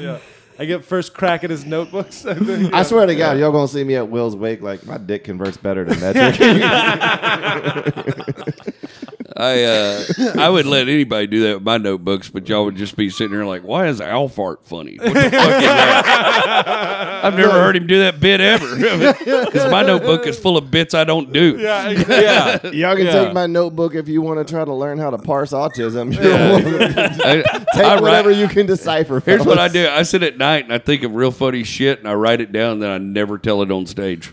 yeah. 0.00 0.18
I 0.60 0.66
get 0.66 0.84
first 0.84 1.14
crack 1.14 1.42
at 1.42 1.48
his 1.48 1.64
notebooks. 1.64 2.26
I 2.26 2.34
think. 2.34 2.74
I 2.74 2.82
swear 2.82 3.06
to 3.06 3.14
God, 3.14 3.38
y'all 3.38 3.50
gonna 3.50 3.66
see 3.66 3.82
me 3.82 3.96
at 3.96 4.10
Will's 4.10 4.36
wake 4.36 4.60
like 4.60 4.84
my 4.84 4.98
dick 4.98 5.24
converts 5.24 5.56
better 5.56 5.86
than 5.86 5.98
metric. 6.00 6.38
I 9.40 9.62
uh, 9.64 10.04
I 10.38 10.48
would 10.48 10.66
let 10.66 10.88
anybody 10.88 11.26
do 11.26 11.42
that 11.44 11.54
with 11.54 11.62
my 11.62 11.78
notebooks, 11.78 12.28
but 12.28 12.48
y'all 12.48 12.64
would 12.66 12.76
just 12.76 12.96
be 12.96 13.08
sitting 13.10 13.36
there 13.36 13.46
like, 13.46 13.62
"Why 13.62 13.86
is 13.88 14.00
Alfart 14.00 14.58
funny? 14.64 14.96
What 14.98 15.14
the 15.14 15.20
fuck 15.20 15.32
is 15.32 15.32
that?" 15.62 17.20
I've 17.24 17.36
never 17.36 17.52
heard 17.52 17.76
him 17.76 17.86
do 17.86 18.00
that 18.00 18.20
bit 18.20 18.40
ever. 18.40 18.66
Because 19.50 19.70
my 19.70 19.82
notebook 19.82 20.26
is 20.26 20.38
full 20.38 20.56
of 20.56 20.70
bits 20.70 20.94
I 20.94 21.04
don't 21.04 21.32
do. 21.32 21.56
yeah. 21.58 21.88
yeah. 21.90 22.66
Y'all 22.70 22.96
can 22.96 23.06
Yeah. 23.06 23.24
take 23.24 23.32
my 23.34 23.46
notebook 23.46 23.94
if 23.94 24.08
you 24.08 24.22
want 24.22 24.46
to 24.46 24.50
try 24.52 24.64
to 24.64 24.72
learn 24.72 24.98
how 24.98 25.10
to 25.10 25.18
parse 25.18 25.52
autism. 25.52 26.14
You're 26.14 26.32
welcome. 26.32 27.20
I, 27.24 27.42
take 27.74 27.84
I 27.84 27.94
write- 27.94 28.02
whatever 28.02 28.30
you 28.30 28.48
can 28.48 28.66
decipher. 28.66 29.20
Here's 29.20 29.44
what 29.44 29.58
I 29.58 29.68
fellas. 29.68 29.72
do. 29.72 29.88
I 29.88 30.02
sit 30.04 30.22
at 30.22 30.38
night 30.38 30.64
and 30.64 30.72
I 30.72 30.78
think 30.78 31.02
of 31.02 31.14
real 31.14 31.30
funny 31.30 31.64
shit 31.64 31.98
and 31.98 32.08
I 32.08 32.14
write 32.14 32.40
it 32.40 32.52
down. 32.52 32.78
Then 32.80 32.90
I 32.90 32.98
never 32.98 33.38
tell 33.38 33.62
it 33.62 33.70
on 33.70 33.86
stage. 33.86 34.32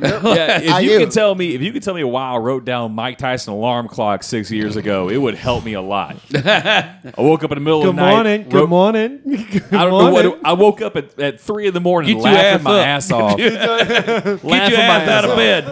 Yeah, 0.00 0.58
if 0.62 0.72
I 0.72 0.80
you 0.80 0.88
do. 0.90 0.98
can 1.00 1.10
tell 1.10 1.34
me, 1.34 1.54
if 1.54 1.62
you 1.62 1.72
can 1.72 1.80
tell 1.82 1.94
me 1.94 2.04
why 2.04 2.30
I 2.30 2.36
wrote 2.36 2.64
down 2.64 2.92
Mike 2.92 3.18
Tyson 3.18 3.52
alarm 3.54 3.88
clock 3.88 4.22
six 4.22 4.50
years 4.50 4.76
ago, 4.76 5.08
it 5.08 5.16
would 5.16 5.34
help 5.34 5.64
me 5.64 5.72
a 5.74 5.80
lot. 5.80 6.16
I 6.34 7.00
woke 7.18 7.44
up 7.44 7.52
in 7.52 7.56
the 7.56 7.60
middle 7.64 7.82
Good 7.82 7.90
of 7.90 7.96
the 7.96 8.02
night. 8.02 8.10
morning. 8.12 8.42
wrote- 8.44 8.50
Good 8.50 8.68
morning. 8.68 9.20
Good 9.24 9.64
I 9.74 9.84
don't 9.84 9.90
know 9.92 10.10
morning. 10.10 10.30
what. 10.32 10.40
I 10.44 10.52
woke 10.52 10.82
up 10.82 10.96
at, 10.96 11.18
at 11.18 11.40
three 11.40 11.66
in 11.66 11.74
the 11.74 11.80
morning, 11.80 12.16
Get 12.16 12.22
laughing 12.24 12.64
my 12.64 12.80
up. 12.80 12.86
ass 12.86 13.10
off. 13.10 13.36
Get 13.38 13.52
laughing 13.54 14.38
your 14.44 14.48
my 14.48 14.64
ass 14.66 15.08
out 15.08 15.24
of 15.24 15.30
off. 15.30 15.36
bed. 15.36 15.64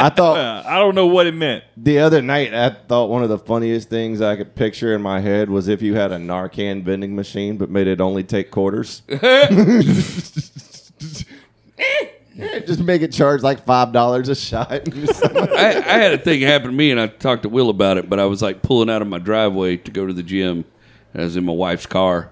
I 0.00 0.10
thought 0.10 0.36
I 0.66 0.78
don't 0.78 0.94
know 0.94 1.06
what 1.06 1.26
it 1.26 1.34
meant. 1.34 1.64
the 1.76 1.98
other 2.00 2.20
night, 2.20 2.52
I 2.52 2.70
thought 2.70 3.08
one 3.08 3.22
of 3.22 3.28
the 3.30 3.38
funniest 3.38 3.88
things 3.88 4.20
I 4.20 4.36
could 4.36 4.54
picture 4.54 4.94
in 4.94 5.00
my 5.02 5.20
head 5.20 5.48
was 5.48 5.66
if 5.68 5.80
you 5.82 5.94
had 5.94 6.12
a 6.12 6.18
Narcan 6.18 6.82
vending 6.84 7.14
machine, 7.16 7.56
but 7.56 7.70
made 7.70 7.86
it 7.86 8.00
only 8.00 8.22
take 8.24 8.50
quarters. 8.50 9.02
Just 12.36 12.80
make 12.80 13.02
it 13.02 13.12
charge 13.12 13.42
like 13.42 13.64
five 13.64 13.92
dollars 13.92 14.28
a 14.28 14.34
shot. 14.34 14.70
I, 14.72 15.82
I 15.86 15.98
had 15.98 16.12
a 16.14 16.18
thing 16.18 16.40
happen 16.40 16.68
to 16.68 16.72
me, 16.76 16.90
and 16.90 17.00
I 17.00 17.06
talked 17.06 17.44
to 17.44 17.48
Will 17.48 17.70
about 17.70 17.96
it. 17.96 18.10
But 18.10 18.18
I 18.18 18.24
was 18.26 18.42
like 18.42 18.62
pulling 18.62 18.90
out 18.90 19.02
of 19.02 19.08
my 19.08 19.18
driveway 19.18 19.76
to 19.78 19.90
go 19.90 20.06
to 20.06 20.12
the 20.12 20.22
gym, 20.22 20.64
and 21.12 21.22
I 21.22 21.24
was 21.24 21.36
in 21.36 21.44
my 21.44 21.52
wife's 21.52 21.86
car, 21.86 22.30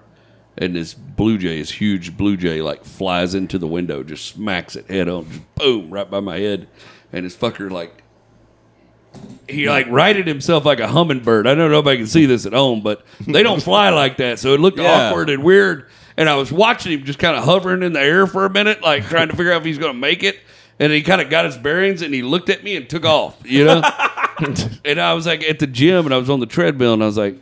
and 0.57 0.75
this 0.75 0.93
blue 0.93 1.37
jay, 1.37 1.59
this 1.59 1.71
huge 1.71 2.17
blue 2.17 2.35
jay, 2.35 2.61
like 2.61 2.83
flies 2.83 3.33
into 3.33 3.57
the 3.57 3.67
window, 3.67 4.03
just 4.03 4.25
smacks 4.25 4.75
it 4.75 4.87
head 4.89 5.07
on, 5.07 5.29
just 5.29 5.55
boom, 5.55 5.89
right 5.89 6.09
by 6.09 6.19
my 6.19 6.37
head, 6.37 6.67
and 7.13 7.25
this 7.25 7.35
fucker 7.35 7.71
like. 7.71 8.01
He 9.47 9.69
like 9.69 9.87
righted 9.89 10.25
himself 10.25 10.65
like 10.65 10.79
a 10.79 10.87
hummingbird. 10.87 11.45
I 11.45 11.53
don't 11.53 11.69
know 11.69 11.79
if 11.79 11.85
I 11.85 11.97
can 11.97 12.07
see 12.07 12.25
this 12.25 12.47
at 12.47 12.53
home, 12.53 12.81
but 12.81 13.05
they 13.27 13.43
don't 13.43 13.61
fly 13.61 13.89
like 13.91 14.17
that, 14.17 14.39
so 14.39 14.53
it 14.55 14.59
looked 14.59 14.79
Yeah. 14.79 15.09
awkward 15.09 15.29
and 15.29 15.43
weird. 15.43 15.87
And 16.17 16.29
I 16.29 16.35
was 16.35 16.51
watching 16.51 16.91
him 16.91 17.05
just 17.05 17.19
kind 17.19 17.35
of 17.35 17.43
hovering 17.43 17.83
in 17.83 17.93
the 17.93 18.01
air 18.01 18.27
for 18.27 18.45
a 18.45 18.49
minute, 18.49 18.81
like 18.81 19.07
trying 19.07 19.29
to 19.29 19.35
figure 19.35 19.51
out 19.51 19.61
if 19.61 19.65
he's 19.65 19.77
going 19.77 19.93
to 19.93 19.99
make 19.99 20.23
it. 20.23 20.39
And 20.79 20.91
he 20.91 21.01
kind 21.01 21.21
of 21.21 21.29
got 21.29 21.45
his 21.45 21.57
bearings, 21.57 22.01
and 22.01 22.13
he 22.13 22.23
looked 22.23 22.49
at 22.49 22.63
me 22.63 22.75
and 22.75 22.89
took 22.89 23.05
off. 23.05 23.37
You 23.45 23.65
know. 23.65 23.81
and 24.85 24.99
I 24.99 25.13
was 25.13 25.25
like 25.25 25.43
at 25.43 25.59
the 25.59 25.67
gym, 25.67 26.05
and 26.05 26.13
I 26.13 26.17
was 26.17 26.29
on 26.29 26.39
the 26.39 26.45
treadmill, 26.45 26.93
and 26.93 27.03
I 27.03 27.05
was 27.05 27.17
like, 27.17 27.35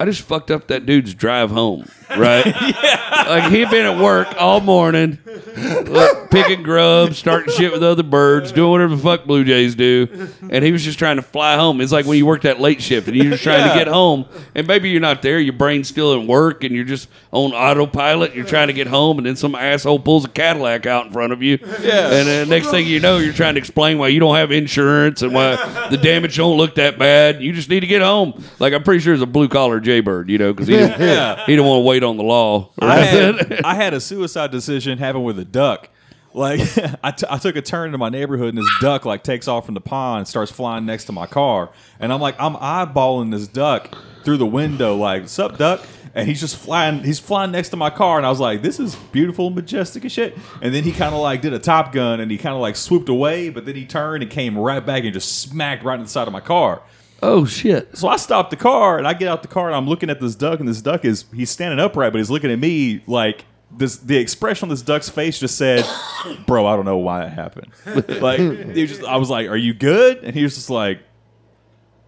I 0.00 0.04
just 0.04 0.22
fucked 0.22 0.50
up 0.50 0.68
that 0.68 0.86
dude's 0.86 1.12
drive 1.12 1.50
home, 1.50 1.88
right? 2.10 2.46
yeah. 2.46 3.24
Like 3.28 3.52
he'd 3.52 3.68
been 3.68 3.84
at 3.84 4.00
work 4.00 4.28
all 4.38 4.60
morning, 4.60 5.18
like, 5.56 6.30
picking 6.30 6.62
grubs, 6.62 7.18
starting 7.18 7.52
shit 7.52 7.72
with 7.72 7.82
other 7.82 8.04
birds, 8.04 8.52
doing 8.52 8.70
whatever 8.70 8.94
the 8.94 9.02
fuck 9.02 9.24
blue 9.24 9.42
jays 9.44 9.74
do, 9.74 10.28
and 10.50 10.64
he 10.64 10.70
was 10.70 10.84
just 10.84 10.98
trying 10.98 11.16
to 11.16 11.22
fly 11.22 11.56
home. 11.56 11.80
It's 11.80 11.90
like 11.92 12.06
when 12.06 12.16
you 12.16 12.26
work 12.26 12.42
that 12.42 12.60
late 12.60 12.80
shift 12.80 13.08
and 13.08 13.16
you're 13.16 13.32
just 13.32 13.42
trying 13.42 13.68
to 13.68 13.74
get 13.74 13.88
home, 13.88 14.26
and 14.54 14.66
maybe 14.68 14.88
you're 14.88 15.00
not 15.00 15.20
there, 15.22 15.40
your 15.40 15.52
brain's 15.54 15.88
still 15.88 16.14
in 16.14 16.26
work, 16.28 16.62
and 16.62 16.74
you're 16.74 16.84
just 16.84 17.08
on 17.32 17.52
autopilot. 17.52 18.34
You're 18.36 18.46
trying 18.46 18.68
to 18.68 18.72
get 18.74 18.86
home, 18.86 19.18
and 19.18 19.26
then 19.26 19.34
some 19.36 19.54
asshole 19.56 19.98
pulls 19.98 20.24
a 20.24 20.28
Cadillac 20.28 20.86
out 20.86 21.06
in 21.06 21.12
front 21.12 21.32
of 21.32 21.42
you, 21.42 21.58
yeah. 21.82 22.04
And 22.12 22.28
then 22.28 22.48
next 22.48 22.70
thing 22.70 22.86
you 22.86 23.00
know, 23.00 23.18
you're 23.18 23.32
trying 23.32 23.54
to 23.54 23.58
explain 23.58 23.98
why 23.98 24.08
you 24.08 24.20
don't 24.20 24.36
have 24.36 24.52
insurance 24.52 25.22
and 25.22 25.34
why 25.34 25.56
the 25.90 25.96
damage 25.96 26.36
don't 26.36 26.56
look 26.56 26.76
that 26.76 26.98
bad. 26.98 27.42
You 27.42 27.52
just 27.52 27.68
need 27.68 27.80
to 27.80 27.86
get 27.88 28.00
home. 28.00 28.44
Like 28.60 28.72
I'm 28.72 28.84
pretty 28.84 29.00
sure 29.00 29.12
it's 29.12 29.22
a 29.22 29.26
blue 29.26 29.48
collar 29.48 29.80
jaybird, 29.88 30.28
you 30.30 30.38
know, 30.38 30.52
because 30.52 30.68
he 30.68 30.74
didn't, 30.76 31.00
Yeah. 31.00 31.44
he 31.46 31.52
didn't 31.52 31.66
want 31.66 31.80
to 31.80 31.84
wait 31.86 32.02
on 32.02 32.16
the 32.16 32.22
law. 32.22 32.70
I 32.80 32.96
had, 32.98 33.60
I 33.64 33.74
had 33.74 33.94
a 33.94 34.00
suicide 34.00 34.50
decision 34.50 34.98
happen 34.98 35.22
with 35.22 35.38
a 35.38 35.44
duck. 35.44 35.88
Like 36.34 36.60
I, 37.02 37.10
t- 37.10 37.26
I 37.28 37.38
took 37.38 37.56
a 37.56 37.62
turn 37.62 37.86
into 37.86 37.98
my 37.98 38.10
neighborhood 38.10 38.50
and 38.50 38.58
this 38.58 38.70
duck 38.82 39.04
like 39.06 39.22
takes 39.24 39.48
off 39.48 39.64
from 39.64 39.74
the 39.74 39.80
pond 39.80 40.18
and 40.18 40.28
starts 40.28 40.52
flying 40.52 40.84
next 40.84 41.06
to 41.06 41.12
my 41.12 41.26
car 41.26 41.70
and 41.98 42.12
I'm 42.12 42.20
like 42.20 42.36
I'm 42.38 42.54
eyeballing 42.54 43.30
this 43.30 43.48
duck 43.48 43.96
through 44.24 44.36
the 44.36 44.46
window 44.46 44.94
like 44.94 45.22
what's 45.22 45.38
up 45.38 45.56
duck 45.56 45.80
and 46.14 46.28
he's 46.28 46.38
just 46.38 46.56
flying 46.56 47.02
he's 47.02 47.18
flying 47.18 47.50
next 47.50 47.70
to 47.70 47.76
my 47.76 47.88
car 47.88 48.18
and 48.18 48.26
I 48.26 48.30
was 48.30 48.40
like 48.40 48.60
this 48.60 48.78
is 48.78 48.94
beautiful 49.10 49.48
majestic 49.48 50.04
as 50.04 50.12
shit 50.12 50.36
and 50.60 50.72
then 50.74 50.84
he 50.84 50.92
kind 50.92 51.14
of 51.14 51.20
like 51.22 51.40
did 51.40 51.54
a 51.54 51.58
top 51.58 51.92
gun 51.92 52.20
and 52.20 52.30
he 52.30 52.36
kind 52.36 52.54
of 52.54 52.60
like 52.60 52.76
swooped 52.76 53.08
away 53.08 53.48
but 53.48 53.64
then 53.64 53.74
he 53.74 53.86
turned 53.86 54.22
and 54.22 54.30
came 54.30 54.56
right 54.56 54.84
back 54.84 55.04
and 55.04 55.14
just 55.14 55.40
smacked 55.40 55.82
right 55.82 55.96
in 55.98 56.02
the 56.02 56.08
side 56.10 56.26
of 56.28 56.32
my 56.32 56.40
car 56.40 56.82
oh 57.22 57.44
shit! 57.44 57.96
so 57.96 58.08
I 58.08 58.16
stop 58.16 58.50
the 58.50 58.56
car 58.56 58.98
and 58.98 59.06
I 59.06 59.14
get 59.14 59.28
out 59.28 59.42
the 59.42 59.48
car 59.48 59.66
and 59.66 59.76
I'm 59.76 59.88
looking 59.88 60.10
at 60.10 60.20
this 60.20 60.34
duck 60.34 60.60
and 60.60 60.68
this 60.68 60.82
duck 60.82 61.04
is 61.04 61.24
he's 61.34 61.50
standing 61.50 61.78
upright 61.78 62.12
but 62.12 62.18
he's 62.18 62.30
looking 62.30 62.50
at 62.50 62.58
me 62.58 63.02
like 63.06 63.44
this 63.70 63.96
the 63.96 64.16
expression 64.16 64.66
on 64.66 64.70
this 64.70 64.82
duck's 64.82 65.08
face 65.08 65.38
just 65.38 65.56
said, 65.56 65.84
"Bro, 66.46 66.66
I 66.66 66.76
don't 66.76 66.84
know 66.84 66.98
why 66.98 67.20
that 67.20 67.32
happened." 67.32 67.72
like 68.20 68.38
just, 68.74 69.04
I 69.04 69.16
was 69.16 69.30
like, 69.30 69.48
"Are 69.48 69.56
you 69.56 69.74
good?" 69.74 70.18
And 70.24 70.34
he 70.34 70.42
was 70.42 70.54
just 70.54 70.70
like, 70.70 71.00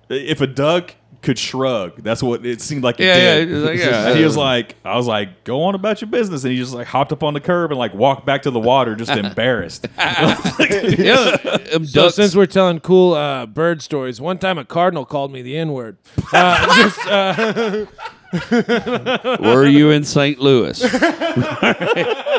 "If 0.08 0.40
a 0.40 0.46
duck 0.46 0.94
could 1.22 1.38
shrug, 1.38 1.96
that's 2.02 2.22
what 2.22 2.44
it 2.46 2.60
seemed 2.60 2.82
like." 2.84 2.98
It 3.00 3.04
Yeah, 3.04 3.16
yeah, 3.16 3.34
did. 3.36 3.48
he 3.48 3.54
was 3.54 3.64
like, 3.64 3.78
yeah. 3.78 4.08
and 4.08 4.18
he 4.18 4.24
was 4.24 4.36
like, 4.36 4.76
"I 4.84 4.96
was 4.96 5.06
like, 5.06 5.44
go 5.44 5.62
on 5.64 5.74
about 5.74 6.00
your 6.00 6.10
business," 6.10 6.44
and 6.44 6.52
he 6.52 6.58
just 6.58 6.74
like 6.74 6.86
hopped 6.86 7.12
up 7.12 7.22
on 7.22 7.34
the 7.34 7.40
curb 7.40 7.70
and 7.70 7.78
like 7.78 7.94
walked 7.94 8.24
back 8.26 8.42
to 8.42 8.50
the 8.50 8.60
water, 8.60 8.94
just 8.96 9.10
embarrassed. 9.16 9.86
yeah, 9.98 11.36
So 11.84 12.08
since 12.08 12.34
we're 12.34 12.46
telling 12.46 12.80
cool 12.80 13.14
uh, 13.14 13.46
bird 13.46 13.82
stories, 13.82 14.20
one 14.20 14.38
time 14.38 14.58
a 14.58 14.64
cardinal 14.64 15.04
called 15.04 15.32
me 15.32 15.42
the 15.42 15.56
N 15.56 15.72
word. 15.72 15.98
Uh, 16.32 16.76
just, 16.82 17.06
uh, 17.06 17.86
were 18.32 19.66
you 19.66 19.90
in 19.90 20.04
St. 20.04 20.38
Louis? 20.38 20.80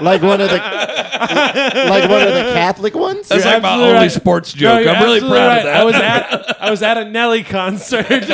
like 0.01 0.21
one 0.21 0.39
of 0.39 0.49
the 0.49 0.57
like 1.89 2.09
one 2.09 2.21
of 2.21 2.33
the 2.33 2.51
Catholic 2.53 2.95
ones. 2.95 3.27
That's 3.27 3.45
like 3.45 3.61
my 3.61 3.75
only 3.75 3.93
right. 3.93 4.11
sports 4.11 4.53
joke. 4.53 4.83
you're 4.83 4.93
I'm 4.93 5.03
really 5.03 5.19
proud 5.19 5.31
right. 5.31 5.57
of 5.59 5.63
that. 5.65 5.75
I 5.75 5.83
was 5.83 5.95
at 5.95 6.61
I 6.61 6.71
was 6.71 6.81
at 6.81 6.97
a 6.97 7.05
Nelly 7.05 7.43
concert. 7.43 8.05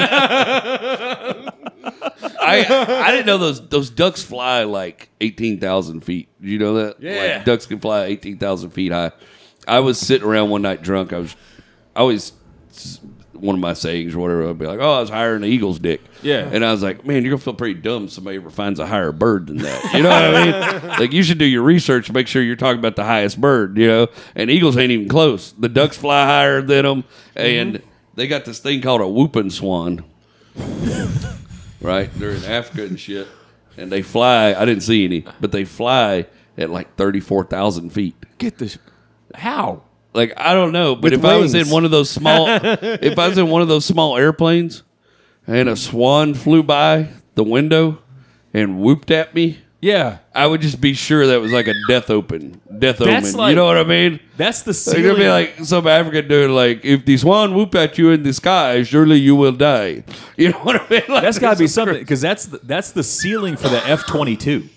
I 2.40 2.66
I 2.68 3.12
didn't 3.12 3.26
know 3.26 3.38
those 3.38 3.68
those 3.70 3.90
ducks 3.90 4.22
fly 4.22 4.64
like 4.64 5.10
eighteen 5.20 5.60
thousand 5.60 6.02
feet. 6.02 6.30
Did 6.40 6.50
you 6.50 6.60
know 6.60 6.76
that? 6.76 7.02
Yeah. 7.02 7.38
like, 7.38 7.46
ducks 7.46 7.66
can 7.66 7.80
fly 7.80 8.06
eighteen 8.06 8.38
thousand 8.38 8.70
feet 8.72 8.92
high. 8.92 9.12
I 9.68 9.80
was 9.80 10.00
sitting 10.00 10.28
around 10.28 10.50
one 10.50 10.62
night 10.62 10.82
drunk. 10.82 11.12
I 11.12 11.18
was, 11.18 11.36
I 11.96 12.00
always 12.00 12.32
one 13.40 13.56
of 13.56 13.62
my 13.62 13.74
sayings 13.74 14.16
or 14.16 14.20
whatever. 14.20 14.50
I'd 14.50 14.58
be 14.58 14.68
like, 14.68 14.80
"Oh, 14.80 14.94
I 14.94 15.00
was 15.00 15.10
higher 15.10 15.34
than 15.34 15.44
an 15.44 15.50
eagle's 15.50 15.80
dick." 15.80 16.02
Yeah. 16.22 16.50
and 16.52 16.66
I 16.66 16.72
was 16.72 16.84
like, 16.84 17.06
"Man, 17.06 17.24
you're 17.24 17.32
gonna 17.32 17.42
feel 17.42 17.54
pretty 17.54 17.80
dumb 17.80 18.06
if 18.06 18.12
somebody 18.12 18.38
ever 18.38 18.50
finds 18.50 18.80
a 18.80 18.88
higher 18.88 19.12
bird 19.12 19.48
than 19.48 19.58
that." 19.58 19.94
You 19.94 20.04
know 20.04 20.10
what 20.10 20.36
I 20.36 20.46
mean? 20.46 20.98
Like 20.98 21.14
you 21.14 21.22
should 21.22 21.38
do 21.38 21.46
your 21.46 21.62
research 21.62 22.12
make 22.12 22.28
sure 22.28 22.42
you're 22.42 22.56
talking 22.56 22.80
about 22.80 22.96
the 22.96 23.04
highest 23.04 23.40
bird. 23.40 23.78
You 23.78 23.88
know, 23.88 24.08
and 24.36 24.50
eagles 24.50 24.78
ain't 24.78 24.92
even 24.92 25.08
close. 25.08 25.52
The 25.52 25.70
ducks 25.70 25.98
fly 25.98 26.26
higher 26.26 26.62
than 26.62 26.86
them, 26.86 27.04
and 27.36 27.76
mm-hmm. 27.76 27.88
they 28.16 28.28
got 28.28 28.46
this 28.46 28.60
thing 28.60 28.82
called 28.82 29.02
a 29.02 29.08
whooping 29.08 29.52
swan 29.52 30.04
right? 31.82 32.10
They're 32.16 32.32
in 32.32 32.44
Africa 32.44 32.86
and 32.86 33.00
shit, 33.00 33.28
and 33.78 33.92
they 33.92 34.02
fly. 34.02 34.54
I 34.54 34.66
didn't 34.66 34.84
see 34.84 35.06
any, 35.06 35.26
but 35.40 35.52
they 35.52 35.66
fly 35.66 36.28
at 36.58 36.70
like 36.70 36.96
thirty 36.96 37.20
four 37.20 37.44
thousand 37.44 37.92
feet. 37.92 38.16
Get 38.38 38.58
this. 38.58 38.78
How? 39.36 39.84
Like 40.18 40.34
I 40.36 40.54
don't 40.54 40.72
know, 40.74 40.96
but 40.96 41.04
With 41.12 41.14
if 41.14 41.24
I 41.26 41.38
was 41.38 41.54
in 41.54 41.70
one 41.70 41.86
of 41.86 41.92
those 41.92 42.10
small, 42.10 42.48
if 42.50 43.18
I 43.18 43.28
was 43.30 43.38
in 43.38 43.50
one 43.50 43.62
of 43.62 43.68
those 43.70 43.86
small 43.86 44.18
airplanes, 44.18 44.84
and 45.46 45.70
a 45.70 45.76
swan 45.78 46.34
flew 46.34 46.64
by 46.64 47.10
the 47.36 47.44
window 47.44 48.00
and 48.54 48.80
whooped 48.82 49.12
at 49.12 49.34
me, 49.36 49.60
Yeah, 49.80 50.18
I 50.34 50.48
would 50.48 50.62
just 50.62 50.82
be 50.82 50.94
sure 50.96 51.28
that 51.28 51.40
was 51.40 51.52
like 51.52 51.68
a 51.68 51.74
death 51.88 52.10
open, 52.10 52.60
death 52.80 52.98
That's 52.98 53.28
omen. 53.28 53.34
like- 53.38 53.50
you 53.52 53.56
know 53.56 53.66
what 53.66 53.78
I 53.78 53.84
mean? 53.84 54.20
that's 54.36 54.64
the 54.64 54.74
ceiling. 54.74 55.04
They're 55.04 55.14
ceiling. 55.14 55.28
gonna 55.28 55.46
be 55.46 55.58
like 55.60 55.66
some 55.66 55.86
African 55.88 56.28
dude, 56.28 56.50
like 56.52 56.84
if 56.84 57.06
the 57.06 57.16
swan 57.18 57.54
whoop 57.54 57.76
at 57.76 57.98
you 58.00 58.10
in 58.12 58.24
the 58.24 58.34
sky, 58.34 58.82
surely 58.84 59.18
you 59.18 59.36
will 59.36 59.52
die. 59.54 60.04
You 60.38 60.50
know 60.52 60.60
what 60.60 60.76
I 60.82 60.90
mean? 60.90 61.02
Like, 61.10 61.24
That's 61.24 61.38
got 61.40 61.54
to 61.54 61.60
be 61.60 61.68
something 61.78 61.98
because 62.00 62.22
that's 62.22 62.46
the, 62.48 62.60
that's 62.64 62.92
the 62.92 63.04
ceiling 63.04 63.56
for 63.56 63.70
the 63.70 63.82
F 63.88 64.06
twenty 64.08 64.36
two. 64.36 64.68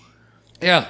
Yeah, 0.63 0.87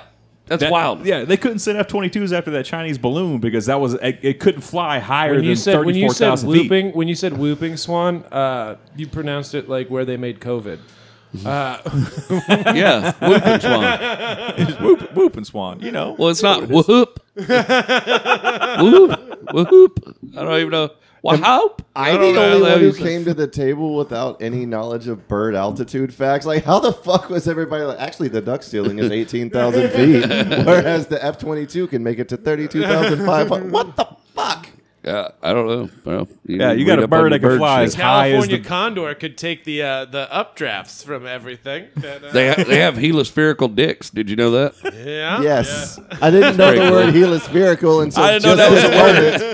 that's 0.51 0.71
wild. 0.71 1.07
Yeah, 1.07 1.25
they 1.25 1.37
couldn't 1.37 1.61
send 1.61 1.79
F 1.79 1.87
twenty 1.87 2.11
twos 2.11 2.33
after 2.33 2.51
that 2.51 2.67
Chinese 2.67 2.99
balloon 2.99 3.39
because 3.39 3.67
that 3.67 3.81
was 3.81 3.95
it, 3.95 4.19
it 4.21 4.41
couldn't 4.41 4.63
fly 4.63 4.99
higher 4.99 5.35
when 5.37 5.45
you 5.45 5.51
than 5.51 5.57
said 5.57 5.85
when 5.85 5.95
you 5.95 6.11
said 6.11 6.31
thousand 6.31 6.53
feet. 6.53 6.63
whooping 6.63 6.91
when 6.93 7.07
you 7.09 7.15
said 7.15 7.39
whooping 7.39 7.77
swan, 7.77 8.25
uh, 8.33 8.77
you 8.97 9.07
pronounced 9.07 9.55
it 9.55 9.69
like 9.69 9.89
where 9.89 10.05
they 10.05 10.17
made 10.17 10.41
COVID. 10.41 10.79
Yeah, 11.33 13.13
whooping 13.21 13.61
swan. 13.61 14.83
Whoop, 14.83 15.15
whooping 15.15 15.45
swan, 15.45 15.79
you 15.81 15.93
know. 15.93 16.17
Well, 16.19 16.31
it's 16.31 16.43
not 16.43 16.67
whoop. 16.67 17.21
whoop. 17.37 19.21
Whoop. 19.53 20.17
I 20.37 20.43
don't 20.43 20.59
even 20.59 20.71
know. 20.71 20.91
Whoop. 21.23 21.85
I'm 21.95 22.17
don't 22.17 22.35
the 22.35 22.41
know 22.41 22.53
only 22.55 22.69
how 22.71 22.77
one 22.77 22.81
who 22.81 22.93
came 22.95 23.25
to 23.27 23.35
the 23.35 23.47
table 23.47 23.95
without 23.97 24.41
any 24.41 24.65
knowledge 24.65 25.07
of 25.07 25.29
bird 25.29 25.55
altitude 25.55 26.15
facts. 26.15 26.47
Like, 26.47 26.65
how 26.65 26.79
the 26.81 26.93
fuck 26.93 27.29
was 27.29 27.47
everybody 27.47 27.85
like? 27.85 27.99
Actually, 27.99 28.29
the 28.29 28.41
duck 28.41 28.63
ceiling 28.63 28.99
is 28.99 29.11
eighteen 29.11 29.51
thousand 29.51 29.91
feet, 29.93 30.27
whereas 30.65 31.09
the 31.09 31.23
F 31.23 31.39
twenty 31.39 31.67
two 31.67 31.87
can 31.89 32.03
make 32.03 32.19
it 32.19 32.29
to 32.31 32.37
thirty 32.37 32.69
two 32.69 32.83
thousand 32.83 33.27
five 33.27 33.49
hundred. 33.49 33.71
What 33.73 33.97
the 33.97 34.07
fuck? 34.35 34.60
I 35.05 35.09
Yeah, 35.09 35.29
I 35.43 35.53
don't 35.55 35.67
know. 35.67 35.89
Well, 36.05 36.29
Yeah, 36.45 36.73
you 36.73 36.85
got 36.85 36.99
a 37.03 37.09
bird 37.09 37.25
on 37.27 37.31
that 37.33 37.41
can 37.41 37.59
fly 37.59 37.83
as 37.83 37.95
high 37.95 38.29
as 38.29 38.33
California 38.33 38.59
the 38.59 38.69
condor 38.69 39.15
could 39.15 39.39
take 39.39 39.65
the 39.65 39.83
uh, 39.83 40.05
the 40.05 40.29
updrafts 40.31 41.05
from 41.05 41.27
everything. 41.27 41.87
That, 41.97 42.23
uh, 42.25 42.33
They 42.33 42.49
ha- 42.49 42.65
they 42.67 42.79
have 42.81 42.95
heliospherical 42.97 43.75
dicks. 43.75 44.11
Did 44.11 44.29
you 44.29 44.37
know 44.37 44.51
that? 44.51 44.75
yeah. 45.05 45.41
Yes, 45.41 45.99
I 46.21 46.31
didn't 46.31 46.57
know 46.59 46.73
the 46.75 46.91
word 46.93 47.15
heliospherical 47.15 48.03
until 48.03 48.23
I 48.23 48.33
didn't 48.33 48.45
know 48.45 48.57
that 48.57 48.71
was 48.71 48.83
this 48.83 48.91
a 48.91 48.97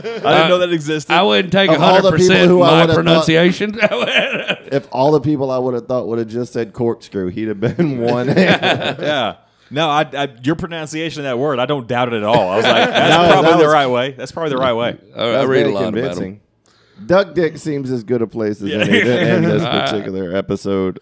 moment. 0.05 0.24
I 0.26 0.34
didn't 0.34 0.49
know 0.49 0.59
that 0.59 0.72
existed. 0.72 1.12
I 1.12 1.22
wouldn't 1.22 1.53
take 1.53 1.70
Of 1.70 1.80
all 1.80 1.97
the 2.03 2.11
hundred 2.11 2.16
people 2.18 2.28
percent 2.34 2.51
who 2.51 2.62
I 2.62 2.66
my 2.66 2.80
would've 2.80 2.94
thought- 2.97 3.03
pronunciation. 3.03 3.78
If 4.72 4.88
all 4.90 5.12
the 5.12 5.20
people 5.20 5.53
I 5.53 5.59
would 5.59 5.74
have 5.74 5.86
thought 5.86 6.09
would 6.09 6.18
have 6.18 6.26
just 6.28 6.53
said 6.53 6.72
corkscrew, 6.72 7.28
he'd 7.28 7.47
have 7.49 7.61
been 7.61 7.99
one. 8.01 8.26
yeah. 8.28 9.36
No, 9.71 9.89
I, 9.89 10.09
I, 10.17 10.29
your 10.45 10.55
pronunciation 10.55 11.21
of 11.21 11.25
that 11.25 11.39
word, 11.39 11.59
I 11.59 11.67
don't 11.67 11.89
doubt 11.89 12.12
it 12.12 12.17
at 12.19 12.23
all. 12.23 12.49
I 12.51 12.57
was 12.57 12.64
like, 12.64 12.75
that's 12.91 13.11
No, 13.17 13.33
probably 13.33 13.51
that 13.51 13.57
the 13.59 13.64
was- 13.64 13.73
right 13.73 13.87
way. 13.87 14.12
That's 14.12 14.33
probably 14.33 14.51
the 14.51 14.57
right 14.59 14.73
way. 14.75 14.99
I, 15.17 15.23
I 15.23 15.31
That's 15.33 15.49
read 15.49 15.61
a 15.61 15.62
very 15.64 15.73
lot 15.75 15.81
about 15.83 15.93
them. 15.93 15.95
convincing. 15.95 16.41
Duck 17.07 17.35
Dick 17.35 17.59
seems 17.59 17.91
as 17.91 18.05
good 18.05 18.23
a 18.23 18.27
place 18.27 18.62
as 18.62 18.71
any 18.73 18.85
to 19.03 19.21
end 19.21 19.45
this 19.45 19.62
particular 19.64 20.35
episode. 20.37 21.01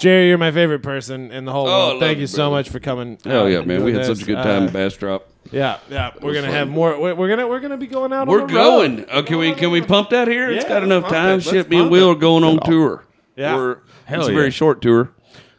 Jerry, 0.00 0.28
you're 0.28 0.38
my 0.38 0.50
favorite 0.50 0.82
person 0.82 1.30
in 1.30 1.44
the 1.44 1.52
whole 1.52 1.68
Oh, 1.68 1.70
I 1.70 1.88
world. 1.90 2.00
Thank 2.00 2.16
you, 2.16 2.22
you 2.22 2.26
so 2.26 2.36
brother. 2.38 2.50
much 2.56 2.70
for 2.70 2.80
coming. 2.80 3.18
Oh 3.24 3.42
uh, 3.42 3.46
yeah, 3.46 3.58
and 3.58 3.66
man, 3.68 3.84
we 3.84 3.92
doing 3.92 4.02
had 4.02 4.06
such 4.06 4.16
this. 4.18 4.22
a 4.24 4.26
good 4.26 4.42
time 4.42 4.62
Uh, 4.64 4.66
in 4.66 4.72
Bastrop. 4.72 5.28
Yeah, 5.52 5.78
yeah. 5.90 6.10
We're 6.20 6.34
gonna 6.34 6.48
fun. 6.48 6.56
have 6.56 6.68
more. 6.68 6.98
We're, 7.00 7.14
we're 7.14 7.28
gonna 7.28 7.46
we're 7.46 7.60
gonna 7.60 7.76
be 7.76 7.86
going 7.86 8.12
out. 8.12 8.26
We're 8.26 8.40
on 8.42 8.46
the 8.48 8.52
going. 8.52 8.96
Road. 8.96 9.08
Oh, 9.12 9.22
can 9.22 9.38
we 9.38 9.54
can 9.54 9.70
we 9.70 9.80
pump 9.80 10.10
that 10.10 10.26
here? 10.26 10.50
it's 10.50 10.64
Yeah, 10.64 10.68
got 10.70 10.74
let's 10.82 10.86
enough 10.86 11.02
pump 11.04 11.14
time. 11.14 11.38
it. 11.38 11.42
Shit, 11.44 11.54
Let's 11.54 11.68
me 11.68 11.76
and 11.76 11.84
pump 11.84 11.92
Will 11.92 12.08
it. 12.08 12.12
are 12.12 12.18
going 12.18 12.42
on 12.42 12.58
tour. 12.60 13.04
Yeah. 13.36 13.54
We're, 13.54 13.78
Hell 14.06 14.20
it's 14.20 14.28
a 14.28 14.32
yeah. 14.32 14.38
very 14.38 14.50
short 14.50 14.82
tour. 14.82 15.12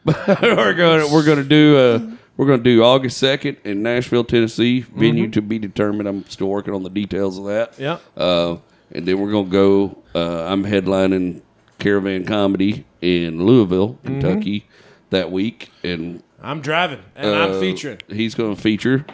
But 0.03 0.27
we're 0.41 0.73
going 0.73 1.09
we're 1.13 1.23
going 1.23 1.37
to 1.37 1.43
do 1.45 1.77
uh 1.77 2.15
we're 2.37 2.47
going 2.47 2.59
to 2.59 2.63
do 2.63 2.83
August 2.83 3.21
2nd 3.21 3.57
in 3.63 3.83
Nashville, 3.83 4.23
Tennessee. 4.23 4.81
Venue 4.81 5.29
to 5.31 5.41
be 5.41 5.59
determined. 5.59 6.07
I'm 6.09 6.25
still 6.27 6.47
working 6.47 6.73
on 6.73 6.83
the 6.83 6.89
details 6.89 7.37
of 7.37 7.45
that. 7.45 7.77
Yeah. 7.79 7.99
Uh, 8.17 8.57
and 8.91 9.05
then 9.07 9.19
we're 9.19 9.31
going 9.31 9.45
to 9.45 9.51
go 9.51 10.03
uh, 10.15 10.45
I'm 10.51 10.63
headlining 10.63 11.41
Caravan 11.79 12.25
Comedy 12.25 12.85
in 13.01 13.43
Louisville, 13.45 13.97
Kentucky 14.03 14.67
that 15.09 15.31
week 15.31 15.69
and 15.83 16.23
I'm 16.41 16.59
driving 16.61 16.99
and 17.15 17.29
uh, 17.29 17.47
I'm 17.55 17.59
featuring. 17.59 17.99
He's 18.09 18.35
going 18.35 18.55
to 18.55 18.61
feature, 18.61 19.05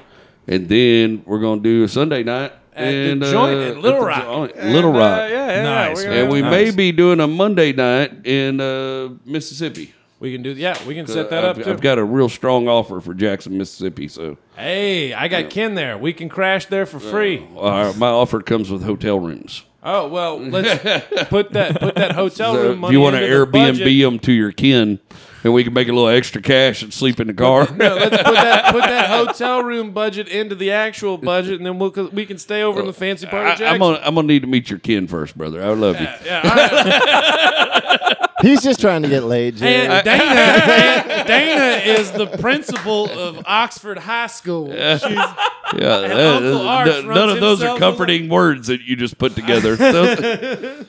and 0.48 0.68
then 0.68 1.22
we're 1.26 1.40
going 1.40 1.62
to 1.62 1.64
do 1.64 1.84
a 1.84 1.88
Sunday 1.88 2.24
night 2.24 2.52
At 2.74 2.86
the 2.92 3.12
and, 3.12 3.24
Joint 3.24 3.60
in 3.60 3.82
Little 3.82 4.02
at 4.04 4.08
Rock. 4.08 4.24
Joint, 4.24 4.52
And, 4.56 4.74
Little 4.74 4.96
uh, 4.96 5.00
Rock, 5.00 5.30
yeah, 5.30 5.48
yeah, 5.48 5.64
Nice, 5.64 5.98
we're 5.98 6.04
man. 6.04 6.10
gonna- 6.12 6.22
and 6.24 6.32
we 6.32 6.42
Nice. 6.42 6.52
may 6.52 6.72
be 6.76 6.92
doing 6.92 7.20
a 7.20 7.28
Monday 7.28 7.72
night 7.74 8.26
in 8.26 8.60
uh, 8.60 9.10
Mississippi. 9.26 9.94
We 10.20 10.34
can 10.34 10.42
do. 10.44 10.52
Yeah, 10.52 10.78
we 10.86 10.96
can 10.96 11.08
set 11.08 11.30
that 11.30 11.46
Uh, 11.46 11.48
up 11.48 11.58
I've, 11.58 11.64
too. 11.64 11.72
I've 11.72 11.82
got 11.82 11.98
a 11.98 12.04
real 12.04 12.28
strong 12.28 12.68
offer 12.68 13.00
for 13.00 13.14
Jackson, 13.14 13.58
Mississippi. 13.58 14.08
So 14.10 14.38
hey, 14.58 15.14
I 15.14 15.28
got 15.30 15.50
kin 15.50 15.76
there. 15.76 15.98
We 15.98 16.12
can 16.12 16.28
crash 16.28 16.66
there 16.66 16.86
for 16.86 17.00
free. 17.00 17.46
uh, 17.58 17.94
my 17.98 18.08
offer 18.10 18.42
comes 18.42 18.70
with 18.70 18.84
hotel 18.84 19.18
rooms. 19.20 19.64
Oh 19.82 20.10
well, 20.10 20.38
let's 20.38 20.84
put 21.30 21.52
that 21.54 21.80
put 21.80 21.96
that 21.96 22.12
hotel 22.12 22.54
So 22.54 22.62
room 22.70 22.84
if 22.84 22.92
you 22.92 23.00
want 23.00 23.16
to 23.16 23.22
the 23.22 23.28
Airbnb 23.28 23.52
budget. 23.54 24.02
them 24.02 24.20
to 24.20 24.34
your 24.34 24.52
kin, 24.52 25.00
and 25.46 25.54
we 25.54 25.64
can 25.64 25.72
make 25.72 25.88
a 25.88 25.94
little 25.94 26.10
extra 26.10 26.42
cash 26.42 26.84
and 26.84 26.94
sleep 26.94 27.22
in 27.22 27.28
the 27.28 27.34
car. 27.34 27.66
No, 27.78 27.96
let's 27.96 28.18
put 28.22 28.34
that 28.36 28.66
put 28.74 28.82
that 28.84 29.10
hotel 29.10 29.64
room 29.64 29.92
budget 29.92 30.28
into 30.28 30.54
the 30.54 30.72
actual 30.72 31.18
budget, 31.18 31.54
and 31.60 31.66
then 31.66 31.80
we'll 31.80 31.92
we 32.12 32.26
can 32.26 32.38
stay 32.38 32.62
over 32.62 32.82
in 32.82 32.88
the 32.88 32.92
fancy 32.94 33.26
part 33.26 33.48
I, 33.48 33.52
of 33.54 33.58
Jackson. 33.60 33.68
I'm 33.76 33.80
gonna 33.80 34.02
I'm 34.04 34.16
gonna 34.16 34.28
need 34.28 34.42
to 34.42 34.48
meet 34.50 34.70
your 34.70 34.80
kin 34.80 35.08
first, 35.08 35.38
brother. 35.38 35.64
I 35.64 35.70
love 35.70 35.98
you. 35.98 36.08
yeah, 36.26 36.42
all 36.44 38.10
right. 38.20 38.26
He's 38.42 38.62
just 38.64 38.80
trying 38.80 39.04
to 39.04 39.10
get 39.10 39.24
laid. 39.24 39.58
Jay. 39.58 39.84
And 39.86 39.92
uh, 39.94 40.02
Dana, 40.02 40.24
and 40.24 41.28
Dana 41.28 42.00
is 42.00 42.12
the 42.12 42.28
principal 42.28 43.10
of 43.12 43.42
Oxford 43.46 43.98
High 43.98 44.28
School. 44.28 44.68
She's, 44.72 45.02
Yeah, 45.02 45.38
that- 45.74 46.36
Uncle 46.44 46.68
Arch 46.68 46.88
n- 46.90 47.08
runs 47.08 47.20
none 47.20 47.30
of 47.30 47.40
those 47.40 47.62
are 47.62 47.68
himself 47.68 47.80
comforting 47.80 48.30
words 48.30 48.68
that 48.68 48.82
you 48.82 48.96
just 48.96 49.18
put 49.18 49.36
together. 49.36 49.76
Those- 49.76 50.18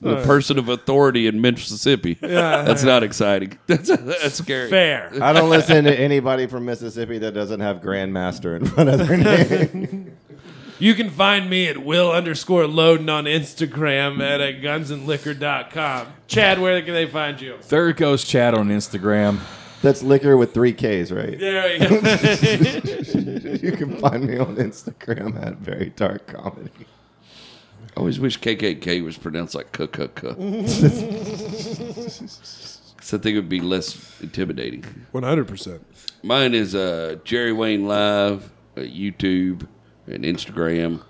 the 0.00 0.22
person 0.24 0.58
of 0.58 0.68
authority 0.70 1.26
in 1.26 1.40
Mississippi. 1.42 2.14
That's 2.14 2.82
not 2.82 3.02
exciting. 3.02 3.58
That's 3.66 3.88
that's 3.88 4.34
scary. 4.36 4.70
fair. 4.70 5.10
I 5.20 5.32
don't 5.34 5.50
listen 5.50 5.84
to 5.84 5.94
anybody 5.94 6.46
from 6.46 6.64
Mississippi 6.64 7.18
that 7.18 7.34
doesn't 7.34 7.60
have 7.60 7.78
Grandmaster 7.82 8.56
in 8.58 8.64
front 8.66 8.88
of 8.88 9.06
their 9.06 9.16
name. 9.18 10.16
You 10.80 10.94
can 10.94 11.10
find 11.10 11.50
me 11.50 11.68
at 11.68 11.76
will 11.76 12.10
underscore 12.10 12.66
loading 12.66 13.10
on 13.10 13.24
Instagram 13.24 14.22
at, 14.22 14.40
at 14.40 14.62
gunsandliquor.com. 14.62 16.06
Chad, 16.26 16.58
where 16.58 16.80
can 16.80 16.94
they 16.94 17.04
find 17.04 17.38
you? 17.38 17.58
There 17.68 17.92
goes 17.92 18.24
Chad 18.24 18.54
on 18.54 18.68
Instagram. 18.68 19.40
That's 19.82 20.02
liquor 20.02 20.38
with 20.38 20.54
three 20.54 20.72
Ks, 20.72 21.10
right? 21.10 21.38
There 21.38 21.76
you 21.76 21.80
go. 21.80 21.96
You 23.60 23.72
can 23.72 23.98
find 23.98 24.24
me 24.24 24.38
on 24.38 24.56
Instagram 24.56 25.44
at 25.44 25.56
Very 25.58 25.90
Dark 25.90 26.26
Comedy. 26.28 26.70
I 26.80 28.00
always 28.00 28.18
wish 28.18 28.40
KKK 28.40 29.04
was 29.04 29.18
pronounced 29.18 29.54
like 29.54 29.72
k 29.72 29.86
k 29.86 30.08
k. 30.14 30.28
So 33.02 33.16
I 33.16 33.20
think 33.20 33.34
it 33.34 33.40
would 33.40 33.48
be 33.50 33.60
less 33.60 34.18
intimidating. 34.22 34.84
100%. 35.12 35.80
Mine 36.22 36.54
is 36.54 36.74
uh, 36.74 37.16
Jerry 37.24 37.52
Wayne 37.52 37.86
Live 37.86 38.50
at 38.76 38.94
YouTube 38.94 39.66
and 40.10 40.24
Instagram, 40.24 41.02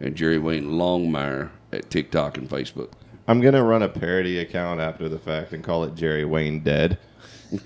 and 0.00 0.14
Jerry 0.14 0.38
Wayne 0.38 0.64
Longmire 0.70 1.50
at 1.72 1.88
TikTok 1.90 2.36
and 2.38 2.48
Facebook. 2.48 2.90
I'm 3.26 3.40
gonna 3.40 3.62
run 3.62 3.82
a 3.82 3.88
parody 3.88 4.38
account 4.38 4.80
after 4.80 5.08
the 5.08 5.18
fact 5.18 5.52
and 5.52 5.62
call 5.62 5.84
it 5.84 5.94
Jerry 5.94 6.24
Wayne 6.24 6.60
Dead. 6.60 6.98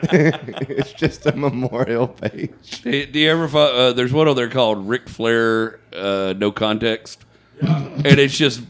it's 0.00 0.92
just 0.92 1.26
a 1.26 1.34
memorial 1.34 2.08
page. 2.08 2.82
Do 2.82 3.06
do 3.06 3.18
you 3.18 3.30
ever? 3.30 3.48
fo- 3.48 3.88
Uh, 3.88 3.92
there's 3.92 4.12
one 4.12 4.28
on 4.28 4.36
there 4.36 4.48
called 4.48 4.88
Ric 4.88 5.08
Flair, 5.08 5.80
uh, 5.92 6.34
no 6.36 6.52
context, 6.52 7.24
and 7.60 8.06
it's 8.06 8.36
just 8.36 8.60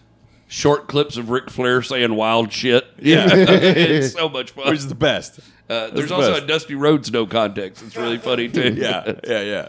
short 0.48 0.86
clips 0.88 1.16
of 1.16 1.28
Ric 1.30 1.50
Flair 1.50 1.82
saying 1.82 2.14
wild 2.14 2.52
shit. 2.52 2.86
Yeah, 2.98 3.26
it's 3.32 4.12
so 4.14 4.28
much 4.28 4.52
fun. 4.52 4.68
Which 4.70 4.78
is 4.78 4.88
the 4.88 4.94
best. 4.94 5.40
Uh, 5.68 5.90
there's 5.90 6.08
the 6.08 6.14
also 6.14 6.32
best. 6.32 6.44
a 6.44 6.46
Dusty 6.46 6.74
Rhodes 6.74 7.10
no 7.12 7.26
context. 7.26 7.82
It's 7.82 7.96
really 7.96 8.18
funny 8.18 8.48
too. 8.48 8.72
Yeah, 8.74 9.12
yeah, 9.26 9.42
yeah. 9.42 9.68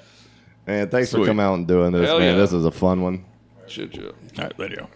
Man, 0.70 0.88
thanks 0.89 1.09
Sweet. 1.09 1.22
for 1.22 1.26
coming 1.26 1.43
out 1.43 1.55
and 1.55 1.67
doing 1.67 1.91
this, 1.91 2.07
Hell 2.07 2.20
man. 2.20 2.36
yeah. 2.36 2.39
This 2.39 2.53
is 2.53 2.63
a 2.63 2.70
fun 2.70 3.01
one. 3.01 3.26
shit, 3.67 3.91
shit. 3.95 4.05
All 4.38 4.43
right, 4.43 4.55
video. 4.55 4.88